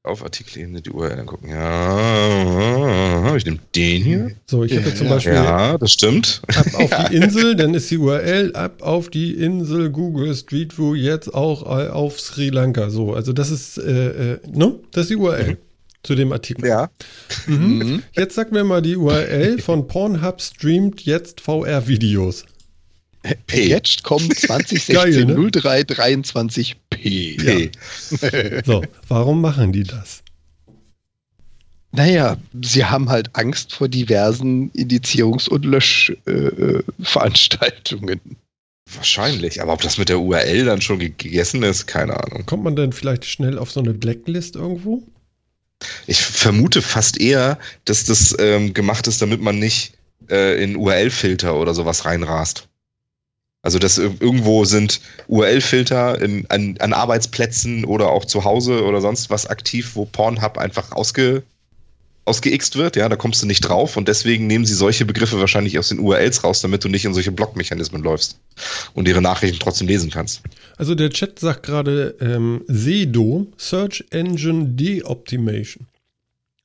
Auf 0.07 0.23
Artikelebene 0.23 0.81
die 0.81 0.89
URL 0.89 1.19
angucken. 1.19 1.49
Ja, 1.49 3.35
ich 3.35 3.45
nehme 3.45 3.59
den 3.75 4.03
hier. 4.03 4.31
So, 4.45 4.63
ich 4.63 4.71
hätte 4.71 4.93
zum 4.93 5.09
Beispiel 5.09 5.33
Ja, 5.33 5.77
das 5.77 5.91
stimmt. 5.91 6.41
ab 6.47 6.65
auf 6.75 6.89
die 7.09 7.15
Insel, 7.15 7.55
dann 7.55 7.73
ist 7.73 7.91
die 7.91 7.97
URL 7.97 8.55
ab 8.55 8.81
auf 8.81 9.09
die 9.09 9.33
Insel 9.33 9.89
Google 9.89 10.33
Street 10.33 10.77
View 10.77 10.95
jetzt 10.95 11.33
auch 11.33 11.63
äh, 11.63 11.89
auf 11.89 12.19
Sri 12.21 12.49
Lanka. 12.49 12.89
So, 12.89 13.13
also 13.13 13.33
das 13.33 13.51
ist, 13.51 13.77
äh, 13.77 14.33
äh, 14.35 14.39
ne? 14.49 14.79
Das 14.91 15.03
ist 15.03 15.09
die 15.09 15.17
URL 15.17 15.57
zu 16.03 16.15
dem 16.15 16.31
Artikel. 16.31 16.67
Ja. 16.67 16.89
Mhm. 17.45 17.77
Mhm. 17.77 18.03
Jetzt 18.13 18.35
sag 18.35 18.51
mir 18.53 18.63
mal 18.63 18.81
die 18.81 18.95
URL 18.95 19.59
von 19.59 19.87
Pornhub 19.87 20.41
streamt 20.41 21.01
jetzt 21.01 21.41
VR-Videos. 21.41 22.45
Jetzt 23.51 24.03
kommt 24.03 24.29
Geil, 24.47 24.63
2016 24.63 25.27
ne? 25.27 25.51
0323 25.51 26.77
P. 27.01 27.37
P. 27.37 27.71
So, 28.65 28.83
warum 29.07 29.41
machen 29.41 29.71
die 29.71 29.83
das? 29.83 30.23
Naja, 31.91 32.37
sie 32.61 32.85
haben 32.85 33.09
halt 33.09 33.35
Angst 33.35 33.73
vor 33.73 33.87
diversen 33.87 34.69
Indizierungs- 34.71 35.49
und 35.49 35.65
Löschveranstaltungen. 35.65 38.19
Äh. 38.19 38.35
Wahrscheinlich. 38.93 39.61
Aber 39.61 39.73
ob 39.73 39.81
das 39.81 39.97
mit 39.97 40.09
der 40.09 40.19
URL 40.19 40.65
dann 40.65 40.81
schon 40.81 40.99
ge 40.99 41.11
gegessen 41.17 41.63
ist, 41.63 41.87
keine 41.87 42.23
Ahnung. 42.23 42.45
Kommt 42.45 42.63
man 42.63 42.75
dann 42.75 42.93
vielleicht 42.93 43.25
schnell 43.25 43.57
auf 43.57 43.71
so 43.71 43.79
eine 43.79 43.93
Blacklist 43.93 44.55
irgendwo? 44.55 45.03
Ich 46.07 46.19
vermute 46.19 46.81
fast 46.81 47.19
eher, 47.19 47.59
dass 47.85 48.05
das 48.05 48.35
ähm, 48.39 48.73
gemacht 48.73 49.07
ist, 49.07 49.21
damit 49.21 49.41
man 49.41 49.59
nicht 49.59 49.93
äh, 50.29 50.61
in 50.63 50.75
URL-Filter 50.75 51.55
oder 51.55 51.73
sowas 51.73 52.05
reinrast. 52.05 52.67
Also, 53.67 53.79
dass 53.79 53.97
ir- 53.99 54.15
irgendwo 54.21 54.63
sind 54.63 55.01
URL-Filter 55.27 56.19
an, 56.47 56.75
an 56.79 56.93
Arbeitsplätzen 56.93 57.83
oder 57.83 58.07
auch 58.11 58.23
zu 58.23 58.45
Hause 58.45 58.85
oder 58.85 59.01
sonst 59.01 59.29
was 59.29 59.45
aktiv, 59.45 59.91
wo 59.95 60.05
Pornhub 60.05 60.57
einfach 60.57 60.93
ausge, 60.93 61.43
ausgeixt 62.23 62.77
wird. 62.77 62.95
Ja, 62.95 63.09
da 63.09 63.17
kommst 63.17 63.41
du 63.43 63.45
nicht 63.45 63.59
drauf 63.59 63.97
und 63.97 64.07
deswegen 64.07 64.47
nehmen 64.47 64.65
sie 64.65 64.73
solche 64.73 65.03
Begriffe 65.03 65.37
wahrscheinlich 65.41 65.77
aus 65.77 65.89
den 65.89 65.99
URLs 65.99 66.45
raus, 66.45 66.61
damit 66.61 66.85
du 66.85 66.87
nicht 66.87 67.03
in 67.03 67.13
solche 67.13 67.33
Blockmechanismen 67.33 68.01
läufst 68.03 68.39
und 68.93 69.05
ihre 69.05 69.21
Nachrichten 69.21 69.59
trotzdem 69.59 69.89
lesen 69.89 70.11
kannst. 70.11 70.43
Also 70.77 70.95
der 70.95 71.09
Chat 71.09 71.37
sagt 71.37 71.63
gerade 71.63 72.15
ähm, 72.21 72.61
SEDO, 72.67 73.47
Search 73.57 74.05
Engine 74.11 74.63
De-Optimation. 74.69 75.87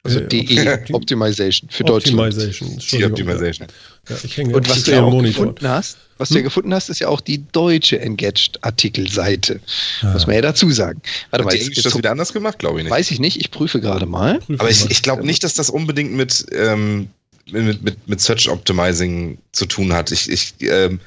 Also 0.05 0.19
Äh, 0.19 0.27
DE, 0.27 0.39
Optim- 0.45 0.95
Optimization 0.95 1.71
für 1.71 1.85
Deutschland. 1.85 2.19
Optimization. 2.19 2.73
Entschuldigung. 2.73 3.13
Optimization. 3.13 3.69
Ja, 4.09 4.17
ich 4.25 4.37
hänge 4.37 4.57
Und 4.57 4.69
was 4.69 4.83
du 4.83 4.91
ja 4.91 5.03
auch 5.03 5.13
Monitor. 5.13 5.47
gefunden 5.47 5.69
hast, 5.69 5.97
was 6.19 6.29
du 6.31 6.35
ja 6.35 6.39
Hm? 6.41 6.45
gefunden 6.45 6.75
hast, 6.75 6.89
ist 6.89 6.99
ja 6.99 7.07
auch 7.09 7.21
die 7.21 7.45
deutsche 7.53 8.01
Engadget-Artikelseite. 8.01 9.61
Ah. 10.03 10.13
Muss 10.13 10.27
man 10.27 10.35
ja 10.37 10.43
dazu 10.43 10.71
sagen. 10.71 11.01
Warte 11.31 11.45
Hat 11.45 11.53
mal, 11.53 11.57
die 11.57 11.65
Englisch 11.65 11.83
das 11.85 11.97
wieder 11.97 12.11
anders 12.11 12.33
gemacht? 12.33 12.59
Glaube 12.59 12.79
ich 12.81 12.85
nicht. 12.85 12.93
weiß 12.93 13.11
ich 13.11 13.21
nicht, 13.21 13.39
ich 13.41 13.51
prüfe 13.51 13.81
gerade 13.81 14.07
mal. 14.07 14.39
Prüfen 14.39 14.61
Aber 14.61 14.71
ich, 14.71 14.91
ich 14.91 15.03
glaube 15.03 15.25
nicht, 15.25 15.45
dass 15.45 15.55
das 15.55 15.71
unbedingt 15.71 16.13
mit, 16.13 16.47
ähm, 16.53 17.09
mit, 17.51 17.83
mit, 17.83 18.09
mit 18.09 18.21
Search 18.21 18.49
Optimizing 18.49 19.39
zu 19.53 19.67
tun 19.67 19.93
hat. 19.93 20.11
Ich, 20.11 20.29
ich, 20.29 20.55
ähm, 20.61 21.01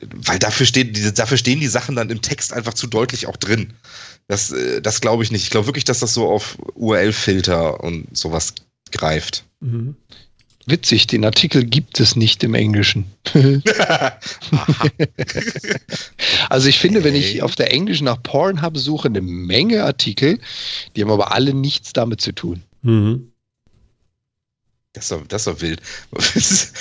weil 0.00 0.38
dafür, 0.38 0.66
steht, 0.66 1.18
dafür 1.18 1.36
stehen 1.38 1.60
die 1.60 1.68
Sachen 1.68 1.94
dann 1.96 2.10
im 2.10 2.20
Text 2.22 2.52
einfach 2.52 2.74
zu 2.74 2.86
deutlich 2.86 3.26
auch 3.26 3.36
drin. 3.36 3.72
Das, 4.28 4.52
äh, 4.52 4.80
das 4.80 5.00
glaube 5.00 5.22
ich 5.22 5.30
nicht. 5.30 5.42
Ich 5.44 5.50
glaube 5.50 5.66
wirklich, 5.66 5.84
dass 5.84 6.00
das 6.00 6.14
so 6.14 6.28
auf 6.28 6.56
URL-Filter 6.74 7.82
und 7.82 8.06
sowas 8.16 8.54
greift. 8.90 9.44
Mhm. 9.60 9.96
Witzig, 10.66 11.08
den 11.08 11.24
Artikel 11.24 11.64
gibt 11.64 11.98
es 11.98 12.14
nicht 12.14 12.44
im 12.44 12.54
Englischen. 12.54 13.06
Also 16.48 16.68
ich 16.68 16.78
finde, 16.78 17.02
wenn 17.02 17.14
ich 17.14 17.42
auf 17.42 17.54
der 17.56 17.72
Englischen 17.72 18.04
nach 18.04 18.22
Pornhub 18.22 18.76
suche, 18.76 19.08
eine 19.08 19.22
Menge 19.22 19.84
Artikel, 19.84 20.38
die 20.94 21.02
haben 21.02 21.10
aber 21.10 21.32
alle 21.32 21.54
nichts 21.54 21.92
damit 21.92 22.20
zu 22.20 22.32
tun. 22.32 22.62
Mhm. 22.82 23.31
Das 24.94 25.04
ist 25.04 25.12
doch, 25.12 25.26
das 25.26 25.46
ist 25.46 25.54
doch 25.54 25.60
wild. 25.62 25.80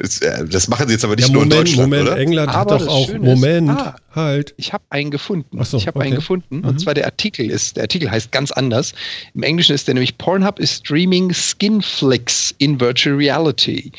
Das, 0.00 0.20
äh, 0.20 0.46
das 0.46 0.68
machen 0.68 0.86
sie 0.86 0.92
jetzt 0.94 1.04
aber 1.04 1.16
nicht 1.16 1.26
Ja, 1.26 1.32
nur 1.34 1.42
in 1.42 1.48
Moment, 1.48 1.66
Deutschland, 1.68 1.90
Moment, 1.90 2.08
oder? 2.08 2.18
England 2.18 2.48
Aber 2.54 2.58
hat 2.60 2.70
doch 2.70 2.86
auch, 2.86 3.06
Schöne 3.08 3.32
ist- 3.32 3.40
Moment, 3.40 3.68
Ah. 3.70 3.96
halt. 4.14 4.54
Ich 4.56 4.72
habe 4.72 4.84
einen 4.90 5.10
gefunden. 5.10 5.64
So, 5.64 5.76
ich 5.76 5.88
habe 5.88 6.00
einen 6.00 6.12
okay. 6.12 6.20
gefunden. 6.20 6.58
Mhm. 6.58 6.64
Und 6.64 6.80
zwar 6.80 6.94
der 6.94 7.06
Artikel 7.06 7.50
ist, 7.50 7.74
der 7.76 7.82
Artikel 7.82 8.08
heißt 8.08 8.30
ganz 8.30 8.52
anders. 8.52 8.92
Im 9.34 9.42
Englischen 9.42 9.74
ist 9.74 9.88
der 9.88 9.94
nämlich 9.94 10.16
Pornhub 10.16 10.60
is 10.60 10.76
streaming 10.76 11.34
Skinflix 11.34 12.54
in 12.58 12.78
Virtual 12.80 13.16
Reality. 13.16 13.90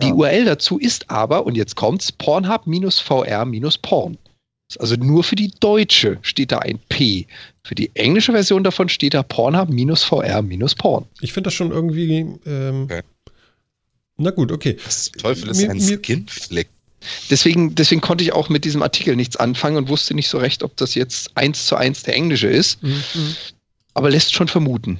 Die 0.00 0.06
Ja. 0.06 0.12
URL 0.14 0.44
dazu 0.44 0.78
ist 0.78 1.10
aber, 1.10 1.44
und 1.44 1.56
jetzt 1.56 1.74
kommt's, 1.74 2.12
Pornhub-VR-Porn. 2.12 4.16
Ist 4.70 4.80
Also 4.80 4.94
nur 4.96 5.24
für 5.24 5.34
die 5.36 5.50
deutsche 5.60 6.18
steht 6.22 6.52
da 6.52 6.58
ein 6.58 6.78
P. 6.88 7.26
Für 7.64 7.74
die 7.74 7.90
englische 7.94 8.30
Version 8.32 8.62
davon 8.64 8.88
steht 8.88 9.14
da 9.14 9.22
Pornhub-VR-Porn. 9.24 11.04
Ich 11.20 11.32
finde 11.32 11.48
das 11.48 11.54
schon 11.54 11.70
irgendwie. 11.72 12.26
Ähm, 12.46 12.82
Okay. 12.84 13.02
Na 14.18 14.30
gut, 14.30 14.52
okay. 14.52 14.76
Was 14.84 15.04
zum 15.04 15.14
Teufel 15.22 15.48
ist 15.50 15.58
Mir- 15.58 15.70
ein 15.70 15.80
Skinflick? 15.80 16.68
Deswegen, 17.30 17.74
deswegen 17.76 18.00
konnte 18.00 18.24
ich 18.24 18.32
auch 18.32 18.48
mit 18.48 18.64
diesem 18.64 18.82
Artikel 18.82 19.14
nichts 19.14 19.36
anfangen 19.36 19.76
und 19.76 19.88
wusste 19.88 20.14
nicht 20.14 20.28
so 20.28 20.38
recht, 20.38 20.62
ob 20.64 20.76
das 20.76 20.94
jetzt 20.96 21.30
eins 21.36 21.66
zu 21.66 21.76
eins 21.76 22.02
der 22.02 22.14
englische 22.14 22.48
ist, 22.48 22.82
Mhm. 22.82 23.36
aber 23.94 24.10
lässt 24.10 24.34
schon 24.34 24.48
vermuten. 24.48 24.98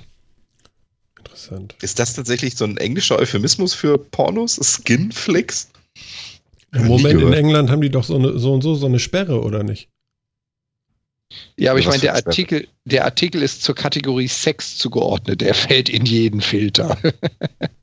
Interessant. 1.19 1.75
Ist 1.83 1.99
das 1.99 2.15
tatsächlich 2.15 2.55
so 2.57 2.65
ein 2.65 2.77
englischer 2.77 3.19
Euphemismus 3.19 3.75
für 3.75 3.99
Pornos? 3.99 4.61
Skinflicks? 4.63 5.71
Im 6.73 6.87
Moment 6.87 7.21
in. 7.21 7.33
England 7.33 7.71
haben 7.71 7.81
die 7.83 7.91
doch 7.91 8.05
so, 8.05 8.15
eine, 8.17 8.39
so 8.39 8.53
und 8.55 8.63
so 8.63 8.77
so 8.77 8.87
eine 8.87 9.01
Sperre, 9.01 9.43
oder 9.43 9.65
nicht? 9.65 9.89
Ja, 11.57 11.73
aber 11.73 11.81
ich 11.81 11.87
meine, 11.87 12.01
der 12.01 12.15
Artikel, 12.15 12.69
der 12.85 13.05
Artikel 13.05 13.43
ist 13.43 13.63
zur 13.63 13.75
Kategorie 13.75 14.29
Sex 14.29 14.79
zugeordnet. 14.79 15.41
Der 15.41 15.55
fällt 15.55 15.89
in 15.89 16.07
jeden 16.07 16.41
Filter. 16.41 16.97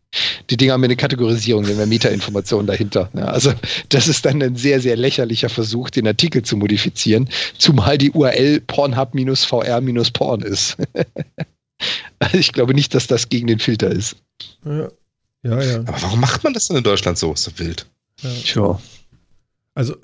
Die 0.49 0.57
Dinger 0.57 0.73
haben 0.73 0.83
eine 0.83 0.95
Kategorisierung, 0.95 1.65
ja 1.65 1.85
Metainformationen 1.85 2.67
dahinter. 2.67 3.09
Ja, 3.13 3.25
also 3.25 3.53
das 3.89 4.07
ist 4.07 4.25
dann 4.25 4.41
ein 4.41 4.55
sehr, 4.55 4.79
sehr 4.81 4.95
lächerlicher 4.95 5.49
Versuch, 5.49 5.89
den 5.89 6.07
Artikel 6.07 6.41
zu 6.43 6.57
modifizieren, 6.57 7.29
zumal 7.57 7.97
die 7.97 8.11
URL 8.11 8.61
Pornhub-VR-Porn 8.61 10.41
ist. 10.41 10.77
Also 12.19 12.37
ich 12.37 12.53
glaube 12.53 12.73
nicht, 12.73 12.95
dass 12.95 13.05
das 13.07 13.27
gegen 13.27 13.47
den 13.47 13.59
Filter 13.59 13.91
ist. 13.91 14.15
Ja, 14.63 14.87
ja. 15.43 15.61
ja. 15.61 15.79
Aber 15.79 16.01
warum 16.01 16.21
macht 16.21 16.41
man 16.45 16.53
das 16.53 16.67
denn 16.67 16.77
in 16.77 16.83
Deutschland 16.83 17.17
so? 17.17 17.33
Ist 17.33 17.47
doch 17.47 17.59
wild. 17.59 17.85
ja. 18.21 18.29
Tja. 18.29 18.81
Also, 19.73 19.97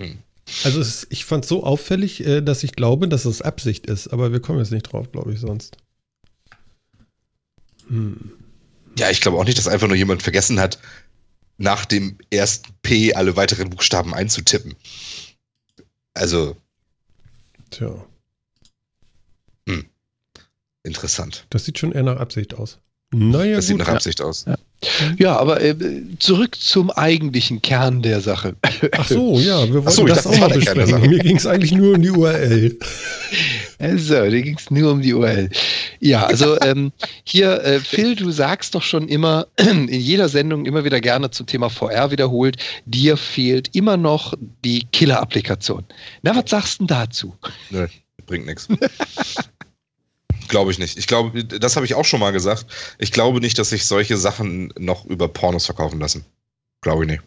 Hm. 0.00 0.18
also 0.62 0.80
es, 0.80 1.06
ich 1.10 1.24
fand 1.24 1.44
es 1.44 1.48
so 1.48 1.64
auffällig, 1.64 2.24
äh, 2.24 2.40
dass 2.40 2.62
ich 2.62 2.72
glaube, 2.72 3.08
dass 3.08 3.24
es 3.24 3.42
Absicht 3.42 3.86
ist, 3.86 4.08
aber 4.08 4.30
wir 4.30 4.40
kommen 4.40 4.60
jetzt 4.60 4.70
nicht 4.70 4.84
drauf, 4.84 5.10
glaube 5.10 5.32
ich, 5.32 5.40
sonst. 5.40 5.76
Hm. 7.88 8.32
Ja, 8.98 9.10
ich 9.10 9.20
glaube 9.20 9.38
auch 9.38 9.44
nicht, 9.44 9.58
dass 9.58 9.68
einfach 9.68 9.88
nur 9.88 9.96
jemand 9.96 10.22
vergessen 10.22 10.58
hat, 10.60 10.78
nach 11.58 11.84
dem 11.84 12.18
ersten 12.30 12.72
P 12.82 13.14
alle 13.14 13.36
weiteren 13.36 13.70
Buchstaben 13.70 14.14
einzutippen. 14.14 14.74
Also, 16.14 16.56
Tja, 17.70 18.06
interessant. 20.82 21.46
das 21.50 21.64
sieht 21.64 21.78
schon 21.78 21.92
eher 21.92 22.04
nach 22.04 22.18
Absicht 22.18 22.54
aus. 22.54 22.78
Naja, 23.12 23.56
Das 23.56 23.66
sieht 23.66 23.78
gut. 23.78 23.86
nach 23.86 23.94
Absicht 23.94 24.20
aus. 24.20 24.44
Ja, 24.46 24.56
aber 25.24 25.60
äh, 25.62 25.74
zurück 26.18 26.56
zum 26.56 26.90
eigentlichen 26.90 27.62
Kern 27.62 28.02
der 28.02 28.20
Sache. 28.20 28.54
Ach 28.92 29.08
so, 29.08 29.38
ja, 29.38 29.66
wir 29.66 29.84
wollten 29.84 29.90
so, 29.90 30.06
das 30.06 30.24
dachte, 30.24 30.36
auch 30.36 30.40
mal 30.40 30.50
besprechen. 30.50 31.00
Mir 31.08 31.18
ging 31.18 31.36
es 31.36 31.46
eigentlich 31.46 31.72
nur 31.72 31.94
um 31.94 32.02
die 32.02 32.10
URL. 32.10 32.78
Also, 33.78 34.14
da 34.14 34.28
ging 34.28 34.56
es 34.56 34.70
nur 34.70 34.92
um 34.92 35.02
die 35.02 35.14
URL. 35.14 35.50
Ja, 36.00 36.24
also 36.26 36.60
ähm, 36.62 36.92
hier, 37.24 37.62
äh, 37.64 37.80
Phil, 37.80 38.14
du 38.16 38.30
sagst 38.30 38.74
doch 38.74 38.82
schon 38.82 39.08
immer, 39.08 39.46
in 39.56 39.88
jeder 39.88 40.28
Sendung 40.28 40.66
immer 40.66 40.84
wieder 40.84 41.00
gerne 41.00 41.30
zum 41.30 41.46
Thema 41.46 41.70
VR 41.70 42.10
wiederholt, 42.10 42.56
dir 42.84 43.16
fehlt 43.16 43.74
immer 43.74 43.96
noch 43.96 44.34
die 44.64 44.86
Killer-Applikation. 44.92 45.84
Na, 46.22 46.36
was 46.36 46.50
sagst 46.50 46.80
du 46.80 46.86
denn 46.86 46.88
dazu? 46.88 47.34
Nö, 47.70 47.86
bringt 48.26 48.46
nichts. 48.46 48.68
Glaube 50.48 50.70
ich 50.70 50.78
nicht. 50.78 50.98
Ich 50.98 51.06
glaube, 51.06 51.44
das 51.44 51.76
habe 51.76 51.86
ich 51.86 51.94
auch 51.94 52.04
schon 52.04 52.20
mal 52.20 52.32
gesagt. 52.32 52.66
Ich 52.98 53.12
glaube 53.12 53.40
nicht, 53.40 53.58
dass 53.58 53.70
sich 53.70 53.84
solche 53.86 54.16
Sachen 54.16 54.72
noch 54.78 55.04
über 55.04 55.28
Pornos 55.28 55.66
verkaufen 55.66 56.00
lassen. 56.00 56.24
Glaube 56.80 57.04
ich 57.04 57.10
nicht. 57.10 57.22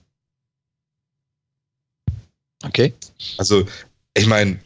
Okay. 2.63 2.93
Also, 3.37 3.65
ich 4.13 4.27
meine, 4.27 4.59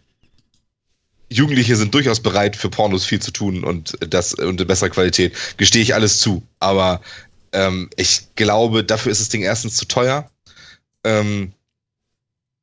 Jugendliche 1.30 1.76
sind 1.76 1.94
durchaus 1.94 2.20
bereit, 2.20 2.56
für 2.56 2.70
Pornos 2.70 3.06
viel 3.06 3.22
zu 3.22 3.32
tun 3.32 3.64
und 3.64 3.98
das 4.00 4.34
und 4.34 4.62
in 4.62 4.68
besserer 4.68 4.90
Qualität. 4.90 5.36
Gestehe 5.58 5.82
ich 5.82 5.94
alles 5.94 6.20
zu. 6.20 6.44
Aber 6.60 7.02
ähm, 7.54 7.90
ich 7.96 8.28
glaube, 8.36 8.84
dafür 8.84 9.12
ist 9.12 9.22
das 9.22 9.30
Ding 9.30 9.42
erstens 9.42 9.78
zu 9.78 9.86
teuer. 9.86 10.30
Ähm, 11.04 11.54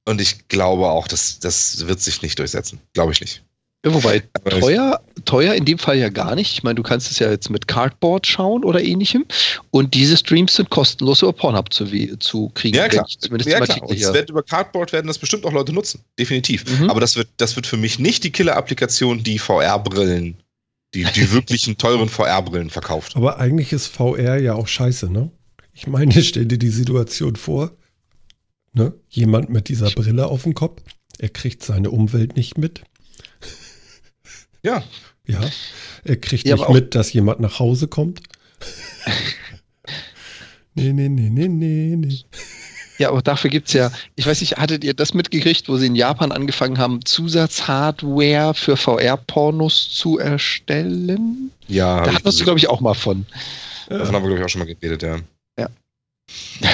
und 0.05 0.21
ich 0.21 0.49
glaube 0.49 0.89
auch, 0.89 1.09
dass 1.09 1.39
das 1.41 1.87
wird 1.87 2.01
sich 2.01 2.23
nicht 2.23 2.39
durchsetzen. 2.39 2.81
Glaube 2.93 3.13
ich 3.13 3.21
nicht. 3.21 3.43
Ja, 3.85 3.95
wobei 3.95 4.21
teuer, 4.61 5.01
teuer 5.25 5.55
in 5.55 5.65
dem 5.65 5.79
Fall 5.79 5.97
ja 5.97 6.11
gar 6.11 6.35
nicht. 6.35 6.53
Ich 6.53 6.63
meine, 6.63 6.75
du 6.75 6.83
kannst 6.83 7.11
es 7.11 7.19
ja 7.19 7.31
jetzt 7.31 7.49
mit 7.49 7.67
Cardboard 7.67 8.27
schauen 8.27 8.63
oder 8.65 8.83
ähnlichem. 8.83 9.25
Und 9.71 9.95
diese 9.95 10.17
Streams 10.17 10.55
sind 10.55 10.69
kostenlos 10.71 11.23
über 11.23 11.33
Pornhub 11.33 11.73
zu, 11.73 11.87
zu 12.19 12.51
kriegen. 12.51 12.77
Ja, 12.77 12.89
klar. 12.89 13.07
Zumindest 13.07 13.49
ja, 13.51 13.61
klar. 13.61 13.83
Und 13.83 13.99
es 13.99 14.13
wird 14.13 14.29
über 14.29 14.43
Cardboard 14.43 14.93
werden 14.93 15.07
das 15.07 15.19
bestimmt 15.19 15.47
auch 15.47 15.53
Leute 15.53 15.73
nutzen. 15.73 16.01
Definitiv. 16.19 16.65
Mhm. 16.79 16.91
Aber 16.91 17.01
das 17.01 17.17
wird, 17.17 17.29
das 17.39 17.57
wird 17.57 17.67
für 17.67 17.79
mich 17.79 17.99
nicht 17.99 18.25
die 18.25 18.33
Killer-Applikation, 18.33 19.23
die 19.23 19.39
VR-Brillen, 19.39 20.37
die, 20.95 21.05
die 21.05 21.33
wirklichen 21.33 21.79
teuren 21.79 22.11
VR-Brillen 22.11 22.69
verkauft. 22.69 23.17
Aber 23.17 23.39
eigentlich 23.39 23.73
ist 23.73 23.87
VR 23.87 24.39
ja 24.39 24.55
auch 24.55 24.69
scheiße, 24.69 25.11
ne? 25.11 25.31
Ich 25.73 25.87
meine, 25.87 26.13
stell 26.23 26.45
dir 26.45 26.59
die 26.59 26.71
Situation 26.71 27.37
vor. 27.37 27.73
Ne? 28.73 28.93
Jemand 29.09 29.49
mit 29.49 29.69
dieser 29.69 29.91
Brille 29.91 30.27
auf 30.27 30.45
dem 30.45 30.55
Kopf, 30.55 30.83
er 31.19 31.31
kriegt 31.31 31.65
seine 31.65 31.91
Umwelt 31.91 32.37
nicht 32.37 32.57
mit 32.57 32.83
ja. 34.63 34.83
Ja. 35.27 35.41
Er 36.05 36.17
kriegt 36.17 36.47
ja, 36.47 36.57
nicht 36.57 36.69
mit, 36.71 36.95
dass 36.95 37.13
jemand 37.13 37.41
nach 37.41 37.59
Hause 37.59 37.89
kommt. 37.89 38.21
nee, 40.75 40.93
nee, 40.93 41.09
nee, 41.09 41.31
nee, 41.31 41.49
nee, 41.49 41.97
nee. 41.97 42.25
Ja, 42.99 43.09
aber 43.09 43.23
dafür 43.23 43.49
gibt 43.49 43.69
es 43.69 43.75
ja, 43.75 43.91
ich 44.17 44.27
weiß 44.27 44.43
nicht, 44.43 44.59
hattet 44.59 44.85
ihr 44.85 44.93
das 44.93 45.15
mitgekriegt, 45.15 45.71
wo 45.71 45.79
sie 45.79 45.87
in 45.87 45.95
Japan 45.95 46.33
angefangen 46.33 46.77
haben, 46.77 47.03
Zusatzhardware 47.03 48.53
für 48.53 48.77
VR-Pornos 48.77 49.91
zu 49.95 50.19
erstellen? 50.19 51.51
Ja. 51.67 52.05
Da 52.05 52.13
hattest 52.13 52.41
du, 52.41 52.45
glaube 52.45 52.59
ich, 52.59 52.69
auch 52.69 52.83
mal 52.83 52.93
von. 52.93 53.25
Davon 53.89 54.15
haben 54.15 54.23
wir, 54.23 54.29
glaube 54.29 54.41
ich, 54.41 54.45
auch 54.45 54.51
schon 54.51 54.59
mal 54.59 54.67
geredet, 54.67 55.03
ja. 55.03 55.19
Ja. 55.59 55.69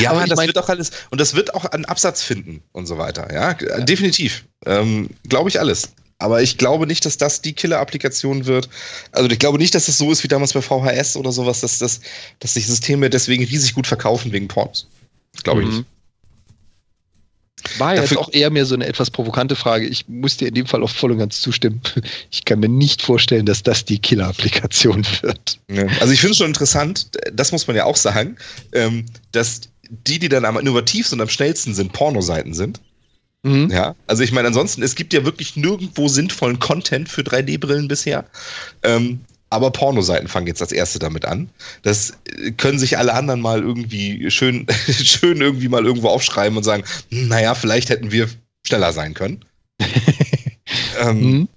Ja, 0.00 0.10
aber 0.10 0.26
das 0.26 0.36
mein, 0.36 0.48
wird 0.48 0.58
auch 0.58 0.68
alles, 0.68 0.90
und 1.10 1.20
das 1.20 1.36
wird 1.36 1.54
auch 1.54 1.64
einen 1.64 1.84
Absatz 1.84 2.20
finden 2.20 2.60
und 2.72 2.86
so 2.86 2.98
weiter, 2.98 3.32
ja, 3.32 3.56
ja. 3.60 3.80
definitiv. 3.84 4.44
Ähm, 4.66 5.08
glaube 5.28 5.48
ich 5.48 5.60
alles. 5.60 5.92
Aber 6.18 6.40
ich 6.40 6.56
glaube 6.56 6.86
nicht, 6.86 7.04
dass 7.04 7.18
das 7.18 7.42
die 7.42 7.52
Killer-Applikation 7.52 8.46
wird. 8.46 8.70
Also 9.12 9.28
ich 9.28 9.38
glaube 9.38 9.58
nicht, 9.58 9.74
dass 9.74 9.86
das 9.86 9.98
so 9.98 10.10
ist 10.10 10.24
wie 10.24 10.28
damals 10.28 10.54
bei 10.54 10.62
VHS 10.62 11.16
oder 11.16 11.30
sowas, 11.30 11.60
dass, 11.60 11.78
das, 11.78 12.00
dass 12.38 12.54
sich 12.54 12.66
Systeme 12.66 13.10
deswegen 13.10 13.44
riesig 13.44 13.74
gut 13.74 13.86
verkaufen 13.86 14.32
wegen 14.32 14.48
Pornos. 14.48 14.86
Glaube 15.42 15.62
ich 15.62 15.68
mhm. 15.68 15.76
nicht. 15.76 15.86
War 17.78 17.94
ja 17.94 18.02
jetzt 18.02 18.16
auch 18.16 18.32
eher 18.32 18.50
mehr 18.50 18.64
so 18.64 18.74
eine 18.74 18.86
etwas 18.86 19.10
provokante 19.10 19.56
Frage. 19.56 19.86
Ich 19.86 20.06
muss 20.08 20.36
dir 20.36 20.48
in 20.48 20.54
dem 20.54 20.66
Fall 20.66 20.82
auch 20.82 20.90
voll 20.90 21.12
und 21.12 21.18
ganz 21.18 21.40
zustimmen. 21.40 21.80
Ich 22.30 22.44
kann 22.44 22.60
mir 22.60 22.68
nicht 22.68 23.02
vorstellen, 23.02 23.46
dass 23.46 23.62
das 23.62 23.84
die 23.84 23.98
Killer-Applikation 23.98 25.04
wird. 25.22 25.58
Ja. 25.70 25.86
Also 26.00 26.12
ich 26.12 26.20
finde 26.20 26.32
es 26.32 26.38
schon 26.38 26.48
interessant, 26.48 27.08
das 27.32 27.52
muss 27.52 27.66
man 27.66 27.76
ja 27.76 27.84
auch 27.84 27.96
sagen, 27.96 28.36
ähm, 28.72 29.06
dass 29.32 29.62
die, 29.88 30.18
die 30.18 30.28
dann 30.28 30.44
am 30.44 30.58
innovativsten 30.58 31.18
und 31.18 31.22
am 31.22 31.28
schnellsten 31.28 31.74
sind, 31.74 31.92
Pornoseiten 31.92 32.54
sind. 32.54 32.80
Mhm. 33.46 33.70
Ja, 33.70 33.94
also 34.08 34.24
ich 34.24 34.32
meine, 34.32 34.48
ansonsten, 34.48 34.82
es 34.82 34.96
gibt 34.96 35.12
ja 35.12 35.24
wirklich 35.24 35.54
nirgendwo 35.54 36.08
sinnvollen 36.08 36.58
Content 36.58 37.08
für 37.08 37.22
3D-Brillen 37.22 37.86
bisher. 37.86 38.24
Ähm, 38.82 39.20
aber 39.50 39.70
Pornoseiten 39.70 40.26
fangen 40.26 40.48
jetzt 40.48 40.60
als 40.60 40.72
erste 40.72 40.98
damit 40.98 41.24
an. 41.24 41.48
Das 41.82 42.14
können 42.56 42.80
sich 42.80 42.98
alle 42.98 43.14
anderen 43.14 43.40
mal 43.40 43.62
irgendwie 43.62 44.28
schön, 44.32 44.66
schön 44.88 45.40
irgendwie 45.40 45.68
mal 45.68 45.84
irgendwo 45.84 46.08
aufschreiben 46.08 46.56
und 46.58 46.64
sagen, 46.64 46.82
hm, 47.12 47.28
naja, 47.28 47.54
vielleicht 47.54 47.88
hätten 47.88 48.10
wir 48.10 48.28
schneller 48.66 48.92
sein 48.92 49.14
können. 49.14 49.44
ähm, 51.00 51.20
mhm. 51.20 51.48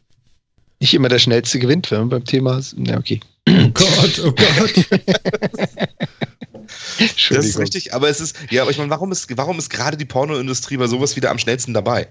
Nicht 0.80 0.94
immer 0.94 1.10
der 1.10 1.20
Schnellste 1.20 1.58
gewinnt, 1.58 1.90
wenn 1.90 2.02
man 2.02 2.10
beim 2.10 2.26
Thema 2.26 2.60
ist. 2.60 2.76
Na, 2.78 2.98
okay. 2.98 3.20
Oh 3.50 3.70
Gott, 3.74 4.22
oh 4.24 4.32
Gott. 4.32 4.86
das 7.30 7.46
ist 7.46 7.60
richtig, 7.60 7.94
aber 7.94 8.10
es 8.10 8.20
ist, 8.20 8.36
ja, 8.50 8.62
aber 8.62 8.72
ich 8.72 8.78
meine, 8.78 8.90
warum 8.90 9.12
ist, 9.12 9.36
warum 9.38 9.60
ist 9.60 9.70
gerade 9.70 9.98
die 9.98 10.06
Pornoindustrie 10.06 10.78
bei 10.78 10.88
sowas 10.88 11.16
wieder 11.16 11.32
am 11.32 11.40
schnellsten 11.40 11.74
dabei? 11.74 12.08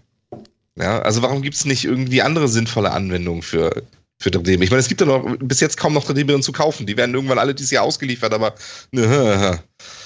Ja, 0.76 1.00
also 1.00 1.22
warum 1.22 1.42
gibt 1.42 1.56
es 1.56 1.64
nicht 1.64 1.84
irgendwie 1.84 2.22
andere 2.22 2.48
sinnvolle 2.48 2.92
Anwendungen 2.92 3.42
für, 3.42 3.82
für 4.20 4.30
3D? 4.30 4.62
Ich 4.62 4.70
meine, 4.70 4.80
es 4.80 4.88
gibt 4.88 5.00
ja 5.00 5.06
noch 5.06 5.36
bis 5.38 5.61
jetzt 5.61 5.76
kaum 5.76 5.92
noch 5.92 6.09
3D-Brillen 6.09 6.42
zu 6.42 6.52
kaufen. 6.52 6.86
Die 6.86 6.96
werden 6.96 7.14
irgendwann 7.14 7.38
alle 7.38 7.54
dieses 7.54 7.72
Jahr 7.72 7.82
ausgeliefert, 7.82 8.32
aber. 8.32 8.54
Ne, 8.92 9.59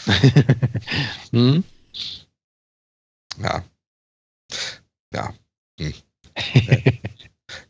hm? 1.32 1.64
Ja. 3.42 3.64
Ja. 5.14 5.34
Hm. 5.78 5.94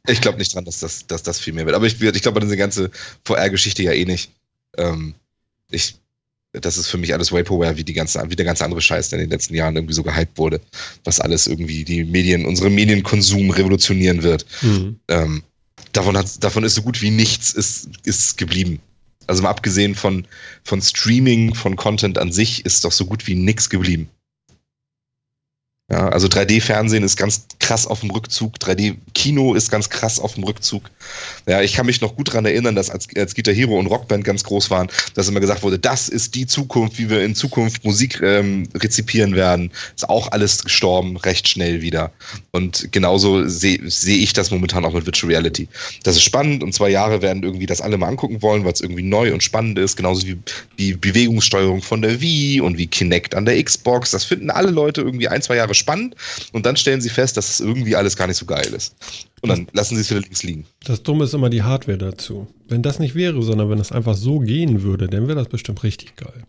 ich 0.07 0.21
glaube 0.21 0.39
nicht 0.39 0.55
dran, 0.55 0.65
dass 0.65 0.79
das, 0.79 1.07
dass 1.07 1.25
das 1.25 1.41
viel 1.41 1.55
mehr 1.55 1.67
wird. 1.67 1.75
Aber 1.75 1.87
ich, 1.87 2.01
ich 2.01 2.23
glaube 2.23 2.41
an 2.41 2.47
diese 2.47 2.57
ganze 2.57 2.91
VR-Geschichte 3.25 3.83
ja 3.83 3.93
eh 3.93 4.05
nicht. 4.05 4.31
Ähm, 4.77 5.15
ich 5.71 5.97
das 6.53 6.77
ist 6.77 6.89
für 6.89 6.99
mich 6.99 7.15
alles 7.15 7.33
Vaporware, 7.33 7.77
wie, 7.77 7.85
die 7.85 7.95
ganze, 7.95 8.23
wie 8.29 8.37
der 8.37 8.45
ganze 8.45 8.65
andere 8.65 8.83
Scheiß, 8.83 9.09
der 9.09 9.19
in 9.19 9.25
den 9.25 9.31
letzten 9.31 9.55
Jahren 9.55 9.75
irgendwie 9.75 9.95
so 9.95 10.03
gehypt 10.03 10.37
wurde, 10.37 10.61
was 11.05 11.19
alles 11.19 11.47
irgendwie 11.47 11.85
die 11.85 12.05
Medien, 12.05 12.45
unsere 12.45 12.69
Medienkonsum 12.69 13.51
revolutionieren 13.51 14.23
wird. 14.23 14.45
Mhm. 14.61 15.01
Ähm, 15.09 15.43
davon, 15.93 16.17
hat, 16.17 16.45
davon 16.45 16.65
ist 16.65 16.75
so 16.75 16.83
gut 16.83 17.01
wie 17.01 17.11
nichts 17.11 17.53
ist, 17.53 17.89
ist 18.05 18.37
geblieben. 18.37 18.81
Also 19.27 19.43
mal 19.43 19.51
abgesehen 19.51 19.95
von, 19.95 20.27
von 20.65 20.83
Streaming, 20.83 21.55
von 21.55 21.77
Content 21.77 22.19
an 22.19 22.33
sich, 22.33 22.67
ist 22.67 22.85
doch 22.85 22.93
so 22.93 23.07
gut 23.07 23.27
wie 23.27 23.35
nichts 23.35 23.71
geblieben. 23.71 24.11
Ja, 25.93 26.09
also 26.09 26.27
3D-Fernsehen 26.27 27.05
ist 27.05 27.19
ganz 27.19 27.45
krass 27.59 27.87
auf 27.87 28.01
dem 28.01 28.11
Rückzug, 28.11 28.55
3D-Kino 28.57 29.53
ist 29.53 29.71
ganz 29.71 29.91
krass 29.91 30.19
auf 30.19 30.35
dem 30.35 30.45
Rückzug. 30.45 30.91
Ja, 31.47 31.61
ich 31.61 31.75
kann 31.75 31.85
mich 31.85 32.01
noch 32.01 32.17
gut 32.17 32.29
daran 32.29 32.47
erinnern, 32.47 32.75
dass 32.75 32.89
als, 32.89 33.09
als 33.15 33.35
Guitar 33.35 33.53
Hero 33.53 33.79
und 33.79 33.89
Rockband 33.89 34.25
ganz 34.25 34.43
groß 34.43 34.71
waren, 34.71 34.89
dass 35.13 35.29
immer 35.29 35.41
gesagt 35.41 35.63
wurde, 35.63 35.79
das 35.79 36.09
ist 36.09 36.35
die 36.35 36.47
Zukunft, 36.47 36.99
wie 36.99 37.11
wir 37.11 37.23
in 37.23 37.35
Zukunft 37.35 37.85
Musik 37.85 38.23
ähm, 38.23 38.67
rezipieren 38.75 39.35
werden. 39.35 39.71
Ist 39.95 40.09
auch 40.09 40.33
alles 40.33 40.65
gestorben, 40.65 41.19
recht 41.19 41.47
schnell 41.47 41.83
wieder. 41.83 42.11
Und 42.53 42.91
genauso 42.91 43.47
sehe 43.47 43.79
seh 43.85 44.17
ich 44.17 44.33
das 44.33 44.51
momentan 44.51 44.87
auch 44.87 44.95
mit 44.95 45.05
Virtual 45.05 45.31
Reality. 45.31 45.69
Das 46.05 46.17
ist 46.17 46.23
spannend 46.23 46.63
und 46.63 46.73
zwei 46.73 46.89
Jahre 46.89 47.21
werden 47.21 47.43
irgendwie 47.43 47.67
das 47.67 47.83
alle 47.83 47.99
mal 47.99 48.09
angucken 48.09 48.41
wollen, 48.41 48.65
weil 48.65 48.73
es 48.73 48.81
irgendwie 48.81 49.03
neu 49.03 49.35
und 49.35 49.43
spannend 49.43 49.79
ist, 49.79 49.97
genauso 49.97 50.27
wie 50.27 50.39
die 50.79 50.95
Bewegungssteuerung 50.95 51.83
von 51.83 52.01
der 52.01 52.19
Wii 52.23 52.63
und 52.63 52.79
wie 52.79 52.87
Kinect 52.87 53.35
an 53.35 53.45
der 53.45 53.63
Xbox. 53.63 54.13
Das 54.13 54.25
finden 54.25 54.49
alle 54.49 54.71
Leute 54.71 55.03
irgendwie 55.03 55.29
ein, 55.29 55.43
zwei 55.43 55.57
Jahre 55.57 55.75
spannend 55.83 56.17
und 56.53 56.67
dann 56.67 56.77
stellen 56.77 57.01
sie 57.01 57.11
fest, 57.11 57.37
dass 57.37 57.51
es 57.51 57.61
irgendwie 57.61 57.97
alles 57.97 58.17
gar 58.17 58.27
nicht 58.27 58.39
so 58.39 58.47
geil 58.47 58.73
ist. 58.75 58.97
Und 59.43 59.49
dann 59.49 59.67
lassen 59.73 59.97
sie 59.97 60.01
es 60.01 60.11
wieder 60.11 60.21
links 60.21 60.43
liegen. 60.43 60.67
Das 60.85 61.03
Dumme 61.03 61.25
ist 61.25 61.35
immer 61.35 61.51
die 61.51 61.63
Hardware 61.63 61.99
dazu. 61.99 62.47
Wenn 62.69 62.83
das 62.83 62.99
nicht 62.99 63.15
wäre, 63.15 63.43
sondern 63.43 63.69
wenn 63.71 63.79
es 63.79 63.93
einfach 63.93 64.15
so 64.15 64.39
gehen 64.39 64.83
würde, 64.83 65.09
dann 65.09 65.27
wäre 65.27 65.39
das 65.39 65.49
bestimmt 65.49 65.83
richtig 65.83 66.17
geil. 66.17 66.45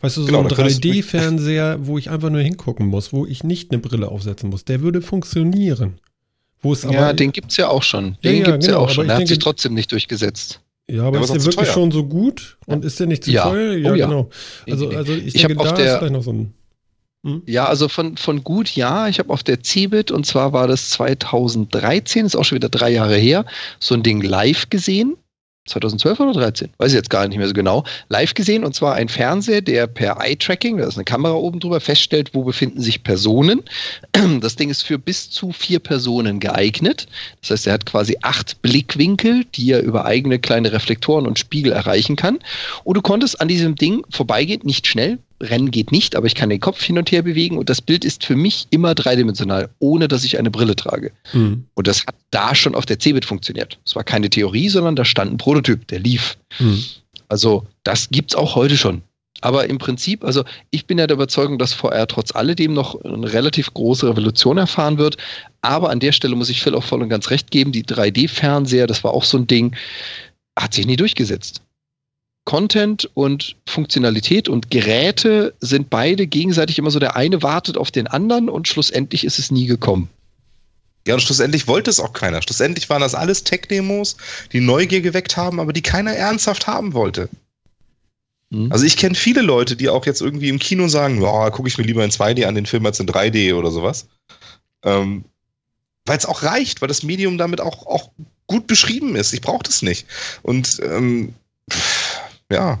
Weißt 0.00 0.16
du, 0.16 0.22
so 0.22 0.26
genau, 0.26 0.40
ein 0.40 0.48
3D-Fernseher, 0.48 1.86
wo 1.86 1.96
ich 1.96 2.10
einfach 2.10 2.30
nur 2.30 2.40
hingucken 2.40 2.86
muss, 2.86 3.12
wo 3.12 3.24
ich 3.24 3.44
nicht 3.44 3.70
eine 3.70 3.80
Brille 3.80 4.08
aufsetzen 4.08 4.50
muss, 4.50 4.64
der 4.64 4.80
würde 4.80 5.00
funktionieren. 5.00 6.00
Wo 6.60 6.72
es 6.72 6.84
aber, 6.84 6.94
ja, 6.94 7.12
den 7.12 7.32
gibt 7.32 7.52
es 7.52 7.56
ja 7.56 7.68
auch 7.68 7.84
schon. 7.84 8.16
Den 8.24 8.38
ja, 8.38 8.44
gibt 8.44 8.62
es 8.62 8.66
genau, 8.66 8.80
ja 8.80 8.84
auch 8.84 8.90
schon. 8.90 9.06
Der 9.06 9.16
hat 9.16 9.28
sich 9.28 9.38
trotzdem 9.38 9.74
nicht 9.74 9.92
durchgesetzt. 9.92 10.60
Ja, 10.88 11.04
aber 11.04 11.18
ja, 11.18 11.24
ist 11.24 11.34
der 11.34 11.44
wirklich 11.44 11.66
teuer. 11.66 11.74
schon 11.74 11.92
so 11.92 12.04
gut? 12.04 12.58
Und 12.66 12.84
ist 12.84 12.98
der 12.98 13.06
nicht 13.06 13.24
zu 13.24 13.30
ja. 13.30 13.44
teuer? 13.44 13.74
Ja, 13.74 13.92
oh, 13.92 13.94
ja, 13.94 14.06
genau. 14.06 14.30
Also, 14.68 14.90
also 14.90 15.12
ich, 15.12 15.34
ich 15.34 15.46
denke, 15.46 15.54
da 15.56 15.70
ist 15.70 15.98
vielleicht 15.98 16.12
noch 16.12 16.22
so 16.22 16.32
ein 16.32 16.52
hm? 17.24 17.42
Ja, 17.46 17.66
also 17.66 17.88
von, 17.88 18.16
von 18.16 18.42
gut 18.42 18.70
ja. 18.70 19.08
Ich 19.08 19.18
habe 19.18 19.32
auf 19.32 19.42
der 19.42 19.62
Cebit, 19.62 20.10
und 20.10 20.26
zwar 20.26 20.52
war 20.52 20.66
das 20.66 20.90
2013, 20.90 22.26
ist 22.26 22.36
auch 22.36 22.44
schon 22.44 22.56
wieder 22.56 22.68
drei 22.68 22.90
Jahre 22.90 23.16
her, 23.16 23.44
so 23.78 23.94
ein 23.94 24.02
Ding 24.02 24.20
live 24.22 24.70
gesehen. 24.70 25.16
2012 25.68 26.18
oder 26.18 26.32
13, 26.32 26.70
weiß 26.78 26.90
ich 26.90 26.96
jetzt 26.96 27.08
gar 27.08 27.26
nicht 27.28 27.38
mehr 27.38 27.46
so 27.46 27.54
genau, 27.54 27.84
live 28.08 28.34
gesehen 28.34 28.64
und 28.64 28.74
zwar 28.74 28.94
ein 28.96 29.08
Fernseher, 29.08 29.60
der 29.60 29.86
per 29.86 30.18
Eye-Tracking, 30.20 30.78
da 30.78 30.88
ist 30.88 30.96
eine 30.96 31.04
Kamera 31.04 31.34
oben 31.34 31.60
drüber, 31.60 31.78
feststellt, 31.80 32.30
wo 32.32 32.42
befinden 32.42 32.80
sich 32.80 33.04
Personen. 33.04 33.62
Das 34.40 34.56
Ding 34.56 34.70
ist 34.70 34.82
für 34.82 34.98
bis 34.98 35.30
zu 35.30 35.52
vier 35.52 35.78
Personen 35.78 36.40
geeignet. 36.40 37.06
Das 37.40 37.50
heißt, 37.50 37.66
er 37.68 37.74
hat 37.74 37.86
quasi 37.86 38.16
acht 38.22 38.60
Blickwinkel, 38.62 39.44
die 39.54 39.70
er 39.70 39.82
über 39.82 40.04
eigene 40.04 40.38
kleine 40.38 40.72
Reflektoren 40.72 41.26
und 41.26 41.38
Spiegel 41.38 41.72
erreichen 41.72 42.16
kann. 42.16 42.38
Und 42.82 42.96
du 42.96 43.02
konntest 43.02 43.40
an 43.40 43.48
diesem 43.48 43.76
Ding 43.76 44.04
vorbeigehen, 44.10 44.62
nicht 44.64 44.86
schnell, 44.86 45.18
Rennen 45.42 45.70
geht 45.70 45.92
nicht, 45.92 46.16
aber 46.16 46.26
ich 46.26 46.34
kann 46.34 46.48
den 46.48 46.60
Kopf 46.60 46.82
hin 46.82 46.98
und 46.98 47.10
her 47.10 47.22
bewegen 47.22 47.58
und 47.58 47.68
das 47.68 47.82
Bild 47.82 48.04
ist 48.04 48.24
für 48.24 48.36
mich 48.36 48.66
immer 48.70 48.94
dreidimensional, 48.94 49.68
ohne 49.80 50.08
dass 50.08 50.24
ich 50.24 50.38
eine 50.38 50.50
Brille 50.50 50.76
trage. 50.76 51.12
Mhm. 51.32 51.64
Und 51.74 51.86
das 51.86 52.06
hat 52.06 52.14
da 52.30 52.54
schon 52.54 52.74
auf 52.74 52.86
der 52.86 52.98
Cebit 52.98 53.24
funktioniert. 53.24 53.78
Es 53.84 53.96
war 53.96 54.04
keine 54.04 54.30
Theorie, 54.30 54.68
sondern 54.68 54.96
da 54.96 55.04
stand 55.04 55.32
ein 55.32 55.38
Prototyp, 55.38 55.86
der 55.88 55.98
lief. 55.98 56.38
Mhm. 56.58 56.82
Also 57.28 57.66
das 57.82 58.08
gibt 58.10 58.30
es 58.32 58.36
auch 58.36 58.54
heute 58.54 58.76
schon. 58.76 59.02
Aber 59.40 59.68
im 59.68 59.78
Prinzip, 59.78 60.24
also 60.24 60.44
ich 60.70 60.86
bin 60.86 60.98
ja 60.98 61.08
der 61.08 61.16
Überzeugung, 61.16 61.58
dass 61.58 61.72
VR 61.72 62.06
trotz 62.06 62.34
alledem 62.34 62.74
noch 62.74 63.02
eine 63.02 63.32
relativ 63.32 63.74
große 63.74 64.08
Revolution 64.08 64.56
erfahren 64.56 64.98
wird. 64.98 65.16
Aber 65.62 65.90
an 65.90 65.98
der 65.98 66.12
Stelle 66.12 66.36
muss 66.36 66.48
ich 66.48 66.62
Phil 66.62 66.76
auch 66.76 66.84
voll 66.84 67.02
und 67.02 67.08
ganz 67.08 67.30
recht 67.30 67.50
geben, 67.50 67.72
die 67.72 67.84
3D-Fernseher, 67.84 68.86
das 68.86 69.02
war 69.02 69.12
auch 69.12 69.24
so 69.24 69.38
ein 69.38 69.48
Ding, 69.48 69.74
hat 70.56 70.74
sich 70.74 70.86
nie 70.86 70.96
durchgesetzt. 70.96 71.62
Content 72.44 73.08
und 73.14 73.56
Funktionalität 73.68 74.48
und 74.48 74.70
Geräte 74.70 75.54
sind 75.60 75.90
beide 75.90 76.26
gegenseitig 76.26 76.78
immer 76.78 76.90
so, 76.90 76.98
der 76.98 77.14
eine 77.14 77.42
wartet 77.42 77.76
auf 77.76 77.90
den 77.90 78.08
anderen 78.08 78.48
und 78.48 78.66
schlussendlich 78.66 79.24
ist 79.24 79.38
es 79.38 79.50
nie 79.50 79.66
gekommen. 79.66 80.08
Ja, 81.06 81.14
und 81.14 81.20
schlussendlich 81.20 81.66
wollte 81.66 81.90
es 81.90 82.00
auch 82.00 82.12
keiner. 82.12 82.42
Schlussendlich 82.42 82.88
waren 82.88 83.00
das 83.00 83.14
alles 83.14 83.44
Tech-Demos, 83.44 84.16
die 84.52 84.60
Neugier 84.60 85.00
geweckt 85.00 85.36
haben, 85.36 85.60
aber 85.60 85.72
die 85.72 85.82
keiner 85.82 86.12
ernsthaft 86.12 86.66
haben 86.66 86.94
wollte. 86.94 87.28
Mhm. 88.50 88.70
Also 88.70 88.84
ich 88.84 88.96
kenne 88.96 89.14
viele 89.14 89.42
Leute, 89.42 89.76
die 89.76 89.88
auch 89.88 90.06
jetzt 90.06 90.20
irgendwie 90.20 90.48
im 90.48 90.58
Kino 90.58 90.88
sagen, 90.88 91.20
ja, 91.20 91.50
gucke 91.50 91.68
ich 91.68 91.78
mir 91.78 91.84
lieber 91.84 92.04
in 92.04 92.10
2D 92.10 92.46
an 92.46 92.54
den 92.54 92.66
Film 92.66 92.86
als 92.86 93.00
in 93.00 93.06
3D 93.06 93.54
oder 93.54 93.70
sowas. 93.70 94.06
Ähm, 94.84 95.24
weil 96.04 96.18
es 96.18 96.26
auch 96.26 96.42
reicht, 96.42 96.80
weil 96.80 96.88
das 96.88 97.02
Medium 97.02 97.38
damit 97.38 97.60
auch, 97.60 97.86
auch 97.86 98.10
gut 98.46 98.66
beschrieben 98.66 99.16
ist. 99.16 99.32
Ich 99.32 99.40
brauche 99.40 99.62
das 99.62 99.82
nicht. 99.82 100.06
Und 100.42 100.80
ähm, 100.82 101.34
ja. 102.52 102.78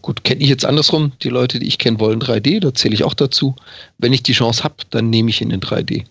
Gut, 0.00 0.24
kenne 0.24 0.42
ich 0.42 0.48
jetzt 0.48 0.64
andersrum. 0.64 1.12
Die 1.22 1.28
Leute, 1.28 1.60
die 1.60 1.68
ich 1.68 1.78
kenne, 1.78 2.00
wollen 2.00 2.20
3D, 2.20 2.60
da 2.60 2.74
zähle 2.74 2.94
ich 2.94 3.04
auch 3.04 3.14
dazu. 3.14 3.54
Wenn 3.98 4.12
ich 4.12 4.22
die 4.24 4.32
Chance 4.32 4.64
habe, 4.64 4.76
dann 4.90 5.10
nehme 5.10 5.30
ich 5.30 5.40
ihn 5.40 5.50
in 5.50 5.60
3D 5.60 6.06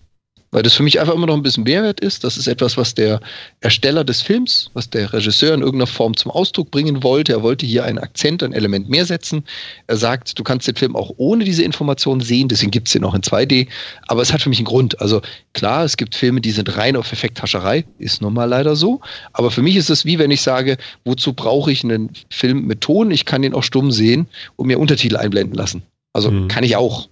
weil 0.52 0.64
das 0.64 0.74
für 0.74 0.84
mich 0.84 1.00
einfach 1.00 1.14
immer 1.14 1.28
noch 1.28 1.36
ein 1.36 1.42
bisschen 1.42 1.64
Mehrwert 1.64 2.00
ist. 2.02 2.24
Das 2.24 2.38
ist 2.38 2.48
etwas, 2.48 2.78
was 2.78 2.94
der 2.94 3.22
Ersteller 3.62 4.04
des 4.04 4.22
Films, 4.22 4.70
was 4.74 4.90
der 4.90 5.12
Regisseur 5.12 5.54
in 5.54 5.62
irgendeiner 5.62 5.88
Form 5.88 6.16
zum 6.16 6.32
Ausdruck 6.32 6.72
bringen 6.72 7.04
wollte. 7.04 7.32
Er 7.32 7.42
wollte 7.42 7.66
hier 7.66 7.86
einen 7.86 7.98
Akzent, 7.98 8.44
ein 8.44 8.54
Element 8.54 8.90
mehr 8.90 9.06
setzen. 9.06 9.44
Er 9.88 9.98
sagt, 9.98 10.38
du 10.38 10.44
kannst 10.44 10.68
den 10.68 10.76
Film 10.76 10.96
auch 10.96 11.12
ohne 11.18 11.46
diese 11.46 11.64
Informationen 11.64 12.22
sehen, 12.22 12.50
deswegen 12.50 12.72
gibt 12.72 12.88
es 12.88 12.94
den 12.94 13.06
auch 13.06 13.16
in 13.16 13.22
2D. 13.22 13.68
Aber 14.08 14.22
es 14.22 14.34
hat 14.34 14.42
für 14.42 14.50
mich 14.50 14.60
einen 14.60 14.66
Grund. 14.66 15.00
Also 15.00 15.22
klar, 15.54 15.86
es 15.86 15.96
gibt 15.96 16.16
Filme, 16.16 16.42
die 16.42 16.52
sind 16.52 16.76
rein 16.78 16.96
auf 16.96 17.12
Effekthascherei, 17.12 17.86
ist 17.98 18.22
nun 18.22 18.34
mal 18.34 18.46
leider 18.46 18.76
so. 18.76 19.00
Aber 19.34 19.52
für 19.52 19.62
mich 19.62 19.78
ist 19.78 19.90
es 19.90 20.06
wie 20.06 20.20
wenn 20.20 20.32
ich 20.32 20.42
sage, 20.42 20.78
wozu 21.06 21.34
brauche 21.34 21.72
ich 21.72 21.84
einen 21.84 22.10
Film 22.30 22.66
mit 22.66 22.82
Ton? 22.82 23.12
Ich 23.12 23.26
kann 23.26 23.42
den 23.42 23.54
auch 23.54 23.64
stumm 23.64 23.92
sehen 23.92 24.28
und 24.58 24.68
mir 24.68 24.80
Untertitel 24.80 25.16
einblenden 25.16 25.56
lassen. 25.56 25.84
Also 26.14 26.30
mhm. 26.32 26.48
kann 26.50 26.64
ich 26.64 26.76
auch. 26.76 27.08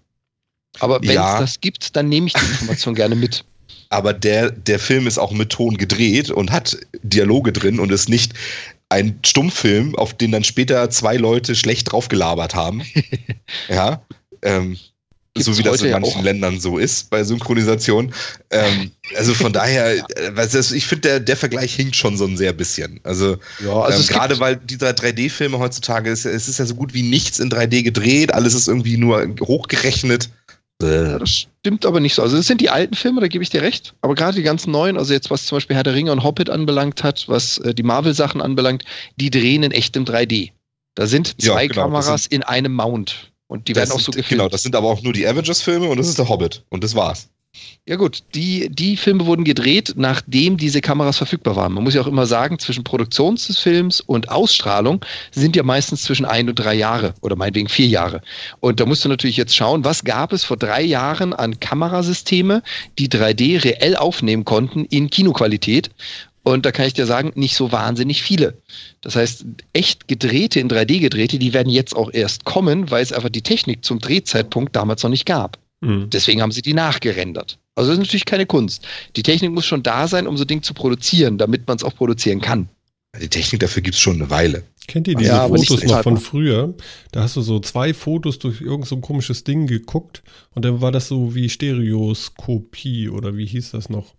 Aber 0.79 1.01
wenn 1.01 1.15
ja. 1.15 1.35
es 1.35 1.39
das 1.39 1.61
gibt, 1.61 1.95
dann 1.95 2.09
nehme 2.09 2.27
ich 2.27 2.33
die 2.33 2.45
Information 2.51 2.95
gerne 2.95 3.15
mit. 3.15 3.43
Aber 3.89 4.13
der, 4.13 4.51
der 4.51 4.79
Film 4.79 5.07
ist 5.07 5.17
auch 5.17 5.31
mit 5.31 5.49
Ton 5.49 5.77
gedreht 5.77 6.29
und 6.29 6.51
hat 6.51 6.77
Dialoge 7.01 7.51
drin 7.51 7.79
und 7.79 7.91
ist 7.91 8.07
nicht 8.07 8.33
ein 8.89 9.19
Stummfilm, 9.25 9.95
auf 9.95 10.15
den 10.15 10.31
dann 10.31 10.43
später 10.43 10.89
zwei 10.89 11.15
Leute 11.15 11.55
schlecht 11.55 11.91
draufgelabert 11.91 12.55
haben. 12.55 12.83
ja. 13.69 14.01
Ähm, 14.41 14.77
so 15.37 15.57
wie 15.57 15.63
das 15.63 15.81
in 15.81 15.91
manchen 15.91 16.19
ja 16.19 16.23
Ländern 16.23 16.59
so 16.59 16.77
ist 16.77 17.09
bei 17.09 17.23
Synchronisation. 17.23 18.13
Ähm, 18.49 18.91
also 19.15 19.33
von 19.33 19.53
daher, 19.53 19.95
ja. 19.97 20.05
Äh, 20.15 20.75
ich 20.75 20.85
finde, 20.85 21.07
der, 21.07 21.19
der 21.19 21.37
Vergleich 21.37 21.75
hinkt 21.75 21.95
schon 21.95 22.17
so 22.17 22.25
ein 22.25 22.35
sehr 22.35 22.53
bisschen. 22.53 22.99
Also, 23.03 23.37
ja, 23.63 23.79
also 23.79 24.01
ähm, 24.01 24.07
gerade 24.07 24.39
weil 24.39 24.57
dieser 24.57 24.89
3D-Filme 24.89 25.59
heutzutage, 25.59 26.09
ist, 26.09 26.25
es 26.25 26.47
ist 26.47 26.59
ja 26.59 26.65
so 26.65 26.75
gut 26.75 26.93
wie 26.93 27.03
nichts 27.03 27.39
in 27.39 27.49
3D 27.49 27.83
gedreht, 27.83 28.33
alles 28.33 28.53
ist 28.53 28.67
irgendwie 28.67 28.97
nur 28.97 29.35
hochgerechnet. 29.41 30.29
Das 30.79 31.29
stimmt 31.29 31.85
aber 31.85 31.99
nicht 31.99 32.15
so. 32.15 32.21
Also 32.21 32.37
das 32.37 32.47
sind 32.47 32.61
die 32.61 32.69
alten 32.69 32.95
Filme, 32.95 33.19
da 33.19 33.27
gebe 33.27 33.43
ich 33.43 33.49
dir 33.49 33.61
recht. 33.61 33.93
Aber 34.01 34.15
gerade 34.15 34.37
die 34.37 34.43
ganzen 34.43 34.71
neuen, 34.71 34.97
also 34.97 35.13
jetzt 35.13 35.29
was 35.29 35.45
zum 35.45 35.57
Beispiel 35.57 35.75
Herr 35.75 35.83
der 35.83 35.93
Ringe 35.93 36.11
und 36.11 36.23
Hobbit 36.23 36.49
anbelangt 36.49 37.03
hat, 37.03 37.27
was 37.27 37.57
äh, 37.59 37.73
die 37.73 37.83
Marvel-Sachen 37.83 38.41
anbelangt, 38.41 38.85
die 39.17 39.29
drehen 39.29 39.63
in 39.63 39.71
echtem 39.71 40.05
3D. 40.05 40.51
Da 40.95 41.05
sind 41.05 41.39
zwei 41.41 41.63
ja, 41.63 41.67
genau, 41.67 41.83
Kameras 41.83 42.27
in 42.27 42.43
einem 42.43 42.73
Mount. 42.73 43.31
Und 43.47 43.67
die 43.67 43.75
werden 43.75 43.91
auch 43.91 43.99
so 43.99 44.11
gefilmt. 44.11 44.29
Genau, 44.29 44.47
das 44.47 44.63
sind 44.63 44.75
aber 44.75 44.87
auch 44.87 45.01
nur 45.01 45.11
die 45.11 45.27
Avengers-Filme 45.27 45.87
und 45.87 45.97
das 45.97 46.07
ist 46.07 46.17
der 46.17 46.29
Hobbit. 46.29 46.63
Und 46.69 46.83
das 46.83 46.95
war's. 46.95 47.29
Ja 47.89 47.95
gut, 47.95 48.21
die, 48.35 48.69
die 48.69 48.97
Filme 48.97 49.25
wurden 49.25 49.43
gedreht, 49.43 49.93
nachdem 49.95 50.57
diese 50.57 50.79
Kameras 50.79 51.17
verfügbar 51.17 51.55
waren. 51.55 51.73
Man 51.73 51.83
muss 51.83 51.95
ja 51.95 52.01
auch 52.01 52.07
immer 52.07 52.27
sagen, 52.27 52.59
zwischen 52.59 52.83
Produktion 52.83 53.33
des 53.33 53.57
Films 53.57 53.99
und 53.99 54.29
Ausstrahlung 54.29 55.03
sind 55.31 55.55
ja 55.55 55.63
meistens 55.63 56.03
zwischen 56.03 56.25
ein 56.25 56.47
und 56.49 56.55
drei 56.55 56.75
Jahre 56.75 57.15
oder 57.21 57.35
meinetwegen 57.35 57.67
vier 57.67 57.87
Jahre. 57.87 58.21
Und 58.59 58.79
da 58.79 58.85
musst 58.85 59.05
du 59.05 59.09
natürlich 59.09 59.37
jetzt 59.37 59.55
schauen, 59.55 59.85
was 59.85 60.03
gab 60.03 60.33
es 60.33 60.43
vor 60.43 60.55
drei 60.57 60.83
Jahren 60.83 61.33
an 61.33 61.59
Kamerasysteme, 61.59 62.61
die 62.99 63.09
3D 63.09 63.63
reell 63.63 63.95
aufnehmen 63.95 64.45
konnten 64.45 64.85
in 64.85 65.09
Kinoqualität. 65.09 65.89
Und 66.43 66.67
da 66.67 66.71
kann 66.71 66.85
ich 66.85 66.93
dir 66.93 67.07
sagen, 67.07 67.31
nicht 67.33 67.55
so 67.55 67.71
wahnsinnig 67.71 68.21
viele. 68.21 68.61
Das 69.01 69.15
heißt, 69.15 69.45
echt 69.73 70.07
gedrehte, 70.07 70.59
in 70.59 70.69
3D 70.69 70.99
gedrehte, 70.99 71.39
die 71.39 71.53
werden 71.53 71.69
jetzt 71.69 71.95
auch 71.95 72.11
erst 72.13 72.45
kommen, 72.45 72.91
weil 72.91 73.01
es 73.01 73.13
einfach 73.13 73.29
die 73.29 73.41
Technik 73.41 73.83
zum 73.83 73.97
Drehzeitpunkt 73.97 74.75
damals 74.75 75.01
noch 75.01 75.09
nicht 75.09 75.25
gab. 75.25 75.57
Mhm. 75.81 76.09
Deswegen 76.09 76.41
haben 76.41 76.51
sie 76.51 76.61
die 76.61 76.73
nachgerendert. 76.73 77.59
Also 77.75 77.89
das 77.89 77.97
ist 77.97 78.05
natürlich 78.05 78.25
keine 78.25 78.45
Kunst. 78.45 78.85
Die 79.15 79.23
Technik 79.23 79.51
muss 79.51 79.65
schon 79.65 79.83
da 79.83 80.07
sein, 80.07 80.27
um 80.27 80.37
so 80.37 80.43
ein 80.43 80.47
Ding 80.47 80.63
zu 80.63 80.73
produzieren, 80.73 81.37
damit 81.37 81.67
man 81.67 81.77
es 81.77 81.83
auch 81.83 81.95
produzieren 81.95 82.41
kann. 82.41 82.69
Die 83.19 83.29
Technik 83.29 83.61
dafür 83.61 83.81
gibt 83.81 83.95
es 83.95 84.01
schon 84.01 84.15
eine 84.17 84.29
Weile. 84.29 84.63
Kennt 84.87 85.07
ihr 85.07 85.15
diese 85.15 85.31
ja, 85.31 85.47
Fotos 85.47 85.83
noch 85.83 86.03
von 86.03 86.17
früher? 86.17 86.73
Da 87.11 87.21
hast 87.21 87.35
du 87.35 87.41
so 87.41 87.59
zwei 87.59 87.93
Fotos 87.93 88.39
durch 88.39 88.61
irgendein 88.61 88.87
so 88.87 88.97
komisches 88.97 89.43
Ding 89.43 89.67
geguckt 89.67 90.23
und 90.55 90.65
dann 90.65 90.81
war 90.81 90.91
das 90.91 91.07
so 91.07 91.35
wie 91.35 91.49
Stereoskopie 91.49 93.09
oder 93.09 93.37
wie 93.37 93.45
hieß 93.45 93.71
das 93.71 93.89
noch? 93.89 94.15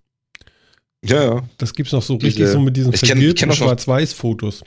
Ja, 1.05 1.25
ja. 1.25 1.49
Das 1.59 1.73
gibt 1.75 1.89
es 1.89 1.93
noch 1.93 2.03
so 2.03 2.17
diese, 2.17 2.27
richtig 2.27 2.49
so 2.49 2.61
mit 2.61 2.77
diesen 2.77 2.93
vergilbten 2.93 3.53
Schwarz-Weiß-Fotos. 3.53 4.63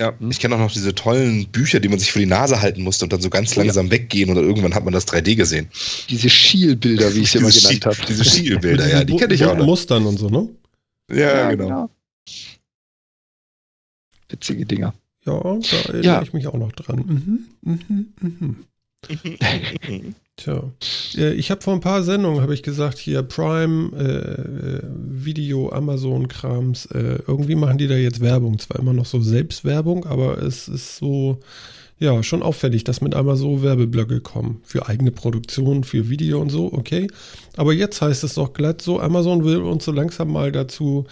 Ja, 0.00 0.18
hm? 0.18 0.30
ich 0.30 0.40
kenne 0.40 0.54
auch 0.54 0.60
noch 0.60 0.72
diese 0.72 0.94
tollen 0.94 1.46
Bücher, 1.48 1.78
die 1.78 1.88
man 1.88 1.98
sich 1.98 2.10
vor 2.10 2.20
die 2.20 2.26
Nase 2.26 2.62
halten 2.62 2.82
musste 2.82 3.04
und 3.04 3.12
dann 3.12 3.20
so 3.20 3.28
ganz 3.28 3.54
oh, 3.54 3.60
langsam 3.60 3.86
ja. 3.86 3.92
weggehen 3.92 4.30
oder 4.30 4.40
irgendwann 4.40 4.74
hat 4.74 4.82
man 4.82 4.94
das 4.94 5.06
3D 5.06 5.36
gesehen. 5.36 5.68
Diese 6.08 6.30
Schielbilder, 6.30 7.14
wie 7.14 7.20
ich 7.20 7.30
sie 7.30 7.38
immer 7.38 7.50
genannt 7.50 7.84
habe. 7.84 7.96
Diese 8.08 8.24
Schielbilder, 8.24 8.88
ja, 8.88 9.04
die 9.04 9.14
kenne 9.16 9.34
ich 9.34 9.44
auch 9.44 9.54
noch. 9.54 9.66
Mustern 9.66 10.06
und 10.06 10.18
so, 10.18 10.30
ne? 10.30 10.48
Ja, 11.10 11.16
ja 11.16 11.50
genau. 11.50 11.66
genau. 11.66 11.90
Witzige 14.30 14.64
Dinger. 14.64 14.94
Ja, 15.26 15.38
da 15.42 15.58
erinnere 15.58 16.02
ja. 16.02 16.22
ich 16.22 16.32
mich 16.32 16.46
auch 16.46 16.54
noch 16.54 16.72
dran. 16.72 17.04
Mhm, 17.06 17.44
mhm, 17.60 18.14
mhm. 18.20 18.56
Tja, 20.40 20.72
äh, 21.18 21.34
ich 21.34 21.50
habe 21.50 21.60
vor 21.60 21.74
ein 21.74 21.80
paar 21.80 22.02
Sendungen, 22.02 22.40
habe 22.40 22.54
ich 22.54 22.62
gesagt, 22.62 22.96
hier 22.96 23.22
Prime, 23.22 23.90
äh, 23.94 24.78
äh, 24.78 24.82
Video, 24.84 25.70
Amazon-Krams, 25.70 26.86
äh, 26.86 27.18
irgendwie 27.26 27.56
machen 27.56 27.76
die 27.76 27.88
da 27.88 27.94
jetzt 27.94 28.20
Werbung. 28.20 28.58
Zwar 28.58 28.78
immer 28.78 28.94
noch 28.94 29.04
so 29.04 29.20
Selbstwerbung, 29.20 30.06
aber 30.06 30.42
es 30.42 30.66
ist 30.66 30.96
so, 30.96 31.40
ja, 31.98 32.22
schon 32.22 32.42
auffällig, 32.42 32.84
dass 32.84 33.02
mit 33.02 33.14
einmal 33.14 33.36
so 33.36 33.62
Werbeblöcke 33.62 34.22
kommen. 34.22 34.62
Für 34.64 34.88
eigene 34.88 35.10
Produktion, 35.10 35.84
für 35.84 36.08
Video 36.08 36.40
und 36.40 36.48
so, 36.48 36.72
okay. 36.72 37.08
Aber 37.58 37.74
jetzt 37.74 38.00
heißt 38.00 38.24
es 38.24 38.34
doch 38.34 38.54
glatt 38.54 38.80
so, 38.80 38.98
Amazon 38.98 39.44
will 39.44 39.58
uns 39.58 39.84
so 39.84 39.92
langsam 39.92 40.32
mal 40.32 40.52
dazu 40.52 41.04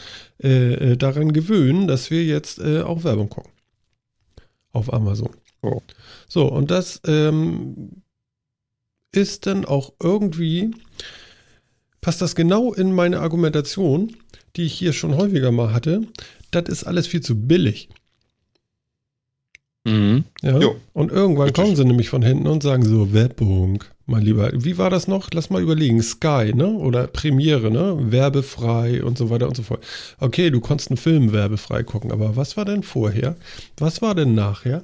äh, 0.43 0.93
äh 0.93 0.97
daran 0.97 1.35
gewöhnen, 1.35 1.87
dass 1.87 2.11
wir 2.11 2.25
jetzt 2.25 2.63
auch 2.65 3.05
Werbung 3.05 3.29
gucken. 3.29 3.53
Auf 4.73 4.91
Amazon. 4.91 5.31
Oh. 5.61 5.83
So, 6.29 6.47
und 6.47 6.71
das 6.71 7.03
ähm, 7.07 8.03
ist 9.13 9.47
dann 9.47 9.65
auch 9.65 9.93
irgendwie, 10.03 10.71
passt 12.01 12.21
das 12.23 12.35
genau 12.35 12.73
in 12.73 12.93
meine 12.93 13.21
Argumentation, 13.21 14.15
die 14.57 14.65
ich 14.65 14.75
hier 14.75 14.93
schon 14.93 15.17
häufiger 15.17 15.53
mal 15.53 15.73
hatte. 15.73 16.03
Das 16.51 16.69
ist 16.69 16.85
alles 16.85 17.07
viel 17.07 17.21
zu 17.21 17.47
billig. 17.47 17.89
Mhm. 19.85 20.25
Ja? 20.43 20.59
Und 20.93 21.11
irgendwann 21.13 21.49
Richtig. 21.49 21.65
kommen 21.65 21.77
sie 21.77 21.85
nämlich 21.85 22.09
von 22.09 22.23
hinten 22.23 22.47
und 22.47 22.63
sagen 22.63 22.85
so, 22.85 23.13
Werbung, 23.13 23.85
mein 24.07 24.23
Lieber. 24.23 24.51
Wie 24.55 24.79
war 24.79 24.91
das 24.91 25.09
noch? 25.09 25.31
Lass 25.33 25.51
mal 25.51 25.63
überlegen. 25.63 26.03
Sky, 26.03 26.53
ne? 26.55 26.69
Oder 26.69 27.07
Premiere, 27.07 27.71
ne? 27.71 27.97
Werbefrei 28.11 29.03
und 29.03 29.17
so 29.17 29.31
weiter 29.31 29.49
und 29.49 29.57
so 29.57 29.63
fort. 29.63 29.85
Okay, 30.19 30.51
du 30.51 30.61
konntest 30.61 30.91
einen 30.91 30.99
Film 30.99 31.33
werbefrei 31.33 31.83
gucken, 31.83 32.13
aber 32.13 32.37
was 32.37 32.57
war 32.57 32.65
denn 32.65 32.83
vorher? 32.83 33.37
Was 33.79 34.03
war 34.03 34.15
denn 34.15 34.35
nachher? 34.35 34.83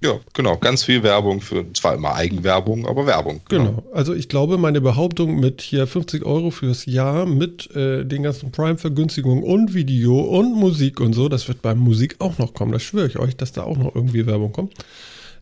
Ja, 0.00 0.20
genau. 0.32 0.56
Ganz 0.56 0.84
viel 0.84 1.02
Werbung 1.02 1.40
für, 1.40 1.72
zwar 1.72 1.94
immer 1.94 2.14
Eigenwerbung, 2.14 2.86
aber 2.86 3.06
Werbung. 3.06 3.40
Genau. 3.48 3.64
genau. 3.64 3.82
Also 3.92 4.14
ich 4.14 4.28
glaube, 4.28 4.56
meine 4.56 4.80
Behauptung 4.80 5.40
mit 5.40 5.60
hier 5.60 5.88
50 5.88 6.24
Euro 6.24 6.50
fürs 6.50 6.86
Jahr 6.86 7.26
mit 7.26 7.74
äh, 7.74 8.04
den 8.04 8.22
ganzen 8.22 8.52
Prime-Vergünstigungen 8.52 9.42
und 9.42 9.74
Video 9.74 10.20
und 10.20 10.54
Musik 10.54 11.00
und 11.00 11.14
so, 11.14 11.28
das 11.28 11.48
wird 11.48 11.62
bei 11.62 11.74
Musik 11.74 12.16
auch 12.20 12.38
noch 12.38 12.54
kommen. 12.54 12.72
Das 12.72 12.82
schwöre 12.82 13.08
ich 13.08 13.18
euch, 13.18 13.36
dass 13.36 13.50
da 13.52 13.64
auch 13.64 13.76
noch 13.76 13.94
irgendwie 13.94 14.26
Werbung 14.26 14.52
kommt. 14.52 14.74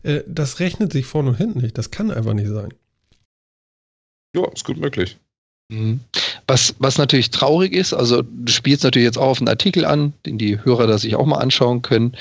Äh, 0.01 0.21
das 0.25 0.59
rechnet 0.59 0.91
sich 0.91 1.05
vorne 1.05 1.29
und 1.29 1.35
hinten 1.35 1.61
nicht. 1.61 1.77
Das 1.77 1.91
kann 1.91 2.09
einfach 2.09 2.33
nicht 2.33 2.49
sein. 2.49 2.73
Ja, 4.35 4.47
ist 4.51 4.65
gut 4.65 4.77
möglich. 4.77 5.17
Mhm. 5.69 5.99
Was, 6.47 6.75
was 6.79 6.97
natürlich 6.97 7.29
traurig 7.29 7.73
ist, 7.73 7.93
also 7.93 8.21
du 8.21 8.51
spielst 8.51 8.83
natürlich 8.83 9.05
jetzt 9.05 9.17
auch 9.17 9.27
auf 9.27 9.39
einen 9.39 9.49
Artikel 9.49 9.83
an, 9.83 10.13
den 10.25 10.37
die 10.37 10.63
Hörer 10.63 10.87
da 10.87 10.97
sich 10.97 11.15
auch 11.15 11.25
mal 11.25 11.39
anschauen 11.39 11.81
können. 11.81 12.15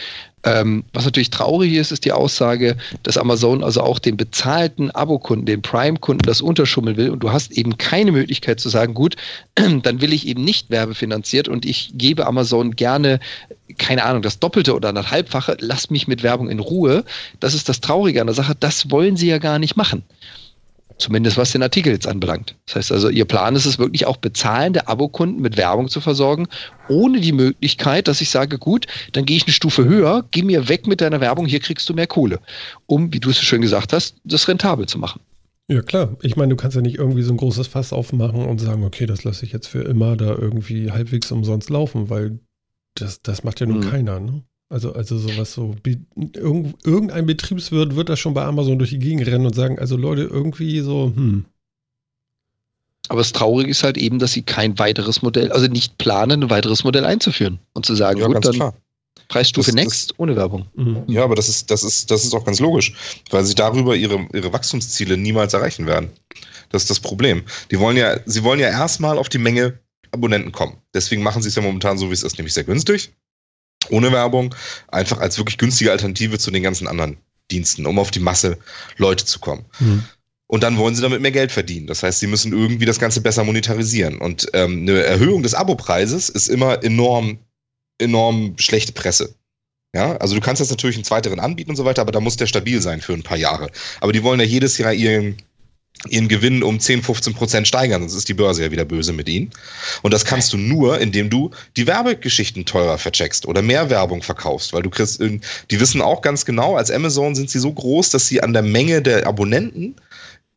Ähm, 0.46 0.84
was 0.92 1.04
natürlich 1.04 1.30
traurig 1.30 1.72
ist, 1.74 1.90
ist 1.90 2.04
die 2.04 2.12
Aussage, 2.12 2.76
dass 3.02 3.18
Amazon 3.18 3.64
also 3.64 3.80
auch 3.80 3.98
den 3.98 4.16
bezahlten 4.16 4.92
Abokunden, 4.92 5.44
den 5.44 5.60
Prime-Kunden 5.60 6.24
das 6.24 6.40
unterschummeln 6.40 6.96
will 6.96 7.10
und 7.10 7.18
du 7.18 7.32
hast 7.32 7.50
eben 7.50 7.78
keine 7.78 8.12
Möglichkeit 8.12 8.60
zu 8.60 8.68
sagen, 8.68 8.94
gut, 8.94 9.16
dann 9.56 10.00
will 10.00 10.12
ich 10.12 10.28
eben 10.28 10.44
nicht 10.44 10.70
werbefinanziert 10.70 11.48
und 11.48 11.66
ich 11.66 11.90
gebe 11.94 12.28
Amazon 12.28 12.76
gerne, 12.76 13.18
keine 13.76 14.04
Ahnung, 14.04 14.22
das 14.22 14.38
Doppelte 14.38 14.76
oder 14.76 14.92
das 14.92 15.06
lass 15.58 15.90
mich 15.90 16.06
mit 16.06 16.22
Werbung 16.22 16.48
in 16.48 16.60
Ruhe. 16.60 17.04
Das 17.40 17.52
ist 17.52 17.68
das 17.68 17.80
Traurige 17.80 18.20
an 18.20 18.28
der 18.28 18.34
Sache, 18.34 18.54
das 18.54 18.88
wollen 18.92 19.16
sie 19.16 19.26
ja 19.26 19.38
gar 19.38 19.58
nicht 19.58 19.76
machen. 19.76 20.04
Zumindest 20.98 21.36
was 21.36 21.52
den 21.52 21.62
Artikel 21.62 21.92
jetzt 21.92 22.06
anbelangt. 22.06 22.56
Das 22.66 22.76
heißt 22.76 22.92
also, 22.92 23.10
Ihr 23.10 23.26
Plan 23.26 23.54
ist 23.54 23.66
es 23.66 23.78
wirklich 23.78 24.06
auch 24.06 24.16
bezahlende 24.16 24.88
Abokunden 24.88 25.42
mit 25.42 25.56
Werbung 25.56 25.88
zu 25.88 26.00
versorgen, 26.00 26.46
ohne 26.88 27.20
die 27.20 27.32
Möglichkeit, 27.32 28.08
dass 28.08 28.22
ich 28.22 28.30
sage, 28.30 28.58
gut, 28.58 28.86
dann 29.12 29.26
gehe 29.26 29.36
ich 29.36 29.44
eine 29.44 29.52
Stufe 29.52 29.84
höher, 29.84 30.24
geh 30.30 30.42
mir 30.42 30.68
weg 30.68 30.86
mit 30.86 31.02
deiner 31.02 31.20
Werbung, 31.20 31.46
hier 31.46 31.60
kriegst 31.60 31.88
du 31.88 31.94
mehr 31.94 32.06
Kohle, 32.06 32.40
um, 32.86 33.12
wie 33.12 33.20
du 33.20 33.30
es 33.30 33.36
so 33.36 33.42
schön 33.42 33.60
gesagt 33.60 33.92
hast, 33.92 34.16
das 34.24 34.48
rentabel 34.48 34.86
zu 34.86 34.98
machen. 34.98 35.20
Ja, 35.68 35.82
klar. 35.82 36.16
Ich 36.22 36.36
meine, 36.36 36.50
du 36.50 36.56
kannst 36.56 36.76
ja 36.76 36.82
nicht 36.82 36.96
irgendwie 36.96 37.22
so 37.22 37.34
ein 37.34 37.38
großes 37.38 37.66
Fass 37.66 37.92
aufmachen 37.92 38.44
und 38.44 38.60
sagen, 38.60 38.84
okay, 38.84 39.06
das 39.06 39.24
lasse 39.24 39.44
ich 39.44 39.52
jetzt 39.52 39.66
für 39.66 39.82
immer 39.82 40.16
da 40.16 40.34
irgendwie 40.34 40.92
halbwegs 40.92 41.30
umsonst 41.32 41.70
laufen, 41.70 42.08
weil 42.08 42.38
das, 42.94 43.20
das 43.20 43.44
macht 43.44 43.60
ja 43.60 43.66
nun 43.66 43.80
mhm. 43.80 43.90
keiner, 43.90 44.20
ne? 44.20 44.44
Also, 44.68 44.92
also 44.92 45.16
sowas 45.16 45.52
so, 45.52 45.76
irgendein 46.34 47.26
Betriebswirt 47.26 47.94
wird 47.94 48.08
das 48.08 48.18
schon 48.18 48.34
bei 48.34 48.44
Amazon 48.44 48.78
durch 48.78 48.90
die 48.90 48.98
Gegend 48.98 49.26
rennen 49.26 49.46
und 49.46 49.54
sagen, 49.54 49.78
also 49.78 49.96
Leute, 49.96 50.22
irgendwie 50.22 50.80
so, 50.80 51.12
hm. 51.14 51.44
Aber 53.08 53.20
das 53.20 53.30
Traurige 53.30 53.70
ist 53.70 53.84
halt 53.84 53.96
eben, 53.96 54.18
dass 54.18 54.32
sie 54.32 54.42
kein 54.42 54.80
weiteres 54.80 55.22
Modell, 55.22 55.52
also 55.52 55.68
nicht 55.68 55.96
planen, 55.96 56.42
ein 56.42 56.50
weiteres 56.50 56.82
Modell 56.82 57.04
einzuführen 57.04 57.60
und 57.72 57.86
zu 57.86 57.94
sagen, 57.94 58.18
ja, 58.18 58.26
gut, 58.26 58.44
dann 58.44 58.54
klar. 58.54 58.74
Preisstufe 59.28 59.70
das, 59.70 59.74
Next 59.76 60.10
das, 60.10 60.18
ohne 60.18 60.34
Werbung. 60.34 60.66
Mhm. 60.74 61.04
Ja, 61.06 61.22
aber 61.22 61.36
das 61.36 61.48
ist, 61.48 61.70
das 61.70 61.84
ist, 61.84 62.10
das 62.10 62.24
ist 62.24 62.34
auch 62.34 62.44
ganz 62.44 62.58
logisch, 62.58 62.94
weil 63.30 63.44
sie 63.44 63.54
darüber 63.54 63.94
ihre, 63.94 64.26
ihre 64.32 64.52
Wachstumsziele 64.52 65.16
niemals 65.16 65.54
erreichen 65.54 65.86
werden. 65.86 66.10
Das 66.70 66.82
ist 66.82 66.90
das 66.90 66.98
Problem. 66.98 67.44
Die 67.70 67.78
wollen 67.78 67.96
ja, 67.96 68.18
sie 68.26 68.42
wollen 68.42 68.58
ja 68.58 68.68
erstmal 68.68 69.18
auf 69.18 69.28
die 69.28 69.38
Menge 69.38 69.78
Abonnenten 70.10 70.50
kommen. 70.50 70.76
Deswegen 70.92 71.22
machen 71.22 71.42
sie 71.42 71.48
es 71.48 71.54
ja 71.54 71.62
momentan 71.62 71.98
so, 71.98 72.08
wie 72.10 72.14
es 72.14 72.24
ist, 72.24 72.38
nämlich 72.38 72.54
sehr 72.54 72.64
günstig 72.64 73.12
ohne 73.90 74.12
Werbung, 74.12 74.54
einfach 74.88 75.18
als 75.18 75.38
wirklich 75.38 75.58
günstige 75.58 75.92
Alternative 75.92 76.38
zu 76.38 76.50
den 76.50 76.62
ganzen 76.62 76.86
anderen 76.86 77.16
Diensten, 77.50 77.86
um 77.86 77.98
auf 77.98 78.10
die 78.10 78.20
Masse 78.20 78.58
Leute 78.96 79.24
zu 79.24 79.38
kommen. 79.38 79.64
Mhm. 79.78 80.04
Und 80.48 80.62
dann 80.62 80.78
wollen 80.78 80.94
sie 80.94 81.02
damit 81.02 81.20
mehr 81.20 81.32
Geld 81.32 81.50
verdienen. 81.50 81.86
Das 81.86 82.02
heißt, 82.02 82.20
sie 82.20 82.28
müssen 82.28 82.52
irgendwie 82.52 82.84
das 82.84 83.00
Ganze 83.00 83.20
besser 83.20 83.42
monetarisieren. 83.42 84.18
Und 84.18 84.46
ähm, 84.52 84.82
eine 84.82 85.02
Erhöhung 85.02 85.42
des 85.42 85.54
Abopreises 85.54 86.28
ist 86.28 86.48
immer 86.48 86.84
enorm, 86.84 87.38
enorm 87.98 88.54
schlechte 88.58 88.92
Presse. 88.92 89.34
Ja, 89.94 90.16
also 90.18 90.34
du 90.34 90.40
kannst 90.40 90.60
jetzt 90.60 90.70
natürlich 90.70 90.96
einen 90.96 91.04
zweiteren 91.04 91.40
anbieten 91.40 91.70
und 91.70 91.76
so 91.76 91.84
weiter, 91.84 92.02
aber 92.02 92.12
da 92.12 92.20
muss 92.20 92.36
der 92.36 92.46
stabil 92.46 92.82
sein 92.82 93.00
für 93.00 93.14
ein 93.14 93.22
paar 93.22 93.38
Jahre. 93.38 93.70
Aber 94.00 94.12
die 94.12 94.22
wollen 94.22 94.38
ja 94.38 94.46
jedes 94.46 94.78
Jahr 94.78 94.92
ihren 94.92 95.38
ihren 96.08 96.28
Gewinn 96.28 96.62
um 96.62 96.78
10, 96.78 97.02
15 97.02 97.34
Prozent 97.34 97.68
steigern, 97.68 98.02
sonst 98.02 98.14
ist 98.14 98.28
die 98.28 98.34
Börse 98.34 98.64
ja 98.64 98.70
wieder 98.70 98.84
böse 98.84 99.12
mit 99.12 99.28
ihnen. 99.28 99.50
Und 100.02 100.12
das 100.12 100.24
kannst 100.24 100.52
du 100.52 100.56
nur, 100.56 101.00
indem 101.00 101.30
du 101.30 101.50
die 101.76 101.86
Werbegeschichten 101.86 102.64
teurer 102.64 102.98
vercheckst 102.98 103.46
oder 103.46 103.62
mehr 103.62 103.90
Werbung 103.90 104.22
verkaufst, 104.22 104.72
weil 104.72 104.82
du 104.82 104.90
kriegst, 104.90 105.20
die 105.20 105.80
wissen 105.80 106.02
auch 106.02 106.22
ganz 106.22 106.44
genau, 106.44 106.76
als 106.76 106.90
Amazon 106.90 107.34
sind 107.34 107.50
sie 107.50 107.58
so 107.58 107.72
groß, 107.72 108.10
dass 108.10 108.28
sie 108.28 108.42
an 108.42 108.52
der 108.52 108.62
Menge 108.62 109.02
der 109.02 109.26
Abonnenten 109.26 109.96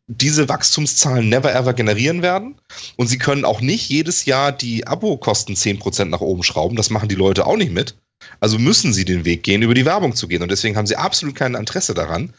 diese 0.07 0.49
Wachstumszahlen 0.49 1.29
never 1.29 1.53
ever 1.53 1.73
generieren 1.73 2.21
werden. 2.23 2.55
Und 2.97 3.07
sie 3.07 3.19
können 3.19 3.45
auch 3.45 3.61
nicht 3.61 3.89
jedes 3.89 4.25
Jahr 4.25 4.51
die 4.51 4.87
Abokosten 4.87 5.55
10% 5.55 6.05
nach 6.05 6.21
oben 6.21 6.43
schrauben. 6.43 6.75
Das 6.75 6.89
machen 6.89 7.09
die 7.09 7.15
Leute 7.15 7.45
auch 7.45 7.57
nicht 7.57 7.71
mit. 7.71 7.95
Also 8.39 8.57
müssen 8.57 8.93
sie 8.93 9.05
den 9.05 9.25
Weg 9.25 9.43
gehen, 9.43 9.61
über 9.61 9.73
die 9.73 9.85
Werbung 9.85 10.15
zu 10.15 10.27
gehen. 10.27 10.41
Und 10.41 10.51
deswegen 10.51 10.77
haben 10.77 10.87
sie 10.87 10.95
absolut 10.95 11.35
kein 11.35 11.55
Interesse 11.55 11.93
daran, 11.93 12.33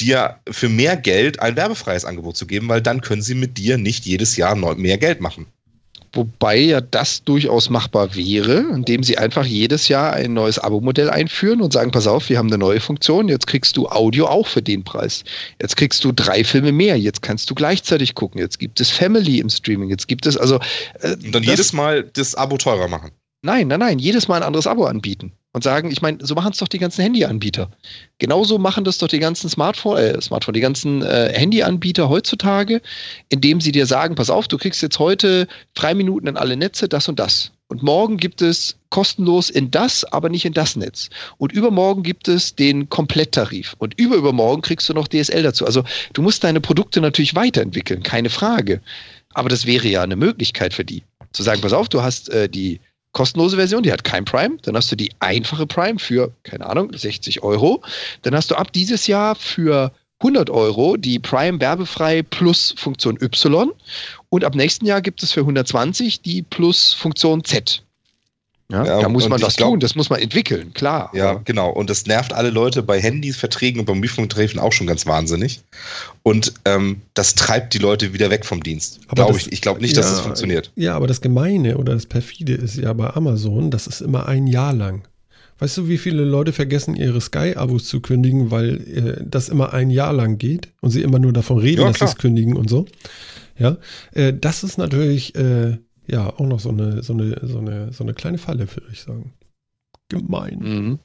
dir 0.00 0.36
für 0.50 0.68
mehr 0.68 0.96
Geld 0.96 1.40
ein 1.40 1.56
werbefreies 1.56 2.04
Angebot 2.04 2.36
zu 2.36 2.46
geben, 2.46 2.68
weil 2.68 2.82
dann 2.82 3.00
können 3.00 3.22
sie 3.22 3.34
mit 3.34 3.56
dir 3.58 3.78
nicht 3.78 4.04
jedes 4.04 4.36
Jahr 4.36 4.54
mehr 4.54 4.98
Geld 4.98 5.20
machen. 5.20 5.46
Wobei 6.12 6.56
ja 6.56 6.80
das 6.80 7.24
durchaus 7.24 7.68
machbar 7.68 8.14
wäre, 8.14 8.64
indem 8.72 9.02
sie 9.02 9.18
einfach 9.18 9.44
jedes 9.44 9.88
Jahr 9.88 10.14
ein 10.14 10.32
neues 10.32 10.58
Abo-Modell 10.58 11.10
einführen 11.10 11.60
und 11.60 11.74
sagen, 11.74 11.90
pass 11.90 12.06
auf, 12.06 12.30
wir 12.30 12.38
haben 12.38 12.46
eine 12.46 12.56
neue 12.56 12.80
Funktion, 12.80 13.28
jetzt 13.28 13.46
kriegst 13.46 13.76
du 13.76 13.86
Audio 13.88 14.26
auch 14.26 14.46
für 14.46 14.62
den 14.62 14.82
Preis. 14.82 15.24
Jetzt 15.60 15.76
kriegst 15.76 16.02
du 16.04 16.12
drei 16.12 16.42
Filme 16.42 16.72
mehr, 16.72 16.98
jetzt 16.98 17.20
kannst 17.20 17.50
du 17.50 17.54
gleichzeitig 17.54 18.14
gucken, 18.14 18.40
jetzt 18.40 18.58
gibt 18.58 18.80
es 18.80 18.90
Family 18.90 19.40
im 19.40 19.50
Streaming, 19.50 19.90
jetzt 19.90 20.08
gibt 20.08 20.24
es 20.24 20.38
also... 20.38 20.58
Äh, 21.00 21.16
und 21.22 21.34
dann 21.34 21.42
jedes 21.42 21.74
Mal 21.74 22.04
das 22.04 22.34
Abo 22.34 22.56
teurer 22.56 22.88
machen. 22.88 23.10
Nein, 23.46 23.68
nein, 23.68 23.78
nein, 23.78 24.00
jedes 24.00 24.26
Mal 24.26 24.38
ein 24.38 24.42
anderes 24.42 24.66
Abo 24.66 24.86
anbieten 24.86 25.30
und 25.52 25.62
sagen, 25.62 25.92
ich 25.92 26.02
meine, 26.02 26.18
so 26.20 26.34
machen 26.34 26.50
es 26.50 26.58
doch 26.58 26.66
die 26.66 26.80
ganzen 26.80 27.02
Handyanbieter. 27.02 27.70
Genauso 28.18 28.58
machen 28.58 28.82
das 28.82 28.98
doch 28.98 29.06
die 29.06 29.20
ganzen 29.20 29.48
Smartphone, 29.48 29.98
äh, 29.98 30.20
Smartphone, 30.20 30.54
die 30.54 30.60
ganzen 30.60 31.02
äh, 31.02 31.32
Handyanbieter 31.32 32.08
heutzutage, 32.08 32.82
indem 33.28 33.60
sie 33.60 33.70
dir 33.70 33.86
sagen, 33.86 34.16
pass 34.16 34.30
auf, 34.30 34.48
du 34.48 34.58
kriegst 34.58 34.82
jetzt 34.82 34.98
heute 34.98 35.46
drei 35.74 35.94
Minuten 35.94 36.26
in 36.26 36.36
alle 36.36 36.56
Netze, 36.56 36.88
das 36.88 37.08
und 37.08 37.20
das. 37.20 37.52
Und 37.68 37.84
morgen 37.84 38.16
gibt 38.16 38.42
es 38.42 38.78
kostenlos 38.90 39.48
in 39.48 39.70
das, 39.70 40.04
aber 40.04 40.28
nicht 40.28 40.44
in 40.44 40.52
das 40.52 40.74
Netz. 40.74 41.08
Und 41.38 41.52
übermorgen 41.52 42.02
gibt 42.02 42.26
es 42.26 42.56
den 42.56 42.88
Kompletttarif. 42.88 43.76
Und 43.78 43.96
überübermorgen 43.96 44.62
kriegst 44.62 44.88
du 44.88 44.92
noch 44.92 45.06
DSL 45.06 45.44
dazu. 45.44 45.64
Also 45.66 45.84
du 46.14 46.20
musst 46.20 46.42
deine 46.42 46.60
Produkte 46.60 47.00
natürlich 47.00 47.36
weiterentwickeln, 47.36 48.02
keine 48.02 48.28
Frage. 48.28 48.80
Aber 49.34 49.48
das 49.48 49.66
wäre 49.66 49.86
ja 49.86 50.02
eine 50.02 50.16
Möglichkeit 50.16 50.74
für 50.74 50.84
die. 50.84 51.04
Zu 51.32 51.44
sagen, 51.44 51.60
pass 51.60 51.72
auf, 51.72 51.88
du 51.88 52.02
hast 52.02 52.28
äh, 52.30 52.48
die 52.48 52.80
kostenlose 53.16 53.56
Version, 53.56 53.82
die 53.82 53.90
hat 53.90 54.04
kein 54.04 54.26
Prime. 54.26 54.58
Dann 54.60 54.76
hast 54.76 54.92
du 54.92 54.96
die 54.96 55.10
einfache 55.20 55.66
Prime 55.66 55.98
für, 55.98 56.32
keine 56.42 56.66
Ahnung, 56.66 56.92
60 56.94 57.42
Euro. 57.42 57.82
Dann 58.20 58.34
hast 58.34 58.50
du 58.50 58.56
ab 58.56 58.74
dieses 58.74 59.06
Jahr 59.06 59.34
für 59.34 59.90
100 60.20 60.50
Euro 60.50 60.98
die 60.98 61.18
Prime 61.18 61.58
werbefrei 61.58 62.22
plus 62.22 62.74
Funktion 62.76 63.16
Y. 63.18 63.72
Und 64.28 64.44
ab 64.44 64.54
nächsten 64.54 64.84
Jahr 64.84 65.00
gibt 65.00 65.22
es 65.22 65.32
für 65.32 65.40
120 65.40 66.20
die 66.20 66.42
plus 66.42 66.92
Funktion 66.92 67.42
Z. 67.42 67.85
Ja, 68.68 68.84
ja, 68.84 69.00
da 69.00 69.08
muss 69.08 69.28
man 69.28 69.40
was 69.40 69.56
glaub, 69.56 69.70
tun, 69.70 69.80
das 69.80 69.94
muss 69.94 70.10
man 70.10 70.20
entwickeln, 70.20 70.72
klar. 70.74 71.10
Ja, 71.14 71.34
genau. 71.44 71.70
Und 71.70 71.88
das 71.88 72.06
nervt 72.06 72.32
alle 72.32 72.50
Leute 72.50 72.82
bei 72.82 73.00
Handysverträgen 73.00 73.78
und 73.78 73.86
beim 73.86 73.96
Mobilfunktarifen 73.98 74.58
auch 74.58 74.72
schon 74.72 74.88
ganz 74.88 75.06
wahnsinnig. 75.06 75.60
Und 76.24 76.52
ähm, 76.64 77.02
das 77.14 77.36
treibt 77.36 77.74
die 77.74 77.78
Leute 77.78 78.12
wieder 78.12 78.28
weg 78.28 78.44
vom 78.44 78.62
Dienst. 78.62 79.06
Glaube 79.08 79.38
ich. 79.38 79.52
Ich 79.52 79.60
glaube 79.60 79.80
nicht, 79.80 79.94
ja, 79.94 80.02
dass 80.02 80.10
das 80.10 80.20
funktioniert. 80.20 80.72
Ja, 80.74 80.96
aber 80.96 81.06
das 81.06 81.20
Gemeine 81.20 81.78
oder 81.78 81.94
das 81.94 82.06
Perfide 82.06 82.54
ist 82.54 82.76
ja 82.76 82.92
bei 82.92 83.08
Amazon, 83.10 83.70
das 83.70 83.86
ist 83.86 84.00
immer 84.00 84.26
ein 84.26 84.48
Jahr 84.48 84.72
lang. 84.72 85.06
Weißt 85.58 85.76
du, 85.78 85.88
wie 85.88 85.96
viele 85.96 86.24
Leute 86.24 86.52
vergessen, 86.52 86.96
ihre 86.96 87.20
Sky-Abos 87.20 87.86
zu 87.86 88.00
kündigen, 88.00 88.50
weil 88.50 88.74
äh, 88.74 89.24
das 89.24 89.48
immer 89.48 89.72
ein 89.72 89.90
Jahr 89.90 90.12
lang 90.12 90.38
geht 90.38 90.68
und 90.80 90.90
sie 90.90 91.02
immer 91.02 91.18
nur 91.18 91.32
davon 91.32 91.58
reden, 91.58 91.82
ja, 91.82 91.86
dass 91.86 91.98
sie 91.98 92.04
es 92.04 92.16
kündigen 92.16 92.56
und 92.56 92.68
so? 92.68 92.86
Ja, 93.58 93.78
äh, 94.12 94.34
das 94.34 94.64
ist 94.64 94.76
natürlich 94.76 95.34
äh, 95.34 95.78
ja, 96.06 96.28
auch 96.28 96.46
noch 96.46 96.60
so 96.60 96.70
eine, 96.70 97.02
so 97.02 97.12
eine, 97.12 97.40
so 97.42 97.58
eine, 97.58 97.92
so 97.92 98.04
eine 98.04 98.14
kleine 98.14 98.38
Falle, 98.38 98.68
würde 98.74 98.88
ich 98.92 99.00
sagen. 99.00 99.32
Gemein. 100.08 100.58
Mhm. 100.58 100.98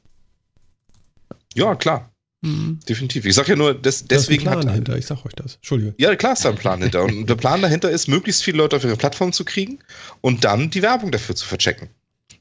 Ja, 1.54 1.76
klar. 1.76 2.12
Mhm. 2.42 2.80
Definitiv. 2.88 3.26
Ich 3.26 3.36
sage 3.36 3.50
ja 3.50 3.56
nur, 3.56 3.74
des, 3.74 4.06
deswegen. 4.06 4.46
Da 4.46 4.52
ist 4.52 4.56
ein 4.56 4.62
Plan 4.62 4.70
hat, 4.70 4.76
hinter, 4.76 4.98
ich 4.98 5.06
sag 5.06 5.26
euch 5.26 5.34
das. 5.34 5.56
Entschuldige. 5.56 5.94
Ja, 5.98 6.16
klar 6.16 6.34
ist 6.34 6.44
da 6.46 6.50
ein 6.50 6.56
Plan 6.56 6.82
hinter. 6.82 7.04
Und 7.04 7.28
der 7.28 7.36
Plan 7.36 7.62
dahinter 7.62 7.90
ist, 7.90 8.08
möglichst 8.08 8.44
viele 8.44 8.58
Leute 8.58 8.76
auf 8.78 8.84
ihre 8.84 8.98
Plattform 8.98 9.32
zu 9.32 9.46
kriegen 9.46 9.80
und 10.22 10.44
dann 10.44 10.70
die 10.70 10.82
Werbung 10.82 11.12
dafür 11.12 11.36
zu 11.36 11.46
verchecken. 11.46 11.90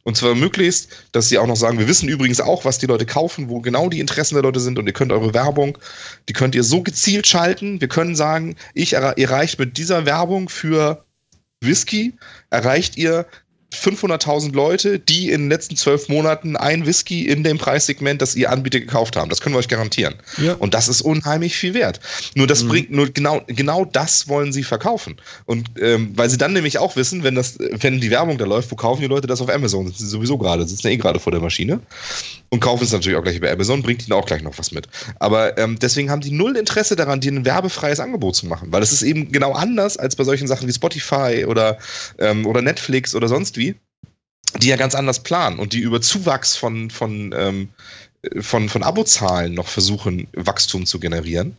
Und 0.02 0.16
zwar 0.16 0.34
möglichst, 0.34 0.88
dass 1.12 1.28
sie 1.28 1.36
auch 1.36 1.46
noch 1.46 1.56
sagen, 1.56 1.78
wir 1.78 1.86
wissen 1.86 2.08
übrigens 2.08 2.40
auch, 2.40 2.64
was 2.64 2.78
die 2.78 2.86
Leute 2.86 3.04
kaufen, 3.04 3.50
wo 3.50 3.60
genau 3.60 3.90
die 3.90 4.00
Interessen 4.00 4.34
der 4.34 4.42
Leute 4.42 4.58
sind 4.58 4.78
und 4.78 4.86
ihr 4.86 4.94
könnt 4.94 5.12
eure 5.12 5.34
Werbung, 5.34 5.76
die 6.28 6.32
könnt 6.32 6.54
ihr 6.54 6.64
so 6.64 6.82
gezielt 6.82 7.26
schalten. 7.26 7.82
Wir 7.82 7.88
können 7.88 8.16
sagen, 8.16 8.56
ich 8.72 8.94
erreicht 8.94 9.58
mit 9.58 9.76
dieser 9.76 10.06
Werbung 10.06 10.48
für 10.48 11.04
Whisky 11.62 12.14
erreicht 12.48 12.96
ihr 12.96 13.26
500.000 13.72 14.52
Leute, 14.52 14.98
die 14.98 15.30
in 15.30 15.42
den 15.42 15.50
letzten 15.50 15.76
zwölf 15.76 16.08
Monaten 16.08 16.56
ein 16.56 16.86
Whisky 16.86 17.26
in 17.26 17.44
dem 17.44 17.58
Preissegment, 17.58 18.20
das 18.20 18.34
ihr 18.34 18.50
anbietet, 18.50 18.82
gekauft 18.82 19.16
haben. 19.16 19.30
Das 19.30 19.40
können 19.40 19.54
wir 19.54 19.58
euch 19.58 19.68
garantieren. 19.68 20.14
Ja. 20.38 20.54
Und 20.54 20.74
das 20.74 20.88
ist 20.88 21.02
unheimlich 21.02 21.56
viel 21.56 21.74
wert. 21.74 22.00
Nur 22.34 22.46
das 22.46 22.64
mhm. 22.64 22.68
bringt, 22.68 22.90
nur 22.90 23.08
genau, 23.10 23.42
genau 23.46 23.84
das 23.84 24.28
wollen 24.28 24.52
sie 24.52 24.64
verkaufen. 24.64 25.16
Und 25.46 25.70
ähm, 25.80 26.12
weil 26.16 26.28
sie 26.28 26.38
dann 26.38 26.52
nämlich 26.52 26.78
auch 26.78 26.96
wissen, 26.96 27.22
wenn 27.22 27.36
das, 27.36 27.58
wenn 27.58 28.00
die 28.00 28.10
Werbung 28.10 28.38
da 28.38 28.44
läuft, 28.44 28.70
wo 28.72 28.76
kaufen 28.76 29.02
die 29.02 29.08
Leute 29.08 29.28
das 29.28 29.40
auf 29.40 29.48
Amazon? 29.48 29.86
Sitzen 29.86 30.04
sie 30.04 30.10
sowieso 30.10 30.36
gerade, 30.36 30.66
sitzen 30.66 30.88
ja 30.88 30.94
eh 30.94 30.96
gerade 30.96 31.20
vor 31.20 31.30
der 31.30 31.40
Maschine. 31.40 31.80
Und 32.48 32.58
kaufen 32.58 32.82
es 32.82 32.90
natürlich 32.90 33.16
auch 33.16 33.22
gleich 33.22 33.36
über 33.36 33.50
Amazon, 33.50 33.82
bringt 33.82 34.06
ihnen 34.08 34.18
auch 34.18 34.26
gleich 34.26 34.42
noch 34.42 34.58
was 34.58 34.72
mit. 34.72 34.88
Aber 35.20 35.56
ähm, 35.56 35.78
deswegen 35.80 36.10
haben 36.10 36.20
die 36.20 36.32
null 36.32 36.56
Interesse 36.56 36.96
daran, 36.96 37.20
dir 37.20 37.30
ein 37.30 37.44
werbefreies 37.44 38.00
Angebot 38.00 38.34
zu 38.34 38.46
machen. 38.46 38.72
Weil 38.72 38.82
es 38.82 38.90
ist 38.90 39.02
eben 39.02 39.30
genau 39.30 39.52
anders 39.52 39.96
als 39.96 40.16
bei 40.16 40.24
solchen 40.24 40.48
Sachen 40.48 40.66
wie 40.66 40.72
Spotify 40.72 41.44
oder, 41.46 41.78
ähm, 42.18 42.46
oder 42.46 42.60
Netflix 42.60 43.14
oder 43.14 43.28
sonst 43.28 43.56
wie 43.56 43.59
die 44.60 44.68
ja 44.68 44.76
ganz 44.76 44.94
anders 44.94 45.22
planen 45.22 45.58
und 45.58 45.72
die 45.72 45.80
über 45.80 46.00
Zuwachs 46.00 46.56
von, 46.56 46.90
von, 46.90 47.34
ähm, 47.36 47.68
von, 48.40 48.68
von 48.68 48.82
Abozahlen 48.82 49.54
noch 49.54 49.68
versuchen, 49.68 50.26
Wachstum 50.32 50.86
zu 50.86 50.98
generieren. 50.98 51.56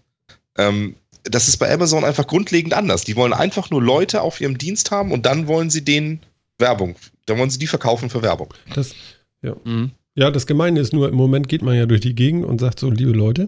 Ähm, 0.57 0.95
das 1.23 1.47
ist 1.47 1.57
bei 1.57 1.71
Amazon 1.71 2.03
einfach 2.03 2.27
grundlegend 2.27 2.73
anders. 2.73 3.03
Die 3.03 3.15
wollen 3.15 3.33
einfach 3.33 3.69
nur 3.69 3.81
Leute 3.81 4.21
auf 4.21 4.41
ihrem 4.41 4.57
Dienst 4.57 4.91
haben 4.91 5.11
und 5.11 5.25
dann 5.25 5.47
wollen 5.47 5.69
sie 5.69 5.83
denen 5.83 6.19
Werbung, 6.57 6.95
dann 7.25 7.37
wollen 7.37 7.49
sie 7.49 7.59
die 7.59 7.67
verkaufen 7.67 8.09
für 8.09 8.21
Werbung. 8.21 8.53
Das, 8.73 8.93
ja. 9.41 9.55
Mhm. 9.63 9.91
Ja, 10.13 10.29
das 10.29 10.45
Gemeine 10.45 10.79
ist 10.79 10.91
nur, 10.91 11.07
im 11.07 11.15
Moment 11.15 11.47
geht 11.47 11.61
man 11.61 11.75
ja 11.75 11.85
durch 11.85 12.01
die 12.01 12.15
Gegend 12.15 12.45
und 12.45 12.59
sagt 12.59 12.79
so, 12.79 12.89
liebe 12.89 13.11
Leute, 13.11 13.47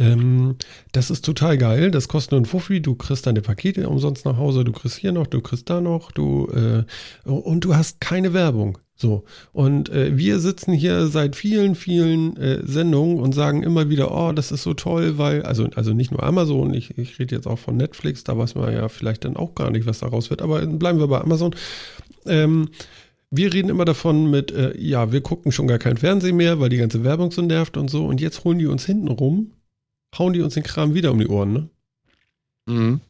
ähm, 0.00 0.56
das 0.92 1.10
ist 1.10 1.24
total 1.24 1.58
geil, 1.58 1.90
das 1.90 2.08
kostet 2.08 2.32
nur 2.32 2.40
ein 2.40 2.46
Fuffi, 2.46 2.80
du 2.80 2.94
kriegst 2.94 3.26
deine 3.26 3.42
Pakete 3.42 3.88
umsonst 3.88 4.24
nach 4.24 4.36
Hause, 4.38 4.64
du 4.64 4.72
kriegst 4.72 4.96
hier 4.96 5.12
noch, 5.12 5.26
du 5.26 5.40
kriegst 5.40 5.68
da 5.70 5.80
noch, 5.80 6.10
du 6.10 6.48
äh, 6.48 7.30
und 7.30 7.64
du 7.64 7.76
hast 7.76 8.00
keine 8.00 8.32
Werbung. 8.32 8.78
So, 8.96 9.24
und 9.52 9.88
äh, 9.88 10.18
wir 10.18 10.40
sitzen 10.40 10.74
hier 10.74 11.06
seit 11.06 11.34
vielen, 11.34 11.74
vielen 11.74 12.36
äh, 12.36 12.60
Sendungen 12.66 13.20
und 13.20 13.34
sagen 13.34 13.62
immer 13.62 13.88
wieder, 13.88 14.14
oh, 14.14 14.32
das 14.32 14.52
ist 14.52 14.62
so 14.62 14.74
toll, 14.74 15.16
weil, 15.16 15.42
also, 15.42 15.66
also 15.74 15.94
nicht 15.94 16.10
nur 16.10 16.22
Amazon, 16.22 16.74
ich, 16.74 16.98
ich 16.98 17.18
rede 17.18 17.34
jetzt 17.34 17.46
auch 17.46 17.58
von 17.58 17.78
Netflix, 17.78 18.24
da 18.24 18.36
weiß 18.36 18.56
man 18.56 18.74
ja 18.74 18.90
vielleicht 18.90 19.24
dann 19.24 19.36
auch 19.36 19.54
gar 19.54 19.70
nicht, 19.70 19.86
was 19.86 20.00
daraus 20.00 20.28
wird, 20.28 20.42
aber 20.42 20.66
bleiben 20.66 20.98
wir 20.98 21.06
bei 21.06 21.18
Amazon. 21.18 21.54
Ähm, 22.26 22.68
wir 23.30 23.54
reden 23.54 23.70
immer 23.70 23.86
davon 23.86 24.30
mit, 24.30 24.52
äh, 24.52 24.76
ja, 24.76 25.12
wir 25.12 25.22
gucken 25.22 25.50
schon 25.50 25.66
gar 25.66 25.78
kein 25.78 25.96
Fernsehen 25.96 26.36
mehr, 26.36 26.60
weil 26.60 26.68
die 26.68 26.76
ganze 26.76 27.02
Werbung 27.02 27.30
so 27.30 27.40
nervt 27.40 27.78
und 27.78 27.88
so, 27.88 28.04
und 28.04 28.20
jetzt 28.20 28.44
holen 28.44 28.58
die 28.58 28.66
uns 28.66 28.84
hinten 28.84 29.08
rum, 29.08 29.52
hauen 30.18 30.32
die 30.32 30.42
uns 30.42 30.54
den 30.54 30.62
Kram 30.62 30.94
wieder 30.94 31.12
um 31.12 31.18
die 31.18 31.28
Ohren, 31.28 31.52
ne? 31.52 31.68
Mhm. 32.66 33.00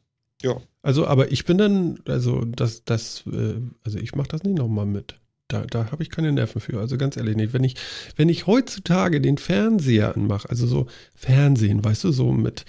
Ja. 0.42 0.56
Also, 0.82 1.06
aber 1.06 1.30
ich 1.30 1.44
bin 1.44 1.58
dann, 1.58 2.00
also 2.06 2.44
das, 2.44 2.84
das, 2.84 3.24
äh, 3.26 3.60
also 3.84 3.98
ich 3.98 4.14
mache 4.14 4.28
das 4.28 4.42
nicht 4.42 4.56
nochmal 4.56 4.86
mit. 4.86 5.18
Da, 5.52 5.66
da 5.66 5.90
habe 5.90 6.02
ich 6.02 6.10
keine 6.10 6.32
Nerven 6.32 6.60
für. 6.60 6.78
Also 6.78 6.96
ganz 6.96 7.16
ehrlich 7.16 7.36
nicht. 7.36 7.52
Wenn 7.52 7.64
ich, 7.64 7.74
wenn 8.16 8.28
ich 8.28 8.46
heutzutage 8.46 9.20
den 9.20 9.36
Fernseher 9.36 10.16
anmache, 10.16 10.48
also 10.48 10.66
so 10.66 10.86
Fernsehen, 11.14 11.84
weißt 11.84 12.04
du, 12.04 12.12
so 12.12 12.32
mit 12.32 12.64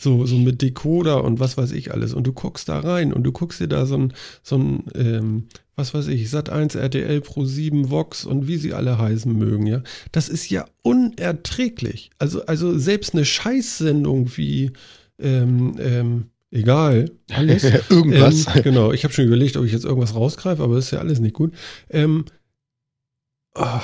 so, 0.00 0.26
so 0.26 0.36
mit 0.36 0.62
Decoder 0.62 1.24
und 1.24 1.40
was 1.40 1.56
weiß 1.56 1.72
ich 1.72 1.92
alles, 1.92 2.14
und 2.14 2.26
du 2.26 2.32
guckst 2.32 2.68
da 2.68 2.78
rein 2.78 3.12
und 3.12 3.24
du 3.24 3.32
guckst 3.32 3.60
dir 3.60 3.68
da 3.68 3.86
so 3.86 3.96
ein, 3.96 4.12
so 4.42 4.56
ein, 4.56 4.84
ähm, 4.94 5.48
was 5.74 5.94
weiß 5.94 6.08
ich, 6.08 6.30
Sat 6.30 6.50
1, 6.50 6.74
RTL 6.74 7.20
Pro 7.20 7.44
7, 7.44 7.90
Vox 7.90 8.24
und 8.24 8.46
wie 8.46 8.56
sie 8.56 8.74
alle 8.74 8.98
heißen 8.98 9.36
mögen, 9.36 9.66
ja. 9.66 9.82
Das 10.12 10.28
ist 10.28 10.48
ja 10.50 10.66
unerträglich. 10.82 12.10
Also, 12.18 12.46
also 12.46 12.78
selbst 12.78 13.14
eine 13.14 13.24
Scheißsendung 13.24 14.36
wie 14.36 14.72
ähm, 15.18 15.76
ähm, 15.80 16.26
egal, 16.52 17.10
alles. 17.30 17.64
Irgendwas. 17.90 18.46
Ähm, 18.54 18.62
genau, 18.62 18.92
ich 18.92 19.04
habe 19.04 19.12
schon 19.12 19.26
überlegt, 19.26 19.56
ob 19.56 19.64
ich 19.64 19.72
jetzt 19.72 19.84
irgendwas 19.84 20.14
rausgreife, 20.14 20.62
aber 20.62 20.76
das 20.76 20.86
ist 20.86 20.90
ja 20.92 20.98
alles 21.00 21.18
nicht 21.18 21.34
gut. 21.34 21.52
Ähm, 21.90 22.24
oh, 23.54 23.80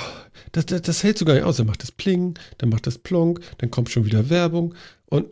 das, 0.51 0.65
das, 0.67 0.81
das, 0.83 1.03
hält 1.03 1.17
sogar 1.17 1.35
nicht 1.35 1.43
aus. 1.43 1.57
Dann 1.57 1.67
macht 1.67 1.83
das 1.83 1.91
Pling, 1.91 2.37
dann 2.57 2.69
macht 2.69 2.87
das 2.87 2.97
Plonk, 2.97 3.41
dann 3.57 3.71
kommt 3.71 3.89
schon 3.89 4.05
wieder 4.05 4.29
Werbung 4.29 4.73
und 5.07 5.27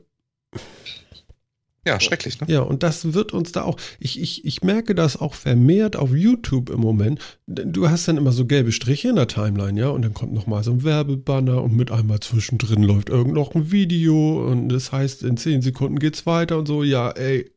ja, 1.88 2.00
schrecklich, 2.00 2.40
ne? 2.40 2.48
Ja, 2.50 2.62
und 2.62 2.84
das 2.84 3.14
wird 3.14 3.34
uns 3.34 3.52
da 3.52 3.64
auch, 3.64 3.78
ich, 4.00 4.22
ich, 4.22 4.46
ich 4.46 4.62
merke 4.62 4.94
das 4.94 5.18
auch 5.18 5.34
vermehrt 5.34 5.96
auf 5.96 6.14
YouTube 6.14 6.70
im 6.70 6.80
Moment. 6.80 7.20
Du 7.48 7.90
hast 7.90 8.08
dann 8.08 8.18
immer 8.18 8.32
so 8.32 8.46
gelbe 8.46 8.72
Striche 8.72 9.10
in 9.10 9.16
der 9.16 9.28
Timeline, 9.28 9.80
ja, 9.80 9.90
und 9.90 10.04
dann 10.04 10.14
kommt 10.14 10.34
nochmal 10.34 10.64
so 10.64 10.72
ein 10.72 10.84
Werbebanner 10.84 11.64
und 11.64 11.76
mit 11.76 11.92
einmal 11.92 12.20
zwischendrin 12.20 12.84
läuft 12.84 13.10
irgend 13.10 13.34
noch 13.34 13.56
ein 13.56 13.72
Video 13.72 14.46
und 14.50 14.70
das 14.70 14.92
heißt, 14.92 15.24
in 15.24 15.38
10 15.38 15.62
Sekunden 15.62 16.00
geht's 16.00 16.26
weiter 16.26 16.58
und 16.58 16.68
so, 16.68 16.84
ja, 16.84 17.10
ey, 17.12 17.50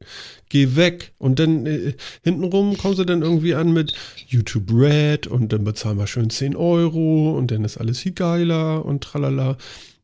geh 0.49 0.77
weg. 0.77 1.13
Und 1.19 1.39
dann 1.39 1.67
äh, 1.67 1.95
hintenrum 2.23 2.77
kommst 2.77 2.99
du 2.99 3.05
dann 3.05 3.23
irgendwie 3.23 3.55
an 3.55 3.73
mit 3.73 3.95
YouTube 4.27 4.71
Red 4.73 5.27
und 5.27 5.53
dann 5.53 5.65
bezahlen 5.65 5.99
wir 5.99 6.07
schön 6.07 6.31
10 6.31 6.55
Euro 6.57 7.37
und 7.37 7.51
dann 7.51 7.65
ist 7.65 7.79
alles 7.79 8.01
viel 8.01 8.13
geiler 8.13 8.85
und 8.85 9.03
tralala. 9.03 9.57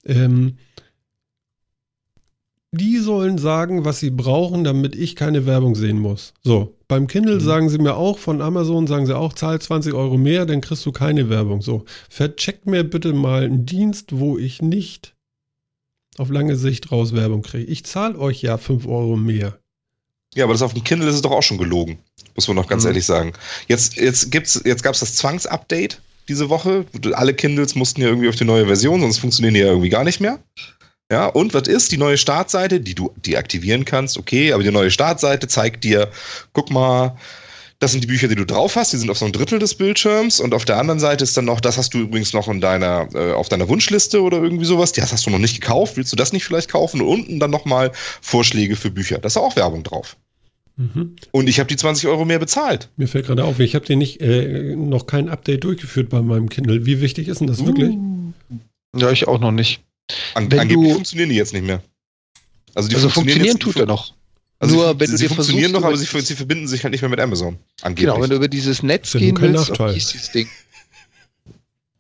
Ähm, 0.05 0.57
die 2.77 2.99
sollen 2.99 3.39
sagen, 3.39 3.85
was 3.85 4.01
sie 4.01 4.11
brauchen, 4.11 4.65
damit 4.65 4.95
ich 4.95 5.17
keine 5.17 5.47
Werbung 5.47 5.75
sehen 5.75 5.99
muss. 5.99 6.35
So, 6.43 6.75
beim 6.89 7.07
Kindle 7.07 7.37
mhm. 7.37 7.41
sagen 7.41 7.69
sie 7.69 7.79
mir 7.79 7.97
auch, 7.97 8.19
von 8.19 8.41
Amazon 8.41 8.87
sagen 8.87 9.07
sie 9.07 9.17
auch, 9.17 9.33
zahl 9.33 9.61
20 9.61 9.95
Euro 9.95 10.17
mehr, 10.17 10.47
dann 10.47 10.61
kriegst 10.61 10.87
du 10.87 10.93
keine 10.93 11.29
Werbung. 11.29 11.63
So, 11.63 11.85
vercheckt 12.09 12.67
mir 12.67 12.85
bitte 12.85 13.13
mal 13.13 13.45
einen 13.45 13.67
Dienst, 13.67 14.19
wo 14.19 14.39
ich 14.39 14.63
nicht 14.63 15.15
auf 16.19 16.31
lange 16.31 16.57
Sicht 16.57 16.93
raus 16.93 17.13
Werbung 17.13 17.43
kriege. 17.43 17.71
Ich 17.71 17.85
zahle 17.85 18.19
euch 18.19 18.43
ja 18.43 18.59
5 18.59 18.87
Euro 18.87 19.17
mehr. 19.17 19.59
Ja, 20.35 20.45
aber 20.45 20.53
das 20.53 20.63
auf 20.63 20.75
dem 20.75 20.85
Kindle 20.85 21.09
ist 21.09 21.17
es 21.17 21.23
doch 21.23 21.31
auch 21.31 21.43
schon 21.43 21.59
gelogen, 21.59 21.99
muss 22.35 22.47
man 22.47 22.57
noch 22.57 22.69
ganz 22.69 22.85
mhm. 22.85 22.89
ehrlich 22.89 23.07
sagen. 23.07 23.33
Jetzt, 23.69 23.97
jetzt, 23.97 24.35
jetzt 24.65 24.83
gab 24.83 24.95
es 24.95 25.01
das 25.01 25.15
Zwangsupdate 25.15 26.01
diese 26.29 26.49
Woche. 26.49 26.85
Alle 27.13 27.35
Kindles 27.35 27.75
mussten 27.75 28.03
ja 28.03 28.09
irgendwie 28.09 28.29
auf 28.29 28.37
die 28.37 28.45
neue 28.45 28.67
Version, 28.67 29.01
sonst 29.01 29.19
funktionieren 29.19 29.55
die 29.55 29.61
ja 29.61 29.69
irgendwie 29.69 29.89
gar 29.89 30.05
nicht 30.05 30.21
mehr. 30.21 30.39
Ja, 31.11 31.27
und 31.27 31.55
was 31.55 31.69
ist 31.69 31.93
die 31.93 31.99
neue 31.99 32.19
Startseite, 32.19 32.81
die 32.81 32.95
du 32.95 33.13
deaktivieren 33.17 33.85
kannst? 33.85 34.19
Okay, 34.19 34.53
aber 34.53 34.63
die 34.65 34.73
neue 34.73 34.91
Startseite 34.91 35.47
zeigt 35.47 35.85
dir, 35.85 36.11
guck 36.53 36.71
mal, 36.71 37.17
das 37.79 37.93
sind 37.93 38.03
die 38.03 38.09
Bücher, 38.09 38.27
die 38.27 38.35
du 38.35 38.47
drauf 38.47 38.75
hast, 38.75 38.93
die 38.93 38.97
sind 38.97 39.11
auf 39.11 39.19
so 39.19 39.27
ein 39.27 39.33
Drittel 39.33 39.59
des 39.59 39.75
Bildschirms 39.75 40.41
und 40.41 40.55
auf 40.55 40.65
der 40.65 40.79
anderen 40.79 40.99
Seite 40.99 41.25
ist 41.25 41.37
dann 41.37 41.45
noch, 41.45 41.61
das 41.61 41.77
hast 41.77 41.93
du 41.95 41.99
übrigens 41.99 42.33
noch 42.33 42.49
in 42.49 42.61
deiner, 42.61 43.09
äh, 43.15 43.33
auf 43.33 43.49
deiner 43.49 43.69
Wunschliste 43.69 44.23
oder 44.23 44.43
irgendwie 44.43 44.65
sowas, 44.65 44.93
das 44.93 45.13
hast 45.13 45.27
du 45.27 45.31
noch 45.31 45.39
nicht 45.39 45.61
gekauft, 45.61 45.97
willst 45.97 46.11
du 46.11 46.17
das 46.17 46.33
nicht 46.33 46.45
vielleicht 46.45 46.71
kaufen? 46.71 47.01
Und 47.01 47.09
unten 47.09 47.39
dann 47.39 47.51
nochmal 47.51 47.93
Vorschläge 47.95 48.77
für 48.77 48.91
Bücher. 48.91 49.19
Da 49.19 49.27
ist 49.27 49.37
auch 49.37 49.57
Werbung 49.57 49.83
drauf. 49.83 50.17
Mhm. 50.77 51.17
Und 51.31 51.49
ich 51.49 51.59
habe 51.59 51.69
die 51.69 51.77
20 51.77 52.09
Euro 52.09 52.25
mehr 52.25 52.39
bezahlt. 52.39 52.91
Mir 52.97 53.09
fällt 53.09 53.27
gerade 53.27 53.45
auf, 53.45 53.61
ich 53.61 53.75
habe 53.75 53.85
dir 53.85 53.97
nicht 53.97 54.21
äh, 54.21 54.75
noch 54.75 55.07
kein 55.07 55.29
Update 55.29 55.65
durchgeführt 55.65 56.09
bei 56.09 56.23
meinem 56.23 56.49
Kindle. 56.49 56.87
Wie 56.87 57.01
wichtig 57.01 57.29
ist 57.29 57.41
denn 57.41 57.47
das 57.47 57.61
uh. 57.61 57.67
wirklich? 57.67 57.95
Ja, 58.97 59.11
ich 59.11 59.29
auch 59.29 59.39
noch 59.39 59.53
nicht. 59.53 59.83
An, 60.35 60.51
wenn 60.51 60.61
angeblich 60.61 60.89
du, 60.89 60.95
funktionieren 60.95 61.31
die 61.31 61.37
jetzt 61.37 61.53
nicht 61.53 61.65
mehr. 61.65 61.83
Also, 62.75 62.89
die 62.89 62.95
also 62.95 63.09
funktionieren, 63.09 63.49
funktionieren 63.51 63.59
tut 63.59 63.77
er 63.77 63.87
noch. 63.87 64.15
Also 64.59 64.75
Nur 64.75 64.89
sie, 64.89 65.01
wenn 65.01 65.11
du 65.11 65.17
sie 65.17 65.29
dir 65.29 65.35
funktionieren 65.35 65.73
noch, 65.73 65.85
aber 65.85 65.97
sie, 65.97 66.07
sie, 66.21 66.35
verbinden 66.35 66.67
sich 66.67 66.83
halt 66.83 66.93
nicht 66.93 67.03
mehr 67.03 67.11
mit 67.11 67.21
Amazon. 67.21 67.59
Angeblich. 67.83 68.07
Genau, 68.07 68.23
wenn 68.23 68.31
du 68.31 68.37
über 68.37 68.49
dieses 68.49 68.83
Netz 68.83 69.13
gehen 69.13 69.39
willst, 69.41 69.79
auf 69.79 69.93
dieses 69.93 70.31
Ding. 70.33 70.49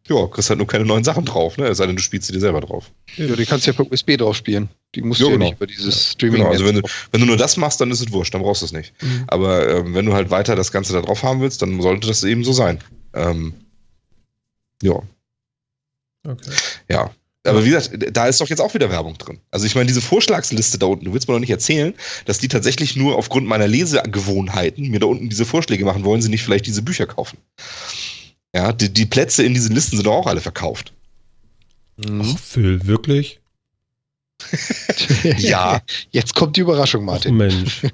Ja, 0.08 0.26
kriegst 0.28 0.48
halt 0.50 0.58
nur 0.58 0.68
keine 0.68 0.84
neuen 0.84 1.02
Sachen 1.02 1.24
drauf, 1.24 1.58
ne? 1.58 1.66
Es 1.66 1.78
sei 1.78 1.86
denn, 1.86 1.96
du 1.96 2.02
spielst 2.02 2.28
sie 2.28 2.32
dir 2.32 2.40
selber 2.40 2.60
drauf. 2.60 2.92
Ja, 3.16 3.34
die 3.34 3.44
kannst 3.44 3.66
du 3.66 3.72
ja 3.72 3.76
per 3.76 3.90
USB 3.90 4.16
drauf 4.16 4.36
spielen. 4.36 4.68
Die 4.94 5.02
musst 5.02 5.20
ja, 5.20 5.26
du 5.26 5.32
ja 5.32 5.36
genau. 5.36 5.50
nicht 5.50 5.56
über 5.56 5.66
dieses 5.66 5.94
ja. 5.94 6.12
Streaming. 6.12 6.38
Genau, 6.42 6.52
also 6.52 6.64
wenn 6.64 6.76
du, 6.76 6.82
wenn 7.10 7.20
du 7.20 7.26
nur 7.26 7.36
das 7.36 7.56
machst, 7.56 7.80
dann 7.80 7.90
ist 7.90 8.00
es 8.00 8.12
wurscht, 8.12 8.32
dann 8.32 8.42
brauchst 8.42 8.62
du 8.62 8.66
es 8.66 8.72
nicht. 8.72 8.94
Mhm. 9.02 9.24
Aber 9.26 9.68
ähm, 9.68 9.94
wenn 9.94 10.06
du 10.06 10.12
halt 10.12 10.30
weiter 10.30 10.54
das 10.54 10.70
Ganze 10.70 10.92
da 10.92 11.02
drauf 11.02 11.24
haben 11.24 11.40
willst, 11.40 11.60
dann 11.60 11.82
sollte 11.82 12.06
das 12.06 12.22
eben 12.22 12.44
so 12.44 12.52
sein. 12.52 12.78
Ähm, 13.14 13.54
ja. 14.80 15.02
Okay. 16.24 16.50
Ja, 16.88 17.10
aber 17.46 17.64
wie 17.64 17.70
gesagt, 17.70 18.16
da 18.16 18.26
ist 18.26 18.40
doch 18.40 18.48
jetzt 18.48 18.60
auch 18.60 18.74
wieder 18.74 18.90
Werbung 18.90 19.16
drin. 19.18 19.38
Also 19.50 19.66
ich 19.66 19.74
meine, 19.74 19.86
diese 19.86 20.00
Vorschlagsliste 20.00 20.78
da 20.78 20.86
unten, 20.86 21.04
du 21.04 21.12
willst 21.12 21.28
mir 21.28 21.34
doch 21.34 21.40
nicht 21.40 21.50
erzählen, 21.50 21.94
dass 22.24 22.38
die 22.38 22.48
tatsächlich 22.48 22.96
nur 22.96 23.16
aufgrund 23.16 23.46
meiner 23.46 23.68
Lesegewohnheiten 23.68 24.88
mir 24.88 25.00
da 25.00 25.06
unten 25.06 25.28
diese 25.28 25.44
Vorschläge 25.44 25.84
machen, 25.84 26.04
wollen 26.04 26.22
sie 26.22 26.28
nicht 26.28 26.42
vielleicht 26.42 26.66
diese 26.66 26.82
Bücher 26.82 27.06
kaufen. 27.06 27.38
Ja, 28.54 28.72
die, 28.72 28.92
die 28.92 29.06
Plätze 29.06 29.42
in 29.42 29.54
diesen 29.54 29.74
Listen 29.74 29.96
sind 29.96 30.06
doch 30.06 30.14
auch 30.14 30.26
alle 30.26 30.40
verkauft. 30.40 30.92
Mhm. 31.96 32.22
Ach, 32.24 32.38
Phil, 32.38 32.86
wirklich? 32.86 33.40
ja. 35.38 35.80
Jetzt 36.10 36.34
kommt 36.34 36.56
die 36.56 36.60
Überraschung, 36.60 37.04
Martin. 37.04 37.34
Ach, 37.34 37.38
Mensch. 37.38 37.82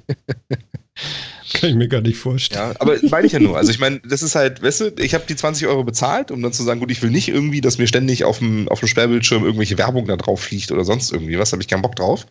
Kann 1.53 1.69
ich 1.69 1.75
mir 1.75 1.87
gar 1.87 2.01
nicht 2.01 2.17
vorstellen. 2.17 2.71
Ja, 2.71 2.81
aber 2.81 2.97
meine 3.09 3.27
ich 3.27 3.33
ja 3.33 3.39
nur. 3.39 3.55
Also 3.55 3.71
ich 3.71 3.79
meine, 3.79 3.99
das 3.99 4.23
ist 4.23 4.33
halt, 4.33 4.63
weißt 4.63 4.81
du, 4.81 4.93
ich 4.97 5.13
habe 5.13 5.25
die 5.27 5.35
20 5.35 5.67
Euro 5.67 5.83
bezahlt, 5.83 6.31
um 6.31 6.41
dann 6.41 6.51
zu 6.51 6.63
sagen, 6.63 6.79
gut, 6.79 6.89
ich 6.89 7.01
will 7.03 7.11
nicht 7.11 7.29
irgendwie, 7.29 7.61
dass 7.61 7.77
mir 7.77 7.87
ständig 7.87 8.23
auf 8.23 8.39
dem, 8.39 8.67
auf 8.69 8.79
dem 8.79 8.87
Sperrbildschirm 8.87 9.43
irgendwelche 9.43 9.77
Werbung 9.77 10.07
da 10.07 10.17
drauf 10.17 10.41
fliegt 10.41 10.71
oder 10.71 10.83
sonst 10.83 11.11
irgendwie 11.11 11.37
was, 11.37 11.51
habe 11.51 11.61
ich 11.61 11.67
keinen 11.67 11.83
Bock 11.83 11.95
drauf. 11.95 12.25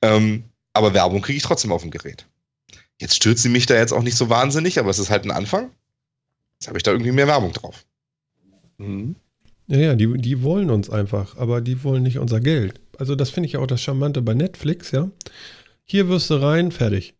Ähm, 0.00 0.44
aber 0.72 0.94
Werbung 0.94 1.20
kriege 1.20 1.36
ich 1.36 1.42
trotzdem 1.42 1.72
auf 1.72 1.82
dem 1.82 1.90
Gerät. 1.90 2.26
Jetzt 3.00 3.16
stürzt 3.16 3.42
sie 3.42 3.50
mich 3.50 3.66
da 3.66 3.76
jetzt 3.76 3.92
auch 3.92 4.02
nicht 4.02 4.16
so 4.16 4.30
wahnsinnig, 4.30 4.78
aber 4.78 4.90
es 4.90 4.98
ist 4.98 5.10
halt 5.10 5.24
ein 5.24 5.30
Anfang. 5.30 5.70
Jetzt 6.58 6.68
habe 6.68 6.78
ich 6.78 6.82
da 6.82 6.90
irgendwie 6.90 7.12
mehr 7.12 7.28
Werbung 7.28 7.52
drauf. 7.52 7.84
Mhm. 8.78 9.14
Ja, 9.66 9.78
ja, 9.78 9.94
die, 9.94 10.16
die 10.16 10.42
wollen 10.42 10.70
uns 10.70 10.88
einfach, 10.88 11.36
aber 11.36 11.60
die 11.60 11.84
wollen 11.84 12.02
nicht 12.02 12.18
unser 12.18 12.40
Geld. 12.40 12.80
Also 12.96 13.14
das 13.14 13.28
finde 13.28 13.46
ich 13.46 13.52
ja 13.52 13.60
auch 13.60 13.66
das 13.66 13.82
Charmante 13.82 14.22
bei 14.22 14.32
Netflix, 14.32 14.90
ja. 14.90 15.10
Hier 15.84 16.08
wirst 16.08 16.30
du 16.30 16.36
rein, 16.36 16.72
fertig 16.72 17.17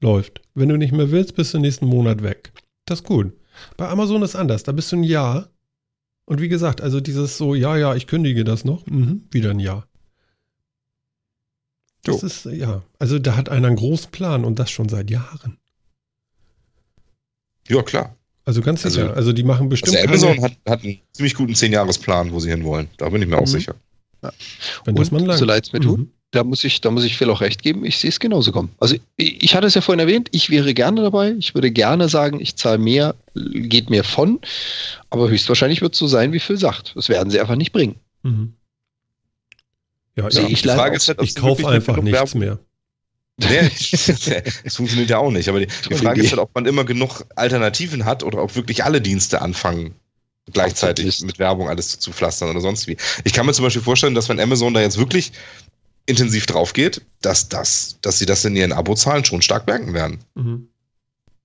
läuft. 0.00 0.42
Wenn 0.54 0.68
du 0.68 0.76
nicht 0.76 0.92
mehr 0.92 1.10
willst, 1.10 1.34
bist 1.36 1.54
du 1.54 1.58
nächsten 1.58 1.86
Monat 1.86 2.22
weg. 2.22 2.52
Das 2.86 3.00
ist 3.00 3.06
gut. 3.06 3.32
Bei 3.76 3.88
Amazon 3.88 4.22
ist 4.22 4.36
anders. 4.36 4.62
Da 4.62 4.72
bist 4.72 4.90
du 4.92 4.96
ein 4.96 5.04
Jahr. 5.04 5.50
Und 6.24 6.40
wie 6.40 6.48
gesagt, 6.48 6.80
also 6.80 7.00
dieses 7.00 7.36
so, 7.36 7.54
ja, 7.54 7.76
ja, 7.76 7.94
ich 7.94 8.06
kündige 8.06 8.44
das 8.44 8.64
noch. 8.64 8.86
Mhm, 8.86 9.26
wieder 9.30 9.50
ein 9.50 9.60
Jahr. 9.60 9.86
Das 12.04 12.22
ist, 12.22 12.46
ja. 12.46 12.82
Also 12.98 13.18
da 13.18 13.36
hat 13.36 13.48
einer 13.48 13.68
einen 13.68 13.76
großen 13.76 14.10
Plan 14.10 14.44
und 14.44 14.58
das 14.58 14.70
schon 14.70 14.88
seit 14.88 15.10
Jahren. 15.10 15.58
Ja, 17.68 17.82
klar. 17.82 18.16
Also 18.46 18.62
ganz 18.62 18.82
sicher. 18.82 19.02
Also, 19.02 19.14
also 19.14 19.32
die 19.32 19.42
machen 19.42 19.68
bestimmt. 19.68 19.96
Also 19.96 20.28
Amazon 20.28 20.42
hat, 20.42 20.56
hat 20.66 20.82
einen 20.82 21.00
ziemlich 21.12 21.34
guten 21.34 21.52
10-Jahres-Plan, 21.52 22.32
wo 22.32 22.40
sie 22.40 22.50
hinwollen. 22.50 22.88
Da 22.96 23.08
bin 23.10 23.20
ich 23.20 23.28
mir 23.28 23.36
mhm. 23.36 23.42
auch 23.42 23.46
sicher. 23.46 23.74
Ja. 24.22 24.32
Wenn 24.84 24.94
und, 24.94 25.00
das 25.00 25.10
man 25.10 25.26
lang. 25.26 25.36
So 25.36 25.44
leid 25.44 25.66
es 25.66 25.72
mir 25.72 25.80
tut. 25.80 25.98
Mhm 25.98 26.12
da 26.30 26.44
muss 26.44 26.62
ich, 26.62 26.80
da 26.80 26.90
muss 26.90 27.04
ich 27.04 27.16
Phil 27.16 27.30
auch 27.30 27.40
recht 27.40 27.62
geben. 27.62 27.84
Ich 27.84 27.98
sehe 27.98 28.10
es 28.10 28.20
genauso 28.20 28.52
kommen. 28.52 28.70
Also 28.78 28.96
ich, 29.16 29.42
ich 29.42 29.54
hatte 29.54 29.66
es 29.66 29.74
ja 29.74 29.80
vorhin 29.80 30.00
erwähnt, 30.00 30.28
ich 30.32 30.50
wäre 30.50 30.74
gerne 30.74 31.02
dabei. 31.02 31.34
Ich 31.38 31.54
würde 31.54 31.70
gerne 31.70 32.08
sagen, 32.08 32.40
ich 32.40 32.56
zahle 32.56 32.78
mehr, 32.78 33.16
geht 33.34 33.90
mir 33.90 34.04
von. 34.04 34.40
Aber 35.10 35.28
höchstwahrscheinlich 35.28 35.82
wird 35.82 35.94
es 35.94 35.98
so 35.98 36.06
sein, 36.06 36.32
wie 36.32 36.38
Phil 36.38 36.58
sagt. 36.58 36.92
Das 36.94 37.08
werden 37.08 37.30
sie 37.30 37.40
einfach 37.40 37.56
nicht 37.56 37.72
bringen. 37.72 37.96
Mhm. 38.22 38.54
Ja, 40.16 40.28
ja, 40.28 40.48
ich, 40.48 40.62
Frage 40.62 40.96
ist 40.96 41.08
halt, 41.08 41.22
ich 41.22 41.34
kaufe 41.34 41.66
einfach 41.68 42.00
nichts 42.00 42.34
mehr. 42.34 42.58
Nee, 43.38 43.70
das 44.64 44.76
funktioniert 44.76 45.10
ja 45.10 45.18
auch 45.18 45.30
nicht. 45.30 45.48
Aber 45.48 45.60
die, 45.60 45.68
die 45.88 45.94
Frage 45.94 46.22
ist 46.22 46.30
halt, 46.30 46.40
ob 46.40 46.54
man 46.54 46.66
immer 46.66 46.84
genug 46.84 47.24
Alternativen 47.36 48.04
hat 48.04 48.22
oder 48.22 48.42
ob 48.42 48.54
wirklich 48.54 48.84
alle 48.84 49.00
Dienste 49.00 49.40
anfangen, 49.40 49.94
gleichzeitig 50.52 51.22
mit 51.22 51.38
Werbung 51.38 51.68
alles 51.68 51.98
zu 51.98 52.12
pflastern 52.12 52.50
oder 52.50 52.60
sonst 52.60 52.86
wie. 52.86 52.96
Ich 53.24 53.32
kann 53.32 53.46
mir 53.46 53.52
zum 53.52 53.64
Beispiel 53.64 53.82
vorstellen, 53.82 54.14
dass 54.14 54.28
wenn 54.28 54.40
Amazon 54.40 54.74
da 54.74 54.80
jetzt 54.80 54.98
wirklich 54.98 55.32
intensiv 56.06 56.46
drauf 56.46 56.72
geht, 56.72 57.02
dass, 57.22 57.48
das, 57.48 57.98
dass 58.00 58.18
sie 58.18 58.26
das 58.26 58.44
in 58.44 58.56
ihren 58.56 58.72
Abozahlen 58.72 59.24
schon 59.24 59.42
stark 59.42 59.66
merken 59.66 59.94
werden. 59.94 60.18
Mhm. 60.34 60.68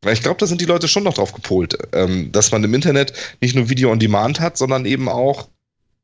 Weil 0.01 0.13
ich 0.13 0.21
glaube, 0.21 0.39
da 0.39 0.45
sind 0.45 0.61
die 0.61 0.65
Leute 0.65 0.87
schon 0.87 1.03
noch 1.03 1.15
drauf 1.15 1.33
gepolt, 1.33 1.77
ähm, 1.93 2.31
dass 2.31 2.51
man 2.51 2.63
im 2.63 2.73
Internet 2.73 3.13
nicht 3.41 3.55
nur 3.55 3.69
Video 3.69 3.91
on 3.91 3.99
Demand 3.99 4.39
hat, 4.39 4.57
sondern 4.57 4.85
eben 4.85 5.09
auch 5.09 5.47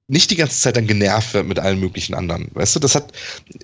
nicht 0.07 0.29
die 0.29 0.35
ganze 0.35 0.59
Zeit 0.59 0.75
dann 0.75 0.87
genervt 0.87 1.33
wird 1.33 1.47
mit 1.47 1.59
allen 1.59 1.79
möglichen 1.79 2.15
anderen. 2.15 2.49
Weißt 2.53 2.75
du, 2.75 2.79
das 2.79 2.95
hat, 2.95 3.13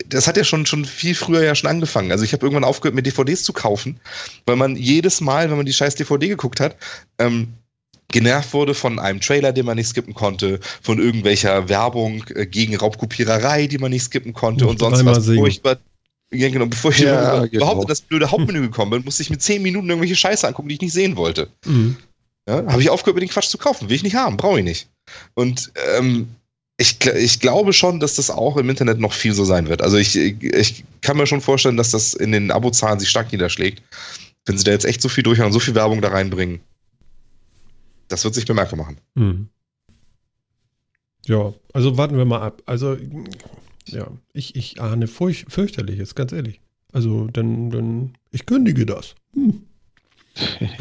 das 0.08 0.28
hat 0.28 0.38
ja 0.38 0.44
schon, 0.44 0.66
schon 0.66 0.86
viel 0.86 1.14
früher 1.14 1.44
ja 1.44 1.56
schon 1.56 1.70
angefangen. 1.70 2.12
Also 2.12 2.24
ich 2.24 2.32
habe 2.32 2.46
irgendwann 2.46 2.64
aufgehört, 2.64 2.96
mir 2.96 3.04
DVDs 3.04 3.44
zu 3.44 3.52
kaufen, 3.52 4.00
weil 4.46 4.56
man 4.56 4.78
jedes 4.78 5.20
Mal, 5.20 5.50
wenn 5.50 5.58
man 5.58 5.66
die 5.66 5.74
scheiß 5.74 5.96
DVD 5.96 6.30
geguckt 6.30 6.60
hat, 6.60 6.78
ähm, 7.20 7.50
genervt 8.12 8.54
wurde 8.54 8.74
von 8.74 9.00
einem 9.00 9.20
Trailer, 9.20 9.52
den 9.52 9.66
man 9.66 9.78
nicht 9.78 9.90
skippen 9.90 10.14
konnte, 10.14 10.60
von 10.82 11.00
irgendwelcher 11.00 11.70
Werbung 11.70 12.24
äh, 12.36 12.46
gegen 12.46 12.76
Raubkopiererei, 12.76 13.68
die 13.68 13.78
man 13.78 13.92
nicht 13.92 14.04
skippen 14.04 14.34
konnte 14.34 14.68
und 14.68 14.80
sonst 14.80 15.04
was. 15.06 15.26
Singen. 15.26 15.52
ja, 16.34 16.50
genau, 16.50 16.66
bevor 16.68 16.92
ich 16.92 17.00
Ja, 17.00 17.40
genau. 17.40 17.52
überhaupt 17.52 17.82
in 17.84 17.88
das 17.88 18.02
blöde 18.02 18.32
Hauptmenü 18.32 18.62
gekommen 18.62 18.92
bin, 18.92 19.04
musste 19.04 19.24
ich 19.24 19.30
mir 19.30 19.38
zehn 19.38 19.62
Minuten 19.62 19.90
irgendwelche 19.90 20.16
Scheiße 20.16 20.48
angucken, 20.48 20.70
die 20.70 20.76
ich 20.76 20.82
nicht 20.82 20.94
sehen 20.94 21.16
wollte. 21.18 21.50
Mhm. 21.66 21.98
Ja, 22.48 22.66
habe 22.68 22.82
ich 22.82 22.90
aufgehört, 22.90 23.16
mir 23.16 23.26
den 23.26 23.30
Quatsch 23.30 23.50
zu 23.50 23.58
kaufen. 23.58 23.90
Will 23.90 23.96
ich 23.98 24.04
nicht 24.04 24.16
haben, 24.16 24.38
brauche 24.38 24.60
ich 24.60 24.64
nicht. 24.64 24.88
Und 25.34 25.72
ähm, 25.98 26.30
ich, 26.78 27.06
ich 27.06 27.40
glaube 27.42 27.74
schon, 27.74 28.00
dass 28.00 28.16
das 28.16 28.30
auch 28.30 28.56
im 28.56 28.70
Internet 28.70 29.00
noch 29.00 29.12
viel 29.12 29.34
so 29.34 29.44
sein 29.44 29.68
wird. 29.68 29.82
Also 29.82 29.98
ich, 29.98 30.16
ich 30.16 30.86
kann 31.02 31.18
mir 31.18 31.28
schon 31.28 31.42
vorstellen, 31.42 31.76
dass 31.76 31.92
das 31.92 32.14
in 32.14 32.32
den 32.32 32.52
Abozahlen 32.52 33.00
sich 33.00 33.10
stark 33.10 33.32
niederschlägt. 33.32 33.82
Wenn 34.46 34.58
sie 34.58 34.64
da 34.64 34.72
jetzt 34.72 34.86
echt 34.86 35.02
so 35.02 35.10
viel 35.10 35.24
durchhauen, 35.24 35.52
so 35.52 35.60
viel 35.60 35.76
Werbung 35.76 36.02
da 36.02 36.10
reinbringen, 36.10 36.62
das 38.08 38.24
wird 38.24 38.34
sich 38.36 38.46
bemerkbar 38.46 38.78
machen. 38.78 38.98
Mhm. 39.16 39.50
Ja, 41.26 41.54
also 41.74 41.98
warten 41.98 42.18
wir 42.18 42.26
mal 42.26 42.42
ab. 42.42 42.62
Also, 42.66 42.98
ja, 43.88 44.08
ich, 44.34 44.56
ich 44.56 44.82
ahne 44.82 45.08
furch 45.08 45.46
fürchterliches, 45.50 46.16
ganz 46.16 46.32
ehrlich. 46.32 46.62
Also, 46.94 47.28
dann, 47.28 47.70
dann, 47.70 48.14
ich 48.32 48.46
kündige 48.46 48.86
das. 48.86 49.16
Hm. 49.34 49.64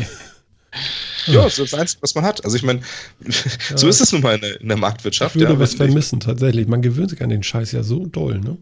Ja, 1.26 1.42
das 1.42 1.58
ist 1.58 1.72
das 1.72 1.80
Einzige, 1.80 2.02
was 2.02 2.14
man 2.14 2.24
hat. 2.24 2.44
Also 2.44 2.56
ich 2.56 2.62
meine, 2.62 2.82
so 3.74 3.88
ist 3.88 4.00
es 4.00 4.12
nun 4.12 4.22
mal 4.22 4.36
in 4.36 4.40
der, 4.42 4.58
der 4.58 4.76
Ich 4.76 4.80
Marktwirtschaft. 4.80 5.34
würde 5.34 5.54
ja, 5.54 5.58
was 5.58 5.74
vermissen, 5.74 6.20
tatsächlich. 6.20 6.68
Man 6.68 6.82
gewöhnt 6.82 7.10
sich 7.10 7.20
an 7.22 7.30
den 7.30 7.42
Scheiß 7.42 7.72
ja 7.72 7.82
so 7.82 8.06
doll, 8.06 8.38
ne? 8.38 8.58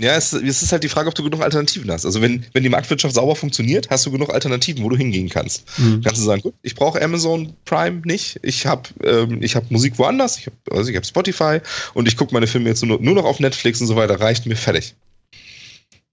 Ja, 0.00 0.16
es, 0.16 0.32
es 0.32 0.62
ist 0.62 0.72
halt 0.72 0.82
die 0.82 0.88
Frage, 0.88 1.08
ob 1.08 1.14
du 1.14 1.22
genug 1.22 1.42
Alternativen 1.42 1.90
hast. 1.90 2.06
Also 2.06 2.20
wenn, 2.22 2.44
wenn 2.54 2.62
die 2.62 2.68
Marktwirtschaft 2.68 3.14
sauber 3.14 3.36
funktioniert, 3.36 3.90
hast 3.90 4.04
du 4.06 4.10
genug 4.10 4.30
Alternativen, 4.30 4.82
wo 4.82 4.88
du 4.88 4.96
hingehen 4.96 5.28
kannst. 5.28 5.64
Mhm. 5.78 6.00
Kannst 6.02 6.20
du 6.20 6.24
sagen, 6.24 6.42
gut, 6.42 6.54
ich 6.62 6.74
brauche 6.74 7.00
Amazon 7.00 7.54
Prime 7.66 8.02
nicht, 8.04 8.40
ich 8.42 8.66
habe 8.66 8.88
ähm, 9.04 9.42
ich 9.42 9.54
hab 9.54 9.70
Musik 9.70 9.98
woanders, 9.98 10.38
ich 10.38 10.46
habe 10.46 10.56
also 10.70 10.90
ich 10.90 10.96
hab 10.96 11.06
Spotify 11.06 11.60
und 11.94 12.08
ich 12.08 12.16
gucke 12.16 12.34
meine 12.34 12.46
Filme 12.46 12.70
jetzt 12.70 12.82
nur, 12.84 13.00
nur 13.00 13.14
noch 13.14 13.24
auf 13.24 13.38
Netflix 13.38 13.80
und 13.80 13.86
so 13.86 13.94
weiter, 13.94 14.18
reicht 14.18 14.46
mir 14.46 14.56
fertig. 14.56 14.94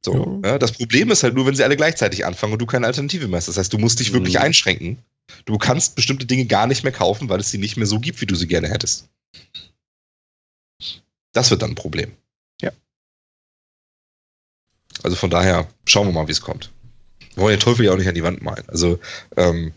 So, 0.06 0.40
ja. 0.46 0.58
das 0.58 0.72
Problem 0.74 1.10
ist 1.12 1.24
halt 1.24 1.34
nur, 1.34 1.46
wenn 1.46 1.56
sie 1.56 1.64
alle 1.64 1.76
gleichzeitig 1.76 2.26
anfangen 2.26 2.54
und 2.54 2.60
du 2.60 2.66
keine 2.66 2.86
Alternative 2.86 3.28
mehr 3.28 3.38
hast. 3.38 3.48
Das 3.48 3.58
heißt, 3.58 3.74
du 3.74 3.78
musst 3.78 4.00
dich 4.00 4.14
wirklich 4.14 4.36
Mhm. 4.36 4.42
einschränken. 4.42 4.98
Du 5.46 5.58
kannst 5.58 5.96
bestimmte 5.96 6.26
Dinge 6.26 6.46
gar 6.46 6.68
nicht 6.68 6.84
mehr 6.84 6.94
kaufen, 6.94 7.28
weil 7.30 7.40
es 7.40 7.52
sie 7.52 7.58
nicht 7.58 7.76
mehr 7.76 7.88
so 7.88 8.00
gibt, 8.00 8.22
wie 8.22 8.26
du 8.26 8.36
sie 8.36 8.48
gerne 8.48 8.70
hättest. 8.70 9.10
Das 11.34 11.52
wird 11.52 11.62
dann 11.62 11.72
ein 11.72 11.76
Problem. 11.76 12.12
Also 15.04 15.16
von 15.16 15.30
daher 15.30 15.68
schauen 15.86 16.08
wir 16.08 16.14
mal, 16.14 16.28
wie 16.28 16.32
es 16.32 16.42
kommt. 16.42 16.72
Wir 17.36 17.44
wollen 17.44 17.56
den 17.56 17.62
Teufel 17.62 17.86
ja 17.86 17.94
auch 17.94 17.98
nicht 17.98 18.08
an 18.08 18.16
die 18.16 18.24
Wand 18.24 18.42
malen. 18.42 18.64
Also 18.68 19.00
ähm, 19.38 19.72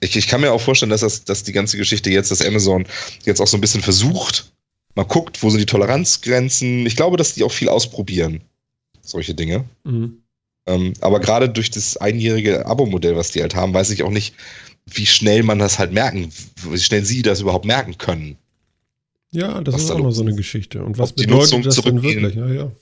ich, 0.00 0.16
ich 0.16 0.28
kann 0.28 0.40
mir 0.40 0.52
auch 0.52 0.60
vorstellen, 0.60 0.90
dass, 0.90 1.00
das, 1.00 1.24
dass 1.24 1.42
die 1.42 1.52
ganze 1.52 1.76
Geschichte 1.76 2.10
jetzt, 2.10 2.30
dass 2.30 2.44
Amazon 2.44 2.86
jetzt 3.24 3.40
auch 3.40 3.46
so 3.46 3.56
ein 3.56 3.60
bisschen 3.60 3.82
versucht, 3.82 4.52
mal 4.94 5.04
guckt, 5.04 5.42
wo 5.42 5.50
sind 5.50 5.60
die 5.60 5.66
Toleranzgrenzen. 5.66 6.86
Ich 6.86 6.96
glaube, 6.96 7.16
dass 7.16 7.34
die 7.34 7.44
auch 7.44 7.52
viel 7.52 7.68
ausprobieren, 7.68 8.42
solche 9.02 9.34
Dinge. 9.34 9.64
Mhm. 9.84 10.22
Ähm, 10.66 10.94
aber 11.00 11.20
gerade 11.20 11.48
durch 11.48 11.70
das 11.70 11.96
einjährige 11.96 12.66
Abo-Modell, 12.66 13.16
was 13.16 13.30
die 13.30 13.40
halt 13.40 13.54
haben, 13.54 13.72
weiß 13.72 13.90
ich 13.90 14.02
auch 14.02 14.10
nicht, 14.10 14.34
wie 14.86 15.06
schnell 15.06 15.42
man 15.42 15.58
das 15.58 15.78
halt 15.78 15.92
merken, 15.92 16.30
wie 16.62 16.78
schnell 16.78 17.04
sie 17.04 17.22
das 17.22 17.40
überhaupt 17.40 17.64
merken 17.64 17.98
können. 17.98 18.36
Ja, 19.32 19.60
das 19.60 19.76
ist 19.76 19.90
da 19.90 19.94
auch 19.94 19.98
noch 19.98 20.12
so 20.12 20.22
eine. 20.22 20.34
Geschichte. 20.34 20.82
Und 20.82 20.98
was 20.98 21.12
bedeutet 21.12 21.66
das 21.66 21.76
denn 21.82 22.02
wirklich? 22.02 22.34
Ja, 22.34 22.46
ja. 22.48 22.72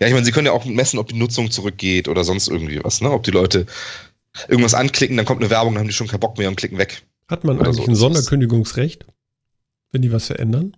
Ja, 0.00 0.06
ich 0.06 0.12
meine, 0.12 0.24
sie 0.24 0.32
können 0.32 0.46
ja 0.46 0.52
auch 0.52 0.64
messen, 0.64 0.98
ob 0.98 1.08
die 1.08 1.18
Nutzung 1.18 1.50
zurückgeht 1.50 2.08
oder 2.08 2.24
sonst 2.24 2.48
irgendwie 2.48 2.82
was, 2.82 3.00
ne? 3.00 3.10
Ob 3.10 3.22
die 3.22 3.30
Leute 3.30 3.66
irgendwas 4.48 4.74
anklicken, 4.74 5.16
dann 5.16 5.26
kommt 5.26 5.42
eine 5.42 5.50
Werbung, 5.50 5.74
dann 5.74 5.80
haben 5.80 5.88
die 5.88 5.94
schon 5.94 6.08
keinen 6.08 6.20
Bock 6.20 6.38
mehr 6.38 6.48
und 6.48 6.56
klicken 6.56 6.78
weg. 6.78 7.02
Hat 7.28 7.44
man 7.44 7.58
Oder 7.58 7.68
eigentlich 7.68 7.84
so, 7.84 7.90
ein 7.90 7.94
Sonderkündigungsrecht, 7.94 9.06
wenn 9.90 10.02
die 10.02 10.12
was 10.12 10.26
verändern? 10.26 10.76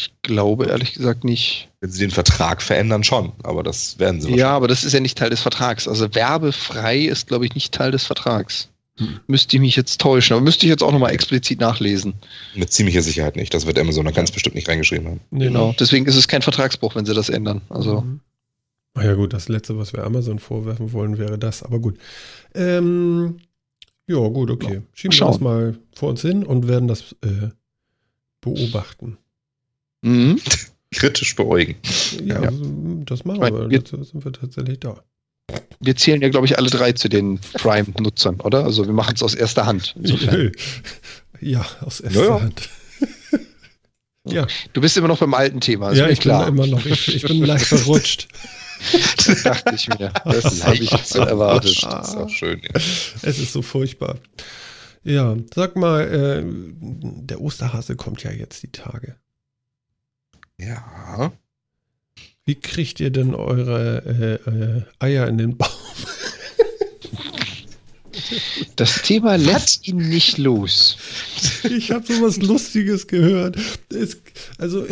Ich 0.00 0.14
glaube 0.22 0.66
ehrlich 0.66 0.94
gesagt 0.94 1.24
nicht. 1.24 1.68
Wenn 1.80 1.90
sie 1.90 2.00
den 2.00 2.10
Vertrag 2.10 2.62
verändern, 2.62 3.04
schon, 3.04 3.32
aber 3.42 3.62
das 3.62 3.98
werden 3.98 4.20
sie 4.20 4.34
Ja, 4.34 4.50
aber 4.50 4.66
das 4.66 4.82
ist 4.82 4.94
ja 4.94 5.00
nicht 5.00 5.18
Teil 5.18 5.28
des 5.28 5.42
Vertrags. 5.42 5.86
Also 5.86 6.14
werbefrei 6.14 7.00
ist, 7.00 7.26
glaube 7.26 7.44
ich, 7.44 7.54
nicht 7.54 7.74
Teil 7.74 7.90
des 7.90 8.04
Vertrags. 8.04 8.70
Hm. 9.00 9.20
Müsste 9.26 9.56
ich 9.56 9.60
mich 9.60 9.76
jetzt 9.76 10.00
täuschen, 10.00 10.34
aber 10.36 10.44
müsste 10.44 10.66
ich 10.66 10.70
jetzt 10.70 10.82
auch 10.82 10.92
nochmal 10.92 11.12
explizit 11.12 11.58
nachlesen. 11.60 12.14
mit 12.54 12.72
ziemlicher 12.72 13.02
Sicherheit 13.02 13.34
nicht. 13.36 13.52
Das 13.52 13.66
wird 13.66 13.78
Amazon 13.78 14.04
da 14.04 14.10
ganz 14.12 14.30
bestimmt 14.30 14.54
nicht 14.54 14.68
reingeschrieben 14.68 15.08
haben. 15.08 15.20
Nee, 15.30 15.46
Genau. 15.46 15.68
ne? 15.68 15.76
Deswegen 15.78 16.06
ist 16.06 16.16
es 16.16 16.28
kein 16.28 16.42
Vertragsbruch, 16.42 16.94
wenn 16.94 17.04
sie 17.06 17.14
das 17.14 17.28
ändern. 17.28 17.62
Also 17.68 18.02
Mhm. 18.02 18.20
Ach 18.94 19.04
ja, 19.04 19.14
gut, 19.14 19.32
das 19.32 19.48
letzte, 19.48 19.78
was 19.78 19.92
wir 19.92 20.02
Amazon 20.04 20.38
vorwerfen 20.40 20.92
wollen, 20.92 21.16
wäre 21.18 21.38
das. 21.38 21.62
Aber 21.62 21.78
gut. 21.78 21.96
Ähm, 22.54 23.36
ja, 24.08 24.16
gut, 24.28 24.50
okay. 24.50 24.82
Schieben 24.94 25.12
wir 25.12 25.16
Schauen. 25.18 25.30
das 25.32 25.40
mal 25.40 25.78
vor 25.94 26.10
uns 26.10 26.22
hin 26.22 26.44
und 26.44 26.66
werden 26.68 26.88
das 26.88 27.14
äh, 27.22 27.48
beobachten. 28.40 29.16
mhm. 30.02 30.38
Kritisch 30.92 31.36
beäugen. 31.36 31.76
Ja, 32.24 32.42
Ja. 32.42 32.50
das 33.06 33.24
machen 33.24 33.36
Ich 33.36 33.40
mein, 33.42 33.54
wir. 33.54 33.70
wir- 33.70 33.78
Dazu 33.78 34.02
sind 34.02 34.24
wir 34.24 34.32
tatsächlich 34.32 34.80
da. 34.80 35.00
Wir 35.80 35.96
zählen 35.96 36.20
ja, 36.20 36.28
glaube 36.28 36.46
ich, 36.46 36.58
alle 36.58 36.70
drei 36.70 36.92
zu 36.92 37.08
den 37.08 37.38
Prime-Nutzern, 37.54 38.40
oder? 38.40 38.64
Also 38.64 38.86
wir 38.86 38.92
machen 38.92 39.14
es 39.16 39.22
aus 39.22 39.34
erster 39.34 39.66
Hand. 39.66 39.94
Insofern. 39.98 40.52
Ja, 41.42 41.64
aus 41.80 42.00
erster 42.00 42.20
Ja, 42.20 42.26
ja. 42.36 42.40
Hand. 42.42 42.68
ja, 44.26 44.46
Du 44.74 44.82
bist 44.82 44.94
immer 44.98 45.08
noch 45.08 45.18
beim 45.20 45.32
alten 45.32 45.60
Thema, 45.62 45.90
ist 45.90 45.96
ja 45.98 46.08
ich 46.10 46.20
klar. 46.20 46.44
bin 46.44 46.54
immer 46.54 46.66
noch, 46.66 46.84
ich, 46.84 47.14
ich 47.14 47.22
bin 47.22 47.42
leicht 47.42 47.64
verrutscht. 47.66 48.28
das 49.26 49.42
dachte 49.42 49.74
ich 49.74 49.88
mir. 49.88 50.12
Das 50.26 50.62
habe 50.66 50.76
ich 50.76 50.90
so 50.90 51.20
erwartet. 51.20 51.82
Das 51.82 52.08
ist 52.10 52.16
auch 52.16 52.28
schön. 52.28 52.60
Ja. 52.62 52.70
Es 52.74 53.38
ist 53.38 53.54
so 53.54 53.62
furchtbar. 53.62 54.18
Ja, 55.02 55.34
sag 55.54 55.76
mal, 55.76 56.02
äh, 56.02 56.42
der 56.44 57.40
Osterhase 57.40 57.96
kommt 57.96 58.22
ja 58.22 58.30
jetzt 58.32 58.62
die 58.62 58.70
Tage. 58.70 59.16
ja. 60.58 61.32
Wie 62.50 62.56
kriegt 62.56 62.98
ihr 62.98 63.10
denn 63.10 63.32
eure 63.32 64.40
äh, 64.48 64.50
äh, 64.50 64.82
Eier 64.98 65.28
in 65.28 65.38
den 65.38 65.56
Baum? 65.56 65.70
Das 68.74 69.02
Thema 69.02 69.36
lässt 69.36 69.86
ihn 69.86 70.08
nicht 70.08 70.36
los. 70.36 70.96
Ich 71.70 71.92
habe 71.92 72.04
so 72.12 72.20
was 72.22 72.38
Lustiges 72.38 73.06
gehört. 73.06 73.56
Es, 73.92 74.20
also, 74.58 74.84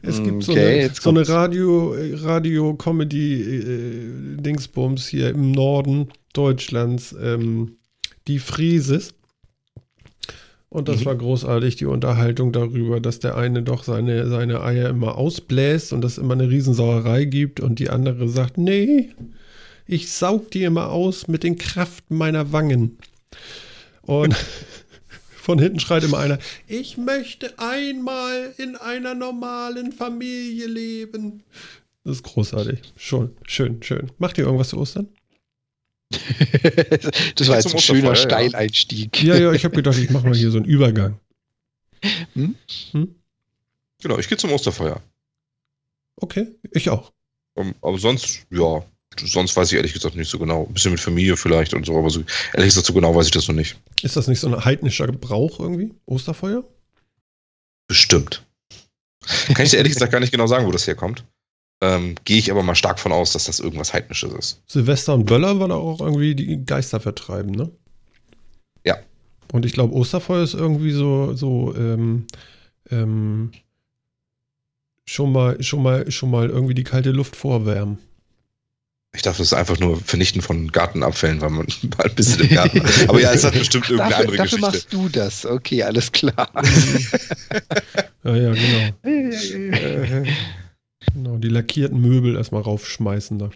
es 0.00 0.22
gibt 0.22 0.44
so 0.44 0.52
Okay, 0.52 0.66
eine, 0.66 0.76
jetzt 0.80 1.02
so 1.02 1.10
eine. 1.10 1.28
Radio, 1.28 1.94
Radio 2.22 2.74
Comedy 2.74 3.42
äh, 3.42 4.36
Dingsbums 4.40 5.06
hier 5.06 5.28
im 5.28 5.50
Norden 5.50 6.08
Deutschlands, 6.32 7.14
ähm, 7.22 7.76
die 8.28 8.38
Frieses. 8.38 9.12
Und 10.72 10.88
das 10.88 11.00
Mhm. 11.00 11.04
war 11.04 11.16
großartig, 11.16 11.76
die 11.76 11.84
Unterhaltung 11.84 12.50
darüber, 12.50 12.98
dass 12.98 13.18
der 13.18 13.36
eine 13.36 13.62
doch 13.62 13.84
seine, 13.84 14.26
seine 14.30 14.62
Eier 14.62 14.88
immer 14.88 15.18
ausbläst 15.18 15.92
und 15.92 16.02
es 16.02 16.16
immer 16.16 16.32
eine 16.32 16.48
Riesensauerei 16.48 17.26
gibt 17.26 17.60
und 17.60 17.78
die 17.78 17.90
andere 17.90 18.26
sagt, 18.26 18.56
nee, 18.56 19.10
ich 19.86 20.10
saug 20.10 20.50
die 20.50 20.62
immer 20.64 20.88
aus 20.88 21.28
mit 21.28 21.42
den 21.42 21.58
Kraften 21.58 22.16
meiner 22.16 22.52
Wangen. 22.52 22.96
Und 24.00 24.34
von 25.36 25.58
hinten 25.58 25.78
schreit 25.78 26.04
immer 26.04 26.18
einer, 26.18 26.38
ich 26.68 26.96
möchte 26.96 27.52
einmal 27.58 28.54
in 28.56 28.76
einer 28.76 29.14
normalen 29.14 29.92
Familie 29.92 30.68
leben. 30.68 31.42
Das 32.04 32.16
ist 32.16 32.22
großartig. 32.22 32.80
Schon, 32.96 33.32
schön, 33.46 33.82
schön. 33.82 34.10
Macht 34.16 34.38
ihr 34.38 34.44
irgendwas 34.44 34.70
zu 34.70 34.78
Ostern? 34.78 35.08
das 37.34 37.48
war 37.48 37.56
jetzt 37.56 37.74
ein 37.74 37.80
schöner 37.80 38.10
ja. 38.10 38.16
Steileinstieg. 38.16 39.22
Ja, 39.22 39.36
ja, 39.36 39.52
ich 39.52 39.64
habe 39.64 39.74
gedacht, 39.74 39.98
ich 39.98 40.10
mache 40.10 40.26
mal 40.26 40.36
hier 40.36 40.50
so 40.50 40.58
einen 40.58 40.66
Übergang. 40.66 41.18
Genau, 44.02 44.18
ich 44.18 44.28
gehe 44.28 44.38
zum 44.38 44.52
Osterfeuer. 44.52 45.00
Okay, 46.16 46.48
ich 46.72 46.90
auch. 46.90 47.12
Um, 47.54 47.74
aber 47.82 47.98
sonst, 47.98 48.46
ja, 48.50 48.82
sonst 49.20 49.56
weiß 49.56 49.70
ich 49.70 49.76
ehrlich 49.76 49.92
gesagt 49.92 50.16
nicht 50.16 50.30
so 50.30 50.38
genau. 50.38 50.66
Ein 50.66 50.72
bisschen 50.72 50.92
mit 50.92 51.00
Familie 51.00 51.36
vielleicht 51.36 51.74
und 51.74 51.84
so, 51.84 51.98
aber 51.98 52.10
so, 52.10 52.22
ehrlich 52.54 52.70
gesagt, 52.70 52.86
so 52.86 52.92
genau 52.94 53.14
weiß 53.14 53.26
ich 53.26 53.32
das 53.32 53.48
noch 53.48 53.54
nicht. 53.54 53.76
Ist 54.02 54.16
das 54.16 54.28
nicht 54.28 54.40
so 54.40 54.48
ein 54.48 54.64
heidnischer 54.64 55.06
Gebrauch 55.06 55.60
irgendwie? 55.60 55.92
Osterfeuer? 56.06 56.64
Bestimmt. 57.88 58.42
Kann 59.54 59.64
ich 59.64 59.70
dir 59.70 59.76
ehrlich 59.76 59.92
gesagt 59.92 60.12
gar 60.12 60.20
nicht 60.20 60.32
genau 60.32 60.46
sagen, 60.46 60.66
wo 60.66 60.72
das 60.72 60.86
herkommt. 60.86 61.24
Ähm, 61.82 62.14
Gehe 62.24 62.38
ich 62.38 62.48
aber 62.52 62.62
mal 62.62 62.76
stark 62.76 63.00
von 63.00 63.10
aus, 63.10 63.32
dass 63.32 63.46
das 63.46 63.58
irgendwas 63.58 63.92
Heidnisches 63.92 64.32
ist. 64.32 64.62
Silvester 64.68 65.14
und 65.14 65.24
Böller 65.24 65.58
war 65.58 65.66
da 65.66 65.74
auch 65.74 66.00
irgendwie 66.00 66.36
die 66.36 66.64
Geister 66.64 67.00
vertreiben, 67.00 67.50
ne? 67.50 67.72
Ja. 68.86 68.98
Und 69.52 69.66
ich 69.66 69.72
glaube, 69.72 69.92
Osterfeuer 69.92 70.44
ist 70.44 70.54
irgendwie 70.54 70.92
so, 70.92 71.34
so, 71.34 71.74
ähm, 71.76 72.28
ähm, 72.90 73.50
schon 75.06 75.32
mal, 75.32 75.60
schon 75.60 75.82
mal, 75.82 76.08
schon 76.12 76.30
mal 76.30 76.48
irgendwie 76.48 76.74
die 76.74 76.84
kalte 76.84 77.10
Luft 77.10 77.34
vorwärmen. 77.34 77.98
Ich 79.14 79.22
dachte, 79.22 79.38
das 79.38 79.48
ist 79.48 79.52
einfach 79.52 79.78
nur 79.80 79.96
Vernichten 80.00 80.40
von 80.40 80.70
Gartenabfällen, 80.70 81.40
weil 81.40 81.50
man 81.50 81.66
mal 81.98 82.06
ein 82.06 82.14
bisschen 82.14 82.42
im 82.42 82.54
Garten. 82.54 82.80
Aber 83.08 83.20
ja, 83.20 83.32
es 83.32 83.42
hat 83.42 83.54
bestimmt 83.54 83.90
irgendeine 83.90 84.10
dafür, 84.10 84.24
andere 84.24 84.36
dafür 84.36 84.58
Geschichte. 84.58 84.76
machst 84.78 84.92
du 84.92 85.08
das. 85.08 85.44
Okay, 85.44 85.82
alles 85.82 86.12
klar. 86.12 86.48
Ja, 88.24 88.36
ja, 88.36 88.52
genau. 88.52 88.94
genau. 91.12 91.36
Die 91.36 91.48
lackierten 91.48 92.00
Möbel 92.00 92.36
erstmal 92.36 92.62
raufschmeißen 92.62 93.38
da. 93.38 93.50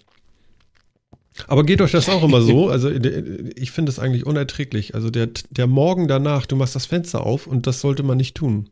Aber 1.48 1.64
geht 1.64 1.80
euch 1.82 1.92
das 1.92 2.08
auch 2.08 2.22
immer 2.22 2.40
so? 2.40 2.70
Also 2.76 2.90
ich 2.90 3.70
finde 3.70 3.90
es 3.90 3.98
eigentlich 3.98 4.26
unerträglich. 4.26 4.94
Also 4.94 5.10
der, 5.10 5.28
der 5.50 5.66
Morgen 5.66 6.08
danach, 6.08 6.46
du 6.46 6.56
machst 6.56 6.74
das 6.74 6.86
Fenster 6.86 7.24
auf 7.24 7.46
und 7.46 7.66
das 7.66 7.80
sollte 7.80 8.02
man 8.02 8.16
nicht 8.16 8.34
tun. 8.34 8.70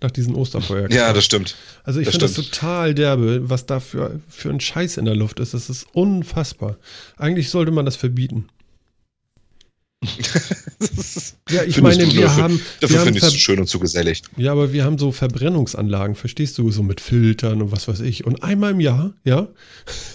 Nach 0.00 0.10
diesen 0.10 0.34
Osterfeuer. 0.34 0.90
Ja, 0.90 1.12
das 1.12 1.24
stimmt. 1.24 1.56
Also 1.82 2.00
ich 2.00 2.08
finde 2.08 2.26
das 2.26 2.34
total 2.34 2.94
derbe, 2.94 3.48
was 3.48 3.64
da 3.64 3.80
für, 3.80 4.20
für 4.28 4.50
ein 4.50 4.60
Scheiß 4.60 4.98
in 4.98 5.04
der 5.04 5.14
Luft 5.14 5.40
ist. 5.40 5.54
Das 5.54 5.70
ist 5.70 5.86
unfassbar. 5.92 6.76
Eigentlich 7.16 7.48
sollte 7.48 7.70
man 7.70 7.86
das 7.86 7.96
verbieten. 7.96 8.48
Ja, 11.50 11.62
ich 11.62 11.74
Findest 11.74 11.82
meine, 11.82 12.04
du 12.06 12.14
wir 12.16 12.22
dafür- 12.26 12.42
haben, 12.42 12.60
Dafür 12.80 13.00
finde 13.00 13.18
ich 13.18 13.24
es 13.24 13.34
schön 13.34 13.60
und 13.60 13.66
zu 13.68 13.78
gesellig. 13.78 14.22
ja, 14.36 14.52
aber 14.52 14.72
wir 14.72 14.84
haben 14.84 14.98
so 14.98 15.12
Verbrennungsanlagen, 15.12 16.14
verstehst 16.16 16.56
du, 16.58 16.70
so 16.70 16.82
mit 16.82 17.00
Filtern 17.00 17.60
und 17.62 17.70
was 17.72 17.86
weiß 17.86 18.00
ich. 18.00 18.24
Und 18.24 18.42
einmal 18.42 18.72
im 18.72 18.80
Jahr, 18.80 19.14
ja, 19.24 19.48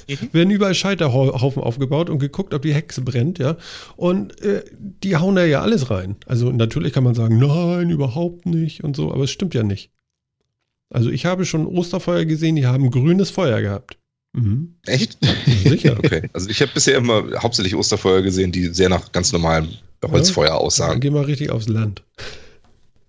Mhm. 0.08 0.30
werden 0.32 0.50
überall 0.50 0.74
Scheiterhaufen 0.74 1.62
aufgebaut 1.62 2.10
und 2.10 2.18
geguckt, 2.20 2.54
ob 2.56 2.64
die 2.64 2.74
Hexe 2.74 3.02
brennt, 3.02 3.38
ja. 3.40 3.58
Und 3.96 4.42
äh, 4.42 4.64
die 5.04 5.16
hauen 5.18 5.36
da 5.36 5.46
ja 5.46 5.62
alles 5.62 5.90
rein. 5.92 6.16
Also 6.26 6.52
natürlich 6.52 6.94
kann 6.94 7.04
man 7.04 7.14
sagen, 7.16 7.38
nein, 7.38 7.90
überhaupt 7.92 8.46
nicht 8.48 8.84
und 8.84 8.96
so, 8.96 9.14
aber 9.14 9.24
es 9.26 9.32
stimmt 9.32 9.54
ja 9.54 9.64
nicht. 9.64 9.92
Also 10.92 11.12
ich 11.12 11.26
habe 11.28 11.46
schon 11.46 11.68
Osterfeuer 11.68 12.26
gesehen, 12.26 12.56
die 12.56 12.66
haben 12.66 12.90
grünes 12.90 13.30
Feuer 13.30 13.62
gehabt. 13.62 13.98
Mhm. 14.42 14.76
Echt? 14.86 15.18
Ja, 15.22 15.32
sicher. 15.70 15.98
Okay. 16.04 16.30
Also 16.34 16.50
ich 16.50 16.62
habe 16.62 16.72
bisher 16.74 16.98
immer 16.98 17.24
hauptsächlich 17.42 17.76
Osterfeuer 17.76 18.22
gesehen, 18.22 18.52
die 18.52 18.68
sehr 18.68 18.90
nach 18.90 19.12
ganz 19.12 19.32
normalem 19.32 19.70
Holzfeuer 20.04 20.48
Dann 20.50 20.58
aussahen. 20.58 21.00
geh 21.00 21.10
mal 21.10 21.24
richtig 21.26 21.50
aufs 21.52 21.68
Land. 21.68 22.04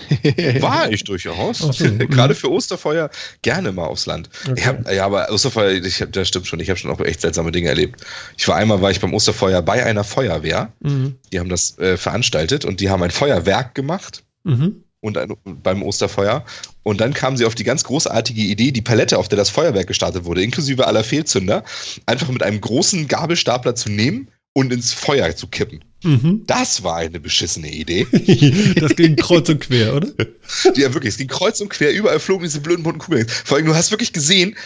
War 0.61 0.90
ich 0.90 1.05
durchaus. 1.05 1.59
So, 1.59 1.85
mhm. 1.85 1.98
Gerade 2.09 2.35
für 2.35 2.51
Osterfeuer 2.51 3.11
gerne 3.43 3.70
mal 3.73 3.85
aufs 3.85 4.07
Land. 4.07 4.28
Okay. 4.48 4.62
Hab, 4.65 4.90
ja, 4.93 5.05
aber 5.05 5.31
Osterfeuer, 5.31 5.73
ich 5.73 6.01
hab, 6.02 6.12
das 6.12 6.28
stimmt 6.28 6.47
schon. 6.47 6.59
Ich 6.61 6.69
habe 6.70 6.78
schon 6.78 6.90
auch 6.90 7.01
echt 7.01 7.20
seltsame 7.20 7.52
Dinge 7.52 7.69
erlebt. 7.69 8.01
Ich 8.36 8.48
war 8.48 8.57
einmal, 8.57 8.81
war 8.81 8.90
ich 8.90 9.01
beim 9.01 9.15
Osterfeuer 9.15 9.62
bei 9.62 9.85
einer 9.85 10.02
Feuerwehr. 10.05 10.73
Mhm. 10.81 11.16
Die 11.32 11.39
haben 11.39 11.51
das 11.51 11.78
äh, 11.78 11.97
veranstaltet 11.97 12.65
und 12.65 12.81
die 12.81 12.90
haben 12.90 13.02
ein 13.02 13.11
Feuerwerk 13.11 13.74
gemacht 13.74 14.24
Mhm. 14.43 14.85
Und 15.01 15.18
ein, 15.18 15.35
beim 15.44 15.82
Osterfeuer. 15.82 16.44
Und 16.82 17.01
dann 17.01 17.14
kamen 17.14 17.36
sie 17.36 17.44
auf 17.44 17.55
die 17.55 17.64
ganz 17.64 17.85
großartige 17.85 18.40
Idee, 18.40 18.70
die 18.70 18.82
Palette, 18.82 19.18
auf 19.18 19.28
der 19.28 19.36
das 19.36 19.51
Feuerwerk 19.51 19.86
gestartet 19.86 20.24
wurde, 20.24 20.43
inklusive 20.43 20.86
aller 20.86 21.05
Fehlzünder, 21.05 21.64
einfach 22.06 22.28
mit 22.28 22.43
einem 22.43 22.60
großen 22.60 23.09
Gabelstapler 23.09 23.74
zu 23.74 23.90
nehmen 23.90 24.28
und 24.52 24.72
ins 24.72 24.93
Feuer 24.93 25.35
zu 25.35 25.47
kippen. 25.47 25.85
Mhm. 26.02 26.43
Das 26.47 26.82
war 26.82 26.97
eine 26.97 27.20
beschissene 27.20 27.70
Idee. 27.70 28.06
das 28.81 28.97
ging 28.97 29.16
kreuz 29.16 29.48
und 29.48 29.60
quer, 29.60 29.94
oder? 29.94 30.09
Ja, 30.74 30.93
wirklich, 30.93 31.12
es 31.12 31.18
ging 31.18 31.28
kreuz 31.28 31.60
und 31.60 31.68
quer, 31.68 31.93
überall 31.93 32.18
flogen 32.18 32.43
diese 32.43 32.60
blöden 32.60 32.82
bunten 32.82 32.98
Kugeln. 33.01 33.28
Vor 33.28 33.56
allem, 33.56 33.66
du 33.66 33.74
hast 33.74 33.93
wirklich 33.93 34.12
gesehen, 34.12 34.56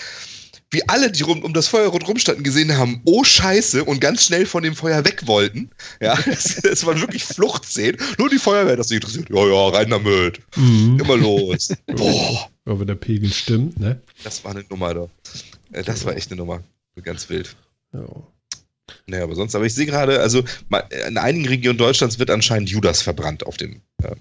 wie 0.75 0.87
alle, 0.89 1.11
die 1.11 1.23
rum, 1.23 1.43
um 1.43 1.55
das 1.55 1.69
Feuer 1.69 1.89
rundherum 1.89 2.19
standen, 2.19 2.43
gesehen 2.43 2.77
haben, 2.77 3.01
oh 3.05 3.25
Scheiße, 3.25 3.85
und 3.85 4.01
ganz 4.01 4.25
schnell 4.25 4.45
von 4.45 4.63
dem 4.63 4.75
Feuer 4.75 5.05
weg 5.05 5.27
wollten. 5.27 5.71
Ja, 6.01 6.19
es, 6.27 6.63
es 6.63 6.85
waren 6.85 7.01
wirklich 7.01 7.25
Fluchtszenen. 7.25 7.97
Nur 8.19 8.29
die 8.29 8.39
Feuerwehr, 8.39 8.77
das 8.77 8.89
sich 8.89 8.97
interessiert. 8.97 9.31
Ja, 9.31 9.47
ja, 9.47 9.69
rein 9.69 9.89
damit. 9.89 10.41
Mhm. 10.57 10.99
Immer 11.01 11.17
los. 11.17 11.73
Boah, 11.87 12.51
Ja, 12.67 12.79
wenn 12.79 12.87
der 12.87 12.95
Pegel 12.97 13.33
stimmt, 13.33 13.81
ne? 13.81 14.01
das 14.23 14.45
war 14.45 14.51
eine 14.51 14.65
Nummer 14.69 14.93
da. 14.93 15.09
Äh, 15.73 15.83
Das 15.83 16.05
war 16.05 16.15
echt 16.15 16.31
eine 16.31 16.39
Nummer. 16.39 16.63
Ganz 17.03 17.29
wild. 17.31 17.57
Ja. 17.93 18.05
Naja, 19.07 19.25
aber 19.25 19.35
sonst, 19.35 19.55
aber 19.55 19.65
ich 19.65 19.75
sehe 19.75 19.87
gerade, 19.87 20.21
also 20.21 20.45
in 21.09 21.17
einigen 21.17 21.47
Regionen 21.49 21.79
Deutschlands 21.79 22.19
wird 22.19 22.31
anscheinend 22.31 22.69
Judas 22.69 23.01
verbrannt 23.03 23.47
auf 23.47 23.57
dem, 23.57 23.81
äh, 24.03 24.15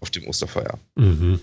auf 0.00 0.10
dem 0.10 0.26
Osterfeuer. 0.26 0.78
Mhm. 0.96 1.40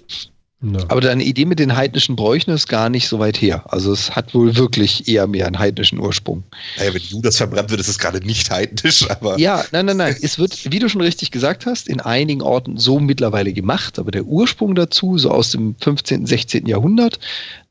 Na. 0.63 0.79
Aber 0.89 1.01
deine 1.01 1.23
Idee 1.23 1.45
mit 1.45 1.57
den 1.57 1.75
heidnischen 1.75 2.15
Bräuchen 2.15 2.51
ist 2.51 2.67
gar 2.67 2.89
nicht 2.89 3.07
so 3.07 3.17
weit 3.17 3.41
her. 3.41 3.63
Also 3.73 3.91
es 3.91 4.15
hat 4.15 4.35
wohl 4.35 4.55
wirklich 4.55 5.07
eher 5.07 5.25
mehr 5.25 5.47
einen 5.47 5.57
heidnischen 5.57 5.97
Ursprung. 5.97 6.43
Naja, 6.77 6.93
wenn 6.93 7.01
Judas 7.01 7.37
verbrannt 7.37 7.71
wird, 7.71 7.79
ist 7.79 7.87
es 7.87 7.97
gerade 7.97 8.19
nicht 8.19 8.51
heidnisch, 8.51 9.09
aber. 9.09 9.39
Ja, 9.39 9.65
nein, 9.71 9.87
nein, 9.87 9.97
nein. 9.97 10.15
Es 10.21 10.37
wird, 10.37 10.71
wie 10.71 10.77
du 10.77 10.87
schon 10.87 11.01
richtig 11.01 11.31
gesagt 11.31 11.65
hast, 11.65 11.87
in 11.87 11.99
einigen 11.99 12.43
Orten 12.43 12.77
so 12.77 12.99
mittlerweile 12.99 13.53
gemacht, 13.53 13.97
aber 13.97 14.11
der 14.11 14.25
Ursprung 14.25 14.75
dazu, 14.75 15.17
so 15.17 15.31
aus 15.31 15.49
dem 15.49 15.75
15., 15.81 16.27
16. 16.27 16.67
Jahrhundert, 16.67 17.19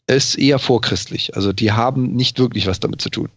ist 0.08 0.36
eher 0.36 0.58
vorchristlich. 0.58 1.36
Also 1.36 1.52
die 1.52 1.70
haben 1.70 2.14
nicht 2.14 2.40
wirklich 2.40 2.66
was 2.66 2.80
damit 2.80 3.00
zu 3.00 3.10
tun. 3.10 3.28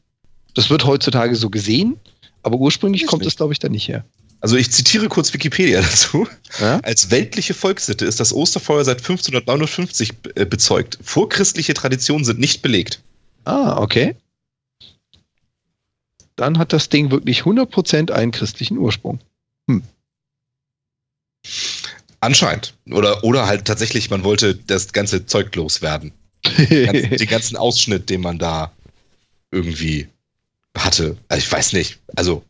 Das 0.56 0.72
wird 0.72 0.86
heutzutage 0.86 1.36
so 1.36 1.52
gesehen, 1.52 1.98
aber 2.42 2.58
ursprünglich 2.58 3.06
kommt 3.06 3.26
es, 3.26 3.36
glaube 3.36 3.54
ich, 3.54 3.60
da 3.60 3.70
nicht 3.70 3.88
her. 3.88 4.04
Also 4.44 4.58
ich 4.58 4.72
zitiere 4.72 5.08
kurz 5.08 5.34
Wikipedia 5.34 5.80
dazu. 5.90 6.28
Ja? 6.60 6.80
Als 6.84 7.10
weltliche 7.12 7.54
Volkssitte 7.54 8.04
ist 8.04 8.20
das 8.20 8.34
Osterfeuer 8.34 8.84
seit 8.84 8.98
1559 8.98 10.18
be- 10.18 10.36
äh, 10.36 10.46
bezeugt. 10.46 11.00
Vorchristliche 11.02 11.74
Traditionen 11.74 12.26
sind 12.26 12.40
nicht 12.40 12.62
belegt. 12.62 13.02
Ah, 13.46 13.78
okay. 13.78 14.16
Dann 16.36 16.58
hat 16.58 16.74
das 16.74 16.90
Ding 16.90 17.10
wirklich 17.10 17.44
100% 17.44 18.12
einen 18.12 18.32
christlichen 18.34 18.78
Ursprung. 18.78 19.20
Anscheinend. 22.20 22.74
Oder, 22.92 23.24
oder 23.24 23.46
halt 23.48 23.64
tatsächlich, 23.66 24.10
man 24.10 24.24
wollte 24.26 24.56
das 24.56 24.92
ganze 24.92 25.26
Zeug 25.26 25.56
loswerden. 25.56 26.12
Ganz, 26.44 27.18
den 27.18 27.28
ganzen 27.30 27.56
Ausschnitt, 27.56 28.10
den 28.10 28.20
man 28.20 28.40
da 28.40 28.74
irgendwie 29.52 30.10
hatte. 30.78 31.18
Also 31.30 31.46
ich 31.46 31.52
weiß 31.52 31.74
nicht. 31.74 32.00
Also 32.16 32.44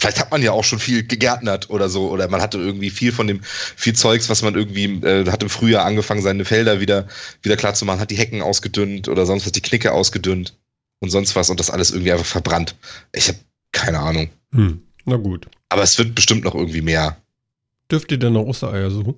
vielleicht 0.00 0.20
hat 0.20 0.30
man 0.30 0.42
ja 0.42 0.52
auch 0.52 0.64
schon 0.64 0.78
viel 0.78 1.02
gegärtnert 1.06 1.70
oder 1.70 1.88
so. 1.88 2.10
Oder 2.10 2.28
man 2.28 2.40
hatte 2.40 2.58
irgendwie 2.58 2.90
viel 2.90 3.12
von 3.12 3.26
dem, 3.26 3.40
viel 3.42 3.94
Zeugs, 3.94 4.28
was 4.28 4.42
man 4.42 4.54
irgendwie, 4.54 4.84
äh, 5.06 5.28
hat 5.30 5.42
im 5.42 5.50
Frühjahr 5.50 5.84
angefangen, 5.84 6.22
seine 6.22 6.44
Felder 6.44 6.80
wieder, 6.80 7.08
wieder 7.42 7.56
klar 7.56 7.74
zu 7.74 7.84
machen, 7.84 8.00
hat 8.00 8.10
die 8.10 8.18
Hecken 8.18 8.42
ausgedünnt 8.42 9.08
oder 9.08 9.26
sonst 9.26 9.44
was, 9.44 9.52
die 9.52 9.62
Knicke 9.62 9.92
ausgedünnt 9.92 10.56
und 11.00 11.10
sonst 11.10 11.36
was 11.36 11.50
und 11.50 11.60
das 11.60 11.70
alles 11.70 11.90
irgendwie 11.90 12.12
einfach 12.12 12.26
verbrannt. 12.26 12.76
Ich 13.12 13.28
habe 13.28 13.38
keine 13.72 13.98
Ahnung. 13.98 14.30
Hm. 14.52 14.82
Na 15.04 15.16
gut. 15.16 15.46
Aber 15.68 15.82
es 15.82 15.98
wird 15.98 16.14
bestimmt 16.14 16.44
noch 16.44 16.54
irgendwie 16.54 16.82
mehr. 16.82 17.16
Dürft 17.90 18.10
ihr 18.12 18.18
denn 18.18 18.34
noch 18.34 18.44
Ostereier 18.44 18.90
suchen? 18.90 19.14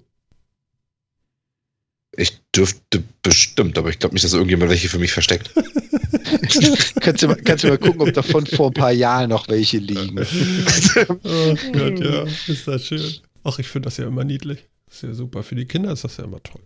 Ich 2.17 2.41
dürfte 2.55 3.03
bestimmt, 3.23 3.79
aber 3.79 3.91
ich 3.91 3.99
glaube 3.99 4.15
nicht, 4.15 4.25
dass 4.25 4.33
irgendjemand 4.33 4.71
welche 4.71 4.89
für 4.89 4.99
mich 4.99 5.13
versteckt. 5.13 5.51
kannst, 7.01 7.23
du 7.23 7.29
mal, 7.29 7.37
kannst 7.37 7.65
du 7.65 7.69
mal 7.69 7.79
gucken, 7.79 8.03
ob 8.03 8.13
davon 8.13 8.47
vor 8.47 8.69
ein 8.69 8.75
paar 8.75 8.93
Jahren 8.93 9.31
noch 9.31 9.49
welche 9.49 9.79
liegen. 9.79 10.19
Oh 11.25 11.57
Gott, 11.73 12.01
ja. 12.01 12.25
Ist 12.47 12.67
das 12.67 12.87
schön. 12.87 13.15
Ach, 13.45 13.59
ich 13.59 13.69
finde 13.69 13.87
das 13.87 13.97
ja 13.97 14.07
immer 14.07 14.25
niedlich. 14.25 14.69
Das 14.87 14.97
ist 14.97 15.03
ja 15.03 15.15
super. 15.15 15.43
Für 15.43 15.55
die 15.55 15.67
Kinder 15.67 15.93
ist 15.93 16.05
das 16.05 16.17
ja 16.17 16.25
immer 16.25 16.43
toll. 16.43 16.63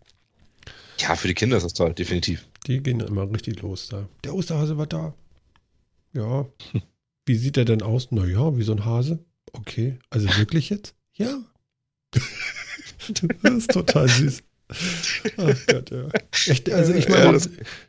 Ja, 0.99 1.15
für 1.15 1.29
die 1.29 1.35
Kinder 1.35 1.57
ist 1.57 1.65
das 1.65 1.75
toll, 1.75 1.93
definitiv. 1.93 2.47
Die 2.67 2.83
gehen 2.83 3.01
immer 3.01 3.31
richtig 3.31 3.61
los 3.61 3.89
da. 3.89 4.09
Der 4.25 4.35
Osterhase 4.35 4.79
war 4.79 4.87
da. 4.87 5.15
Ja. 6.15 6.47
Wie 7.27 7.35
sieht 7.35 7.57
er 7.57 7.65
denn 7.65 7.83
aus? 7.83 8.11
Naja, 8.11 8.57
wie 8.57 8.63
so 8.63 8.73
ein 8.73 8.85
Hase. 8.85 9.25
Okay. 9.53 9.99
Also 10.11 10.29
wirklich 10.37 10.71
jetzt? 10.71 10.95
Ja. 11.15 11.43
das 13.43 13.55
ist 13.55 13.71
total 13.71 14.09
süß. 14.09 14.43
Ach 14.69 15.67
Gott, 15.67 15.91
ja. 15.91 16.09
Echt, 16.47 16.71
also 16.73 16.93
ich 16.95 17.09
meine, 17.09 17.37
Ja, 17.37 17.45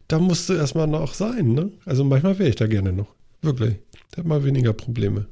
da 0.08 0.20
musst 0.20 0.50
du 0.50 0.54
erstmal 0.54 0.88
noch 0.88 1.14
sein, 1.14 1.54
ne? 1.54 1.72
Also 1.86 2.04
manchmal 2.04 2.38
wäre 2.40 2.50
ich 2.50 2.56
da 2.56 2.68
gerne 2.68 2.92
noch. 2.94 3.08
Wirklich. 3.42 3.76
Der 4.14 4.18
hat 4.24 4.26
mal 4.26 4.44
weniger 4.44 4.74
Probleme. 4.74 5.26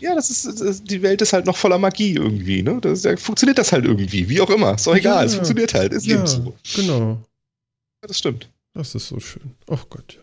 Ja, 0.00 0.14
das 0.14 0.30
ist, 0.30 0.60
das 0.60 0.82
die 0.82 1.02
Welt 1.02 1.22
ist 1.22 1.32
halt 1.32 1.46
noch 1.46 1.56
voller 1.56 1.78
Magie 1.78 2.14
irgendwie, 2.14 2.62
ne? 2.62 2.78
Das 2.80 3.02
ja, 3.04 3.16
funktioniert 3.16 3.58
das 3.58 3.72
halt 3.72 3.84
irgendwie, 3.84 4.28
wie 4.28 4.40
auch 4.40 4.50
immer. 4.50 4.74
Ist 4.74 4.86
doch 4.86 4.96
egal, 4.96 5.18
Ja. 5.20 5.24
es 5.24 5.34
funktioniert 5.34 5.74
halt, 5.74 5.92
ist 5.92 6.06
Ja, 6.06 6.16
eben 6.16 6.26
so. 6.26 6.54
genau. 6.74 7.10
Ja, 8.02 8.08
das 8.08 8.18
stimmt. 8.18 8.48
Das 8.74 8.94
ist 8.94 9.08
so 9.08 9.20
schön. 9.20 9.54
Ach 9.68 9.84
Gott, 9.90 10.14
ja. 10.14 10.20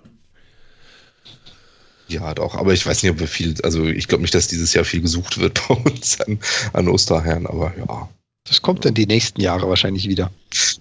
Ja, 2.08 2.34
doch, 2.34 2.56
aber 2.56 2.74
ich 2.74 2.86
weiß 2.86 3.04
nicht, 3.04 3.12
ob 3.12 3.20
wir 3.20 3.28
viel, 3.28 3.54
also 3.64 3.86
ich 3.86 4.08
glaube 4.08 4.22
nicht, 4.24 4.34
dass 4.34 4.48
dieses 4.48 4.74
Jahr 4.74 4.84
viel 4.84 5.02
gesucht 5.02 5.38
wird 5.40 5.62
bei 5.68 5.76
uns 5.76 6.20
an, 6.22 6.40
an 6.74 6.88
Osterherren, 6.88 7.46
aber 7.46 7.74
ja. 7.78 8.10
Das 8.46 8.62
kommt 8.62 8.84
dann 8.86 8.94
die 8.96 9.06
nächsten 9.06 9.42
Jahre 9.42 9.70
wahrscheinlich 9.70 10.08
wieder. 10.10 10.32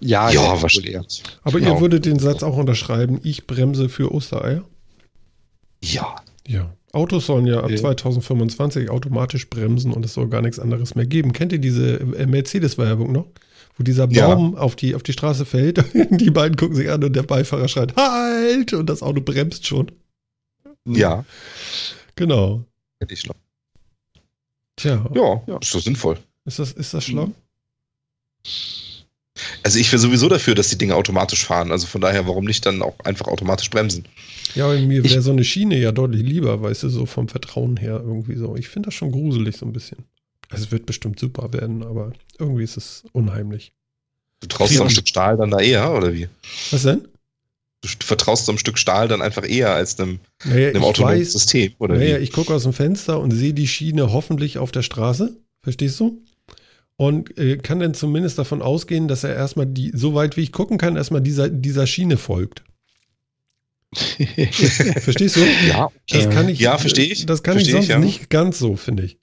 Ja, 0.00 0.30
ja, 0.30 0.60
wahrscheinlich. 0.62 1.22
Aber 1.42 1.58
Genau. 1.60 1.74
ihr 1.74 1.80
würdet 1.80 2.06
den 2.06 2.18
Satz 2.18 2.42
auch 2.42 2.56
unterschreiben, 2.56 3.20
ich 3.22 3.46
bremse 3.46 3.88
für 3.88 4.12
Ostereier? 4.12 4.64
Ja. 5.82 6.16
Ja. 6.46 6.74
Autos 6.92 7.26
sollen 7.26 7.46
ja 7.46 7.60
ab 7.62 7.70
Ja. 7.70 7.76
2025 7.76 8.88
automatisch 8.88 9.50
bremsen 9.50 9.92
und 9.92 10.04
es 10.06 10.14
soll 10.14 10.28
gar 10.28 10.40
nichts 10.40 10.58
anderes 10.58 10.94
mehr 10.94 11.04
geben. 11.04 11.32
Kennt 11.34 11.52
ihr 11.52 11.58
diese 11.58 12.00
äh, 12.00 12.26
Mercedes-Werbung 12.26 13.12
noch? 13.12 13.26
Wo 13.76 13.82
dieser 13.84 14.08
Ja. 14.10 14.28
Baum 14.34 14.56
auf, 14.56 14.74
die, 14.74 14.94
auf 14.94 15.02
die 15.02 15.12
Straße 15.12 15.44
fällt, 15.44 15.84
die 16.10 16.30
beiden 16.30 16.56
gucken 16.56 16.74
sich 16.76 16.90
an 16.90 17.04
und 17.04 17.14
der 17.14 17.22
Beifahrer 17.24 17.68
schreit, 17.68 17.94
halt! 17.96 18.72
Und 18.72 18.88
das 18.88 19.02
Auto 19.02 19.20
bremst 19.20 19.66
schon. 19.66 19.90
Ja, 20.86 21.24
Genau. 22.16 22.64
hätte 22.98 23.12
ich 23.12 23.26
noch. 23.26 23.36
Tja, 24.76 25.04
Ja, 25.14 25.42
Ja. 25.46 25.58
ist 25.60 25.74
doch 25.74 25.80
sinnvoll. 25.80 26.18
ist 26.46 26.58
das, 26.58 26.72
ist 26.72 26.94
das 26.94 27.04
schlau? 27.04 27.30
Also 29.62 29.78
ich 29.78 29.90
wäre 29.92 30.00
sowieso 30.00 30.28
dafür, 30.28 30.54
dass 30.54 30.68
die 30.68 30.78
Dinge 30.78 30.94
automatisch 30.94 31.44
fahren. 31.44 31.70
Also 31.70 31.86
von 31.86 32.00
daher, 32.00 32.26
warum 32.26 32.44
nicht 32.44 32.64
dann 32.66 32.82
auch 32.82 32.98
einfach 33.04 33.26
automatisch 33.26 33.70
bremsen? 33.70 34.04
Ja, 34.54 34.68
mir 34.68 35.04
wäre 35.04 35.22
so 35.22 35.30
eine 35.30 35.44
Schiene 35.44 35.78
ja 35.78 35.92
deutlich 35.92 36.22
lieber, 36.22 36.60
weißt 36.62 36.84
du, 36.84 36.88
so 36.88 37.06
vom 37.06 37.28
Vertrauen 37.28 37.76
her 37.76 38.00
irgendwie 38.04 38.36
so. 38.36 38.56
Ich 38.56 38.68
finde 38.68 38.88
das 38.88 38.94
schon 38.94 39.12
gruselig 39.12 39.56
so 39.56 39.66
ein 39.66 39.72
bisschen. 39.72 40.04
Also 40.50 40.64
es 40.64 40.72
wird 40.72 40.86
bestimmt 40.86 41.20
super 41.20 41.52
werden, 41.52 41.82
aber 41.82 42.12
irgendwie 42.38 42.64
ist 42.64 42.76
es 42.76 43.04
unheimlich. 43.12 43.72
Du 44.40 44.46
traust 44.46 44.74
so 44.74 44.82
ein 44.82 44.90
Stück 44.90 45.08
Stahl 45.08 45.36
dann 45.36 45.50
da 45.50 45.58
eher, 45.58 45.92
oder 45.92 46.14
wie? 46.14 46.28
Was 46.70 46.82
denn? 46.82 47.06
Du 47.82 47.88
vertraust 48.04 48.46
so 48.46 48.52
einem 48.52 48.58
Stück 48.58 48.78
Stahl 48.78 49.06
dann 49.08 49.22
einfach 49.22 49.48
eher 49.48 49.74
als 49.74 50.00
einem, 50.00 50.20
Naja, 50.44 50.70
einem 50.70 50.82
autonomen 50.82 51.24
System, 51.24 51.74
oder 51.78 51.96
naja, 51.96 52.18
wie? 52.18 52.22
ich 52.22 52.32
gucke 52.32 52.54
aus 52.54 52.64
dem 52.64 52.72
Fenster 52.72 53.20
und 53.20 53.30
sehe 53.30 53.54
die 53.54 53.68
Schiene 53.68 54.12
hoffentlich 54.12 54.58
auf 54.58 54.72
der 54.72 54.82
Straße. 54.82 55.36
Verstehst 55.62 56.00
du? 56.00 56.22
Und 57.00 57.38
äh, 57.38 57.58
kann 57.58 57.78
dann 57.78 57.94
zumindest 57.94 58.38
davon 58.40 58.60
ausgehen, 58.60 59.06
dass 59.06 59.22
er 59.22 59.32
erstmal 59.34 59.66
die, 59.66 59.92
so 59.94 60.14
weit 60.14 60.36
wie 60.36 60.42
ich 60.42 60.50
gucken 60.50 60.78
kann, 60.78 60.96
erstmal 60.96 61.20
dieser, 61.22 61.48
dieser 61.48 61.86
Schiene 61.86 62.16
folgt. 62.16 62.64
Verstehst 65.00 65.36
du? 65.36 65.40
Ja, 65.68 65.90
Das 66.10 66.28
kann 66.28 66.48
ich, 66.48 66.58
Ja, 66.58 66.76
verstehe 66.76 67.06
ich. 67.06 67.24
Das 67.24 67.42
kann 67.44 67.54
Verstehe 67.54 67.74
ich 67.76 67.80
ich, 67.82 67.86
sonst 67.86 67.88
ja. 67.88 67.98
nicht 68.00 68.30
ganz 68.30 68.58
so, 68.58 68.74
finde 68.76 69.04
ich. 69.04 69.18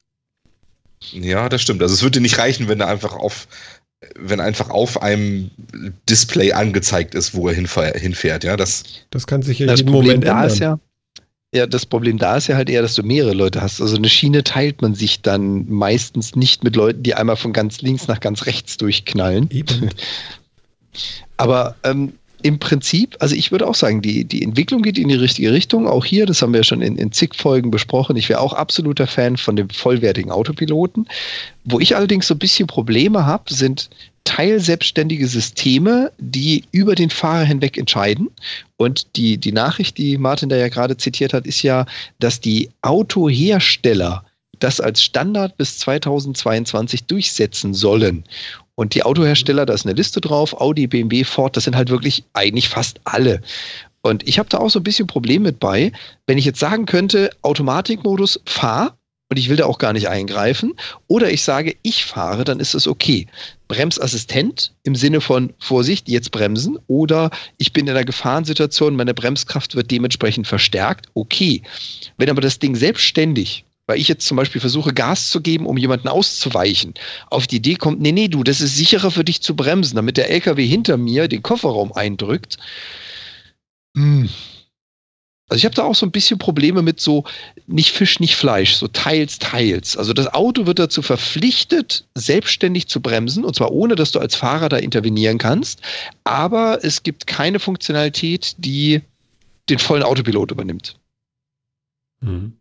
Ja, 1.11 1.49
das 1.49 1.61
stimmt. 1.61 1.81
Also 1.81 1.93
es 1.93 2.01
würde 2.01 2.21
nicht 2.21 2.37
reichen, 2.37 2.67
wenn 2.69 2.79
er 2.79 2.87
einfach 2.87 3.13
auf, 3.13 3.47
wenn 4.17 4.39
einfach 4.39 4.69
auf 4.69 5.01
einem 5.01 5.51
Display 6.09 6.53
angezeigt 6.53 7.13
ist, 7.13 7.35
wo 7.35 7.47
er 7.49 7.53
hinfährt, 7.55 7.97
hinfährt 7.97 8.43
ja. 8.45 8.55
Das, 8.57 8.83
Das 9.11 9.27
kann 9.27 9.41
sich 9.43 9.59
ja 9.59 9.67
Das 9.67 9.81
jeden 9.81 9.91
Problem 9.91 10.21
Moment 10.21 10.23
da 10.25 10.45
ändern. 10.45 10.47
ist 10.47 10.59
ja, 10.59 10.79
ja, 11.55 11.65
das 11.65 11.85
Problem 11.85 12.17
da 12.17 12.35
ist 12.35 12.47
ja 12.47 12.57
halt 12.57 12.69
eher, 12.69 12.81
dass 12.81 12.95
du 12.95 13.03
mehrere 13.03 13.33
Leute 13.33 13.61
hast. 13.61 13.81
Also 13.81 13.95
eine 13.95 14.09
Schiene 14.09 14.43
teilt 14.43 14.81
man 14.81 14.93
sich 14.93 15.21
dann 15.21 15.65
meistens 15.69 16.35
nicht 16.35 16.65
mit 16.65 16.75
Leuten, 16.75 17.03
die 17.03 17.15
einmal 17.15 17.37
von 17.37 17.53
ganz 17.53 17.81
links 17.81 18.09
nach 18.09 18.19
ganz 18.19 18.45
rechts 18.45 18.75
durchknallen. 18.75 19.49
Eben. 19.51 19.89
Aber 21.37 21.75
ähm, 21.83 22.13
im 22.45 22.59
Prinzip, 22.59 23.17
also 23.21 23.33
ich 23.33 23.51
würde 23.51 23.65
auch 23.65 23.73
sagen, 23.73 24.03
die, 24.03 24.23
die 24.23 24.43
Entwicklung 24.43 24.83
geht 24.83 24.99
in 24.99 25.07
die 25.07 25.15
richtige 25.15 25.51
Richtung. 25.51 25.87
Auch 25.87 26.05
hier, 26.05 26.27
das 26.27 26.43
haben 26.43 26.53
wir 26.53 26.59
ja 26.59 26.63
schon 26.63 26.83
in, 26.83 26.95
in 26.95 27.11
zig 27.11 27.33
Folgen 27.33 27.71
besprochen. 27.71 28.15
Ich 28.17 28.29
wäre 28.29 28.39
auch 28.39 28.53
absoluter 28.53 29.07
Fan 29.07 29.35
von 29.35 29.55
dem 29.55 29.67
vollwertigen 29.71 30.31
Autopiloten. 30.31 31.07
Wo 31.63 31.79
ich 31.79 31.95
allerdings 31.95 32.27
so 32.27 32.35
ein 32.35 32.39
bisschen 32.39 32.67
Probleme 32.67 33.25
habe, 33.25 33.51
sind 33.51 33.89
teilselbstständige 34.25 35.27
Systeme, 35.27 36.11
die 36.19 36.65
über 36.71 36.93
den 36.93 37.09
Fahrer 37.09 37.45
hinweg 37.45 37.79
entscheiden. 37.79 38.29
Und 38.77 39.15
die, 39.15 39.39
die 39.39 39.51
Nachricht, 39.51 39.97
die 39.97 40.19
Martin 40.19 40.49
da 40.49 40.55
ja 40.55 40.67
gerade 40.67 40.97
zitiert 40.97 41.33
hat, 41.33 41.47
ist 41.47 41.63
ja, 41.63 41.87
dass 42.19 42.41
die 42.41 42.69
Autohersteller 42.83 44.23
das 44.59 44.79
als 44.79 45.01
Standard 45.01 45.57
bis 45.57 45.79
2022 45.79 47.05
durchsetzen 47.05 47.73
sollen. 47.73 48.23
Und 48.75 48.93
die 48.93 49.03
Autohersteller, 49.03 49.65
da 49.65 49.73
ist 49.73 49.85
eine 49.85 49.95
Liste 49.95 50.21
drauf, 50.21 50.59
Audi, 50.59 50.87
BMW, 50.87 51.23
Ford, 51.23 51.55
das 51.55 51.63
sind 51.63 51.75
halt 51.75 51.89
wirklich 51.89 52.23
eigentlich 52.33 52.69
fast 52.69 52.99
alle. 53.05 53.41
Und 54.01 54.27
ich 54.27 54.37
habe 54.37 54.49
da 54.49 54.59
auch 54.59 54.69
so 54.69 54.79
ein 54.79 54.83
bisschen 54.83 55.07
Problem 55.07 55.43
mit 55.43 55.59
bei, 55.59 55.91
wenn 56.27 56.37
ich 56.37 56.45
jetzt 56.45 56.59
sagen 56.59 56.85
könnte, 56.85 57.31
Automatikmodus, 57.41 58.39
fahr, 58.45 58.97
und 59.29 59.39
ich 59.39 59.49
will 59.49 59.55
da 59.55 59.65
auch 59.65 59.79
gar 59.79 59.93
nicht 59.93 60.07
eingreifen, 60.07 60.73
oder 61.07 61.31
ich 61.31 61.41
sage, 61.41 61.75
ich 61.81 62.05
fahre, 62.05 62.43
dann 62.43 62.59
ist 62.59 62.75
es 62.75 62.87
okay. 62.87 63.25
Bremsassistent 63.67 64.73
im 64.83 64.95
Sinne 64.95 65.21
von 65.21 65.53
Vorsicht, 65.57 66.07
jetzt 66.07 66.29
bremsen, 66.31 66.77
oder 66.85 67.31
ich 67.57 67.73
bin 67.73 67.87
in 67.87 67.91
einer 67.95 68.05
Gefahrensituation, 68.05 68.95
meine 68.95 69.15
Bremskraft 69.15 69.75
wird 69.75 69.89
dementsprechend 69.89 70.45
verstärkt, 70.45 71.07
okay. 71.15 71.63
Wenn 72.17 72.29
aber 72.29 72.41
das 72.41 72.59
Ding 72.59 72.75
selbstständig 72.75 73.65
weil 73.87 73.99
ich 73.99 74.07
jetzt 74.07 74.25
zum 74.25 74.37
Beispiel 74.37 74.61
versuche, 74.61 74.93
Gas 74.93 75.29
zu 75.29 75.41
geben, 75.41 75.65
um 75.65 75.77
jemanden 75.77 76.07
auszuweichen, 76.07 76.93
auf 77.29 77.47
die 77.47 77.57
Idee 77.57 77.75
kommt, 77.75 78.01
nee, 78.01 78.11
nee, 78.11 78.27
du, 78.27 78.43
das 78.43 78.61
ist 78.61 78.75
sicherer 78.75 79.11
für 79.11 79.23
dich 79.23 79.41
zu 79.41 79.55
bremsen, 79.55 79.95
damit 79.95 80.17
der 80.17 80.29
LKW 80.29 80.65
hinter 80.65 80.97
mir 80.97 81.27
den 81.27 81.43
Kofferraum 81.43 81.93
eindrückt. 81.93 82.57
Hm. 83.95 84.29
Also 85.47 85.59
ich 85.59 85.65
habe 85.65 85.75
da 85.75 85.83
auch 85.83 85.93
so 85.93 86.07
ein 86.07 86.11
bisschen 86.11 86.39
Probleme 86.39 86.81
mit 86.81 86.99
so 86.99 87.23
nicht 87.67 87.91
Fisch, 87.91 88.19
nicht 88.19 88.35
Fleisch, 88.35 88.73
so 88.73 88.87
teils, 88.87 89.37
teils. 89.37 89.95
Also 89.95 90.11
das 90.11 90.33
Auto 90.33 90.65
wird 90.65 90.79
dazu 90.79 91.03
verpflichtet, 91.03 92.05
selbstständig 92.15 92.87
zu 92.87 92.99
bremsen, 92.99 93.45
und 93.45 93.55
zwar 93.55 93.71
ohne, 93.71 93.95
dass 93.95 94.11
du 94.11 94.19
als 94.19 94.35
Fahrer 94.35 94.69
da 94.69 94.77
intervenieren 94.77 95.37
kannst. 95.37 95.81
Aber 96.23 96.83
es 96.83 97.03
gibt 97.03 97.27
keine 97.27 97.59
Funktionalität, 97.59 98.55
die 98.57 99.01
den 99.69 99.77
vollen 99.77 100.01
Autopilot 100.01 100.49
übernimmt. 100.49 100.97
Mhm. 102.21 102.53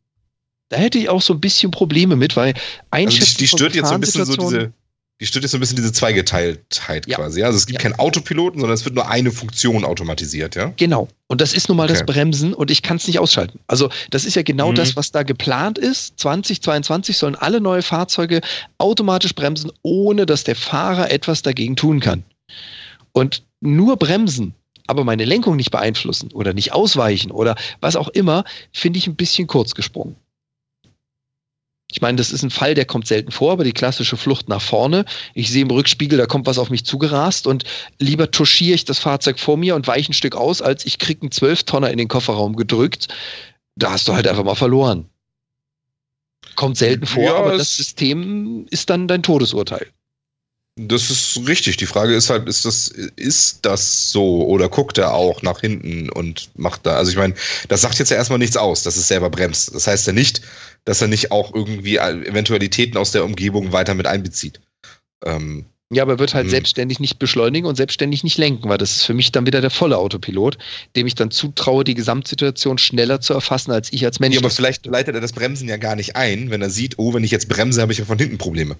Da 0.75 0.81
hätte 0.81 0.99
ich 0.99 1.09
auch 1.09 1.23
so 1.23 1.33
ein 1.35 1.41
bisschen 1.41 1.71
Probleme 1.71 2.17
mit, 2.17 2.35
weil 2.37 2.53
also 2.53 2.61
Einschätzen 2.91 3.35
die, 3.39 3.45
die 3.45 3.49
stört 3.49 3.75
jetzt 3.77 3.89
so 3.89 3.95
ein 3.95 4.01
bisschen 4.01 4.25
so 4.25 4.35
diese, 4.35 4.73
die 5.21 5.27
stört 5.27 5.45
jetzt 5.45 5.53
so 5.53 5.57
ein 5.57 5.61
bisschen 5.61 5.77
diese 5.77 5.93
Zweigeteiltheit 5.93 7.07
Ja. 7.07 7.17
quasi. 7.17 7.45
Also 7.45 7.59
es 7.59 7.67
gibt 7.67 7.81
Ja. 7.81 7.83
keinen 7.89 7.99
Autopiloten, 8.01 8.59
sondern 8.59 8.75
es 8.75 8.85
wird 8.85 8.97
nur 8.97 9.09
eine 9.09 9.31
Funktion 9.31 9.85
automatisiert, 9.85 10.57
ja. 10.57 10.73
Genau. 10.77 11.07
Und 11.29 11.41
das 11.41 11.55
ist 11.55 11.69
nun 11.69 11.77
mal 11.77 11.87
das 11.87 11.99
Okay. 12.03 12.13
Bremsen 12.13 12.55
und 12.55 12.73
ich 12.73 12.83
kann 12.83 12.97
es 12.97 13.07
nicht 13.07 13.21
ausschalten. 13.21 13.61
Also 13.69 13.89
das 14.11 14.25
ist 14.25 14.35
ja 14.35 14.43
genau 14.43 14.73
Mhm. 14.73 14.75
das, 14.75 14.97
was 14.97 15.13
da 15.13 15.23
geplant 15.23 15.79
ist. 15.79 16.19
2022 16.19 17.17
sollen 17.17 17.37
alle 17.37 17.61
neue 17.61 17.83
Fahrzeuge 17.83 18.41
automatisch 18.79 19.37
bremsen, 19.37 19.71
ohne 19.83 20.27
dass 20.27 20.43
der 20.43 20.57
Fahrer 20.57 21.13
etwas 21.13 21.43
dagegen 21.43 21.77
tun 21.77 22.01
kann. 22.01 22.25
Und 23.13 23.45
nur 23.61 23.97
bremsen, 23.97 24.55
aber 24.89 25.05
meine 25.05 25.25
Lenkung 25.25 25.55
nicht 25.55 25.71
beeinflussen 25.71 26.33
oder 26.33 26.53
nicht 26.53 26.73
ausweichen 26.73 27.31
oder 27.31 27.55
was 27.81 27.95
auch 27.95 28.09
immer, 28.09 28.45
finde 28.73 28.99
ich 28.99 29.07
ein 29.07 29.15
bisschen 29.15 29.47
kurz 29.47 29.77
gesprungen. 29.77 30.17
Ich 31.95 32.01
meine, 32.01 32.17
das 32.17 32.33
ist 32.33 32.43
ein 32.43 32.51
Fall, 32.51 32.75
der 32.75 32.87
kommt 32.87 33.07
selten 33.07 33.31
vor, 33.31 33.53
aber 33.53 33.63
die 33.63 33.73
klassische 33.73 34.17
Flucht 34.17 34.49
nach 34.49 34.61
vorne. 34.61 35.05
Ich 35.33 35.49
sehe 35.49 35.63
im 35.63 35.71
Rückspiegel, 35.71 36.19
da 36.19 36.27
kommt 36.27 36.45
was 36.45 36.59
auf 36.59 36.69
mich 36.69 36.85
zugerast 36.85 37.47
und 37.47 37.63
lieber 38.01 38.33
touchiere 38.33 38.75
ich 38.75 38.85
das 38.85 38.99
Fahrzeug 38.99 39.39
vor 39.39 39.57
mir 39.57 39.77
und 39.77 39.87
weiche 39.87 40.11
ein 40.11 40.13
Stück 40.13 40.35
aus, 40.35 40.61
als 40.61 40.85
ich 40.87 40.99
kriege 40.99 41.23
einen 41.23 41.31
12-Tonner 41.31 41.93
in 41.93 41.99
den 41.99 42.09
Kofferraum 42.09 42.57
gedrückt. 42.57 43.07
Da 43.77 43.93
hast 43.93 44.09
du 44.09 44.15
halt 44.15 44.27
einfach 44.27 44.43
mal 44.43 44.57
verloren. 44.57 45.09
Kommt 46.57 46.79
selten 46.79 47.07
vor, 47.07 47.23
Ja, 47.23 47.37
aber 47.37 47.57
das 47.57 47.77
System 47.77 48.67
ist 48.71 48.91
dann 48.91 49.07
dein 49.07 49.23
Todesurteil. 49.23 49.87
Das 50.77 51.09
ist 51.09 51.41
richtig. 51.47 51.77
Die 51.77 51.87
Frage 51.87 52.17
ist 52.17 52.29
halt, 52.31 52.49
ist 52.49 52.65
das, 52.65 52.89
ist 52.89 53.61
das 53.63 54.11
so 54.11 54.45
oder 54.47 54.69
guckt 54.69 54.99
er 54.99 55.15
auch 55.15 55.43
nach 55.43 55.61
hinten 55.61 56.11
und 56.11 56.51
macht 56.57 56.85
da, 56.87 56.97
also 56.97 57.13
ich 57.13 57.17
meine, 57.17 57.35
das 57.69 57.83
sagt 57.83 58.01
jetzt 58.01 58.11
ja 58.11 58.17
erstmal 58.17 58.41
nichts 58.41 58.57
aus, 58.57 58.83
dass 58.83 58.97
es 58.97 59.07
selber 59.07 59.31
bremst. 59.31 59.73
Das 59.73 59.87
heißt 59.87 60.09
ja 60.09 60.13
nicht, 60.13 60.43
dass 60.85 61.01
er 61.01 61.09
nicht 61.09 61.31
auch 61.33 61.55
irgendwie 61.55 61.97
Eventualitäten 61.97 62.97
aus 62.99 63.13
der 63.13 63.25
Umgebung 63.25 63.73
weiter 63.73 63.95
mit 63.95 64.07
einbezieht. 64.07 64.61
Ähm, 65.25 65.67
Ja, 65.93 66.03
aber 66.03 66.15
er 66.15 66.19
wird 66.19 66.35
halt 66.35 66.45
Hm. 66.45 66.51
selbstständig 66.51 66.99
nicht 66.99 67.19
beschleunigen 67.19 67.67
und 67.67 67.77
selbstständig 67.77 68.25
nicht 68.25 68.37
lenken, 68.39 68.69
weil 68.69 68.79
das 68.79 68.97
ist 68.97 69.05
für 69.05 69.15
mich 69.15 69.33
dann 69.33 69.47
wieder 69.47 69.61
der 69.61 69.71
volle 69.71 69.97
Autopilot, 69.99 70.59
dem 70.97 71.07
ich 71.07 71.15
dann 71.15 71.31
zutraue, 71.31 71.85
die 71.85 71.95
Gesamtsituation 71.95 72.79
schneller 72.79 73.21
zu 73.21 73.33
erfassen, 73.35 73.71
als 73.71 73.93
ich 73.93 74.05
als 74.05 74.19
Mensch. 74.19 74.35
ja, 74.35 74.41
aber 74.41 74.51
vielleicht 74.51 74.87
leitet 74.87 75.15
er 75.15 75.21
das 75.21 75.33
Bremsen 75.33 75.69
ja 75.69 75.77
gar 75.77 75.95
nicht 75.95 76.17
ein, 76.17 76.51
wenn 76.51 76.63
er 76.63 76.71
sieht, 76.71 76.99
oh, 76.99 77.15
wenn 77.15 77.23
ich 77.23 77.31
jetzt 77.31 77.49
bremse, 77.49 77.81
habe 77.81 77.93
ich 77.93 77.99
ja 77.99 78.05
von 78.07 78.19
hinten 78.19 78.39
Probleme. 78.39 78.77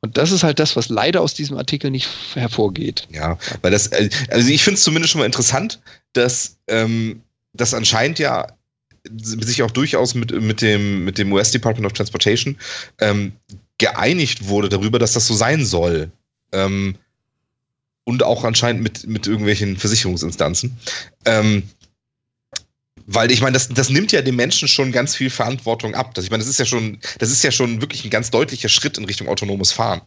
Und 0.00 0.18
das 0.18 0.30
ist 0.32 0.42
halt 0.42 0.58
das, 0.58 0.76
was 0.76 0.90
leider 0.90 1.22
aus 1.22 1.32
diesem 1.32 1.56
Artikel 1.56 1.90
nicht 1.90 2.06
hervorgeht. 2.34 3.08
Ja, 3.10 3.38
weil 3.62 3.70
das, 3.70 3.86
äh, 3.88 4.10
also 4.28 4.48
ich 4.50 4.62
finde 4.62 4.76
es 4.76 4.84
zumindest 4.84 5.12
schon 5.12 5.20
mal 5.20 5.24
interessant, 5.24 5.80
dass 6.12 6.58
ähm, 6.68 7.22
das 7.54 7.72
anscheinend 7.72 8.18
ja 8.18 8.46
sich 9.10 9.62
auch 9.62 9.70
durchaus 9.70 10.14
mit, 10.14 10.32
mit 10.40 10.62
dem, 10.62 11.04
mit 11.04 11.18
dem 11.18 11.32
US 11.32 11.50
Department 11.50 11.86
of 11.86 11.92
Transportation 11.92 12.56
ähm, 13.00 13.32
geeinigt 13.78 14.48
wurde 14.48 14.68
darüber, 14.68 14.98
dass 14.98 15.12
das 15.12 15.26
so 15.26 15.34
sein 15.34 15.64
soll. 15.64 16.10
Ähm, 16.52 16.96
und 18.04 18.22
auch 18.22 18.44
anscheinend 18.44 18.82
mit, 18.82 19.06
mit 19.06 19.26
irgendwelchen 19.26 19.76
Versicherungsinstanzen. 19.76 20.76
Ähm, 21.24 21.62
weil 23.06 23.30
ich 23.30 23.40
meine, 23.40 23.54
das, 23.54 23.68
das 23.68 23.90
nimmt 23.90 24.12
ja 24.12 24.22
dem 24.22 24.36
Menschen 24.36 24.68
schon 24.68 24.92
ganz 24.92 25.14
viel 25.14 25.30
Verantwortung 25.30 25.94
ab. 25.94 26.14
Das, 26.14 26.24
ich 26.24 26.30
meine, 26.30 26.42
das 26.42 26.48
ist 26.48 26.58
ja 26.58 26.64
schon, 26.64 26.98
das 27.18 27.30
ist 27.30 27.44
ja 27.44 27.50
schon 27.50 27.80
wirklich 27.80 28.04
ein 28.04 28.10
ganz 28.10 28.30
deutlicher 28.30 28.68
Schritt 28.68 28.98
in 28.98 29.04
Richtung 29.04 29.28
autonomes 29.28 29.72
Fahren. 29.72 30.02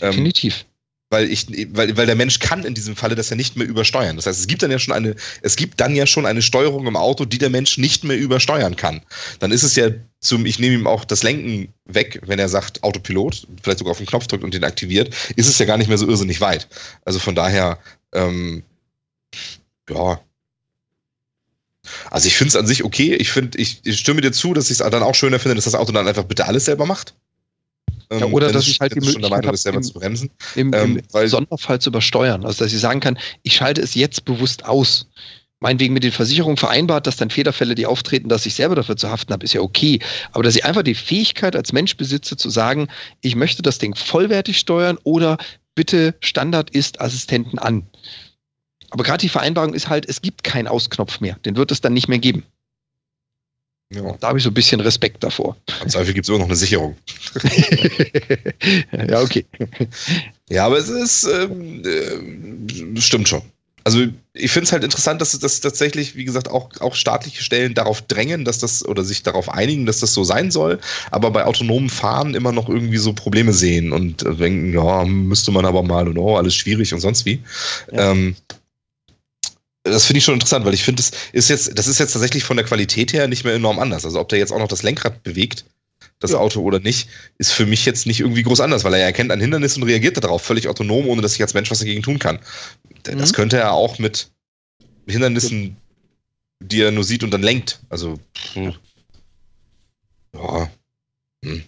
Ähm, 0.00 0.12
Definitiv. 0.12 0.64
Weil 1.10 1.30
ich, 1.30 1.46
weil, 1.74 1.96
weil 1.96 2.06
der 2.06 2.14
Mensch 2.14 2.38
kann 2.38 2.64
in 2.64 2.74
diesem 2.74 2.94
Falle 2.94 3.16
das 3.16 3.30
ja 3.30 3.36
nicht 3.36 3.56
mehr 3.56 3.66
übersteuern. 3.66 4.14
Das 4.16 4.26
heißt, 4.26 4.38
es 4.38 4.46
gibt 4.46 4.62
dann 4.62 4.70
ja 4.70 4.78
schon 4.78 4.94
eine, 4.94 5.16
es 5.42 5.56
gibt 5.56 5.80
dann 5.80 5.96
ja 5.96 6.06
schon 6.06 6.24
eine 6.24 6.40
Steuerung 6.40 6.86
im 6.86 6.96
Auto, 6.96 7.24
die 7.24 7.38
der 7.38 7.50
Mensch 7.50 7.78
nicht 7.78 8.04
mehr 8.04 8.16
übersteuern 8.16 8.76
kann. 8.76 9.02
Dann 9.40 9.50
ist 9.50 9.64
es 9.64 9.74
ja 9.74 9.90
zum, 10.20 10.46
ich 10.46 10.60
nehme 10.60 10.76
ihm 10.76 10.86
auch 10.86 11.04
das 11.04 11.24
Lenken 11.24 11.74
weg, 11.84 12.20
wenn 12.26 12.38
er 12.38 12.48
sagt 12.48 12.84
Autopilot, 12.84 13.48
vielleicht 13.60 13.80
sogar 13.80 13.90
auf 13.90 13.98
den 13.98 14.06
Knopf 14.06 14.28
drückt 14.28 14.44
und 14.44 14.54
den 14.54 14.62
aktiviert, 14.62 15.12
ist 15.34 15.48
es 15.48 15.58
ja 15.58 15.66
gar 15.66 15.78
nicht 15.78 15.88
mehr 15.88 15.98
so 15.98 16.06
irrsinnig 16.06 16.40
weit. 16.40 16.68
Also 17.04 17.18
von 17.18 17.34
daher, 17.34 17.78
ähm, 18.14 18.62
ja. 19.88 20.20
Also 22.10 22.28
ich 22.28 22.36
finde 22.36 22.50
es 22.50 22.56
an 22.56 22.68
sich 22.68 22.84
okay. 22.84 23.16
Ich 23.16 23.32
finde, 23.32 23.58
ich, 23.58 23.80
ich 23.84 23.98
stimme 23.98 24.20
dir 24.20 24.30
zu, 24.30 24.54
dass 24.54 24.66
ich 24.66 24.78
es 24.78 24.90
dann 24.90 25.02
auch 25.02 25.14
schöner 25.16 25.40
finde, 25.40 25.56
dass 25.56 25.64
das 25.64 25.74
Auto 25.74 25.90
dann 25.90 26.06
einfach 26.06 26.24
bitte 26.24 26.46
alles 26.46 26.66
selber 26.66 26.86
macht. 26.86 27.14
Ja, 28.12 28.26
oder 28.26 28.46
wenn 28.48 28.54
dass 28.54 28.64
es- 28.64 28.70
ich 28.72 28.80
halt 28.80 28.92
die 28.94 29.00
Möglichkeit 29.00 29.30
Meinung 29.30 29.54
ist, 29.54 29.60
hab, 29.60 29.72
selber 29.72 29.76
im- 29.78 29.82
zu 29.84 29.92
bremsen. 29.94 30.30
Im, 30.56 30.72
Ähm, 30.74 30.96
im 30.98 31.02
weil- 31.12 31.28
Sonderfall 31.28 31.80
zu 31.80 31.90
übersteuern. 31.90 32.44
Also, 32.44 32.64
dass 32.64 32.72
ich 32.72 32.80
sagen 32.80 33.00
kann, 33.00 33.18
ich 33.42 33.54
schalte 33.54 33.80
es 33.80 33.94
jetzt 33.94 34.24
bewusst 34.24 34.64
aus. 34.64 35.06
Meinetwegen 35.62 35.92
mit 35.92 36.02
den 36.04 36.10
Versicherungen 36.12 36.56
vereinbart, 36.56 37.06
dass 37.06 37.16
dann 37.18 37.28
Fehlerfälle, 37.30 37.74
die 37.74 37.84
auftreten, 37.86 38.28
dass 38.30 38.46
ich 38.46 38.54
selber 38.54 38.74
dafür 38.74 38.96
zu 38.96 39.10
haften 39.10 39.32
habe, 39.32 39.44
ist 39.44 39.52
ja 39.52 39.60
okay. 39.60 40.00
Aber 40.32 40.42
dass 40.42 40.56
ich 40.56 40.64
einfach 40.64 40.82
die 40.82 40.94
Fähigkeit 40.94 41.54
als 41.54 41.72
Mensch 41.72 41.96
besitze, 41.98 42.36
zu 42.36 42.48
sagen, 42.48 42.88
ich 43.20 43.36
möchte 43.36 43.60
das 43.62 43.78
Ding 43.78 43.94
vollwertig 43.94 44.58
steuern 44.58 44.98
oder 45.04 45.36
bitte 45.74 46.14
Standard 46.20 46.70
ist 46.70 47.00
Assistenten 47.00 47.58
an. 47.58 47.86
Aber 48.88 49.04
gerade 49.04 49.20
die 49.20 49.28
Vereinbarung 49.28 49.74
ist 49.74 49.88
halt, 49.88 50.08
es 50.08 50.20
gibt 50.22 50.42
keinen 50.44 50.66
Ausknopf 50.66 51.20
mehr. 51.20 51.36
Den 51.44 51.56
wird 51.56 51.70
es 51.70 51.80
dann 51.80 51.92
nicht 51.92 52.08
mehr 52.08 52.18
geben. 52.18 52.42
Ja. 53.92 54.16
Da 54.20 54.28
habe 54.28 54.38
ich 54.38 54.44
so 54.44 54.50
ein 54.50 54.54
bisschen 54.54 54.80
Respekt 54.80 55.22
davor. 55.24 55.56
Im 55.82 55.88
Zweifel 55.88 56.14
gibt 56.14 56.24
es 56.24 56.28
immer 56.28 56.38
noch 56.38 56.46
eine 56.46 56.56
Sicherung. 56.56 56.96
ja, 59.08 59.20
okay. 59.20 59.44
Ja, 60.48 60.66
aber 60.66 60.78
es 60.78 60.88
ist, 60.88 61.24
ähm, 61.24 61.82
äh, 61.84 63.00
stimmt 63.00 63.28
schon. 63.28 63.42
Also 63.82 64.06
ich 64.34 64.52
finde 64.52 64.66
es 64.66 64.72
halt 64.72 64.84
interessant, 64.84 65.20
dass, 65.20 65.36
dass 65.38 65.60
tatsächlich, 65.60 66.14
wie 66.14 66.24
gesagt, 66.24 66.48
auch, 66.48 66.68
auch 66.80 66.94
staatliche 66.94 67.42
Stellen 67.42 67.74
darauf 67.74 68.02
drängen, 68.02 68.44
dass 68.44 68.58
das 68.58 68.84
oder 68.84 69.02
sich 69.04 69.22
darauf 69.22 69.48
einigen, 69.48 69.86
dass 69.86 70.00
das 70.00 70.14
so 70.14 70.22
sein 70.22 70.50
soll, 70.50 70.78
aber 71.10 71.30
bei 71.30 71.44
autonomen 71.44 71.88
Fahren 71.88 72.34
immer 72.34 72.52
noch 72.52 72.68
irgendwie 72.68 72.98
so 72.98 73.12
Probleme 73.12 73.52
sehen 73.52 73.92
und 73.92 74.22
äh, 74.22 74.34
denken, 74.34 74.74
ja, 74.74 75.04
müsste 75.04 75.50
man 75.50 75.64
aber 75.64 75.82
mal 75.82 76.06
und 76.06 76.18
oh, 76.18 76.36
alles 76.36 76.54
schwierig 76.54 76.92
und 76.92 77.00
sonst 77.00 77.24
wie. 77.24 77.40
Ja. 77.90 78.12
Ähm, 78.12 78.36
das 79.84 80.04
finde 80.06 80.18
ich 80.18 80.24
schon 80.24 80.34
interessant, 80.34 80.64
weil 80.64 80.74
ich 80.74 80.82
finde, 80.82 81.02
das 81.02 81.10
ist 81.32 81.48
jetzt, 81.48 81.78
das 81.78 81.86
ist 81.86 81.98
jetzt 81.98 82.12
tatsächlich 82.12 82.44
von 82.44 82.56
der 82.56 82.66
Qualität 82.66 83.12
her 83.12 83.28
nicht 83.28 83.44
mehr 83.44 83.54
enorm 83.54 83.78
anders. 83.78 84.04
Also 84.04 84.20
ob 84.20 84.28
der 84.28 84.38
jetzt 84.38 84.52
auch 84.52 84.58
noch 84.58 84.68
das 84.68 84.82
Lenkrad 84.82 85.22
bewegt, 85.22 85.64
das 86.18 86.32
Ja. 86.32 86.38
Auto 86.38 86.60
oder 86.62 86.80
nicht, 86.80 87.08
ist 87.38 87.52
für 87.52 87.66
mich 87.66 87.86
jetzt 87.86 88.06
nicht 88.06 88.20
irgendwie 88.20 88.42
groß 88.42 88.60
anders, 88.60 88.84
weil 88.84 88.94
er 88.94 89.00
erkennt 89.00 89.32
ein 89.32 89.40
Hindernis 89.40 89.76
und 89.76 89.84
reagiert 89.84 90.22
darauf 90.22 90.42
völlig 90.42 90.68
autonom, 90.68 91.08
ohne 91.08 91.22
dass 91.22 91.34
ich 91.34 91.42
als 91.42 91.54
Mensch 91.54 91.70
was 91.70 91.78
dagegen 91.78 92.02
tun 92.02 92.18
kann. 92.18 92.38
Das 93.04 93.30
Mhm. 93.30 93.34
könnte 93.34 93.56
er 93.56 93.72
auch 93.72 93.98
mit 93.98 94.30
Hindernissen, 95.06 95.76
die 96.62 96.82
er 96.82 96.90
nur 96.90 97.04
sieht 97.04 97.22
und 97.22 97.30
dann 97.30 97.42
lenkt. 97.42 97.80
Also, 97.88 98.18
pff. 98.36 98.56
ja. 100.34 100.70
Hm. 101.44 101.64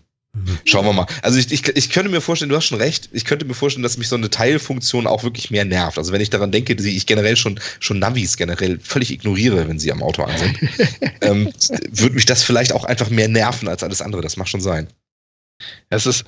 Schauen 0.64 0.86
wir 0.86 0.94
mal. 0.94 1.06
Also 1.20 1.38
ich, 1.38 1.52
ich, 1.52 1.68
ich 1.76 1.90
könnte 1.90 2.10
mir 2.10 2.22
vorstellen, 2.22 2.48
du 2.48 2.56
hast 2.56 2.64
schon 2.64 2.78
recht, 2.78 3.10
ich 3.12 3.26
könnte 3.26 3.44
mir 3.44 3.52
vorstellen, 3.52 3.82
dass 3.82 3.98
mich 3.98 4.09
so 4.09 4.16
eine 4.16 4.30
Teilfunktion 4.30 5.06
auch 5.06 5.24
wirklich 5.24 5.50
mehr 5.50 5.66
nervt. 5.66 5.98
Also 5.98 6.12
wenn 6.12 6.22
ich 6.22 6.30
daran 6.30 6.50
denke, 6.50 6.74
dass 6.74 6.86
ich 6.86 7.06
generell 7.06 7.36
schon, 7.36 7.60
schon 7.80 7.98
Navis 7.98 8.38
generell 8.38 8.78
völlig 8.80 9.10
ignoriere, 9.10 9.68
wenn 9.68 9.78
sie 9.78 9.92
am 9.92 10.02
Auto 10.02 10.22
an 10.22 10.38
sind, 10.38 10.59
ähm, 11.20 11.52
würde 11.90 12.14
mich 12.14 12.24
das 12.24 12.42
vielleicht 12.42 12.72
auch 12.72 12.84
einfach 12.84 13.10
mehr 13.10 13.28
nerven 13.28 13.68
als 13.68 13.82
alles 13.82 14.00
andere. 14.00 14.22
Das 14.22 14.38
mag 14.38 14.48
schon 14.48 14.62
sein. 14.62 14.88
Es 15.90 16.06
ist 16.06 16.24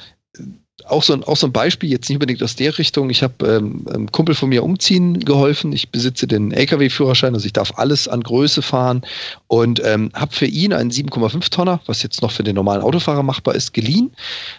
auch 0.87 1.03
so, 1.03 1.13
ein, 1.13 1.25
auch 1.25 1.37
so 1.37 1.47
ein 1.47 1.53
Beispiel, 1.53 1.91
jetzt 1.91 2.09
nicht 2.09 2.17
unbedingt 2.17 2.43
aus 2.43 2.57
der 2.57 2.77
Richtung. 2.77 3.09
Ich 3.09 3.23
habe 3.23 3.47
ähm, 3.47 3.87
einem 3.89 4.11
Kumpel 4.11 4.35
von 4.35 4.49
mir 4.49 4.65
umziehen 4.65 5.21
geholfen. 5.21 5.73
Ich 5.73 5.91
besitze 5.91 6.27
den 6.27 6.53
LKW-Führerschein, 6.53 7.33
also 7.35 7.47
ich 7.47 7.53
darf 7.53 7.73
alles 7.77 8.09
an 8.09 8.23
Größe 8.23 8.61
fahren 8.61 9.03
und 9.47 9.81
ähm, 9.85 10.11
habe 10.15 10.35
für 10.35 10.47
ihn 10.47 10.73
einen 10.73 10.91
7,5 10.91 11.51
Tonner, 11.51 11.81
was 11.87 12.03
jetzt 12.03 12.23
noch 12.23 12.33
für 12.33 12.43
den 12.43 12.57
normalen 12.57 12.83
Autofahrer 12.83 13.23
machbar 13.23 13.55
ist, 13.55 13.73
geliehen, 13.73 14.11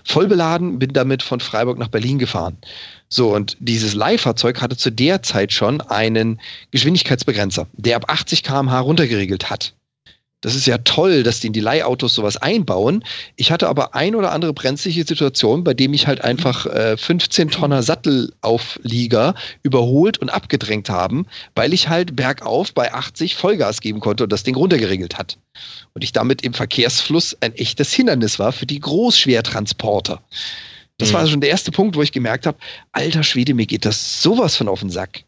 voll 0.03 0.27
beladen, 0.27 0.79
bin 0.79 0.93
damit 0.93 1.21
von 1.21 1.39
Freiburg 1.39 1.77
nach 1.77 1.89
Berlin 1.89 2.17
gefahren. 2.17 2.57
So, 3.09 3.35
und 3.35 3.57
dieses 3.59 3.93
Leihfahrzeug 3.93 4.61
hatte 4.61 4.77
zu 4.77 4.91
der 4.91 5.21
Zeit 5.21 5.51
schon 5.51 5.81
einen 5.81 6.39
Geschwindigkeitsbegrenzer, 6.71 7.67
der 7.73 7.97
ab 7.97 8.05
80 8.07 8.41
km/h 8.41 8.79
runtergeregelt 8.79 9.49
hat. 9.49 9.73
Das 10.45 10.53
ist 10.53 10.67
ja 10.67 10.77
toll, 10.77 11.23
dass 11.23 11.39
die 11.39 11.47
in 11.47 11.53
die 11.53 11.59
Leihautos 11.59 12.13
sowas 12.13 12.37
einbauen. 12.37 13.03
Ich 13.35 13.51
hatte 13.51 13.67
aber 13.67 13.95
ein 13.95 14.13
oder 14.13 14.31
andere 14.31 14.53
brenzliche 14.53 15.03
Situation, 15.03 15.63
bei 15.63 15.73
dem 15.73 15.91
ich 15.91 16.05
halt 16.05 16.23
einfach 16.23 16.67
äh, 16.67 16.97
15 16.97 17.49
Tonner 17.49 17.81
Sattelauflieger 17.81 19.33
überholt 19.63 20.19
und 20.19 20.29
abgedrängt 20.29 20.87
haben, 20.87 21.25
weil 21.55 21.73
ich 21.73 21.89
halt 21.89 22.15
bergauf 22.15 22.75
bei 22.75 22.93
80 22.93 23.33
Vollgas 23.33 23.81
geben 23.81 23.99
konnte 23.99 24.25
und 24.25 24.31
das 24.31 24.43
Ding 24.43 24.53
runtergeregelt 24.53 25.17
hat. 25.17 25.39
Und 25.95 26.03
ich 26.03 26.11
damit 26.11 26.43
im 26.43 26.53
Verkehrsfluss 26.53 27.35
ein 27.41 27.55
echtes 27.55 27.91
Hindernis 27.91 28.37
war 28.37 28.51
für 28.51 28.67
die 28.67 28.79
Großschwertransporter. 28.79 30.21
Das 30.99 31.09
Mhm. 31.09 31.13
war 31.13 31.25
schon 31.27 31.41
der 31.41 31.49
erste 31.49 31.71
Punkt, 31.71 31.95
wo 31.95 32.03
ich 32.03 32.11
gemerkt 32.11 32.45
habe, 32.45 32.59
alter 32.91 33.23
Schwede, 33.23 33.55
mir 33.55 33.65
geht 33.65 33.83
das 33.83 34.21
sowas 34.21 34.55
von 34.55 34.67
auf 34.67 34.81
den 34.81 34.91
Sack. 34.91 35.23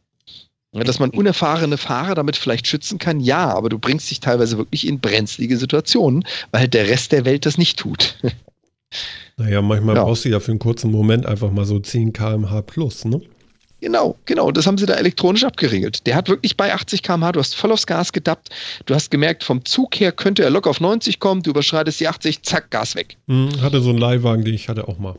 Dass 0.84 1.00
man 1.00 1.10
unerfahrene 1.12 1.78
Fahrer 1.78 2.16
damit 2.16 2.38
vielleicht 2.38 2.68
schützen 2.68 3.00
kann, 3.00 3.20
ja, 3.20 3.54
aber 3.54 3.70
du 3.70 3.80
bringst 3.80 4.10
dich 4.10 4.20
teilweise 4.20 4.58
wirklich 4.58 4.88
in 4.88 5.00
brenzlige 5.00 5.58
Situationen, 5.58 6.26
weil 6.52 6.62
halt 6.62 6.74
der 6.74 6.88
Rest 6.88 7.12
der 7.12 7.26
Welt 7.26 7.46
das 7.46 7.58
nicht 7.58 7.78
tut. 7.80 8.16
Naja, 9.36 9.62
manchmal 9.62 9.96
Ja. 9.96 10.04
brauchst 10.04 10.26
du 10.26 10.30
ja 10.30 10.40
für 10.40 10.52
einen 10.52 10.60
kurzen 10.60 10.90
Moment 10.92 11.26
einfach 11.26 11.52
mal 11.52 11.66
so 11.66 11.78
10 11.78 12.14
km/h 12.14 12.62
plus, 12.62 13.06
ne? 13.06 13.22
Genau, 13.80 14.16
genau. 14.26 14.50
Das 14.50 14.66
haben 14.66 14.80
sie 14.80 14.88
da 14.88 14.96
elektronisch 14.96 15.44
abgeregelt. 15.44 16.08
Der 16.08 16.16
hat 16.16 16.30
wirklich 16.30 16.58
bei 16.58 16.74
80 16.74 17.04
km/h, 17.04 17.34
du 17.34 17.40
hast 17.40 17.56
voll 17.56 17.72
aufs 17.72 17.86
Gas 17.86 18.12
gedappt. 18.12 18.50
Du 18.88 18.96
hast 18.96 19.12
gemerkt, 19.12 19.44
vom 19.44 19.64
Zug 19.66 20.00
her 20.00 20.12
könnte 20.12 20.44
er 20.44 20.50
locker 20.50 20.72
auf 20.72 20.80
90 20.82 21.20
kommen, 21.20 21.44
du 21.44 21.52
überschreitest 21.52 22.00
die 22.00 22.08
80, 22.08 22.42
zack, 22.42 22.72
Gas 22.72 22.96
weg. 22.96 23.18
Hm, 23.28 23.62
hatte 23.62 23.82
so 23.82 23.90
einen 23.90 24.00
Leihwagen, 24.00 24.44
den 24.44 24.56
ich 24.56 24.68
hatte 24.70 24.88
auch 24.88 24.98
mal. 24.98 25.16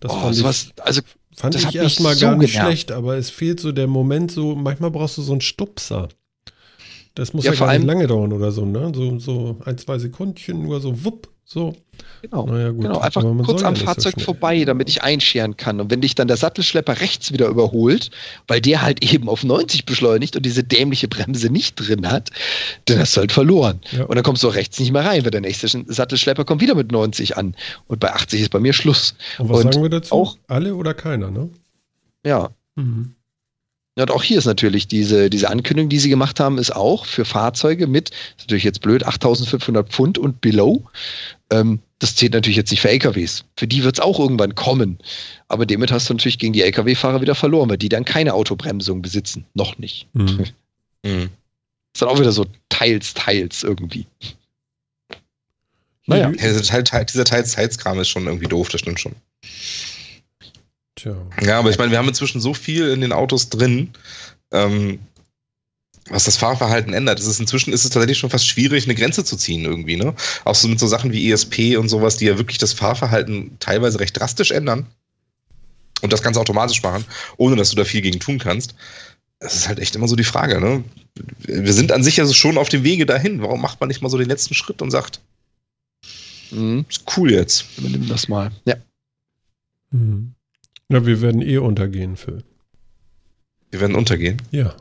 Das 0.00 0.12
oh, 0.12 0.20
fand 0.20 0.34
ich, 0.34 0.40
sowas, 0.40 0.70
also 0.80 1.00
fand 1.36 1.54
das 1.54 1.64
ich 1.64 1.74
erstmal 1.74 2.14
so 2.14 2.26
gar 2.26 2.36
nicht 2.36 2.52
genervt. 2.52 2.68
schlecht, 2.68 2.92
aber 2.92 3.16
es 3.16 3.30
fehlt 3.30 3.60
so 3.60 3.72
der 3.72 3.86
Moment, 3.86 4.30
so 4.30 4.54
manchmal 4.54 4.90
brauchst 4.90 5.18
du 5.18 5.22
so 5.22 5.32
einen 5.32 5.40
Stupser. 5.40 6.08
Das 7.14 7.32
muss 7.32 7.44
Ja, 7.44 7.52
ja, 7.52 7.58
gar 7.58 7.72
nicht 7.72 7.86
lange 7.86 8.06
dauern 8.06 8.32
oder 8.32 8.52
so, 8.52 8.64
ne? 8.64 8.92
So, 8.94 9.18
so 9.18 9.56
ein, 9.64 9.78
zwei 9.78 9.98
Sekundchen, 9.98 10.62
nur 10.62 10.80
so 10.80 11.04
wupp, 11.04 11.28
so. 11.44 11.74
Genau. 12.22 12.46
Naja, 12.46 12.70
gut. 12.70 12.82
Genau, 12.82 12.98
einfach 12.98 13.22
kurz 13.44 13.60
ja 13.62 13.68
am 13.68 13.76
so 13.76 13.84
Fahrzeug 13.84 14.14
schnell. 14.14 14.24
vorbei, 14.24 14.64
damit 14.64 14.88
ich 14.88 15.02
einscheren 15.02 15.56
kann. 15.56 15.80
Und 15.80 15.90
wenn 15.90 16.00
dich 16.00 16.14
dann 16.14 16.28
der 16.28 16.36
Sattelschlepper 16.36 17.00
rechts 17.00 17.32
wieder 17.32 17.46
überholt, 17.48 18.10
weil 18.48 18.60
der 18.60 18.82
halt 18.82 19.02
eben 19.04 19.28
auf 19.28 19.44
90 19.44 19.84
beschleunigt 19.86 20.34
und 20.36 20.44
diese 20.44 20.64
dämliche 20.64 21.08
Bremse 21.08 21.50
nicht 21.50 21.76
drin 21.76 22.10
hat, 22.10 22.30
dann 22.86 22.98
hast 22.98 23.16
du 23.16 23.20
halt 23.20 23.32
verloren. 23.32 23.80
Ja. 23.92 24.04
Und 24.04 24.14
dann 24.16 24.24
kommst 24.24 24.42
du 24.42 24.48
auch 24.48 24.54
rechts 24.54 24.78
nicht 24.80 24.92
mehr 24.92 25.04
rein, 25.04 25.24
weil 25.24 25.30
der 25.30 25.40
nächste 25.42 25.68
Sattelschlepper 25.86 26.44
kommt 26.44 26.60
wieder 26.62 26.74
mit 26.74 26.90
90 26.90 27.36
an. 27.36 27.54
Und 27.86 28.00
bei 28.00 28.12
80 28.12 28.40
ist 28.40 28.50
bei 28.50 28.60
mir 28.60 28.72
Schluss. 28.72 29.14
Und 29.38 29.48
was 29.50 29.64
und 29.64 29.72
sagen 29.72 29.82
wir 29.84 29.90
dazu? 29.90 30.14
auch- 30.14 30.36
Alle 30.48 30.74
oder 30.74 30.94
keiner, 30.94 31.30
ne? 31.30 31.48
Ja. 32.24 32.50
Mhm. 32.74 33.12
Ja, 33.98 34.02
und 34.02 34.10
auch 34.10 34.22
hier 34.22 34.36
ist 34.36 34.44
natürlich 34.44 34.88
diese, 34.88 35.30
diese 35.30 35.48
Ankündigung, 35.48 35.88
die 35.88 35.98
sie 35.98 36.10
gemacht 36.10 36.38
haben, 36.38 36.58
ist 36.58 36.74
auch 36.76 37.06
für 37.06 37.24
Fahrzeuge 37.24 37.86
mit, 37.86 38.10
ist 38.10 38.40
natürlich 38.40 38.64
jetzt 38.64 38.82
blöd, 38.82 39.06
8500 39.06 39.88
Pfund 39.88 40.18
und 40.18 40.42
below. 40.42 40.82
Ähm, 41.50 41.78
das 41.98 42.14
zählt 42.14 42.34
natürlich 42.34 42.56
jetzt 42.56 42.70
nicht 42.70 42.80
für 42.80 42.90
LKWs. 42.90 43.44
Für 43.56 43.66
die 43.66 43.82
wird 43.82 43.96
es 43.96 44.04
auch 44.04 44.18
irgendwann 44.18 44.54
kommen. 44.54 44.98
Aber 45.48 45.64
damit 45.64 45.90
hast 45.90 46.08
du 46.08 46.14
natürlich 46.14 46.38
gegen 46.38 46.52
die 46.52 46.62
LKW-Fahrer 46.62 47.20
wieder 47.20 47.34
verloren, 47.34 47.70
weil 47.70 47.78
die 47.78 47.88
dann 47.88 48.04
keine 48.04 48.34
Autobremsung 48.34 49.00
besitzen. 49.02 49.46
Noch 49.54 49.78
nicht. 49.78 50.08
Mhm. 50.12 50.46
Mhm. 51.04 51.30
Ist 51.94 52.02
dann 52.02 52.08
auch 52.08 52.18
wieder 52.18 52.32
so 52.32 52.46
teils, 52.68 53.14
teils 53.14 53.62
irgendwie. 53.62 54.06
Naja. 56.06 56.30
Ja, 56.30 56.32
dieser 56.32 56.62
Teil, 56.62 56.82
Teil, 56.82 57.04
dieser 57.04 57.24
Teils, 57.24 57.52
Teilskram 57.52 58.00
ist 58.00 58.08
schon 58.08 58.26
irgendwie 58.26 58.48
doof, 58.48 58.68
das 58.70 58.80
stimmt 58.80 58.98
schon. 58.98 59.14
Tja. 60.96 61.14
Ja, 61.42 61.58
aber 61.60 61.70
ich 61.70 61.78
meine, 61.78 61.92
wir 61.92 61.98
haben 61.98 62.08
inzwischen 62.08 62.40
so 62.40 62.54
viel 62.54 62.88
in 62.88 63.02
den 63.02 63.12
Autos 63.12 63.50
drin, 63.50 63.90
ähm, 64.50 64.98
was 66.08 66.24
das 66.24 66.36
Fahrverhalten 66.36 66.92
ändert. 66.94 67.18
Es 67.18 67.26
ist 67.26 67.40
inzwischen 67.40 67.72
ist 67.72 67.84
es 67.84 67.90
tatsächlich 67.90 68.18
schon 68.18 68.30
fast 68.30 68.46
schwierig, 68.46 68.84
eine 68.84 68.94
Grenze 68.94 69.24
zu 69.24 69.36
ziehen 69.36 69.64
irgendwie, 69.64 69.96
ne? 69.96 70.14
Auch 70.44 70.54
so 70.54 70.68
mit 70.68 70.78
so 70.78 70.86
Sachen 70.86 71.12
wie 71.12 71.30
ESP 71.30 71.76
und 71.76 71.88
sowas, 71.88 72.16
die 72.16 72.26
ja 72.26 72.38
wirklich 72.38 72.58
das 72.58 72.72
Fahrverhalten 72.72 73.56
teilweise 73.58 74.00
recht 74.00 74.18
drastisch 74.18 74.50
ändern 74.50 74.86
und 76.02 76.12
das 76.12 76.22
Ganze 76.22 76.40
automatisch 76.40 76.82
machen, 76.82 77.04
ohne 77.36 77.56
dass 77.56 77.70
du 77.70 77.76
da 77.76 77.84
viel 77.84 78.02
gegen 78.02 78.20
tun 78.20 78.38
kannst. 78.38 78.74
Das 79.40 79.54
ist 79.54 79.68
halt 79.68 79.78
echt 79.80 79.94
immer 79.96 80.08
so 80.08 80.16
die 80.16 80.24
Frage, 80.24 80.60
ne? 80.60 80.84
Wir 81.38 81.72
sind 81.72 81.92
an 81.92 82.02
sich 82.02 82.16
ja 82.16 82.24
so 82.24 82.32
schon 82.32 82.56
auf 82.58 82.68
dem 82.68 82.84
Wege 82.84 83.04
dahin. 83.06 83.42
Warum 83.42 83.60
macht 83.60 83.80
man 83.80 83.88
nicht 83.88 84.00
mal 84.00 84.08
so 84.08 84.18
den 84.18 84.28
letzten 84.28 84.54
Schritt 84.54 84.80
und 84.82 84.90
sagt, 84.90 85.20
Mhm. 86.52 86.84
ist 86.88 87.02
cool 87.16 87.32
jetzt? 87.32 87.64
Übernimm 87.76 88.06
das 88.08 88.28
mal. 88.28 88.52
Ja. 88.64 88.76
Mhm. 89.90 90.34
Na, 90.88 91.04
wir 91.04 91.20
werden 91.20 91.42
eh 91.42 91.58
untergehen, 91.58 92.16
Phil. 92.16 92.44
Wir 93.70 93.80
werden 93.80 93.96
untergehen. 93.96 94.40
Ja. 94.52 94.74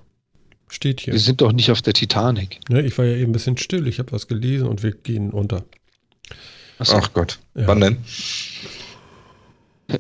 Steht 0.68 1.02
hier. 1.02 1.14
Wir 1.14 1.20
sind 1.20 1.42
doch 1.42 1.52
nicht 1.52 1.72
auf 1.72 1.82
der 1.82 1.94
Titanic. 1.94 2.60
Ne, 2.70 2.82
ich 2.82 2.98
war 2.98 3.06
ja 3.06 3.16
eben 3.16 3.30
ein 3.30 3.34
bisschen 3.34 3.58
still. 3.58 3.88
Ich 3.88 4.00
habe 4.00 4.12
was 4.12 4.28
gelesen 4.28 4.68
und 4.68 4.84
wir 4.84 4.92
gehen 4.92 5.30
unter. 5.32 5.64
Achso, 6.80 6.98
Ach 6.98 7.14
Gott. 7.14 7.40
Ja. 7.56 7.68
Wann 7.68 7.80
denn? 7.82 7.98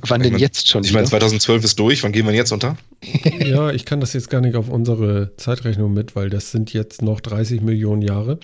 wann 0.02 0.22
denn 0.22 0.38
jetzt 0.38 0.68
schon 0.68 0.84
Ich 0.84 0.92
meine, 0.94 1.04
wieder? 1.06 1.20
2012 1.20 1.64
ist 1.64 1.80
durch. 1.80 2.04
Wann 2.04 2.12
gehen 2.12 2.26
wir 2.26 2.34
jetzt 2.34 2.52
unter? 2.52 2.78
Ja, 3.40 3.70
ich 3.72 3.86
kann 3.86 4.00
das 4.00 4.14
jetzt 4.14 4.30
gar 4.30 4.42
nicht 4.42 4.56
auf 4.56 4.68
unsere 4.70 5.36
Zeitrechnung 5.38 5.94
mit, 5.94 6.16
weil 6.16 6.30
das 6.30 6.52
sind 6.52 6.74
jetzt 6.74 7.02
noch 7.04 7.22
30 7.22 7.62
Millionen 7.62 8.02
Jahre. 8.02 8.40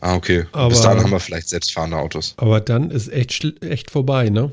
Ah, 0.00 0.14
okay. 0.16 0.46
Aber- 0.52 0.70
Bis 0.70 0.80
dahin 0.82 1.02
haben 1.04 1.10
wir 1.12 1.20
vielleicht 1.20 1.48
selbstfahrende 1.48 1.96
Autos. 1.96 2.34
Aber 2.38 2.60
dann 2.60 2.90
ist 2.90 3.08
echt, 3.12 3.62
echt 3.62 3.90
vorbei, 3.90 4.28
ne? 4.30 4.50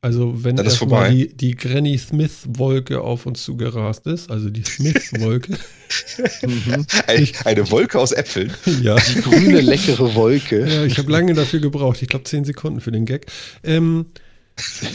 Also 0.00 0.44
wenn 0.44 0.56
erstmal 0.58 1.10
die, 1.10 1.36
die 1.36 1.56
Granny 1.56 1.98
Smith-Wolke 1.98 3.00
auf 3.00 3.26
uns 3.26 3.42
zugerast 3.42 4.06
ist, 4.06 4.30
also 4.30 4.48
die 4.48 4.62
Smith-Wolke, 4.62 5.58
Mhm. 6.42 6.86
Ein, 7.06 7.28
eine 7.44 7.70
Wolke 7.70 7.98
aus 7.98 8.12
Äpfeln. 8.12 8.52
ja. 8.82 8.96
Die 8.96 9.20
grüne, 9.20 9.60
leckere 9.60 10.14
Wolke. 10.14 10.66
Ja, 10.68 10.84
ich 10.84 10.98
habe 10.98 11.10
lange 11.10 11.34
dafür 11.34 11.60
gebraucht. 11.60 12.02
Ich 12.02 12.08
glaube, 12.08 12.24
10 12.24 12.44
Sekunden 12.44 12.80
für 12.80 12.92
den 12.92 13.06
Gag. 13.06 13.26
Ähm, 13.64 14.06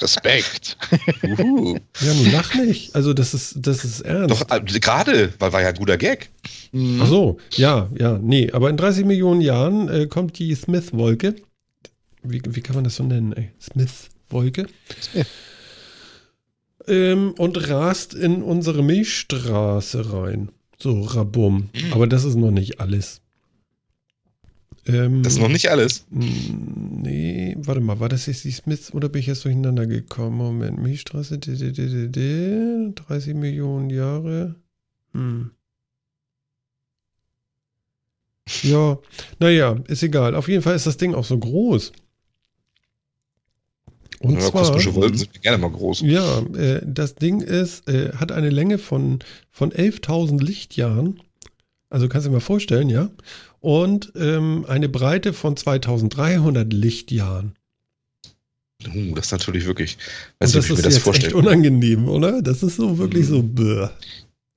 Respekt. 0.00 0.76
Uhu. 1.22 1.78
ja, 2.00 2.14
nun 2.14 2.32
lach 2.32 2.54
nicht. 2.54 2.94
Also, 2.94 3.14
das 3.14 3.34
ist, 3.34 3.56
das 3.60 3.84
ist 3.84 4.00
ernst. 4.00 4.30
Doch, 4.30 4.50
äh, 4.50 4.60
gerade, 4.80 5.32
weil 5.38 5.52
war 5.52 5.62
ja 5.62 5.68
ein 5.68 5.74
guter 5.74 5.96
Gag. 5.96 6.30
Mhm. 6.72 7.00
Ach 7.02 7.06
so, 7.06 7.38
ja, 7.52 7.88
ja, 7.98 8.18
nee. 8.20 8.50
Aber 8.52 8.68
in 8.70 8.76
30 8.76 9.04
Millionen 9.04 9.40
Jahren 9.40 9.88
äh, 9.88 10.06
kommt 10.06 10.38
die 10.38 10.54
Smith-Wolke. 10.54 11.36
Wie, 12.22 12.40
wie 12.46 12.60
kann 12.60 12.74
man 12.74 12.84
das 12.84 12.96
so 12.96 13.04
nennen? 13.04 13.32
Ey? 13.32 13.50
Smith-Wolke. 13.60 14.66
Smith. 15.00 15.26
ähm, 16.86 17.34
und 17.38 17.68
rast 17.68 18.14
in 18.14 18.42
unsere 18.42 18.82
Milchstraße 18.82 20.12
rein. 20.12 20.50
So, 20.78 21.00
rabum. 21.02 21.70
Mhm. 21.74 21.92
Aber 21.92 22.06
das 22.06 22.24
ist 22.24 22.34
noch 22.36 22.50
nicht 22.50 22.80
alles. 22.80 23.20
Ähm, 24.86 25.22
Das 25.22 25.34
ist 25.34 25.38
noch 25.38 25.48
nicht 25.48 25.70
alles. 25.70 26.06
Mm, 26.10 27.02
Nee, 27.02 27.56
warte 27.58 27.80
mal, 27.80 28.00
war 28.00 28.08
das 28.08 28.26
jetzt 28.26 28.44
die 28.44 28.50
Smiths 28.52 28.92
oder 28.94 29.08
bin 29.08 29.20
ich 29.20 29.26
jetzt 29.26 29.44
durcheinander 29.44 29.86
gekommen? 29.86 30.36
Moment, 30.36 30.78
Milchstraße, 30.80 31.38
d 31.38 31.52
-d 31.52 31.70
-d 31.72 31.86
-d 31.88 32.08
-d, 32.10 32.94
30 32.94 33.34
Millionen 33.34 33.90
Jahre. 33.90 34.56
Hm. 35.12 35.50
Ja, 38.62 38.98
naja, 39.38 39.76
ist 39.88 40.02
egal. 40.02 40.34
Auf 40.34 40.48
jeden 40.48 40.62
Fall 40.62 40.74
ist 40.76 40.86
das 40.86 40.96
Ding 40.96 41.14
auch 41.14 41.24
so 41.24 41.38
groß. 41.38 41.92
Und 44.22 44.34
ja, 44.34 44.40
zwar, 44.40 44.62
kosmische 44.62 44.94
Wolken 44.94 45.18
sind 45.18 45.42
gerne 45.42 45.58
mal 45.58 45.70
groß. 45.70 46.00
ja, 46.02 46.38
äh, 46.56 46.80
das 46.84 47.14
Ding 47.16 47.40
ist, 47.40 47.88
äh, 47.88 48.12
hat 48.16 48.32
eine 48.32 48.50
Länge 48.50 48.78
von, 48.78 49.18
von 49.50 49.72
11.000 49.72 50.42
Lichtjahren. 50.42 51.20
Also 51.90 52.08
kannst 52.08 52.26
du 52.26 52.30
dir 52.30 52.34
mal 52.36 52.40
vorstellen, 52.40 52.88
ja. 52.88 53.10
Und 53.60 54.12
ähm, 54.16 54.64
eine 54.68 54.88
Breite 54.88 55.32
von 55.32 55.56
2300 55.56 56.72
Lichtjahren. 56.72 57.54
Uh, 58.84 59.14
das 59.14 59.26
ist 59.26 59.32
natürlich 59.32 59.66
wirklich. 59.66 59.96
Und 60.40 60.46
Weiß 60.46 60.52
das 60.52 60.68
wie 60.68 60.72
ich 60.72 60.72
ist 60.72 60.76
mir 60.78 60.82
das 60.82 60.94
jetzt 60.94 60.96
echt 60.96 61.04
vorstellen. 61.04 61.34
unangenehm, 61.34 62.08
oder? 62.08 62.42
Das 62.42 62.62
ist 62.62 62.76
so 62.76 62.98
wirklich 62.98 63.26
Mhm. 63.26 63.30
so 63.30 63.42
bäh. 63.42 63.88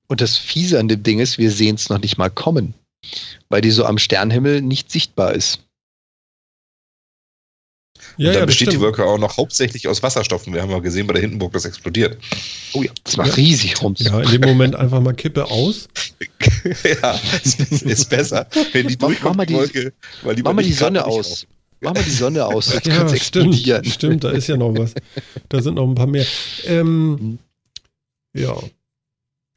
Und 0.08 0.22
das 0.22 0.38
Fiese 0.38 0.80
an 0.80 0.88
dem 0.88 1.04
Ding 1.04 1.20
ist, 1.20 1.38
wir 1.38 1.52
sehen 1.52 1.76
es 1.76 1.90
noch 1.90 2.00
nicht 2.00 2.18
mal 2.18 2.30
kommen, 2.30 2.74
weil 3.50 3.62
die 3.62 3.72
so 3.72 3.86
am 3.86 3.98
Sternhimmel 3.98 4.62
nicht 4.62 4.92
sichtbar 4.92 5.34
ist. 5.34 5.60
Ja, 8.18 8.30
und 8.30 8.34
dann 8.34 8.42
ja, 8.42 8.46
besteht 8.46 8.72
die. 8.72 8.80
Wolke 8.80 9.06
auch 9.06 9.18
noch 9.18 9.38
hauptsächlich 9.38 9.88
aus 9.88 10.02
Wasserstoffen. 10.04 10.54
Wir 10.54 10.62
haben 10.62 10.72
ja 10.72 10.80
gesehen 10.80 11.06
bei 11.08 11.14
der 11.14 11.22
Hindenburg, 11.22 11.54
das 11.54 11.66
explodiert. 11.66 12.18
Oh 12.74 12.82
ja, 12.84 12.92
das 13.04 13.18
macht 13.18 13.30
Ja. 13.30 13.34
riesig 13.36 13.82
rum. 13.82 13.94
Ja, 13.98 14.20
in 14.22 14.32
dem 14.32 14.42
Moment 14.42 14.76
einfach 14.76 15.02
mal 15.02 15.14
Kippe 15.14 15.46
aus. 15.46 15.88
ja, 17.02 17.20
ist, 17.44 17.60
ist 17.84 18.10
besser, 18.10 18.48
wenn 18.74 18.88
die 18.88 18.96
Mach- 19.00 19.08
durchkommt, 19.08 19.36
mach 19.36 19.36
mal 19.38 19.46
die- 19.46 19.54
Wolke, 19.54 19.94
weil 20.24 20.36
die 20.36 20.44
mach 20.44 20.54
mal 20.54 20.64
die 20.64 20.74
Sonne 20.74 21.06
aus. 21.06 21.46
Mach 21.82 21.94
mal 21.94 22.04
die 22.04 22.10
Sonne 22.12 22.46
aus, 22.46 22.68
sonst 22.68 22.86
Ja, 22.88 22.96
kann 22.98 23.08
es 23.08 23.26
stimmt, 23.26 23.54
explodieren. 23.54 23.86
stimmt, 23.86 24.24
da 24.24 24.32
ist 24.32 24.48
ja 24.48 24.56
noch 24.58 24.74
was. 24.78 24.94
Da 25.50 25.62
sind 25.62 25.76
noch 25.76 25.88
ein 25.88 25.96
paar 25.96 26.08
mehr. 26.08 26.26
Ähm, 26.66 27.12
Mhm. 27.12 27.40
ja. 28.34 28.56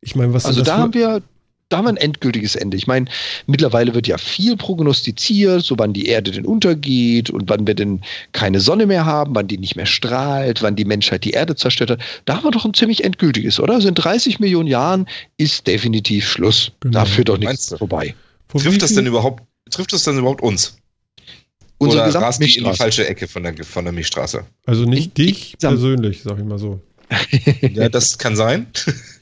Ich 0.00 0.14
meine, 0.14 0.32
was 0.34 0.44
Also 0.46 0.62
da 0.62 0.74
für- 0.76 0.82
haben 0.82 0.94
wir, 0.94 1.22
da 1.68 1.78
haben 1.78 1.84
wir 1.84 1.90
ein 1.90 1.96
endgültiges 1.98 2.54
Ende. 2.56 2.76
Ich 2.76 2.86
meine, 2.86 3.06
mittlerweile 3.46 3.94
wird 3.94 4.06
ja 4.06 4.16
viel 4.16 4.56
prognostiziert, 4.56 5.62
so 5.62 5.78
wann 5.78 5.92
die 5.92 6.06
Erde 6.06 6.30
denn 6.30 6.46
untergeht 6.46 7.28
und 7.30 7.48
wann 7.50 7.66
wir 7.66 7.74
denn 7.74 8.00
keine 8.32 8.60
Sonne 8.60 8.86
mehr 8.86 9.04
haben, 9.04 9.34
wann 9.34 9.48
die 9.48 9.58
nicht 9.58 9.76
mehr 9.76 9.84
strahlt, 9.86 10.62
wann 10.62 10.76
die 10.76 10.86
Menschheit 10.86 11.24
die 11.24 11.32
Erde 11.32 11.56
zerstört 11.56 11.90
hat. 11.90 12.00
Da 12.24 12.36
haben 12.36 12.44
wir 12.44 12.50
doch 12.52 12.64
ein 12.64 12.72
ziemlich 12.74 13.04
endgültiges, 13.04 13.60
oder? 13.60 13.74
Also 13.74 13.88
in 13.88 13.94
30 13.94 14.40
Millionen 14.40 14.68
Jahren 14.68 15.06
ist 15.36 15.66
definitiv 15.66 16.26
Schluss. 16.28 16.72
Genau. 16.80 17.00
Da 17.00 17.04
führt 17.04 17.28
doch 17.28 17.38
nichts 17.38 17.74
vorbei. 17.76 18.14
Vor 18.48 18.62
Trifft 18.62 18.80
das 18.80 18.94
denn 18.94 19.06
überhaupt, 19.06 19.42
trifft 19.70 19.92
das 19.92 20.04
denn 20.04 20.16
überhaupt 20.18 20.40
uns? 20.42 20.78
Unsere 21.76 22.08
Oder 22.08 22.14
rast 22.20 22.42
die 22.42 22.56
in 22.56 22.64
die 22.64 22.72
falsche 22.74 23.06
Ecke 23.06 23.28
von 23.28 23.42
der, 23.42 23.54
von 23.62 23.84
der 23.84 23.92
Milchstraße? 23.92 24.44
Also 24.64 24.84
nicht 24.84 25.18
In- 25.18 25.26
dich 25.26 25.52
insgesamt- 25.52 25.74
persönlich, 25.76 26.22
sag 26.24 26.38
ich 26.38 26.44
mal 26.44 26.58
so. 26.58 26.80
Ja, 27.74 27.88
das 27.88 28.16
kann 28.18 28.36
sein. 28.36 28.66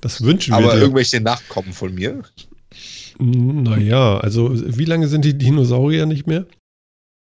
Das 0.00 0.22
wünschen 0.22 0.52
wir 0.52 0.58
Aber 0.58 0.74
dir. 0.74 0.80
irgendwelche 0.82 1.20
Nachkommen 1.20 1.72
von 1.72 1.94
mir. 1.94 2.22
Naja, 3.18 4.18
also 4.18 4.50
wie 4.54 4.84
lange 4.84 5.08
sind 5.08 5.24
die 5.24 5.36
Dinosaurier 5.38 6.06
nicht 6.06 6.26
mehr? 6.26 6.46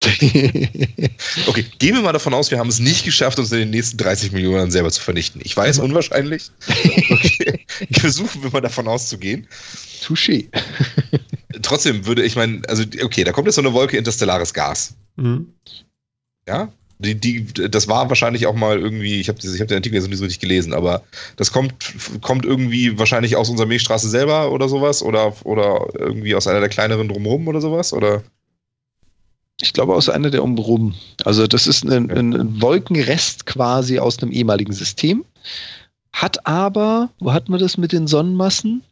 Okay, 1.47 1.65
gehen 1.79 1.95
wir 1.95 2.03
mal 2.03 2.13
davon 2.13 2.35
aus, 2.35 2.51
wir 2.51 2.59
haben 2.59 2.69
es 2.69 2.79
nicht 2.81 3.05
geschafft, 3.05 3.39
uns 3.39 3.53
in 3.53 3.59
den 3.59 3.71
nächsten 3.71 3.97
30 3.99 4.33
Millionen 4.33 4.57
Jahren 4.57 4.71
selber 4.71 4.91
zu 4.91 5.01
vernichten. 5.01 5.41
Ich 5.45 5.57
weiß, 5.57 5.77
Ja. 5.79 5.83
unwahrscheinlich. 5.85 6.51
Okay. 6.69 7.61
Versuchen 7.93 8.43
wir 8.43 8.51
mal 8.51 8.61
davon 8.61 8.89
auszugehen. 8.89 9.47
Touché. 10.03 10.49
Trotzdem 11.63 12.07
würde 12.07 12.23
ich 12.25 12.35
meinen, 12.37 12.65
also 12.67 12.83
okay, 13.03 13.23
da 13.25 13.33
kommt 13.33 13.47
jetzt 13.47 13.55
so 13.57 13.61
eine 13.61 13.73
Wolke 13.73 13.97
interstellares 13.97 14.53
Gas. 14.55 14.95
Mhm. 15.17 15.53
Ja, 16.49 16.73
die, 17.03 17.15
die, 17.17 17.45
das 17.71 17.89
war 17.89 18.09
wahrscheinlich 18.09 18.47
auch 18.47 18.55
mal 18.55 18.79
irgendwie, 18.79 19.21
ich 19.21 19.29
habe 19.29 19.39
ich 19.43 19.61
hab 19.61 19.69
den 19.69 19.77
Artikel 19.77 19.97
jetzt 19.97 20.09
nicht 20.09 20.19
so 20.19 20.25
richtig 20.25 20.41
gelesen, 20.41 20.73
aber 20.73 21.03
das 21.37 21.53
kommt, 21.53 21.75
kommt 22.21 22.45
irgendwie 22.45 22.99
wahrscheinlich 22.99 23.37
aus 23.37 23.51
unserer 23.51 23.67
Milchstraße 23.67 24.09
selber 24.09 24.51
oder 24.53 24.69
sowas 24.69 25.03
oder, 25.03 25.35
oder 25.45 25.89
irgendwie 25.99 26.35
aus 26.35 26.47
einer 26.47 26.61
der 26.61 26.69
kleineren 26.69 27.09
drumherum 27.09 27.49
oder 27.49 27.61
sowas 27.61 27.93
oder? 27.93 28.23
Ich 29.61 29.73
glaube 29.73 29.95
aus 29.95 30.09
einer 30.09 30.31
der 30.31 30.43
Umrum. 30.43 30.95
Also 31.25 31.47
das 31.47 31.67
ist 31.67 31.85
ein, 31.85 32.11
ein, 32.11 32.33
ein 32.35 32.63
Wolkenrest 32.63 33.47
quasi 33.47 33.99
aus 33.99 34.21
einem 34.23 34.33
ehemaligen 34.33 34.73
System. 34.73 35.25
Hat 36.13 36.47
aber, 36.47 37.11
wo 37.19 37.33
hatten 37.33 37.53
wir 37.53 37.59
das 37.59 37.79
mit 37.79 37.93
den 37.93 38.07
Sonnenmassen? 38.07 38.83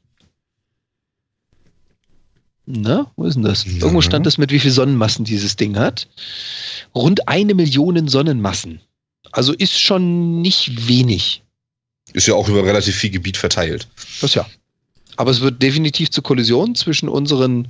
Na, 2.67 3.11
wo 3.17 3.25
ist 3.25 3.35
denn 3.35 3.43
das? 3.43 3.67
Irgendwo 3.67 4.01
stand 4.01 4.27
das 4.27 4.39
mit, 4.39 4.53
wie 4.53 4.61
viel 4.61 4.71
Sonnenmassen 4.71 5.25
dieses 5.25 5.57
Ding 5.57 5.77
hat. 5.77 6.07
Rund 6.95 7.29
eine 7.29 7.55
Million 7.55 8.09
Sonnenmassen. 8.09 8.81
Also 9.33 9.53
ist 9.53 9.79
schon 9.79 10.41
nicht 10.41 10.89
wenig. 10.89 11.43
Ist 12.13 12.27
ja 12.27 12.35
auch 12.35 12.49
über 12.49 12.65
relativ 12.65 12.97
viel 12.97 13.11
Gebiet 13.11 13.37
verteilt. 13.37 13.87
Das 14.21 14.35
ja. 14.35 14.47
Aber 15.17 15.31
es 15.31 15.41
wird 15.41 15.63
definitiv 15.63 16.11
zur 16.11 16.25
Kollision 16.25 16.75
zwischen 16.75 17.09
unseren 17.09 17.69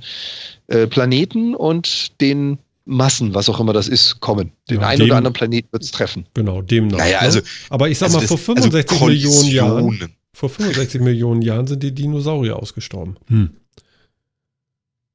äh, 0.67 0.87
Planeten 0.87 1.53
und 1.53 2.19
den 2.21 2.59
Massen, 2.85 3.33
was 3.33 3.49
auch 3.49 3.59
immer 3.59 3.73
das 3.73 3.87
ist, 3.87 4.19
kommen. 4.21 4.51
Den 4.69 4.81
Ja, 4.81 4.87
einen 4.87 5.01
dem- 5.01 5.05
oder 5.07 5.17
anderen 5.17 5.33
Planeten 5.33 5.67
wird 5.71 5.83
es 5.83 5.91
treffen. 5.91 6.25
Genau, 6.33 6.61
demnach. 6.61 6.97
Naja, 6.97 7.19
ne? 7.19 7.21
also, 7.21 7.41
Aber 7.69 7.89
ich 7.89 7.97
sag 7.97 8.07
also 8.07 8.19
mal, 8.19 8.27
vor 8.27 8.37
also 8.37 8.53
65 8.71 9.01
Millionen 9.01 9.47
Jahren, 9.51 9.83
Kollisionen. 9.85 10.15
vor 10.33 10.49
65 10.49 11.01
Millionen 11.01 11.41
Jahren 11.41 11.67
sind 11.67 11.83
die 11.83 11.93
Dinosaurier 11.93 12.57
ausgestorben. 12.57 13.17
Hm. 13.27 13.51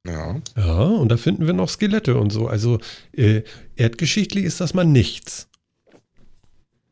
Ja. 0.07 0.41
Ja, 0.55 0.77
und 0.83 1.09
da 1.09 1.17
finden 1.17 1.45
wir 1.45 1.53
noch 1.53 1.69
Skelette 1.69 2.15
und 2.17 2.31
so. 2.31 2.47
Also 2.47 2.79
äh, 3.13 3.41
erdgeschichtlich 3.75 4.45
ist 4.45 4.61
das 4.61 4.73
mal 4.73 4.85
nichts. 4.85 5.49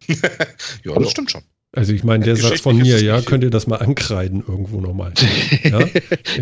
ja, 0.08 0.94
das 0.96 1.12
stimmt 1.12 1.32
schon. 1.32 1.42
Also 1.72 1.92
ich 1.92 2.06
meine, 2.06 2.24
der 2.24 2.38
Satz 2.38 2.62
von 2.62 2.78
mir, 2.78 3.02
ja, 3.04 3.22
könnt 3.22 3.44
ihr 3.44 3.50
das 3.50 3.68
mal 3.68 3.78
ankreiden 3.78 4.42
irgendwo 4.48 4.80
nochmal. 4.80 5.14
Ja? 5.64 5.86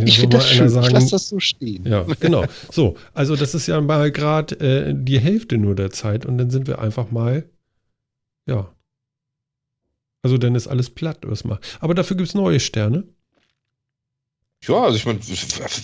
ich 0.05 0.19
So 0.19 0.27
das 0.27 0.47
schön. 0.49 0.69
sagen- 0.69 0.87
ich 0.87 0.93
lasse 0.93 1.09
das 1.11 1.29
so 1.29 1.39
stehen. 1.39 1.87
Ja, 1.87 2.03
genau. 2.19 2.45
So, 2.71 2.97
also 3.13 3.35
das 3.35 3.55
ist 3.55 3.65
ja 3.67 3.81
mal 3.81 4.11
gerade 4.11 4.55
äh, 4.59 4.93
die 4.95 5.19
Hälfte 5.19 5.57
nur 5.57 5.73
der 5.75 5.89
Zeit 5.89 6.25
und 6.27 6.37
dann 6.37 6.51
sind 6.51 6.67
wir 6.67 6.79
einfach 6.79 7.09
mal, 7.09 7.49
ja. 8.47 8.71
Also 10.21 10.37
dann 10.37 10.53
ist 10.55 10.67
alles 10.67 10.89
platt 10.91 11.25
erstmal. 11.25 11.59
Aber 11.79 11.95
dafür 11.95 12.15
gibt 12.15 12.29
es 12.29 12.35
neue 12.35 12.59
Sterne. 12.59 13.03
Ja, 14.68 14.84
also 14.84 14.95
ich 14.98 15.06
meine, 15.06 15.19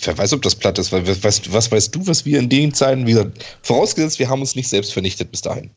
wer 0.02 0.18
weiß, 0.18 0.32
ob 0.32 0.42
das 0.42 0.54
platt 0.54 0.78
ist, 0.78 0.90
weil 0.92 1.06
was, 1.22 1.52
was, 1.52 1.70
weißt 1.70 1.94
du, 1.94 2.06
was 2.06 2.24
wir 2.24 2.38
in 2.38 2.48
den 2.48 2.72
Zeiten, 2.72 3.06
wie 3.06 3.12
gesagt, 3.12 3.44
vorausgesetzt, 3.62 4.18
wir 4.18 4.28
haben 4.28 4.40
uns 4.40 4.54
nicht 4.56 4.68
selbst 4.68 4.92
vernichtet 4.92 5.30
bis 5.30 5.42
dahin. 5.42 5.70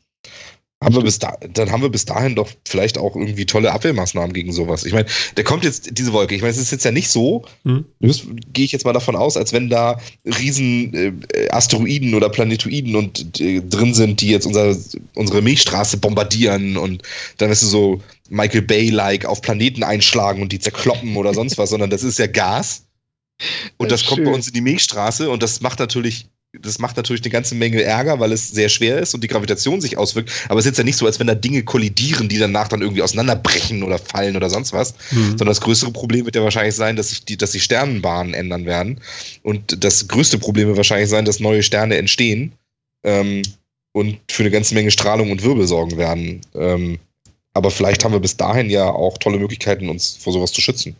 Haben 0.82 0.96
wir 0.96 1.02
bis 1.02 1.18
da, 1.18 1.38
dann 1.54 1.70
haben 1.70 1.82
wir 1.82 1.88
bis 1.88 2.04
dahin 2.04 2.34
doch 2.34 2.50
vielleicht 2.66 2.98
auch 2.98 3.16
irgendwie 3.16 3.46
tolle 3.46 3.72
Abwehrmaßnahmen 3.72 4.34
gegen 4.34 4.52
sowas. 4.52 4.84
Ich 4.84 4.92
meine, 4.92 5.06
da 5.34 5.42
kommt 5.42 5.64
jetzt 5.64 5.96
diese 5.98 6.12
Wolke. 6.12 6.34
Ich 6.34 6.42
meine, 6.42 6.50
es 6.50 6.58
ist 6.58 6.72
jetzt 6.72 6.84
ja 6.84 6.90
nicht 6.90 7.08
so, 7.08 7.44
Hm? 7.64 7.86
das 8.00 8.22
gehe 8.52 8.66
ich 8.66 8.72
jetzt 8.72 8.84
mal 8.84 8.92
davon 8.92 9.16
aus, 9.16 9.36
als 9.38 9.52
wenn 9.54 9.70
da 9.70 9.98
riesen 10.24 10.92
äh, 11.32 11.48
Asteroiden 11.50 12.14
oder 12.14 12.28
Planetoiden 12.28 12.96
und 12.96 13.40
äh, 13.40 13.62
drin 13.62 13.94
sind, 13.94 14.20
die 14.20 14.28
jetzt 14.28 14.46
unser, 14.46 14.76
unsere 15.14 15.40
Milchstraße 15.40 15.96
bombardieren 15.98 16.76
und 16.76 17.02
dann 17.38 17.50
ist 17.50 17.62
es 17.62 17.70
so 17.70 18.02
Michael 18.28 18.62
Bay-like 18.62 19.24
auf 19.24 19.40
Planeten 19.40 19.84
einschlagen 19.84 20.42
und 20.42 20.52
die 20.52 20.58
zerkloppen 20.58 21.16
oder 21.16 21.32
sonst 21.32 21.56
was, 21.56 21.70
sondern 21.70 21.88
das 21.90 22.02
ist 22.02 22.18
ja 22.18 22.26
Gas. 22.26 22.83
Und 23.76 23.90
Das 23.90 24.00
das 24.00 24.08
kommt 24.08 24.24
bei 24.24 24.26
schön. 24.26 24.34
uns 24.34 24.48
in 24.48 24.54
die 24.54 24.60
Milchstraße 24.60 25.28
und 25.28 25.42
das 25.42 25.60
macht 25.60 25.78
natürlich, 25.78 26.26
das 26.60 26.78
macht 26.78 26.96
natürlich 26.96 27.22
eine 27.22 27.32
ganze 27.32 27.56
Menge 27.56 27.82
Ärger, 27.82 28.20
weil 28.20 28.32
es 28.32 28.48
sehr 28.48 28.68
schwer 28.68 29.00
ist 29.00 29.12
und 29.14 29.22
die 29.24 29.28
Gravitation 29.28 29.80
sich 29.80 29.98
auswirkt. 29.98 30.30
Aber 30.48 30.60
es 30.60 30.64
ist 30.64 30.70
jetzt 30.70 30.78
ja 30.78 30.84
nicht 30.84 30.96
so, 30.96 31.06
als 31.06 31.18
wenn 31.18 31.26
da 31.26 31.34
Dinge 31.34 31.64
kollidieren, 31.64 32.28
die 32.28 32.38
danach 32.38 32.68
dann 32.68 32.80
irgendwie 32.80 33.02
auseinanderbrechen 33.02 33.82
oder 33.82 33.98
fallen 33.98 34.36
oder 34.36 34.48
sonst 34.48 34.72
was. 34.72 34.94
Hm. 35.08 35.30
Sondern 35.30 35.48
das 35.48 35.60
größere 35.60 35.90
Problem 35.90 36.24
wird 36.26 36.36
ja 36.36 36.44
wahrscheinlich 36.44 36.76
sein, 36.76 36.94
dass 36.94 37.08
sich 37.08 37.24
die, 37.24 37.36
dass 37.36 37.50
die 37.50 37.60
Sternenbahnen 37.60 38.34
ändern 38.34 38.66
werden. 38.66 39.00
Und 39.42 39.82
das 39.82 40.06
größte 40.06 40.38
Problem 40.38 40.68
wird 40.68 40.76
wahrscheinlich 40.76 41.10
sein, 41.10 41.24
dass 41.24 41.40
neue 41.40 41.64
Sterne 41.64 41.96
entstehen 41.96 42.52
ähm, 43.02 43.42
und 43.92 44.18
für 44.30 44.44
eine 44.44 44.50
ganze 44.52 44.74
Menge 44.74 44.92
Strahlung 44.92 45.32
und 45.32 45.42
Wirbel 45.42 45.66
sorgen 45.66 45.96
werden. 45.96 46.40
Ähm, 46.54 46.98
aber 47.52 47.70
vielleicht 47.70 48.04
haben 48.04 48.12
wir 48.12 48.20
bis 48.20 48.36
dahin 48.36 48.70
ja 48.70 48.88
auch 48.88 49.18
tolle 49.18 49.38
Möglichkeiten, 49.38 49.88
uns 49.88 50.16
vor 50.16 50.32
sowas 50.32 50.52
zu 50.52 50.60
schützen. 50.60 50.96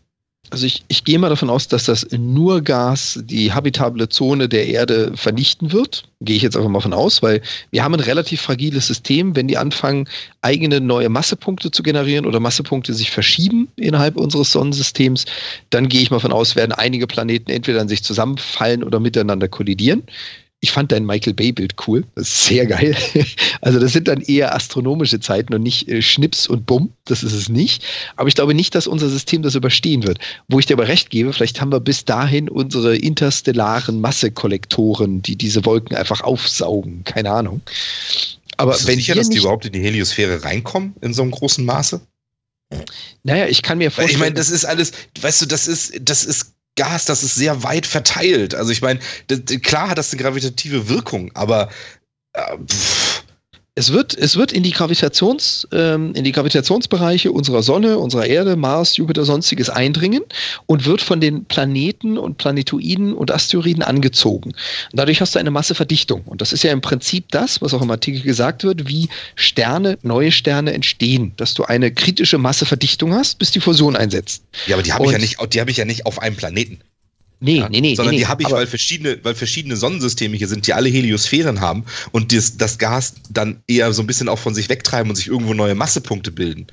Also 0.54 0.66
ich, 0.66 0.84
ich 0.86 1.02
gehe 1.02 1.18
mal 1.18 1.30
davon 1.30 1.50
aus, 1.50 1.66
dass 1.66 1.86
das 1.86 2.06
nur 2.12 2.60
Gas 2.62 3.18
die 3.24 3.52
habitable 3.52 4.08
Zone 4.08 4.48
der 4.48 4.68
Erde 4.68 5.10
vernichten 5.16 5.72
wird. 5.72 6.04
Gehe 6.20 6.36
ich 6.36 6.42
jetzt 6.42 6.56
einfach 6.56 6.70
mal 6.70 6.78
von 6.78 6.92
aus, 6.92 7.24
weil 7.24 7.42
wir 7.72 7.82
haben 7.82 7.92
ein 7.94 7.98
relativ 7.98 8.40
fragiles 8.40 8.86
System. 8.86 9.34
Wenn 9.34 9.48
die 9.48 9.58
anfangen, 9.58 10.08
eigene 10.42 10.80
neue 10.80 11.08
Massepunkte 11.08 11.72
zu 11.72 11.82
generieren 11.82 12.24
oder 12.24 12.38
Massepunkte 12.38 12.94
sich 12.94 13.10
verschieben 13.10 13.66
innerhalb 13.74 14.16
unseres 14.16 14.52
Sonnensystems, 14.52 15.24
dann 15.70 15.88
gehe 15.88 16.02
ich 16.02 16.12
mal 16.12 16.20
von 16.20 16.32
aus, 16.32 16.54
werden 16.54 16.70
einige 16.70 17.08
Planeten 17.08 17.50
entweder 17.50 17.80
an 17.80 17.88
sich 17.88 18.04
zusammenfallen 18.04 18.84
oder 18.84 19.00
miteinander 19.00 19.48
kollidieren. 19.48 20.04
Ich 20.64 20.72
fand 20.72 20.92
dein 20.92 21.04
Michael 21.04 21.34
Bay-Bild 21.34 21.74
cool. 21.86 22.04
Das 22.14 22.28
ist 22.28 22.44
sehr 22.46 22.66
geil. 22.66 22.96
Also, 23.60 23.78
das 23.78 23.92
sind 23.92 24.08
dann 24.08 24.20
eher 24.20 24.54
astronomische 24.54 25.20
Zeiten 25.20 25.54
und 25.54 25.62
nicht 25.62 25.88
äh, 25.88 26.02
Schnips 26.02 26.46
und 26.46 26.66
Bumm. 26.66 26.92
Das 27.04 27.22
ist 27.22 27.32
es 27.32 27.48
nicht. 27.48 27.82
Aber 28.16 28.28
ich 28.28 28.34
glaube 28.34 28.52
nicht, 28.52 28.74
dass 28.74 28.86
unser 28.86 29.08
System 29.08 29.42
das 29.42 29.54
überstehen 29.54 30.02
wird. 30.02 30.18
Wo 30.48 30.58
ich 30.58 30.66
dir 30.66 30.74
aber 30.74 30.88
recht 30.88 31.08
gebe, 31.08 31.32
vielleicht 31.32 31.60
haben 31.60 31.72
wir 31.72 31.80
bis 31.80 32.04
dahin 32.04 32.48
unsere 32.48 32.96
interstellaren 32.96 34.00
Massekollektoren, 34.00 35.22
die 35.22 35.36
diese 35.36 35.64
Wolken 35.64 35.96
einfach 35.96 36.20
aufsaugen. 36.22 37.04
Keine 37.04 37.30
Ahnung. 37.30 37.62
Aber 38.56 38.72
Bist 38.72 38.86
wenn 38.86 38.96
sicher, 38.96 39.14
dass 39.14 39.30
die 39.30 39.38
überhaupt 39.38 39.66
in 39.66 39.72
die 39.72 39.80
Heliosphäre 39.80 40.44
reinkommen 40.44 40.94
in 41.00 41.14
so 41.14 41.22
einem 41.22 41.30
großen 41.30 41.64
Maße? 41.64 42.00
Naja, 43.22 43.46
ich 43.46 43.62
kann 43.62 43.78
mir 43.78 43.90
vorstellen. 43.90 44.16
Ich 44.16 44.20
meine, 44.20 44.34
das 44.34 44.50
ist 44.50 44.64
alles, 44.64 44.92
weißt 45.20 45.42
du, 45.42 45.46
das 45.46 45.68
ist, 45.68 45.94
das 46.00 46.24
ist 46.24 46.53
Gas, 46.76 47.04
das 47.04 47.22
ist 47.22 47.34
sehr 47.36 47.62
weit 47.62 47.86
verteilt. 47.86 48.54
Also 48.54 48.72
ich 48.72 48.82
meine, 48.82 49.00
klar 49.62 49.90
hat 49.90 49.98
das 49.98 50.12
eine 50.12 50.22
gravitative 50.22 50.88
Wirkung, 50.88 51.30
aber 51.34 51.70
äh, 52.32 52.56
es 53.76 53.92
wird, 53.92 54.16
es 54.16 54.36
wird 54.36 54.52
in 54.52 54.62
die 54.62 54.70
Gravitations, 54.70 55.66
ähm, 55.72 56.14
in 56.14 56.22
die 56.22 56.30
Gravitationsbereiche 56.30 57.32
unserer 57.32 57.62
Sonne, 57.62 57.98
unserer 57.98 58.26
Erde, 58.26 58.54
Mars, 58.54 58.96
Jupiter, 58.96 59.24
sonstiges 59.24 59.68
eindringen 59.68 60.22
und 60.66 60.84
wird 60.84 61.02
von 61.02 61.20
den 61.20 61.44
Planeten 61.46 62.16
und 62.16 62.38
Planetoiden 62.38 63.14
und 63.14 63.32
Asteroiden 63.32 63.82
angezogen. 63.82 64.50
Und 64.50 64.56
dadurch 64.92 65.20
hast 65.20 65.34
du 65.34 65.40
eine 65.40 65.50
Masseverdichtung. 65.50 66.22
Und 66.22 66.40
das 66.40 66.52
ist 66.52 66.62
ja 66.62 66.70
im 66.70 66.82
Prinzip 66.82 67.30
das, 67.30 67.60
was 67.62 67.74
auch 67.74 67.82
im 67.82 67.90
Artikel 67.90 68.22
gesagt 68.22 68.62
wird, 68.62 68.86
wie 68.88 69.08
Sterne, 69.34 69.98
neue 70.02 70.30
Sterne 70.30 70.72
entstehen, 70.72 71.32
dass 71.36 71.54
du 71.54 71.64
eine 71.64 71.92
kritische 71.92 72.38
Masseverdichtung 72.38 73.12
hast, 73.12 73.40
bis 73.40 73.50
die 73.50 73.60
Fusion 73.60 73.96
einsetzt. 73.96 74.44
Ja, 74.66 74.76
aber 74.76 74.84
die 74.84 74.92
habe 74.92 75.04
ich 75.06 75.10
ja 75.10 75.18
nicht, 75.18 75.38
die 75.52 75.60
habe 75.60 75.70
ich 75.72 75.76
ja 75.76 75.84
nicht 75.84 76.06
auf 76.06 76.22
einem 76.22 76.36
Planeten. 76.36 76.78
Nee, 77.44 77.58
ja, 77.58 77.68
nee, 77.68 77.82
nee. 77.82 77.94
Sondern 77.94 78.14
nee, 78.14 78.20
die 78.20 78.26
habe 78.26 78.42
ich, 78.42 78.50
weil 78.50 78.66
verschiedene, 78.66 79.18
weil 79.22 79.34
verschiedene 79.34 79.76
Sonnensysteme 79.76 80.34
hier 80.34 80.48
sind, 80.48 80.66
die 80.66 80.72
alle 80.72 80.88
Heliosphären 80.88 81.60
haben 81.60 81.84
und 82.10 82.32
das, 82.32 82.56
das 82.56 82.78
Gas 82.78 83.16
dann 83.28 83.62
eher 83.66 83.92
so 83.92 84.02
ein 84.02 84.06
bisschen 84.06 84.30
auch 84.30 84.38
von 84.38 84.54
sich 84.54 84.70
wegtreiben 84.70 85.10
und 85.10 85.16
sich 85.16 85.26
irgendwo 85.26 85.52
neue 85.52 85.74
Massepunkte 85.74 86.32
bilden. 86.32 86.66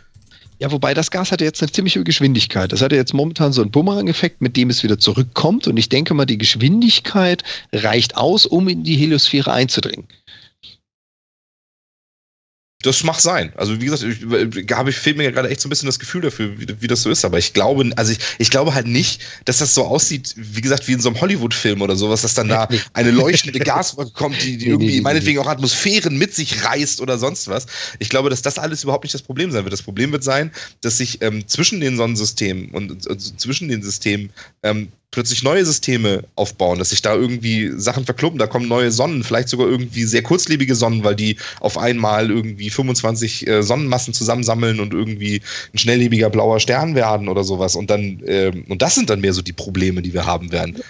Ja, 0.60 0.72
wobei 0.72 0.94
das 0.94 1.12
Gas 1.12 1.34
hatte 1.34 1.44
jetzt 1.44 1.62
eine 1.62 1.72
ziemliche 1.72 2.04
Geschwindigkeit. 2.04 2.72
Das 2.72 2.82
hatte 2.82 2.96
jetzt 2.96 3.14
momentan 3.14 3.52
so 3.52 3.64
einen 3.64 3.72
Bumerang-Effekt, 3.72 4.42
mit 4.42 4.56
dem 4.56 4.70
es 4.70 4.84
wieder 4.84 4.98
zurückkommt. 5.00 5.68
Und 5.68 5.76
ich 5.76 5.90
denke 5.90 6.14
mal, 6.14 6.26
die 6.26 6.38
Geschwindigkeit 6.38 7.44
reicht 7.74 8.16
aus, 8.16 8.46
um 8.46 8.70
in 8.70 8.84
die 8.84 8.96
Heliosphäre 8.96 9.52
einzudringen. 9.52 10.06
Das 12.84 13.04
mag 13.04 13.20
sein. 13.20 13.52
Also 13.56 13.80
wie 13.80 13.86
gesagt, 13.86 14.04
ich, 14.04 14.22
ich, 14.22 14.72
habe 14.72 14.90
ich 14.90 14.96
fehlt 14.96 15.18
mir 15.18 15.32
gerade 15.32 15.50
echt 15.50 15.62
so 15.62 15.68
ein 15.68 15.70
bisschen 15.70 15.88
das 15.88 16.00
Gefühl 16.00 16.22
dafür, 16.22 16.60
wie, 16.60 16.68
wie 16.80 16.88
das 16.88 17.04
so 17.04 17.10
ist. 17.10 17.24
Aber 17.26 17.38
ich 17.38 17.54
glaube, 17.54 17.90
also 17.96 18.12
ich, 18.12 18.20
ich 18.40 18.50
glaube 18.50 18.74
halt 18.74 18.88
nicht, 18.88 19.22
dass 19.46 19.60
das 19.60 19.74
so 19.74 19.86
aussieht, 19.86 20.34
wie 20.36 20.62
gesagt, 20.62 20.88
wie 20.88 20.94
in 20.94 21.00
so 21.00 21.10
einem 21.10 21.22
Hollywood-Film 21.22 21.82
oder 21.82 21.96
sowas, 21.96 22.22
dass 22.22 22.34
dann 22.34 22.48
da 22.48 22.68
eine 22.94 23.12
leuchtende 23.12 23.60
Gaswolke 23.72 24.12
kommt, 24.12 24.42
die, 24.42 24.58
die 24.58 24.68
irgendwie 24.68 24.96
nee, 24.96 25.02
meinetwegen 25.02 25.38
nee. 25.38 25.46
auch 25.46 25.50
Atmosphären 25.50 26.18
mit 26.18 26.34
sich 26.34 26.64
reißt 26.64 27.02
oder 27.02 27.18
sonst 27.18 27.48
was. 27.48 27.66
Ich 28.00 28.10
glaube, 28.10 28.30
dass 28.30 28.42
das 28.42 28.58
alles 28.58 28.84
überhaupt 28.84 29.04
nicht 29.04 29.14
das 29.14 29.22
Problem 29.22 29.52
sein 29.52 29.64
wird. 29.64 29.74
Das 29.74 29.84
Problem 29.84 30.12
wird 30.12 30.24
sein, 30.24 30.52
dass 30.82 30.98
sich 30.98 31.22
ähm, 31.22 31.48
zwischen 31.48 31.80
den 31.80 31.98
Sonnensystemen 31.98 32.72
und, 32.72 33.08
und 33.08 33.40
zwischen 33.40 33.70
den 33.70 33.84
Systemen 33.84 34.32
ähm, 34.64 34.92
plötzlich 35.12 35.44
neue 35.44 35.66
Systeme 35.66 36.24
aufbauen, 36.36 36.80
dass 36.80 36.90
sich 36.90 37.02
da 37.02 37.14
irgendwie 37.14 37.72
Sachen 37.76 38.06
verkluppen, 38.06 38.40
da 38.40 38.48
kommen 38.48 38.68
neue 38.68 38.92
Sonnen, 38.92 39.24
vielleicht 39.24 39.50
sogar 39.50 39.68
irgendwie 39.68 40.06
sehr 40.06 40.24
kurzlebige 40.24 40.74
Sonnen, 40.74 41.04
weil 41.04 41.16
die 41.16 41.38
auf 41.60 41.78
einmal 41.78 42.32
irgendwie 42.32 42.70
25 42.70 43.48
äh, 43.48 43.62
Sonnenmassen 43.62 44.14
zusammensammeln 44.14 44.80
und 44.80 44.94
irgendwie 44.94 45.42
ein 45.74 45.78
schnelllebiger 45.78 46.30
blauer 46.30 46.60
Stern 46.60 46.96
werden 46.96 47.28
oder 47.28 47.44
sowas. 47.44 47.76
Und 47.76 47.90
dann, 47.90 48.22
ähm, 48.26 48.66
und 48.70 48.82
das 48.82 48.96
sind 48.96 49.10
dann 49.10 49.22
mehr 49.22 49.34
so 49.34 49.42
die 49.42 49.54
Probleme, 49.54 50.02
die 50.02 50.14
wir 50.14 50.26
haben 50.26 50.52
werden. 50.52 50.82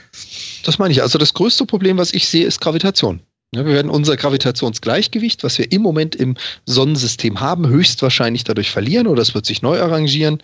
Das 0.63 0.77
meine 0.77 0.91
ich. 0.91 1.01
Also 1.01 1.17
das 1.17 1.33
größte 1.33 1.65
Problem, 1.65 1.97
was 1.97 2.13
ich 2.13 2.27
sehe, 2.27 2.45
ist 2.45 2.61
Gravitation. 2.61 3.19
Wir 3.53 3.65
werden 3.65 3.91
unser 3.91 4.15
Gravitationsgleichgewicht, 4.15 5.43
was 5.43 5.57
wir 5.57 5.69
im 5.73 5.81
Moment 5.81 6.15
im 6.15 6.37
Sonnensystem 6.65 7.41
haben, 7.41 7.67
höchstwahrscheinlich 7.67 8.45
dadurch 8.45 8.71
verlieren 8.71 9.07
oder 9.07 9.21
es 9.21 9.35
wird 9.35 9.45
sich 9.45 9.61
neu 9.61 9.81
arrangieren 9.81 10.41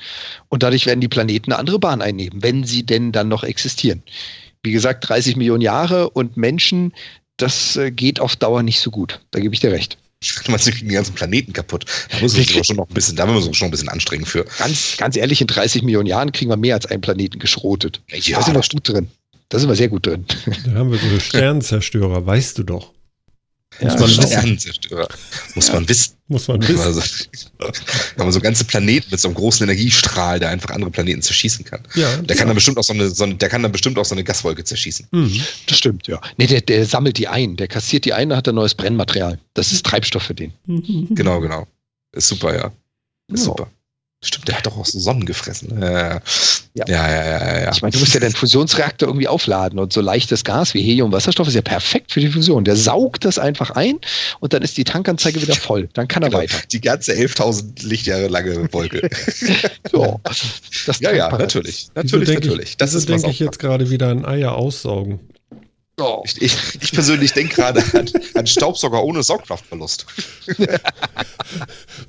und 0.49 0.61
dadurch 0.61 0.85
werden 0.85 0.99
die 0.99 1.07
Planeten 1.07 1.53
eine 1.53 1.59
andere 1.59 1.79
Bahn 1.79 2.01
einnehmen, 2.01 2.43
wenn 2.43 2.65
sie 2.65 2.84
denn 2.84 3.13
dann 3.13 3.29
noch 3.29 3.45
existieren. 3.45 4.03
Wie 4.61 4.73
gesagt, 4.73 5.07
30 5.07 5.38
Millionen 5.38 5.61
Jahre 5.61 6.09
und 6.09 6.35
Menschen, 6.35 6.93
das 7.38 7.77
äh, 7.77 7.91
geht 7.91 8.19
auf 8.19 8.35
Dauer 8.35 8.61
nicht 8.61 8.81
so 8.81 8.91
gut. 8.91 9.21
Da 9.31 9.39
gebe 9.39 9.53
ich 9.53 9.61
dir 9.61 9.71
recht. 9.71 9.97
Man 10.47 10.59
kriegt 10.59 10.81
den 10.81 10.89
ganzen 10.89 11.15
Planeten 11.15 11.53
kaputt. 11.53 11.85
Da 12.09 12.19
muss 12.19 12.35
man 12.35 12.63
schon 12.65 12.75
noch 12.75 12.89
ein 12.89 12.93
bisschen, 12.93 13.15
da 13.15 13.25
müssen 13.25 13.43
wir 13.43 13.47
uns 13.47 13.57
schon 13.57 13.69
ein 13.69 13.71
bisschen 13.71 13.88
anstrengen 13.88 14.25
für. 14.25 14.45
Ganz, 14.57 14.97
ganz 14.97 15.15
ehrlich, 15.15 15.39
in 15.39 15.47
30 15.47 15.84
Millionen 15.84 16.07
Jahren 16.07 16.34
kriegen 16.34 16.51
wir 16.51 16.57
mehr 16.57 16.75
als 16.75 16.88
einen 16.88 17.01
Planeten 17.01 17.39
geschrotet. 17.39 18.01
Ja, 18.09 18.39
da 18.39 18.43
sind 18.43 18.55
wir 18.55 18.61
gut 18.61 18.89
drin. 18.89 19.07
Da 19.49 19.59
sind 19.59 19.69
wir 19.69 19.75
sehr 19.75 19.88
gut 19.88 20.07
drin. 20.07 20.25
Da 20.65 20.71
haben 20.73 20.91
wir 20.91 20.97
so 20.97 21.19
Sternzerstörer, 21.19 22.25
weißt 22.25 22.57
du 22.57 22.63
doch. 22.63 22.97
Muss 23.79 23.93
ja, 23.93 23.99
man 23.99 24.09
Sternenzerstörer. 24.09 25.07
Muss 25.55 25.71
man 25.71 25.87
wissen. 25.87 26.15
Muss 26.27 26.47
man 26.47 26.61
wissen. 26.61 26.79
Also, 26.79 27.01
haben 27.01 28.27
wir 28.27 28.31
so 28.31 28.41
ganze 28.41 28.65
Planeten 28.65 29.07
mit 29.11 29.19
so 29.19 29.27
einem 29.27 29.35
großen 29.35 29.63
Energiestrahl, 29.63 30.39
der 30.39 30.49
einfach 30.49 30.71
andere 30.71 30.89
Planeten 30.89 31.21
zerschießen 31.21 31.63
kann. 31.63 31.81
Ja, 31.95 32.17
der 32.17 32.35
kann 32.35 32.47
dann 32.47 32.55
bestimmt 32.55 32.77
auch 32.77 32.83
so 32.83 32.93
eine, 32.93 33.09
so 33.09 33.23
eine, 33.23 33.35
der 33.35 33.49
kann 33.49 33.61
dann 33.61 33.71
bestimmt 33.71 33.97
auch 33.99 34.05
so 34.05 34.15
eine 34.15 34.23
Gaswolke 34.23 34.63
zerschießen. 34.63 35.07
Mhm. 35.11 35.41
Das 35.67 35.77
stimmt, 35.77 36.07
ja. 36.07 36.19
Nee, 36.37 36.47
der, 36.47 36.61
der 36.61 36.85
sammelt 36.85 37.17
die 37.17 37.27
ein, 37.27 37.55
der 37.55 37.67
kassiert 37.67 38.05
die 38.05 38.13
ein, 38.13 38.29
dann 38.29 38.37
hat 38.37 38.47
er 38.47 38.53
neues 38.53 38.73
Brennmaterial. 38.73 39.39
Das 39.53 39.71
ist 39.71 39.85
Treibstoff 39.85 40.23
für 40.23 40.35
den. 40.35 40.53
Genau, 40.65 41.39
genau. 41.39 41.67
Ist 42.13 42.27
super, 42.29 42.55
ja. 42.55 42.71
Ist 43.31 43.41
ja. 43.41 43.45
super. 43.45 43.69
Stimmt, 44.23 44.48
der 44.48 44.57
hat 44.57 44.65
doch 44.65 44.76
auch 44.76 44.85
so 44.85 44.98
Sonnen 44.98 45.27
gefressen. 45.27 45.80
Äh, 45.80 46.19
ja. 46.73 46.85
ja, 46.88 47.10
ja, 47.10 47.26
ja, 47.26 47.60
ja. 47.61 47.72
Ich 47.72 47.84
meine, 47.84 47.91
du 47.91 47.99
musst 47.99 48.15
ja 48.15 48.19
den 48.19 48.31
Fusionsreaktor 48.31 49.10
irgendwie 49.10 49.27
aufladen 49.27 49.77
und 49.77 49.94
so 49.94 50.02
leichtes 50.02 50.44
Gas 50.44 50.73
wie 50.73 50.81
Helium, 50.81 51.11
Wasserstoff 51.11 51.48
ist 51.48 51.53
ja 51.53 51.61
perfekt 51.61 52.11
für 52.11 52.19
die 52.19 52.30
Fusion. 52.30 52.64
Der 52.64 52.76
saugt 52.76 53.26
das 53.26 53.38
einfach 53.38 53.72
ein 53.72 53.99
und 54.39 54.53
dann 54.53 54.64
ist 54.64 54.76
die 54.76 54.85
Tankanzeige 54.85 55.39
wieder 55.39 55.53
voll. 55.53 55.88
Dann 55.94 56.07
kann 56.07 56.23
er 56.23 56.30
genau. 56.30 56.41
weiter. 56.41 56.57
Die 56.72 56.81
ganze 56.81 57.14
11.000 57.14 57.85
Lichtjahre 57.85 58.27
lange 58.27 58.73
Wolke. 58.73 59.07
so, 59.91 60.19
ja, 60.99 61.14
ja, 61.14 61.38
natürlich. 61.38 61.89
Natürlich, 61.94 62.30
natürlich. 62.30 62.69
Ich, 62.69 62.77
das 62.77 62.95
ist 62.95 63.07
denke 63.10 63.30
ich 63.30 63.38
jetzt 63.38 63.60
gerade 63.60 63.91
wieder 63.91 64.10
an 64.10 64.26
Eier 64.26 64.56
aussaugen. 64.56 65.19
Oh. 65.99 66.22
Ich, 66.26 66.40
ich, 66.40 66.56
ich, 66.80 66.91
persönlich 66.91 67.34
denke 67.34 67.56
gerade 67.56 67.84
an, 67.94 68.07
an, 68.36 68.45
Staubsauger 68.45 69.03
ohne 69.03 69.24
Saugkraftverlust. 69.24 70.06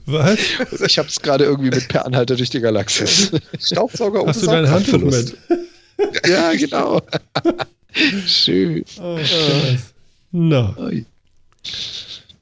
Was? 0.07 0.39
Ich 0.87 0.99
habe 0.99 1.09
es 1.09 1.19
gerade 1.21 1.45
irgendwie 1.45 1.71
mit 1.71 1.89
Per 1.89 2.05
Anhalter 2.05 2.37
durch 2.37 2.51
die 2.51 2.61
Galaxis. 2.61 3.31
Staubsauger 3.59 4.21
ohne 4.21 4.29
Hast 4.29 4.43
du 4.43 4.47
dein 4.47 4.69
Handtuch 4.69 4.99
mit? 4.99 5.39
ja, 6.29 6.53
genau. 6.53 7.01
Schön. 8.27 8.85
Oh, 9.01 9.19
Na. 10.33 10.77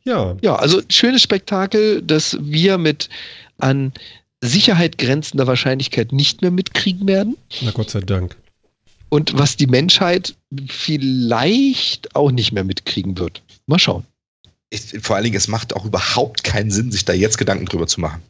Ja. 0.02 0.36
Ja, 0.40 0.56
also 0.56 0.82
schönes 0.90 1.22
Spektakel, 1.22 2.02
das 2.02 2.36
wir 2.40 2.76
mit 2.76 3.08
an 3.58 3.92
Sicherheit 4.40 4.98
grenzender 4.98 5.46
Wahrscheinlichkeit 5.46 6.10
nicht 6.10 6.42
mehr 6.42 6.50
mitkriegen 6.50 7.06
werden. 7.06 7.36
Na 7.60 7.70
Gott 7.70 7.90
sei 7.90 8.00
Dank 8.00 8.36
und 9.08 9.38
was 9.38 9.56
die 9.56 9.66
Menschheit 9.66 10.34
vielleicht 10.68 12.14
auch 12.14 12.30
nicht 12.30 12.52
mehr 12.52 12.64
mitkriegen 12.64 13.18
wird. 13.18 13.42
Mal 13.66 13.78
schauen. 13.78 14.04
Ich, 14.70 14.94
vor 15.00 15.14
allen 15.14 15.24
Dingen, 15.24 15.36
es 15.36 15.48
macht 15.48 15.76
auch 15.76 15.84
überhaupt 15.84 16.42
keinen 16.42 16.70
Sinn, 16.70 16.90
sich 16.90 17.04
da 17.04 17.12
jetzt 17.12 17.38
Gedanken 17.38 17.66
drüber 17.66 17.86
zu 17.86 18.00
machen. 18.00 18.20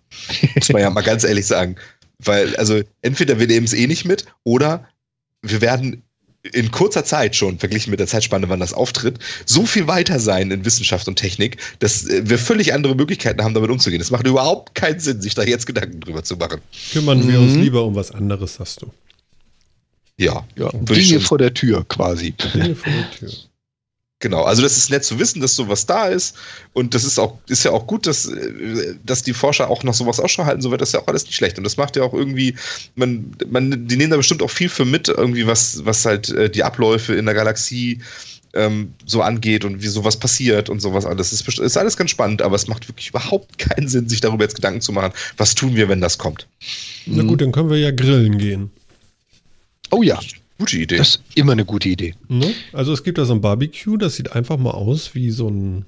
Muss 0.54 0.70
man 0.70 0.82
ja 0.82 0.90
mal 0.90 1.02
ganz 1.02 1.24
ehrlich 1.24 1.46
sagen. 1.46 1.76
Weil, 2.18 2.56
also, 2.56 2.82
entweder 3.02 3.38
wir 3.38 3.46
nehmen 3.46 3.66
es 3.66 3.72
eh 3.72 3.86
nicht 3.86 4.04
mit 4.04 4.26
oder 4.44 4.86
wir 5.42 5.60
werden 5.60 6.02
in 6.52 6.70
kurzer 6.70 7.04
Zeit 7.04 7.34
schon, 7.34 7.58
verglichen 7.58 7.90
mit 7.90 8.00
der 8.00 8.06
Zeitspanne, 8.06 8.48
wann 8.48 8.60
das 8.60 8.72
auftritt, 8.72 9.18
so 9.44 9.66
viel 9.66 9.86
weiter 9.86 10.20
sein 10.20 10.50
in 10.50 10.64
Wissenschaft 10.64 11.08
und 11.08 11.16
Technik, 11.16 11.56
dass 11.80 12.06
wir 12.06 12.38
völlig 12.38 12.72
andere 12.72 12.94
Möglichkeiten 12.94 13.42
haben, 13.42 13.54
damit 13.54 13.70
umzugehen. 13.70 14.00
Es 14.00 14.10
macht 14.10 14.26
überhaupt 14.26 14.74
keinen 14.74 15.00
Sinn, 15.00 15.20
sich 15.20 15.34
da 15.34 15.42
jetzt 15.42 15.66
Gedanken 15.66 16.00
drüber 16.00 16.22
zu 16.22 16.36
machen. 16.36 16.60
Kümmern 16.92 17.24
mhm. 17.24 17.28
wir 17.28 17.40
uns 17.40 17.54
mhm. 17.54 17.62
lieber 17.62 17.84
um 17.84 17.94
was 17.94 18.10
anderes, 18.12 18.54
sagst 18.54 18.82
du. 18.82 18.92
Ja, 20.18 20.46
ja 20.56 20.70
Dinge 20.72 21.20
vor 21.20 21.38
der 21.38 21.52
Tür 21.52 21.84
quasi. 21.88 22.32
Dinge 22.32 22.74
vor 22.74 22.92
der 22.92 23.10
Tür. 23.10 23.30
Genau, 24.20 24.44
also 24.44 24.62
das 24.62 24.78
ist 24.78 24.90
nett 24.90 25.04
zu 25.04 25.18
wissen, 25.18 25.42
dass 25.42 25.56
sowas 25.56 25.84
da 25.84 26.06
ist. 26.06 26.36
Und 26.72 26.94
das 26.94 27.04
ist 27.04 27.18
auch, 27.18 27.38
ist 27.48 27.64
ja 27.64 27.72
auch 27.72 27.86
gut, 27.86 28.06
dass, 28.06 28.30
dass 29.04 29.22
die 29.22 29.34
Forscher 29.34 29.68
auch 29.68 29.82
noch 29.82 29.92
sowas 29.92 30.20
Ausschau 30.20 30.46
halten, 30.46 30.62
so 30.62 30.70
wird 30.70 30.80
das 30.80 30.92
ja 30.92 31.00
auch 31.00 31.06
alles 31.06 31.24
nicht 31.24 31.34
schlecht. 31.34 31.58
Und 31.58 31.64
das 31.64 31.76
macht 31.76 31.96
ja 31.96 32.02
auch 32.02 32.14
irgendwie, 32.14 32.54
man, 32.94 33.32
man, 33.50 33.86
die 33.86 33.96
nehmen 33.96 34.10
da 34.10 34.16
bestimmt 34.16 34.42
auch 34.42 34.50
viel 34.50 34.70
für 34.70 34.86
mit, 34.86 35.08
irgendwie, 35.08 35.46
was, 35.46 35.84
was 35.84 36.06
halt 36.06 36.30
äh, 36.30 36.48
die 36.48 36.64
Abläufe 36.64 37.14
in 37.14 37.26
der 37.26 37.34
Galaxie 37.34 38.00
ähm, 38.54 38.94
so 39.04 39.20
angeht 39.20 39.66
und 39.66 39.82
wie 39.82 39.88
sowas 39.88 40.16
passiert 40.16 40.70
und 40.70 40.80
sowas 40.80 41.04
alles. 41.04 41.28
Das 41.30 41.46
ist, 41.46 41.58
ist 41.58 41.76
alles 41.76 41.98
ganz 41.98 42.10
spannend, 42.10 42.40
aber 42.40 42.56
es 42.56 42.68
macht 42.68 42.88
wirklich 42.88 43.10
überhaupt 43.10 43.58
keinen 43.58 43.86
Sinn, 43.86 44.08
sich 44.08 44.22
darüber 44.22 44.44
jetzt 44.44 44.54
Gedanken 44.54 44.80
zu 44.80 44.92
machen, 44.92 45.12
was 45.36 45.54
tun 45.54 45.76
wir, 45.76 45.90
wenn 45.90 46.00
das 46.00 46.16
kommt. 46.16 46.48
Na 47.04 47.22
gut, 47.22 47.42
dann 47.42 47.52
können 47.52 47.68
wir 47.68 47.78
ja 47.78 47.90
grillen 47.90 48.38
gehen. 48.38 48.70
Oh 49.90 50.02
ja. 50.02 50.18
Gute 50.58 50.78
Idee. 50.78 50.96
Das 50.96 51.08
ist 51.16 51.22
immer 51.34 51.52
eine 51.52 51.64
gute 51.66 51.88
Idee. 51.88 52.14
Ne? 52.28 52.52
Also 52.72 52.92
es 52.92 53.02
gibt 53.04 53.18
da 53.18 53.24
so 53.26 53.34
ein 53.34 53.40
Barbecue, 53.42 53.96
das 53.98 54.16
sieht 54.16 54.32
einfach 54.32 54.56
mal 54.56 54.70
aus 54.70 55.14
wie 55.14 55.30
so 55.30 55.48
ein, 55.48 55.84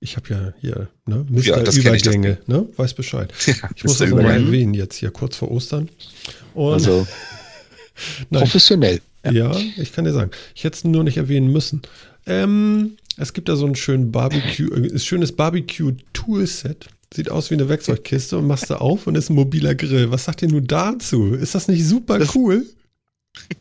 ich 0.00 0.16
habe 0.16 0.28
ja 0.28 0.52
hier, 0.60 0.88
ne, 1.06 1.24
Mr. 1.30 1.40
Ja, 1.40 1.72
Übergänge, 1.72 2.38
ne? 2.46 2.68
Weiß 2.76 2.92
Bescheid. 2.94 3.32
Ja, 3.46 3.54
ich 3.74 3.84
muss 3.84 3.98
das 3.98 4.10
nochmal 4.10 4.32
erwähnen, 4.34 4.74
jetzt 4.74 4.96
hier 4.96 5.10
kurz 5.10 5.36
vor 5.36 5.50
Ostern. 5.50 5.88
Und 6.52 6.74
also 6.74 7.06
professionell. 8.30 9.00
Ja. 9.24 9.30
ja, 9.32 9.56
ich 9.76 9.92
kann 9.92 10.04
dir 10.04 10.12
sagen. 10.12 10.30
Ich 10.54 10.64
hätte 10.64 10.76
es 10.76 10.84
nur 10.84 11.04
nicht 11.04 11.16
erwähnen 11.16 11.50
müssen. 11.52 11.82
Ähm, 12.26 12.96
Es 13.16 13.32
gibt 13.32 13.48
da 13.48 13.56
so 13.56 13.66
ein 13.66 13.76
schön 13.76 14.10
Barbecue, 14.12 14.68
äh, 14.74 14.98
schönes 14.98 15.32
Barbecue-Toolset. 15.32 16.88
Sieht 17.14 17.30
aus 17.30 17.50
wie 17.50 17.54
eine 17.54 17.68
Werkzeugkiste 17.68 18.38
und 18.38 18.46
machst 18.46 18.70
du 18.70 18.80
auf 18.80 19.06
und 19.06 19.14
ist 19.16 19.30
ein 19.30 19.34
mobiler 19.34 19.74
Grill. 19.74 20.10
Was 20.10 20.24
sagt 20.24 20.42
ihr 20.42 20.48
nun 20.48 20.66
dazu? 20.66 21.34
Ist 21.34 21.54
das 21.54 21.68
nicht 21.68 21.86
super 21.86 22.18
Das- 22.18 22.34
cool? 22.34 22.66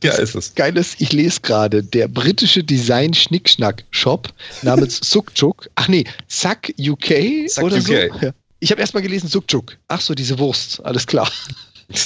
Ja, 0.03 0.13
ist 0.13 0.35
es. 0.35 0.55
Geil 0.55 0.75
ist, 0.77 0.99
ich 0.99 1.11
lese 1.13 1.41
gerade, 1.41 1.83
der 1.83 2.07
britische 2.07 2.63
Design-Schnickschnack-Shop 2.63 4.29
namens 4.63 4.99
Sukchuk. 5.03 5.69
Ach 5.75 5.87
nee, 5.87 6.05
Suck 6.27 6.69
UK 6.79 7.47
Suck 7.47 7.63
oder 7.65 7.77
UK. 7.77 7.83
so. 7.85 7.93
Ja. 7.93 8.33
Ich 8.59 8.71
habe 8.71 8.81
erstmal 8.81 9.03
gelesen 9.03 9.27
Sukchuk. 9.27 9.77
Ach 9.87 10.01
so, 10.01 10.13
diese 10.13 10.37
Wurst. 10.39 10.83
Alles 10.85 11.05
klar. 11.07 11.31
Das 11.87 12.05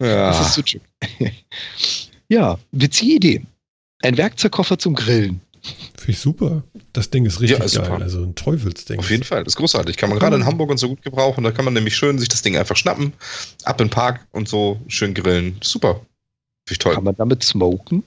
ja. 0.00 0.40
ist 0.40 0.54
Sukchuk. 0.54 0.82
ja, 2.28 2.58
witzige 2.72 3.12
Idee. 3.14 3.42
Ein 4.02 4.16
Werkzeugkoffer 4.16 4.78
zum 4.78 4.94
Grillen. 4.94 5.40
Finde 5.96 6.12
ich 6.12 6.18
super. 6.18 6.62
Das 6.94 7.10
Ding 7.10 7.26
ist 7.26 7.40
richtig 7.40 7.58
Ja, 7.58 7.64
ist 7.64 7.74
geil. 7.76 7.84
super. 7.84 8.00
Also 8.02 8.22
ein 8.22 8.34
Teufelsding. 8.34 8.98
Auf 8.98 9.10
jeden 9.10 9.24
Fall, 9.24 9.44
das 9.44 9.52
ist 9.52 9.56
großartig. 9.56 9.96
Kann 9.98 10.08
man 10.10 10.18
gerade 10.18 10.36
in 10.36 10.46
Hamburg 10.46 10.70
und 10.70 10.78
so 10.78 10.88
gut 10.88 11.02
gebrauchen. 11.02 11.44
Da 11.44 11.50
kann 11.52 11.64
man 11.66 11.74
nämlich 11.74 11.94
schön 11.96 12.18
sich 12.18 12.28
das 12.30 12.40
Ding 12.42 12.56
einfach 12.56 12.76
schnappen, 12.76 13.12
ab 13.64 13.80
in 13.80 13.88
den 13.88 13.90
Park 13.92 14.26
und 14.32 14.48
so 14.48 14.80
schön 14.88 15.12
grillen. 15.12 15.58
Super. 15.62 16.00
Finde 16.70 16.74
ich 16.74 16.78
toll. 16.78 16.94
Kann 16.94 17.04
man 17.04 17.16
damit 17.16 17.42
smoken? 17.42 18.04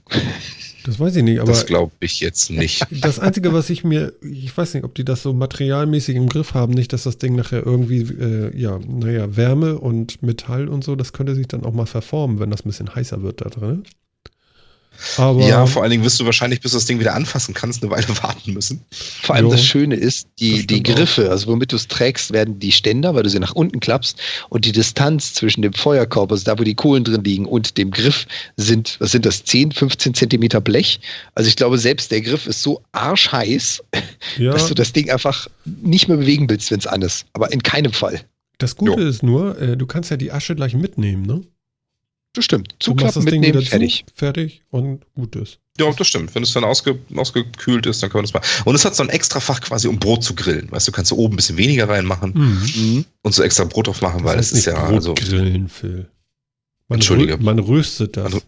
Das 0.85 0.97
weiß 0.97 1.17
ich 1.17 1.23
nicht, 1.23 1.39
aber 1.39 1.51
das 1.51 1.65
glaube 1.65 1.91
ich 1.99 2.21
jetzt 2.21 2.49
nicht. 2.49 2.85
das 3.01 3.19
Einzige, 3.19 3.51
was 3.51 3.69
ich 3.69 3.83
mir, 3.83 4.13
ich 4.21 4.55
weiß 4.55 4.73
nicht, 4.73 4.85
ob 4.85 4.95
die 4.95 5.03
das 5.03 5.21
so 5.21 5.33
materialmäßig 5.33 6.15
im 6.15 6.29
Griff 6.29 6.53
haben, 6.53 6.73
nicht, 6.73 6.93
dass 6.93 7.03
das 7.03 7.17
Ding 7.17 7.35
nachher 7.35 7.65
irgendwie, 7.65 8.01
äh, 8.01 8.57
ja, 8.57 8.79
naja, 8.79 9.35
Wärme 9.35 9.79
und 9.79 10.23
Metall 10.23 10.69
und 10.69 10.83
so, 10.83 10.95
das 10.95 11.11
könnte 11.11 11.35
sich 11.35 11.47
dann 11.47 11.63
auch 11.63 11.73
mal 11.73 11.85
verformen, 11.85 12.39
wenn 12.39 12.51
das 12.51 12.61
ein 12.61 12.69
bisschen 12.69 12.93
heißer 12.93 13.21
wird 13.21 13.41
da 13.41 13.49
drin. 13.49 13.83
Aber 15.17 15.45
ja, 15.45 15.65
vor 15.65 15.81
allen 15.81 15.91
Dingen 15.91 16.03
wirst 16.03 16.19
du 16.19 16.25
wahrscheinlich, 16.25 16.61
bis 16.61 16.71
du 16.71 16.77
das 16.77 16.85
Ding 16.85 16.99
wieder 16.99 17.13
anfassen 17.13 17.53
kannst, 17.53 17.83
eine 17.83 17.91
Weile 17.91 18.07
warten 18.23 18.53
müssen. 18.53 18.81
Vor 19.21 19.35
allem 19.35 19.45
Jo. 19.45 19.51
das 19.51 19.65
Schöne 19.65 19.95
ist, 19.95 20.27
die, 20.39 20.65
die 20.65 20.81
Griffe, 20.83 21.29
also 21.29 21.47
womit 21.47 21.71
du 21.71 21.75
es 21.75 21.87
trägst, 21.87 22.31
werden 22.31 22.59
die 22.59 22.71
Ständer, 22.71 23.13
weil 23.15 23.23
du 23.23 23.29
sie 23.29 23.39
nach 23.39 23.53
unten 23.53 23.79
klappst 23.79 24.19
und 24.49 24.65
die 24.65 24.71
Distanz 24.71 25.33
zwischen 25.33 25.61
dem 25.61 25.73
Feuerkorb, 25.73 26.31
also 26.31 26.43
da, 26.43 26.57
wo 26.57 26.63
die 26.63 26.75
Kohlen 26.75 27.03
drin 27.03 27.23
liegen, 27.23 27.45
und 27.45 27.77
dem 27.77 27.91
Griff 27.91 28.27
sind, 28.57 28.97
was 28.99 29.11
sind 29.11 29.25
das, 29.25 29.43
10, 29.43 29.71
15 29.71 30.13
Zentimeter 30.13 30.61
Blech. 30.61 30.99
Also 31.35 31.47
ich 31.47 31.55
glaube, 31.55 31.77
selbst 31.77 32.11
der 32.11 32.21
Griff 32.21 32.47
ist 32.47 32.61
so 32.61 32.81
arschheiß, 32.91 33.83
ja, 34.37 34.51
dass 34.51 34.67
du 34.67 34.73
das 34.73 34.93
Ding 34.93 35.09
einfach 35.09 35.47
nicht 35.65 36.07
mehr 36.07 36.17
bewegen 36.17 36.49
willst, 36.49 36.71
wenn 36.71 36.79
es 36.79 36.87
an 36.87 37.01
ist. 37.01 37.25
Aber 37.33 37.51
in 37.51 37.61
keinem 37.63 37.93
Fall. 37.93 38.21
das 38.57 38.75
Gute 38.75 39.01
Jo. 39.01 39.07
ist 39.07 39.23
nur, 39.23 39.59
äh, 39.61 39.75
du 39.77 39.85
kannst 39.85 40.09
ja 40.11 40.17
die 40.17 40.31
Asche 40.31 40.55
gleich 40.55 40.73
mitnehmen, 40.75 41.25
ne? 41.25 41.41
Du 42.33 42.39
machst 42.41 42.75
Zuklappen, 42.79 43.13
das 43.13 43.23
mitnehmen, 43.23 43.43
wieder 43.45 43.61
fertig. 43.61 44.05
fertig 44.15 44.63
und 44.71 45.05
gut 45.13 45.35
ist. 45.35 45.59
Ja, 45.77 45.91
das 45.91 46.07
stimmt. 46.07 46.33
Wenn 46.33 46.41
es 46.43 46.51
dann 46.53 46.63
ausge, 46.63 46.97
ausgekühlt 47.15 47.85
ist, 47.85 48.01
dann 48.01 48.09
kann 48.09 48.19
man 48.19 48.25
das 48.25 48.33
mal. 48.33 48.41
Und 48.65 48.73
es 48.75 48.85
hat 48.85 48.95
so 48.95 49.03
ein 49.03 49.09
extra 49.09 49.39
Fach 49.39 49.61
quasi, 49.61 49.87
um 49.87 49.99
Brot 49.99 50.23
zu 50.23 50.33
grillen. 50.33 50.71
Weißt 50.71 50.87
du, 50.87 50.91
kannst 50.91 51.11
du 51.11 51.15
oben 51.15 51.33
ein 51.33 51.37
bisschen 51.37 51.57
weniger 51.57 51.87
reinmachen 51.89 52.31
Mhm. 52.33 52.71
Mhm. 52.95 53.05
und 53.21 53.33
so 53.35 53.43
extra 53.43 53.65
Brot 53.65 53.85
drauf 53.87 54.01
machen, 54.01 54.23
weil 54.23 54.37
das 54.37 54.47
es 54.51 54.59
ist 54.59 54.65
ja, 54.65 54.73
Brot 54.85 54.95
also, 54.95 55.13
grillen, 55.13 55.69
Phil. 55.69 56.09
Man, 56.87 56.97
Entschuldige. 56.97 57.37
man 57.37 57.59
röstet 57.59 58.17
das. 58.17 58.25
Also, 58.25 58.41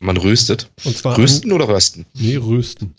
man 0.00 0.16
röstet. 0.16 0.70
und 0.84 0.96
zwar 0.96 1.18
Rösten 1.18 1.50
oder 1.52 1.68
rösten? 1.68 2.06
Nee, 2.14 2.36
rösten. 2.36 2.94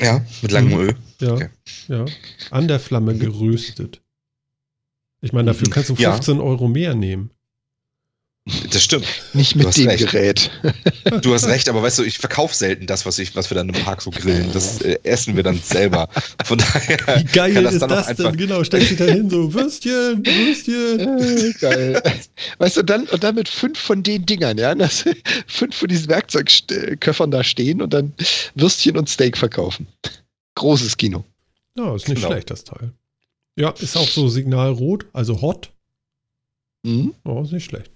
Ja, 0.00 0.24
mit 0.42 0.52
langem 0.52 0.74
Mhm. 0.78 0.80
Öl. 0.88 0.96
Ja, 1.20 1.32
Okay. 1.32 1.48
ja. 1.88 2.04
An 2.50 2.68
der 2.68 2.78
Flamme 2.78 3.16
geröstet. 3.16 4.00
Ich 5.20 5.32
meine, 5.32 5.46
dafür 5.46 5.68
kannst 5.70 5.88
du 5.90 5.94
Ja. 5.94 6.12
15 6.12 6.40
Euro 6.40 6.68
mehr 6.68 6.94
nehmen. 6.94 7.30
Das 8.70 8.82
stimmt. 8.82 9.06
Nicht 9.34 9.56
mit 9.56 9.76
dem 9.76 9.88
recht. 9.88 10.10
Gerät. 10.10 10.50
Du 11.22 11.32
hast 11.34 11.46
recht, 11.46 11.68
aber 11.68 11.82
weißt 11.82 11.98
du, 11.98 12.02
ich 12.04 12.18
verkaufe 12.18 12.54
selten 12.54 12.86
das, 12.86 13.06
was, 13.06 13.18
ich, 13.18 13.34
was 13.34 13.50
wir 13.50 13.54
dann 13.54 13.68
im 13.68 13.74
Park 13.82 14.02
so 14.02 14.10
grillen. 14.10 14.50
Das 14.52 14.80
äh, 14.82 14.98
essen 15.02 15.36
wir 15.36 15.42
dann 15.42 15.58
selber. 15.60 16.08
Von 16.44 16.58
daher. 16.58 16.98
Wie 16.98 17.24
geil 17.24 17.54
kann 17.54 17.64
das 17.64 17.74
ist 17.74 17.82
das 17.86 18.16
denn? 18.16 18.36
Genau, 18.36 18.62
stellst 18.62 18.90
dich 18.90 18.98
da 18.98 19.04
hin, 19.06 19.28
so 19.30 19.52
Würstchen, 19.52 20.24
Würstchen. 20.26 21.00
Äh, 21.00 21.52
Geil. 21.60 22.02
Weißt 22.58 22.76
du, 22.76 22.80
und 22.80 22.90
dann, 22.90 23.04
und 23.08 23.24
dann 23.24 23.34
mit 23.34 23.48
fünf 23.48 23.78
von 23.78 24.02
den 24.02 24.26
Dingern, 24.26 24.58
ja, 24.58 24.74
dass 24.74 25.04
fünf 25.46 25.76
von 25.76 25.88
diesen 25.88 26.08
Werkzeugköffern 26.08 27.30
da 27.30 27.42
stehen 27.42 27.80
und 27.82 27.92
dann 27.94 28.12
Würstchen 28.54 28.96
und 28.96 29.08
Steak 29.08 29.36
verkaufen. 29.36 29.86
Großes 30.54 30.96
Kino. 30.96 31.24
Ja, 31.76 31.94
ist 31.94 32.08
nicht 32.08 32.16
Genau. 32.20 32.32
schlecht, 32.32 32.50
das 32.50 32.64
Teil. 32.64 32.92
Ja, 33.56 33.70
ist 33.70 33.96
auch 33.96 34.08
so 34.08 34.28
Signalrot, 34.28 35.06
also 35.12 35.40
hot. 35.40 35.70
Mhm. 36.84 37.14
Oh, 37.24 37.42
ist 37.42 37.52
nicht 37.52 37.64
schlecht. 37.64 37.90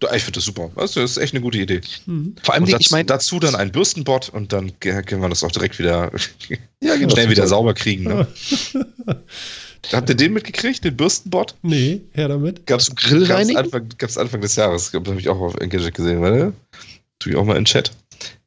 Du, 0.00 0.06
Ich 0.14 0.22
finde 0.22 0.38
das 0.38 0.44
super. 0.44 0.70
Du, 0.74 0.80
das 0.80 0.96
ist 0.96 1.16
echt 1.18 1.34
eine 1.34 1.42
gute 1.42 1.58
Idee. 1.58 1.80
Mhm. 2.06 2.34
Vor 2.42 2.54
allem, 2.54 2.64
Und 2.64 2.72
dazu, 2.72 2.80
ich 2.80 2.90
meine, 2.90 3.04
dazu 3.04 3.38
dann 3.38 3.54
ein 3.54 3.72
Bürstenbot 3.72 4.30
und 4.30 4.52
dann 4.52 4.78
können 4.80 5.20
wir 5.20 5.28
das 5.28 5.44
auch 5.44 5.52
direkt 5.52 5.78
wieder 5.78 6.10
ja, 6.82 6.96
genau. 6.96 7.10
schnell 7.10 7.28
wieder 7.28 7.46
sauber 7.46 7.74
kriegen. 7.74 8.04
Ne? 8.04 8.26
Habt 9.92 10.08
ihr 10.08 10.16
den 10.16 10.32
mitgekriegt, 10.32 10.82
den 10.84 10.96
Bürstenbot? 10.96 11.54
nee, 11.62 12.00
her 12.12 12.28
damit. 12.28 12.66
Gab's, 12.66 12.94
Grill 12.94 13.26
gab's? 13.26 13.54
Anfang, 13.54 13.88
gab's 13.98 14.18
Anfang 14.18 14.40
des 14.40 14.56
Jahres. 14.56 14.92
Habe 14.92 15.20
ich 15.20 15.28
auch 15.28 15.40
auf 15.40 15.56
Engadget 15.56 15.94
gesehen, 15.94 16.22
warte. 16.22 16.52
Tue 17.18 17.32
ich 17.32 17.38
auch 17.38 17.44
mal 17.44 17.52
in 17.52 17.60
den 17.60 17.66
Chat. 17.66 17.92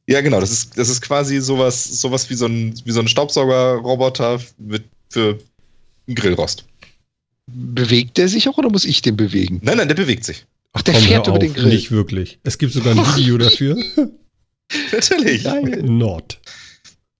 Ja, 0.07 0.21
genau, 0.21 0.39
das 0.39 0.51
ist, 0.51 0.77
das 0.77 0.89
ist 0.89 1.01
quasi 1.01 1.39
sowas, 1.39 1.83
sowas 2.01 2.29
wie 2.31 2.33
so 2.33 2.47
ein, 2.47 2.73
wie 2.83 2.91
so 2.91 2.99
ein 2.99 3.07
Staubsaugerroboter 3.07 4.41
mit, 4.57 4.83
für 5.09 5.39
einen 6.07 6.15
Grillrost. 6.15 6.65
Bewegt 7.45 8.17
der 8.17 8.27
sich 8.27 8.49
auch 8.49 8.57
oder 8.57 8.69
muss 8.69 8.85
ich 8.85 9.01
den 9.03 9.15
bewegen? 9.15 9.59
Nein, 9.63 9.77
nein, 9.77 9.87
der 9.87 9.95
bewegt 9.95 10.25
sich. 10.25 10.45
Ach, 10.73 10.81
der 10.83 10.93
Komm, 10.93 11.03
fährt 11.03 11.27
über 11.27 11.39
den 11.39 11.51
auf, 11.51 11.55
Grill. 11.57 11.67
Nicht 11.69 11.91
wirklich. 11.91 12.39
Es 12.43 12.57
gibt 12.57 12.73
sogar 12.73 12.93
ein 12.95 13.17
Video 13.17 13.37
dafür. 13.39 13.75
Natürlich. 14.91 15.43
Geil. 15.43 15.81
Not. 15.83 16.39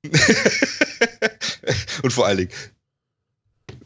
Und 2.03 2.13
vor 2.13 2.25
allen 2.27 2.37
Dingen, 2.37 2.51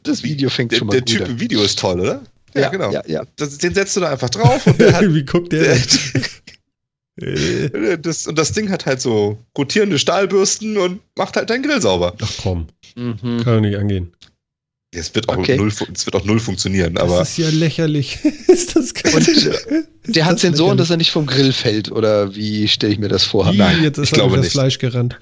Das 0.04 0.24
Video 0.24 0.50
fängt 0.50 0.72
der, 0.72 0.78
schon 0.80 0.88
mal 0.88 0.94
der 0.94 1.06
Typ 1.06 1.22
an. 1.24 1.32
im 1.32 1.40
Video 1.40 1.62
ist 1.64 1.80
toll, 1.80 2.00
oder? 2.02 2.22
Ja, 2.54 2.70
genau. 2.70 2.92
Ja, 2.92 3.02
ja. 3.08 3.24
Das, 3.38 3.58
den 3.58 3.74
setzt 3.74 3.96
du 3.96 4.02
da 4.02 4.12
einfach 4.12 4.30
drauf 4.30 4.68
und 4.68 4.80
der 4.80 4.94
hat 4.98 5.14
Wie 5.14 5.24
guckt 5.24 5.52
der? 5.54 5.76
Äh, 7.16 7.98
das, 8.00 8.28
und 8.28 8.38
das 8.38 8.52
Ding 8.52 8.70
hat 8.70 8.86
halt 8.86 9.02
so 9.02 9.38
rotierende 9.58 9.98
Stahlbürsten 10.00 10.78
und 10.78 11.00
macht 11.18 11.36
halt 11.36 11.50
deinen 11.50 11.64
Grill 11.64 11.82
sauber. 11.82 12.16
Ach 12.22 12.32
komm, 12.42 12.68
Mhm. 12.96 13.18
kann 13.44 13.44
doch 13.56 13.60
nicht 13.62 13.78
angehen. 13.78 14.14
Es 14.94 15.14
wird 15.16 15.28
auch, 15.30 15.38
Okay. 15.38 15.58
null, 15.58 15.70
es 15.94 16.06
wird 16.06 16.16
auch 16.16 16.24
null 16.26 16.40
funktionieren, 16.40 16.98
aber 16.98 17.20
das 17.20 17.32
ist 17.32 17.38
ja 17.38 17.50
lächerlich. 17.50 18.20
ist 18.48 18.76
das 18.76 18.94
geil? 18.94 19.14
Und, 19.16 19.28
äh, 19.28 19.32
Ist 19.32 20.16
Der 20.16 20.26
hat 20.26 20.40
Sensoren, 20.40 20.78
dass 20.78 20.90
er 20.90 20.98
nicht 20.98 21.12
vom 21.12 21.26
Grill 21.26 21.52
fällt, 21.54 21.92
oder 21.92 22.36
wie 22.36 22.68
stelle 22.68 22.94
ich 22.94 23.00
mir 23.00 23.08
das 23.10 23.24
vor? 23.24 23.52
Ih, 23.52 23.58
Nein, 23.58 23.82
jetzt 23.84 23.98
ist 23.98 24.10
ich 24.10 24.12
er 24.14 24.16
glaube 24.18 24.36
das 24.36 24.44
nicht. 24.46 24.52
Fleisch 24.54 24.78
gerannt. 24.78 25.20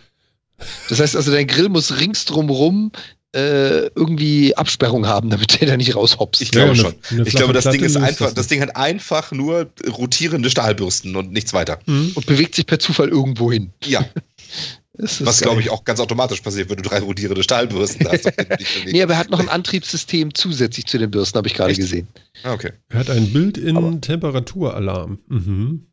Das 0.90 1.00
heißt 1.00 1.16
also, 1.16 1.32
dein 1.32 1.48
Grill 1.48 1.70
muss 1.70 2.00
rings 2.00 2.26
drumrum 2.26 2.92
äh, 3.34 3.88
irgendwie 3.96 4.56
Absperrung 4.58 5.08
haben, 5.08 5.30
damit 5.30 5.62
der 5.62 5.70
da 5.70 5.78
nicht 5.78 5.96
raushopst. 5.96 6.42
Ich 6.42 6.52
glaube 6.52 6.68
Ja, 6.68 6.74
eine- 6.74 6.82
schon. 6.82 6.96
eine 7.20 7.28
ich 7.28 7.34
glaube, 7.34 7.54
das 7.54 7.64
flache 7.64 7.78
Ding 7.78 7.86
ist 7.86 7.94
Platte 7.94 8.08
einfach, 8.08 8.26
das 8.26 8.34
das 8.36 8.48
Ding 8.48 8.62
hat 8.62 8.76
einfach 8.76 9.32
nur 9.32 9.70
rotierende 9.90 10.50
Stahlbürsten 10.50 11.16
und 11.16 11.32
nichts 11.32 11.54
weiter. 11.54 11.80
Mhm. 11.86 12.12
Und 12.14 12.26
bewegt 12.26 12.56
sich 12.56 12.66
per 12.66 12.80
Zufall 12.80 13.08
irgendwo 13.08 13.50
hin. 13.52 13.72
Ja, 13.86 14.06
was 15.02 15.42
glaube 15.42 15.62
ich 15.62 15.70
auch 15.70 15.84
ganz 15.84 16.00
automatisch 16.00 16.42
passiert, 16.42 16.70
wenn 16.70 16.78
du 16.78 16.84
drei 16.84 17.00
rotierende 17.00 17.44
Stahlbürsten 17.44 18.08
hast. 18.08 18.26
Nee, 18.86 19.02
aber 19.02 19.14
er 19.14 19.20
hat 19.20 19.30
noch 19.30 19.40
ein 19.40 19.50
Antriebssystem 19.50 20.34
zusätzlich 20.34 20.86
zu 20.86 20.98
den 20.98 21.10
Bürsten, 21.12 21.38
habe 21.38 21.48
ich 21.48 21.54
gerade 21.56 21.74
gesehen. 21.76 22.08
Ah, 22.44 22.54
okay. 22.54 22.72
Er 22.90 23.00
hat 23.00 23.10
ein 23.10 23.32
Bild-in 23.34 23.78
Aber- 23.78 24.00
Temperaturalalarm. 24.02 25.20
Mhm. 25.28 25.88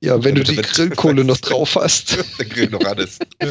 Ja, 0.00 0.22
wenn 0.22 0.34
du 0.36 0.44
die 0.44 0.54
mit- 0.56 0.68
Grillkohle 0.68 1.24
noch 1.24 1.38
drauf 1.38 1.74
hast. 1.76 2.16
Der 2.38 2.46
Grill 2.46 2.70
noch 2.70 2.84
an 2.84 2.98
ist. 2.98 3.20
Ja. 3.42 3.48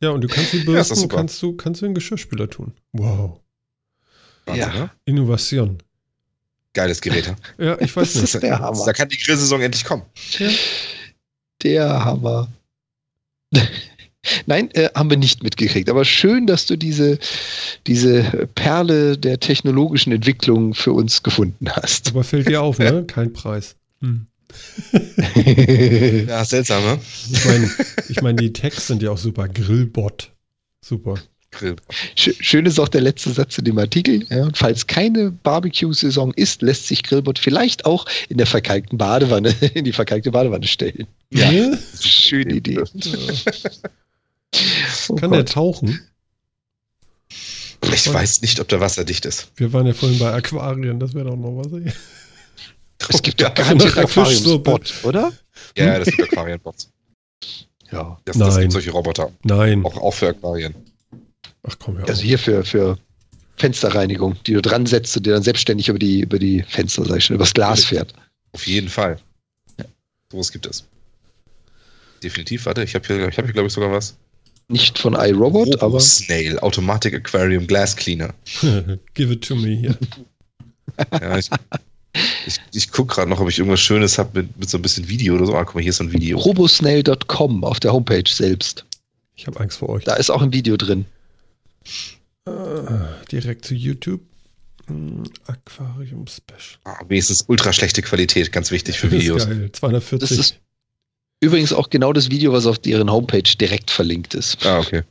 ja, 0.00 0.10
und 0.10 0.22
du 0.22 0.28
kannst 0.28 0.52
die 0.54 0.58
Ja, 0.58 0.64
Bürsten 0.64 0.94
super. 0.96 1.16
kannst 1.16 1.42
du, 1.42 1.52
kannst 1.56 1.80
du 1.82 1.86
in 1.86 1.90
den 1.90 1.94
Geschirrspüler 1.96 2.48
tun. 2.48 2.72
Wow. 2.92 3.40
Wahnsinn, 4.46 4.60
Ja. 4.62 4.72
ne? 4.74 4.90
Innovation. 5.04 5.78
Geiles 6.72 7.00
Gerät. 7.00 7.34
Ja, 7.58 7.78
ich 7.80 7.94
weiß 7.94 8.12
Das 8.14 8.22
nicht. 8.22 8.34
ist 8.34 8.42
der 8.42 8.58
Hammer. 8.60 8.84
Da 8.86 8.92
kann 8.92 9.08
die 9.08 9.16
Grillsaison 9.18 9.60
endlich 9.60 9.84
kommen. 9.84 10.02
Der 11.62 12.04
Hammer. 12.04 12.48
Nein, 14.46 14.70
äh, 14.72 14.88
haben 14.94 15.10
wir 15.10 15.16
nicht 15.16 15.42
mitgekriegt. 15.42 15.88
Aber 15.88 16.04
schön, 16.04 16.46
dass 16.46 16.66
du 16.66 16.76
diese, 16.76 17.18
diese 17.86 18.48
Perle 18.54 19.16
der 19.16 19.38
technologischen 19.38 20.12
Entwicklung 20.12 20.74
für 20.74 20.92
uns 20.92 21.22
gefunden 21.22 21.70
hast. 21.70 22.10
Aber 22.10 22.24
fällt 22.24 22.48
dir 22.48 22.62
auf, 22.62 22.78
ne? 22.78 23.04
Kein 23.06 23.32
Preis. 23.32 23.76
Hm. 24.00 24.26
Ja, 26.28 26.44
seltsam, 26.44 26.82
ne? 26.82 26.98
Ich 27.30 27.44
meine, 27.44 27.70
ich 28.08 28.22
mein, 28.22 28.36
die 28.36 28.52
Tags 28.52 28.86
sind 28.86 29.02
ja 29.02 29.10
auch 29.10 29.18
super. 29.18 29.48
Grillbot. 29.48 30.32
Super. 30.80 31.16
Grill. 31.52 31.76
Sch- 32.16 32.34
Schön 32.40 32.66
ist 32.66 32.78
auch 32.78 32.88
der 32.88 33.00
letzte 33.00 33.30
Satz 33.32 33.56
in 33.58 33.64
dem 33.64 33.78
Artikel. 33.78 34.26
Ja, 34.28 34.44
und 34.44 34.58
falls 34.58 34.86
keine 34.86 35.30
Barbecue-Saison 35.30 36.32
ist, 36.34 36.60
lässt 36.62 36.86
sich 36.88 37.02
Grillbot 37.02 37.38
vielleicht 37.38 37.86
auch 37.86 38.04
in 38.28 38.36
der 38.36 38.46
verkalkten 38.46 38.98
Badewanne, 38.98 39.50
in 39.74 39.84
die 39.84 39.92
verkalkte 39.92 40.30
Badewanne 40.32 40.66
stellen. 40.66 41.06
Ja. 41.30 41.50
Ne? 41.50 41.78
Schöne 42.00 42.54
Idee. 42.54 42.78
Oh 45.08 45.14
Kann 45.16 45.30
der 45.30 45.40
Gott. 45.44 45.52
tauchen? 45.52 46.00
Ich 47.92 48.12
weiß 48.12 48.42
nicht, 48.42 48.58
ob 48.60 48.68
der 48.68 48.80
wasserdicht 48.80 49.26
ist. 49.26 49.48
Wir 49.56 49.72
waren 49.72 49.86
ja 49.86 49.92
vorhin 49.92 50.18
bei 50.18 50.32
Aquarien, 50.32 50.98
das 50.98 51.14
wäre 51.14 51.26
doch 51.26 51.36
noch 51.36 51.62
was. 51.62 51.72
ey. 51.72 51.92
es 53.08 53.22
gibt 53.22 53.40
Ja, 53.40 53.50
der 53.50 53.64
Fischsuppe. 53.64 54.00
Aquariumspot, 54.02 54.94
oder? 55.04 55.32
Ja, 55.76 55.98
das 55.98 56.08
sind 56.08 56.22
Aquarienbots. 56.22 56.90
Ja. 57.92 58.18
Das, 58.24 58.36
das 58.38 58.54
Nein. 58.54 58.60
gibt 58.62 58.72
solche 58.72 58.90
Roboter. 58.90 59.30
Nein. 59.44 59.84
Auch, 59.84 59.96
auch 59.98 60.14
für 60.14 60.28
Aquarien. 60.28 60.74
Ach 61.68 61.76
komm, 61.78 61.98
hör 61.98 62.08
Also 62.08 62.22
hier 62.22 62.38
für, 62.38 62.64
für 62.64 62.98
Fensterreinigung, 63.56 64.36
die 64.46 64.52
du 64.52 64.62
dran 64.62 64.86
setzt 64.86 65.16
und 65.16 65.26
der 65.26 65.34
dann 65.34 65.42
selbstständig 65.42 65.88
über 65.88 65.98
die, 65.98 66.20
über 66.20 66.38
die 66.38 66.62
Fenster, 66.62 67.04
sag 67.04 67.18
ich 67.18 67.24
schon, 67.24 67.36
übers 67.36 67.54
Glas 67.54 67.84
fährt. 67.84 68.12
Auf 68.52 68.66
jeden 68.66 68.88
Fall. 68.88 69.18
Sowas 70.30 70.50
gibt 70.50 70.66
es. 70.66 70.84
Definitiv, 72.22 72.66
warte, 72.66 72.82
ich 72.82 72.94
habe 72.94 73.06
hier, 73.06 73.28
ich 73.28 73.38
hab 73.38 73.44
hier 73.44 73.52
glaube 73.52 73.68
ich, 73.68 73.72
sogar 73.72 73.92
was. 73.92 74.16
Nicht 74.68 74.98
von 74.98 75.14
iRobot, 75.14 75.80
aber 75.80 76.00
Snail, 76.00 76.58
Automatic 76.58 77.14
Aquarium 77.14 77.66
Glass 77.66 77.94
Cleaner. 77.94 78.34
Give 79.14 79.32
it 79.32 79.44
to 79.46 79.54
me 79.54 79.76
hier. 79.76 79.98
Ja, 81.20 81.38
ich 81.38 81.50
ich, 82.46 82.60
ich 82.72 82.90
gucke 82.90 83.14
gerade 83.14 83.30
noch, 83.30 83.40
ob 83.40 83.48
ich 83.48 83.58
irgendwas 83.58 83.80
Schönes 83.80 84.18
habe 84.18 84.42
mit, 84.42 84.56
mit 84.58 84.70
so 84.70 84.78
ein 84.78 84.82
bisschen 84.82 85.08
Video 85.08 85.34
oder 85.34 85.46
so. 85.46 85.54
Ah, 85.54 85.64
guck 85.64 85.74
mal, 85.74 85.80
hier 85.82 85.90
ist 85.90 85.98
so 85.98 86.04
ein 86.04 86.12
Video. 86.12 86.38
robosnail.com 86.38 87.64
auf 87.64 87.80
der 87.80 87.92
Homepage 87.92 88.28
selbst. 88.28 88.84
Ich 89.34 89.46
habe 89.46 89.60
Angst 89.60 89.78
vor 89.78 89.90
euch. 89.90 90.04
Da 90.04 90.14
ist 90.14 90.30
auch 90.30 90.42
ein 90.42 90.52
Video 90.52 90.76
drin. 90.76 91.04
Ah, 92.46 93.08
direkt 93.30 93.64
zu 93.64 93.74
YouTube. 93.74 94.20
Hm, 94.86 95.24
Aquarium 95.46 96.26
Special. 96.28 96.78
Ah, 96.84 97.00
wenigstens 97.08 97.44
ultra 97.48 97.72
schlechte 97.72 98.02
Qualität, 98.02 98.52
ganz 98.52 98.70
wichtig 98.70 98.98
für 98.98 99.08
Das 99.08 99.16
ist 99.16 99.22
Videos. 99.22 99.46
geil. 99.46 99.70
240. 99.72 100.28
Das 100.28 100.38
ist 100.38 100.56
übrigens 101.40 101.72
auch 101.72 101.90
genau 101.90 102.12
das 102.12 102.30
Video, 102.30 102.52
was 102.52 102.66
auf 102.66 102.78
deren 102.78 103.10
Homepage 103.10 103.42
direkt 103.42 103.90
verlinkt 103.90 104.34
ist. 104.34 104.64
Ah, 104.64 104.78
okay. 104.78 105.02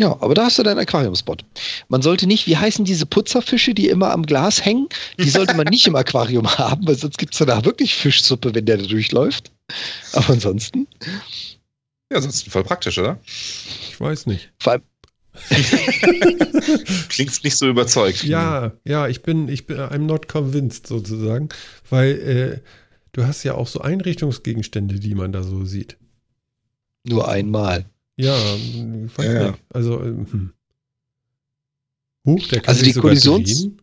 Ja, 0.00 0.16
aber 0.20 0.34
da 0.34 0.46
hast 0.46 0.58
du 0.58 0.62
deinen 0.62 0.78
Aquariumspot. 0.78 1.44
Man 1.88 2.00
sollte 2.02 2.26
nicht, 2.26 2.46
wie 2.46 2.56
heißen 2.56 2.84
diese 2.84 3.04
Putzerfische, 3.04 3.74
die 3.74 3.88
immer 3.88 4.10
am 4.10 4.24
Glas 4.24 4.64
hängen? 4.64 4.88
Die 5.18 5.28
sollte 5.28 5.54
man 5.54 5.66
nicht 5.66 5.86
im 5.86 5.94
Aquarium 5.96 6.46
haben, 6.58 6.86
weil 6.86 6.96
sonst 6.96 7.18
gibt 7.18 7.34
es 7.34 7.38
danach 7.38 7.64
wirklich 7.64 7.94
Fischsuppe, 7.94 8.54
wenn 8.54 8.64
der 8.64 8.78
da 8.78 8.86
durchläuft. 8.86 9.50
Aber 10.14 10.30
ansonsten, 10.30 10.86
Ja, 12.12 12.20
sonst 12.20 12.48
voll 12.50 12.64
praktisch, 12.64 12.98
oder? 12.98 13.18
ich 13.24 13.98
weiß 13.98 14.26
nicht. 14.26 14.52
vor 14.58 14.72
allem, 14.72 14.82
Klingt 17.08 17.42
nicht 17.44 17.56
so 17.56 17.68
überzeugt. 17.68 18.22
Ja, 18.24 18.72
ja, 18.84 19.08
ich 19.08 19.22
bin, 19.22 19.48
ich 19.48 19.66
bin, 19.66 19.78
I'm 19.78 19.98
not 19.98 20.28
convinced 20.28 20.86
sozusagen, 20.86 21.48
weil 21.88 22.10
äh, 22.12 22.60
du 23.12 23.26
hast 23.26 23.42
ja 23.44 23.54
auch 23.54 23.66
so 23.66 23.80
Einrichtungsgegenstände, 23.80 24.96
die 25.00 25.14
man 25.14 25.32
da 25.32 25.42
so 25.42 25.64
sieht. 25.64 25.96
nur 27.04 27.28
einmal. 27.28 27.86
Ja, 28.16 28.36
ich 28.54 29.18
weiß 29.18 29.24
Ja, 29.26 29.50
nicht. 29.52 29.62
Also, 29.72 30.02
ähm, 30.02 30.26
hm. 30.30 30.52
Huch, 32.26 32.46
der 32.48 32.60
kann 32.60 32.74
Also 32.74 32.84
die 32.84 32.92
sogar 32.92 33.12
Kollisions- 33.12 33.60
drehen. 33.62 33.78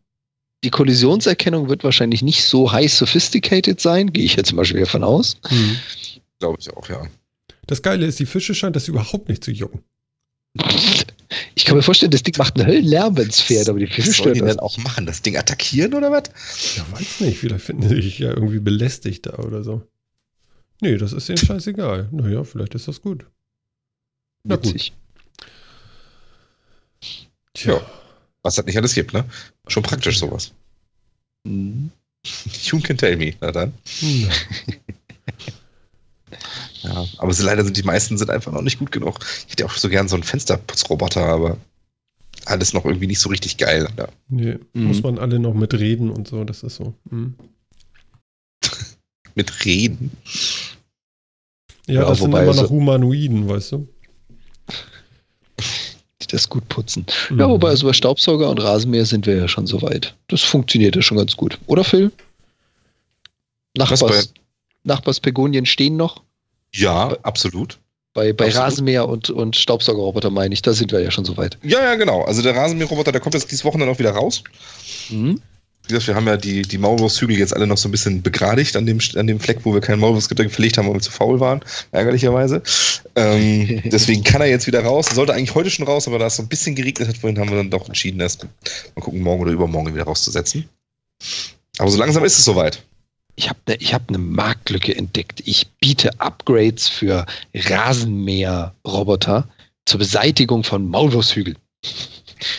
Die 0.64 0.69
Kollisionserkennung 0.72 1.69
wird 1.69 1.84
wahrscheinlich 1.85 2.22
nicht 2.22 2.43
so 2.43 2.72
high 2.73 2.91
sophisticated 2.91 3.80
sein, 3.80 4.11
gehe 4.11 4.26
ich 4.26 4.35
jetzt 4.35 4.51
mal 4.53 4.65
schwer 4.65 4.85
von 4.85 5.03
aus. 5.06 5.38
Hm. 5.47 5.77
Glaube 6.39 6.57
ich 6.60 6.69
auch, 6.73 6.88
ja. 6.89 7.07
Das 7.70 7.84
Geile 7.84 8.08
ist, 8.08 8.18
die 8.18 8.26
Fische 8.26 8.56
scheint 8.56 8.76
das 8.76 8.88
überhaupt 8.88 9.30
nicht 9.30 9.44
zu 9.44 9.52
jucken. 9.52 9.84
Ich 11.54 11.66
kann 11.66 11.78
mir 11.78 11.84
vorstellen, 11.84 12.10
das 12.10 12.24
Ding 12.24 12.34
macht 12.40 12.58
einen 12.58 12.68
Höllenlärm, 12.68 13.16
wenn 13.16 13.30
es 13.30 13.40
fährt, 13.40 13.70
aber 13.70 13.78
die 13.78 13.86
Fische 13.86 14.12
stört 14.12 14.38
die 14.38 14.40
das. 14.40 14.50
denn 14.50 14.60
auch 14.60 14.80
machen? 14.80 15.06
Das 15.06 15.22
Ding 15.22 15.38
attackieren 15.38 15.94
oder 15.94 16.12
was? 16.12 16.24
Ja, 16.78 16.86
weiß 16.91 17.20
nicht. 17.20 17.38
Vielleicht 17.38 17.64
finden 17.64 17.88
sie 17.88 18.02
sich 18.02 18.18
ja 18.18 18.30
irgendwie 18.30 18.60
belästigt 18.60 19.28
da 19.28 19.36
oder 19.38 19.64
so. 19.64 19.84
Nee, 20.82 20.98
das 20.98 21.14
ist 21.14 21.30
denen 21.30 21.38
scheißegal. 21.38 22.10
Naja, 22.12 22.44
vielleicht 22.44 22.74
ist 22.74 22.88
das 22.88 23.04
gut. 23.04 23.28
Na 24.44 24.56
gut. 24.56 24.66
Witzig. 24.66 24.94
Tja. 27.54 27.80
Was 28.41 28.56
das 28.56 28.66
nicht 28.66 28.78
alles 28.78 28.96
gibt, 28.96 29.14
ne? 29.14 29.26
Schon 29.68 29.84
praktisch 29.84 30.18
sowas. 30.18 30.54
Mhm. 31.44 31.91
You 32.64 32.80
can 32.80 32.98
tell 32.98 33.16
me. 33.16 33.36
Na 33.41 33.52
dann. 33.52 33.74
Na, 34.02 34.30
Ja, 36.94 37.06
aber 37.18 37.34
so 37.34 37.45
leider 37.45 37.64
sind 37.64 37.78
die 37.78 37.84
meisten 37.84 38.18
sind 38.18 38.30
einfach 38.30 38.52
noch 38.52 38.61
nicht 38.61 38.80
gut 38.80 38.91
genug. 38.91 39.20
Ich 39.45 39.52
hätte 39.53 39.66
auch 39.66 39.72
so 39.72 39.90
gern 39.90 40.07
so 40.07 40.16
einen 40.16 40.24
Fensterputzroboter, 40.24 41.24
aber 41.24 41.57
alles 42.45 42.74
noch 42.74 42.86
irgendwie 42.86 43.07
nicht 43.07 43.20
so 43.20 43.30
richtig 43.30 43.57
geil. 43.57 43.88
Ja. 43.98 44.07
nee, 44.30 44.57
Mhm. 44.74 44.86
muss 44.86 45.03
man 45.03 45.20
alle 45.20 45.40
noch 45.40 45.53
mitreden 45.53 46.10
und 46.10 46.28
so. 46.28 46.44
Das 46.44 46.64
ist 46.64 46.76
so. 46.78 46.94
Hm. 47.10 47.36
Mit 49.36 49.66
Reden. 49.66 50.11
Ja, 51.88 52.02
Ja, 52.02 52.10
das 52.10 52.20
sind 52.20 52.28
immer 52.34 52.53
noch 52.53 52.70
Humanoiden, 52.70 53.48
weißt 53.49 53.74
du? 53.74 53.88
Die 56.22 56.28
das 56.28 56.49
gut 56.49 56.68
putzen. 56.70 57.06
Mhm. 57.30 57.40
Ja, 57.40 57.49
wobei 57.49 57.70
also 57.70 57.88
bei 57.88 57.94
Staubsauger 57.94 58.49
und 58.49 58.60
Rasenmäher 58.61 59.06
sind 59.06 59.26
wir 59.26 59.36
ja 59.36 59.48
schon 59.48 59.68
so 59.68 59.82
weit. 59.82 60.16
Das 60.28 60.41
funktioniert 60.41 60.95
ja 60.95 61.02
schon 61.02 61.18
ganz 61.18 61.36
gut. 61.38 61.57
Oder 61.68 61.84
Phil? 61.84 62.11
Nachbars, 63.78 64.34
Nachbars 64.84 65.20
Pegonien 65.20 65.66
stehen 65.66 65.95
noch. 65.98 66.24
Ja, 66.74 67.18
absolut. 67.24 67.80
Bei, 68.14 68.34
bei 68.34 68.48
Absolut. 68.48 68.66
Rasenmäher 68.66 69.08
und, 69.08 69.30
und 69.30 69.56
Staubsaugerroboter 69.56 70.32
meine 70.32 70.54
ich, 70.54 70.62
da 70.64 70.74
sind 70.74 70.91
wir 70.91 71.00
ja 71.00 71.12
schon 71.12 71.26
so 71.26 71.38
weit. 71.38 71.58
Ja, 71.62 71.84
ja, 71.84 71.96
genau. 71.96 72.24
Also 72.24 72.41
der 72.41 72.56
Rasenmäherroboter, 72.56 73.12
der 73.12 73.22
kommt 73.22 73.36
jetzt 73.36 73.52
dieses 73.52 73.64
Wochenende 73.64 73.94
auch 73.94 74.00
wieder 74.00 74.12
raus. 74.12 74.44
Mhm. 75.10 75.40
Wie 75.84 75.94
gesagt, 75.94 76.08
wir 76.08 76.16
haben 76.16 76.28
ja 76.28 76.38
die, 76.38 76.64
die 76.64 76.78
Maulwurfshügel 76.78 77.38
jetzt 77.38 77.56
alle 77.56 77.66
noch 77.66 77.78
so 77.78 77.88
ein 77.88 77.91
bisschen 77.91 78.22
begradigt 78.22 78.76
an 78.76 78.86
dem, 78.86 79.00
an 79.16 79.28
dem 79.28 79.40
Fleck, 79.40 79.60
wo 79.64 79.74
wir 79.74 79.82
kein 79.82 80.00
Maulwurfsgitter 80.00 80.50
verlegt 80.50 80.78
haben, 80.78 80.88
weil 80.88 80.96
wir 80.96 81.02
zu 81.02 81.12
faul 81.12 81.40
waren, 81.40 81.62
ärgerlicherweise. 81.91 82.62
Ähm, 83.16 83.82
deswegen 83.86 84.24
kann 84.24 84.41
er 84.41 84.48
jetzt 84.48 84.68
wieder 84.68 84.84
raus. 84.84 85.08
Er 85.10 85.16
sollte 85.16 85.34
eigentlich 85.34 85.56
heute 85.56 85.70
schon 85.70 85.86
raus, 85.86 86.08
aber 86.08 86.20
da 86.20 86.28
es 86.28 86.36
so 86.36 86.44
ein 86.44 86.48
bisschen 86.48 86.76
geregnet 86.76 87.08
hat 87.08 87.18
vorhin, 87.18 87.40
haben 87.40 87.50
wir 87.50 87.58
dann 87.58 87.72
doch 87.72 87.88
entschieden, 87.88 88.20
erst 88.20 88.44
mal 88.44 89.02
gucken, 89.02 89.22
morgen 89.22 89.41
oder 89.41 89.52
übermorgen 89.52 89.94
wieder 89.94 90.04
rauszusetzen. 90.04 90.68
Aber 91.78 91.90
so 91.90 91.98
langsam 91.98 92.24
ist 92.24 92.38
es 92.38 92.46
soweit. 92.46 92.84
Ich 93.40 93.48
habe 93.48 93.60
eine 93.68 93.78
hab 93.78 94.11
ne 94.11 94.18
Marktlücke 94.18 94.94
entdeckt. 94.94 95.41
Ich 95.45 95.66
biete 95.80 96.20
Upgrades 96.20 96.90
für 96.90 97.26
Rasenmäher-Roboter 97.56 99.48
zur 99.86 99.99
Beseitigung 99.99 100.66
von 100.66 100.90
Maulwurfshügeln. 100.90 101.56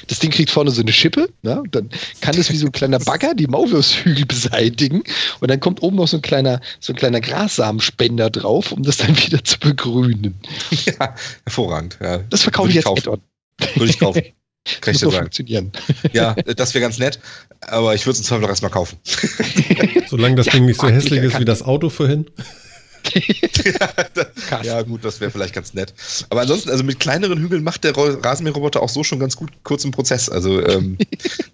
Das 0.06 0.20
Ding 0.20 0.30
kriegt 0.30 0.48
vorne 0.48 0.70
so 0.70 0.80
eine 0.80 0.92
Schippe, 0.92 1.28
ne? 1.42 1.62
dann 1.70 1.90
kann 2.22 2.34
es 2.38 2.50
wie 2.50 2.56
so 2.56 2.64
ein 2.64 2.72
kleiner 2.72 2.98
Bagger 2.98 3.34
die 3.34 3.46
Maulwurfshügel 3.46 4.24
beseitigen 4.24 5.02
und 5.40 5.50
dann 5.50 5.60
kommt 5.60 5.82
oben 5.82 5.96
noch 5.96 6.08
so 6.08 6.16
ein 6.16 6.22
kleiner, 6.22 6.62
so 6.80 6.94
ein 6.94 6.96
kleiner 6.96 7.20
Grassamenspender 7.20 8.30
drauf, 8.30 8.72
um 8.72 8.82
das 8.82 8.96
dann 8.96 9.14
wieder 9.18 9.44
zu 9.44 9.58
begrünen. 9.58 10.34
ja, 10.86 11.14
hervorragend. 11.44 11.98
Ja. 12.00 12.18
Das 12.30 12.42
verkaufe 12.42 12.70
ich 12.70 12.76
jetzt 12.76 12.84
kaufen. 12.84 13.20
Würde 13.74 13.90
ich 13.90 13.98
kaufen. 13.98 14.22
Kann 14.80 14.92
Muss 14.92 15.02
ich 15.02 15.08
dir 15.08 15.10
sagen. 15.12 15.24
funktionieren. 15.24 15.72
Ja, 16.12 16.34
das 16.34 16.74
wäre 16.74 16.82
ganz 16.82 16.98
nett, 16.98 17.18
aber 17.60 17.94
ich 17.94 18.02
würde 18.06 18.12
es 18.12 18.18
im 18.20 18.24
Zweifel 18.24 18.44
auch 18.44 18.48
erstmal 18.50 18.70
kaufen. 18.70 18.98
Solange 20.08 20.36
das 20.36 20.46
Ja, 20.46 20.52
Ding 20.52 20.66
nicht 20.66 20.80
so 20.80 20.88
hässlich 20.88 21.22
ist 21.22 21.38
wie 21.38 21.44
das 21.44 21.62
Auto 21.62 21.88
vorhin. 21.90 22.26
ja, 24.62 24.82
gut, 24.82 25.04
das 25.04 25.20
wäre 25.20 25.30
vielleicht 25.30 25.54
ganz 25.54 25.72
nett. 25.72 25.94
Aber 26.28 26.42
ansonsten, 26.42 26.68
also 26.68 26.84
mit 26.84 27.00
kleineren 27.00 27.38
Hügeln 27.40 27.64
macht 27.64 27.84
der 27.84 27.94
Ro- 27.94 28.18
Rasenmäherroboter 28.22 28.82
auch 28.82 28.90
so 28.90 29.02
schon 29.02 29.18
ganz 29.18 29.36
gut 29.36 29.50
kurz 29.64 29.84
im 29.84 29.90
Prozess. 29.90 30.28
Also 30.28 30.64
ähm, 30.66 30.98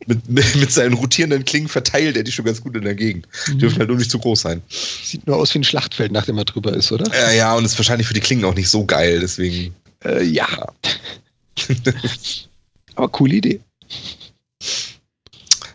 mit, 0.06 0.28
mit, 0.28 0.56
mit 0.56 0.72
seinen 0.72 0.94
rotierenden 0.94 1.44
Klingen 1.44 1.68
verteilt 1.68 2.16
er 2.16 2.24
die 2.24 2.32
schon 2.32 2.44
ganz 2.44 2.60
gut 2.60 2.74
in 2.74 2.82
der 2.82 2.96
Gegend. 2.96 3.28
Mhm. 3.46 3.58
Dürfen 3.60 3.78
halt 3.78 3.88
nur 3.88 3.98
nicht 3.98 4.10
zu 4.10 4.18
groß 4.18 4.40
sein. 4.40 4.62
Sieht 4.68 5.26
nur 5.28 5.36
aus 5.36 5.54
wie 5.54 5.60
ein 5.60 5.64
Schlachtfeld, 5.64 6.10
nachdem 6.10 6.36
er 6.38 6.44
drüber 6.46 6.72
ist, 6.74 6.90
oder? 6.90 7.08
Äh, 7.14 7.36
ja, 7.36 7.54
und 7.54 7.64
ist 7.64 7.78
wahrscheinlich 7.78 8.08
für 8.08 8.14
die 8.14 8.20
Klingen 8.20 8.44
auch 8.44 8.54
nicht 8.54 8.68
so 8.68 8.84
geil, 8.84 9.20
deswegen. 9.20 9.72
Äh, 10.04 10.24
ja. 10.24 10.48
Aber 12.96 13.08
coole 13.08 13.36
Idee. 13.36 13.60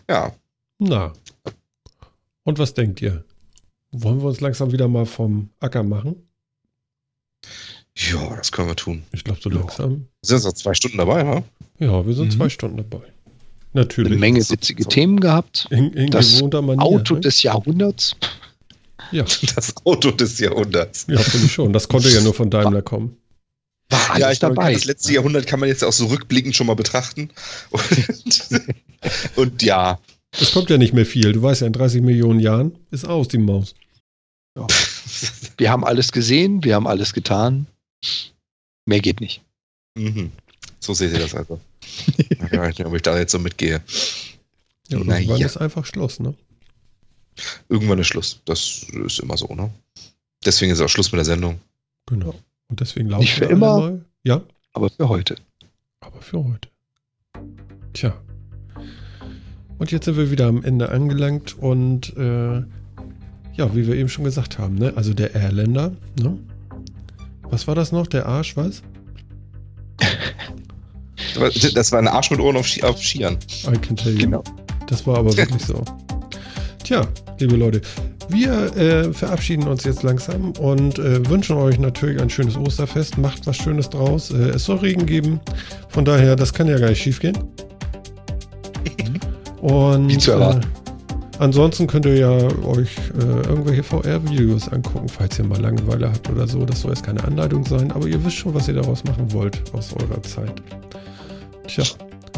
Ja. 0.08 0.32
Na. 0.78 1.12
Und 2.44 2.58
was 2.58 2.74
denkt 2.74 3.00
ihr? 3.00 3.24
Wollen 3.92 4.20
wir 4.20 4.28
uns 4.28 4.40
langsam 4.40 4.72
wieder 4.72 4.88
mal 4.88 5.06
vom 5.06 5.48
Acker 5.60 5.82
machen? 5.82 6.16
Ja, 7.96 8.36
das 8.36 8.50
können 8.52 8.68
wir 8.68 8.76
tun. 8.76 9.02
Ich 9.12 9.22
glaube, 9.24 9.40
so 9.42 9.50
Ja. 9.50 9.56
langsam. 9.60 9.90
Wir 9.90 10.26
sind 10.26 10.36
jetzt 10.38 10.44
noch 10.44 10.52
zwei 10.54 10.74
Stunden 10.74 10.98
dabei, 10.98 11.26
wa? 11.26 11.42
Ja, 11.78 12.06
wir 12.06 12.14
sind 12.14 12.26
Mhm. 12.26 12.30
zwei 12.32 12.48
Stunden 12.48 12.76
dabei. 12.78 13.02
Natürlich. 13.74 14.12
Eine 14.12 14.20
Menge 14.20 14.40
witzige 14.50 14.84
Themen 14.84 15.20
gehabt. 15.20 15.66
In, 15.70 15.92
in 15.92 16.10
Das 16.10 16.34
gewohnter 16.36 16.62
Manier. 16.62 16.82
Auto 16.82 17.14
ne? 17.14 17.20
des 17.20 17.42
Jahrhunderts. 17.42 18.16
Ja, 19.12 19.24
Das 19.56 19.74
Auto 19.84 20.10
des 20.10 20.38
Jahrhunderts. 20.38 21.06
ja 21.08 21.18
finde 21.18 21.46
ich 21.46 21.52
schon. 21.52 21.72
Das 21.72 21.88
konnte 21.88 22.08
ja 22.10 22.20
nur 22.22 22.34
von 22.34 22.50
Daimler 22.50 22.82
kommen. 22.82 23.16
War 23.90 24.18
ja, 24.18 24.26
alles 24.26 24.34
ich 24.34 24.38
dabei. 24.40 24.72
das 24.72 24.84
letzte 24.84 25.12
Jahrhundert 25.12 25.46
kann 25.46 25.60
man 25.60 25.68
jetzt 25.68 25.84
auch 25.84 25.92
so 25.92 26.06
rückblickend 26.06 26.56
schon 26.56 26.66
mal 26.66 26.74
betrachten. 26.74 27.30
Und, 27.70 28.48
und 29.36 29.62
ja, 29.62 29.98
Es 30.38 30.52
kommt 30.52 30.70
ja 30.70 30.78
nicht 30.78 30.94
mehr 30.94 31.06
viel. 31.06 31.32
Du 31.32 31.42
weißt 31.42 31.60
ja, 31.62 31.66
in 31.66 31.72
30 31.72 32.02
Millionen 32.02 32.40
Jahren 32.40 32.78
ist 32.90 33.06
aus 33.06 33.28
die 33.28 33.38
Maus. 33.38 33.74
Wir 35.56 35.70
haben 35.70 35.84
alles 35.84 36.12
gesehen, 36.12 36.62
wir 36.64 36.74
haben 36.74 36.86
alles 36.86 37.12
getan. 37.12 37.66
Mehr 38.86 39.00
geht 39.00 39.20
nicht. 39.20 39.42
Mhm. 39.94 40.32
So 40.80 40.94
seht 40.94 41.12
ihr 41.12 41.20
das 41.20 41.34
also. 41.34 41.60
ja, 42.16 42.46
ich 42.50 42.58
weiß 42.58 42.78
nicht, 42.78 42.86
ob 42.86 42.94
ich 42.94 43.02
da 43.02 43.18
jetzt 43.18 43.32
so 43.32 43.38
mitgehe. 43.38 43.82
Ja, 44.88 44.98
Na 45.04 45.16
irgendwann 45.16 45.40
ja. 45.40 45.46
ist 45.46 45.56
einfach 45.56 45.86
Schluss, 45.86 46.20
ne? 46.20 46.34
Irgendwann 47.68 47.98
ist 47.98 48.08
Schluss. 48.08 48.40
Das 48.44 48.86
ist 49.04 49.20
immer 49.20 49.36
so, 49.36 49.46
ne? 49.54 49.72
Deswegen 50.44 50.72
ist 50.72 50.80
auch 50.80 50.88
Schluss 50.88 51.12
mit 51.12 51.18
der 51.18 51.24
Sendung. 51.24 51.60
Genau. 52.06 52.34
Und 52.68 52.80
deswegen 52.80 53.08
laufen 53.08 53.22
Nicht 53.22 53.34
für 53.34 53.44
immer. 53.44 53.78
Mal. 53.78 54.04
Ja, 54.24 54.42
Aber 54.72 54.88
für 54.90 55.08
heute. 55.08 55.36
aber 56.00 56.20
für 56.20 56.44
heute. 56.44 56.68
Tja. 57.92 58.14
Und 59.78 59.90
jetzt 59.90 60.04
sind 60.04 60.16
wir 60.16 60.30
wieder 60.30 60.46
am 60.46 60.62
Ende 60.64 60.90
angelangt 60.90 61.58
und 61.58 62.16
äh, 62.16 62.62
ja, 63.54 63.74
wie 63.74 63.86
wir 63.86 63.94
eben 63.96 64.08
schon 64.08 64.24
gesagt 64.24 64.58
haben, 64.58 64.76
ne? 64.76 64.92
Also 64.96 65.12
der 65.12 65.34
Airlander, 65.34 65.92
ne? 66.20 66.38
Was 67.50 67.66
war 67.66 67.74
das 67.74 67.92
noch? 67.92 68.06
Der 68.06 68.26
Arsch, 68.26 68.56
was? 68.56 68.82
Das 71.74 71.92
war 71.92 71.98
ein 71.98 72.08
Arsch 72.08 72.30
mit 72.30 72.40
Ohren 72.40 72.56
auf, 72.56 72.66
Ski 72.66 72.82
auf 72.82 73.02
Skiern. 73.02 73.38
I 73.66 73.78
can 73.78 73.96
tell 73.96 74.12
you. 74.12 74.18
Genau. 74.18 74.42
Das 74.86 75.06
war 75.06 75.18
aber 75.18 75.34
wirklich 75.36 75.64
so. 75.64 75.82
Tja, 76.84 77.06
liebe 77.38 77.56
Leute, 77.56 77.80
wir 78.32 78.76
äh, 78.76 79.12
verabschieden 79.12 79.68
uns 79.68 79.84
jetzt 79.84 80.02
langsam 80.02 80.52
und 80.58 80.98
äh, 80.98 81.28
wünschen 81.28 81.56
euch 81.56 81.78
natürlich 81.78 82.20
ein 82.20 82.30
schönes 82.30 82.56
Osterfest. 82.56 83.18
Macht 83.18 83.46
was 83.46 83.56
Schönes 83.56 83.90
draus. 83.90 84.30
Äh, 84.30 84.50
es 84.50 84.64
soll 84.64 84.78
Regen 84.78 85.06
geben. 85.06 85.40
Von 85.88 86.04
daher, 86.04 86.36
das 86.36 86.52
kann 86.52 86.66
ja 86.66 86.78
gar 86.78 86.88
nicht 86.88 87.02
schief 87.02 87.20
gehen. 87.20 87.38
Und 89.60 90.08
Wie 90.08 90.18
zu 90.18 90.32
erwarten. 90.32 90.62
Äh, 90.62 91.38
ansonsten 91.38 91.86
könnt 91.86 92.06
ihr 92.06 92.16
ja 92.16 92.30
euch 92.30 92.96
äh, 93.18 93.48
irgendwelche 93.48 93.82
VR-Videos 93.82 94.68
angucken, 94.68 95.08
falls 95.08 95.38
ihr 95.38 95.44
mal 95.44 95.60
Langeweile 95.60 96.08
habt 96.08 96.28
oder 96.28 96.48
so. 96.48 96.64
Das 96.64 96.80
soll 96.80 96.90
jetzt 96.90 97.04
keine 97.04 97.22
Anleitung 97.22 97.64
sein, 97.64 97.92
aber 97.92 98.08
ihr 98.08 98.24
wisst 98.24 98.36
schon, 98.36 98.54
was 98.54 98.66
ihr 98.66 98.74
daraus 98.74 99.04
machen 99.04 99.32
wollt 99.32 99.62
aus 99.72 99.94
eurer 99.94 100.20
Zeit. 100.22 100.62
Tja, 101.68 101.84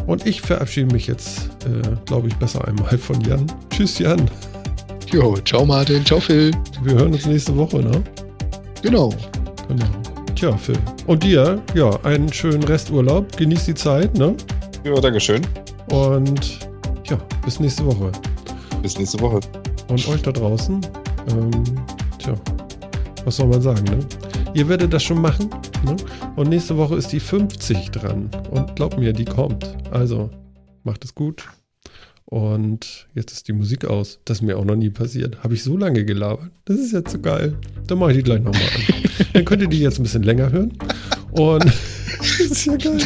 und 0.07 0.27
ich 0.27 0.43
verabschiede 0.43 0.93
mich 0.93 1.07
jetzt, 1.07 1.49
äh, 1.65 1.97
glaube 2.05 2.29
ich, 2.29 2.37
besser 2.37 2.67
einmal 2.67 2.99
von 2.99 3.21
Jan. 3.23 3.47
Tschüss, 3.71 3.99
Jan. 3.99 4.31
Jo, 5.15 5.37
ciao 5.45 5.65
Martin, 5.65 6.05
ciao 6.05 6.19
Phil. 6.19 6.51
Wir 6.83 6.95
hören 6.95 7.13
uns 7.13 7.25
nächste 7.25 7.57
Woche, 7.57 7.77
ne? 7.77 8.03
Genau. 8.83 9.11
Genau. 9.69 9.87
Tja, 10.35 10.57
Phil. 10.57 10.77
Und 11.07 11.23
dir, 11.23 11.63
ja, 11.73 11.89
einen 12.03 12.33
schönen 12.33 12.65
Resturlaub. 12.65 13.37
Genieß 13.37 13.67
die 13.67 13.77
Zeit, 13.77 14.19
ne? 14.19 14.35
Ja, 14.83 14.93
Dankeschön. 14.95 15.41
Und 15.91 16.59
ja, 17.09 17.17
bis 17.45 17.61
nächste 17.61 17.87
Woche. 17.87 18.11
Bis 18.83 18.99
nächste 18.99 19.21
Woche. 19.21 19.39
Und 19.87 20.09
euch 20.09 20.21
da 20.21 20.33
draußen, 20.33 20.81
ähm, 21.31 21.51
tja, 22.19 22.35
was 23.25 23.37
soll 23.37 23.47
man 23.47 23.63
sagen, 23.63 23.85
ne? 23.85 24.01
Ihr 24.55 24.69
werdet 24.69 24.93
das 24.93 25.05
schon 25.05 25.23
machen, 25.23 25.49
ne? 25.85 25.95
Und 26.35 26.49
nächste 26.49 26.77
Woche 26.77 26.97
ist 26.97 27.13
die 27.13 27.21
50 27.21 27.93
dran. 27.93 28.29
Und 28.51 28.75
glaubt 28.75 28.99
mir, 28.99 29.13
die 29.13 29.27
kommt. 29.27 29.77
Also, 29.93 30.29
macht 30.83 31.05
es 31.05 31.15
gut. 31.15 31.45
Und 32.27 33.07
jetzt 33.15 33.33
ist 33.33 33.49
die 33.49 33.53
Musik 33.53 33.85
aus. 33.85 34.19
Das 34.25 34.39
ist 34.39 34.43
mir 34.43 34.57
auch 34.59 34.65
noch 34.65 34.77
nie 34.77 34.91
passiert. 34.91 35.43
Habe 35.45 35.55
ich 35.55 35.63
so 35.63 35.77
lange 35.77 36.05
gelabert. 36.05 36.51
Das 36.65 36.79
ist 36.79 36.93
jetzt 36.93 37.13
so 37.13 37.19
geil. 37.21 37.57
Dann 37.87 37.99
mache 37.99 38.13
ich 38.13 38.17
die 38.19 38.23
gleich 38.23 38.41
nochmal 38.41 38.63
an. 38.63 39.27
Dann 39.35 39.45
könnt 39.45 39.63
ihr 39.63 39.69
die 39.69 39.81
jetzt 39.81 39.99
ein 39.99 40.03
bisschen 40.05 40.23
länger 40.23 40.51
hören. 40.51 40.73
Und 41.33 41.65
das 42.19 42.41
ist 42.41 42.65
ja 42.67 42.77
geil. 42.77 42.99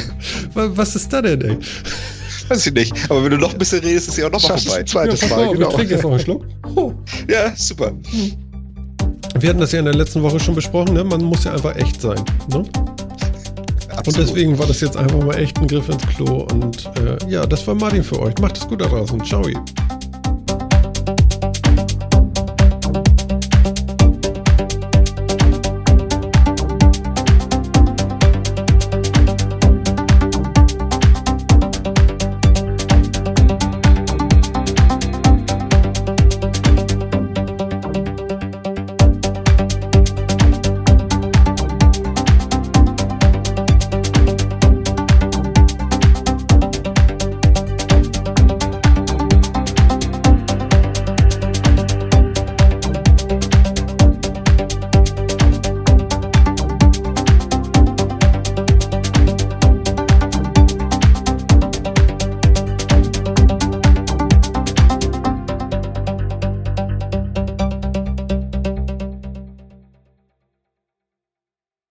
Wa- 0.55 0.71
Was 0.73 0.95
ist 0.97 1.13
da 1.13 1.21
denn, 1.21 1.41
ey? 1.43 1.59
Weiß 2.49 2.67
ich 2.67 2.73
nicht. 2.73 2.95
Aber 3.11 3.23
wenn 3.25 3.33
du 3.33 3.39
noch 3.39 3.53
ein 3.53 3.59
bisschen 3.59 3.81
redest, 3.81 4.09
ist 4.09 4.17
ja 4.19 4.29
auch 4.29 4.33
noch 4.33 4.41
mal 4.43 4.49
Schaffst 4.49 4.67
es 4.67 4.73
vorbei. 4.73 4.81
ein 4.81 4.87
zweites 4.87 5.21
pass 5.21 5.31
Mal, 5.31 5.45
auf, 5.47 5.53
genau. 5.53 5.69
Ich 5.69 5.75
trinke 5.75 5.95
jetzt 5.95 6.03
noch 6.05 6.11
einen 6.13 6.21
Schluck. 6.21 6.47
Oh. 6.77 6.93
Ja, 7.29 7.53
super. 7.57 7.93
Wir 9.41 9.49
hatten 9.51 9.61
das 9.61 9.73
ja 9.73 9.81
in 9.81 9.85
der 9.85 9.95
letzten 9.95 10.23
Woche 10.23 10.41
schon 10.41 10.55
besprochen, 10.55 10.95
ne? 10.95 11.05
Man 11.05 11.23
muss 11.25 11.45
ja 11.45 11.53
einfach 11.53 11.77
echt 11.77 12.01
sein. 12.01 12.19
Ne? 12.51 12.63
Absolut. 13.99 14.21
Und 14.21 14.29
deswegen 14.29 14.59
war 14.59 14.67
das 14.67 14.81
jetzt 14.81 14.97
einfach 14.97 15.19
mal 15.19 15.37
echt 15.37 15.59
ein 15.59 15.67
Griff 15.67 15.89
ins 15.89 16.07
Klo. 16.07 16.47
Und 16.53 16.87
äh, 17.01 17.19
ja, 17.29 17.45
das 17.45 17.67
war 17.67 17.75
Martin 17.75 18.05
für 18.05 18.21
euch. 18.21 18.39
Macht 18.41 18.57
es 18.57 18.69
gut 18.69 18.81
da 18.81 18.87
draußen. 18.87 19.25
Ciao. 19.25 19.43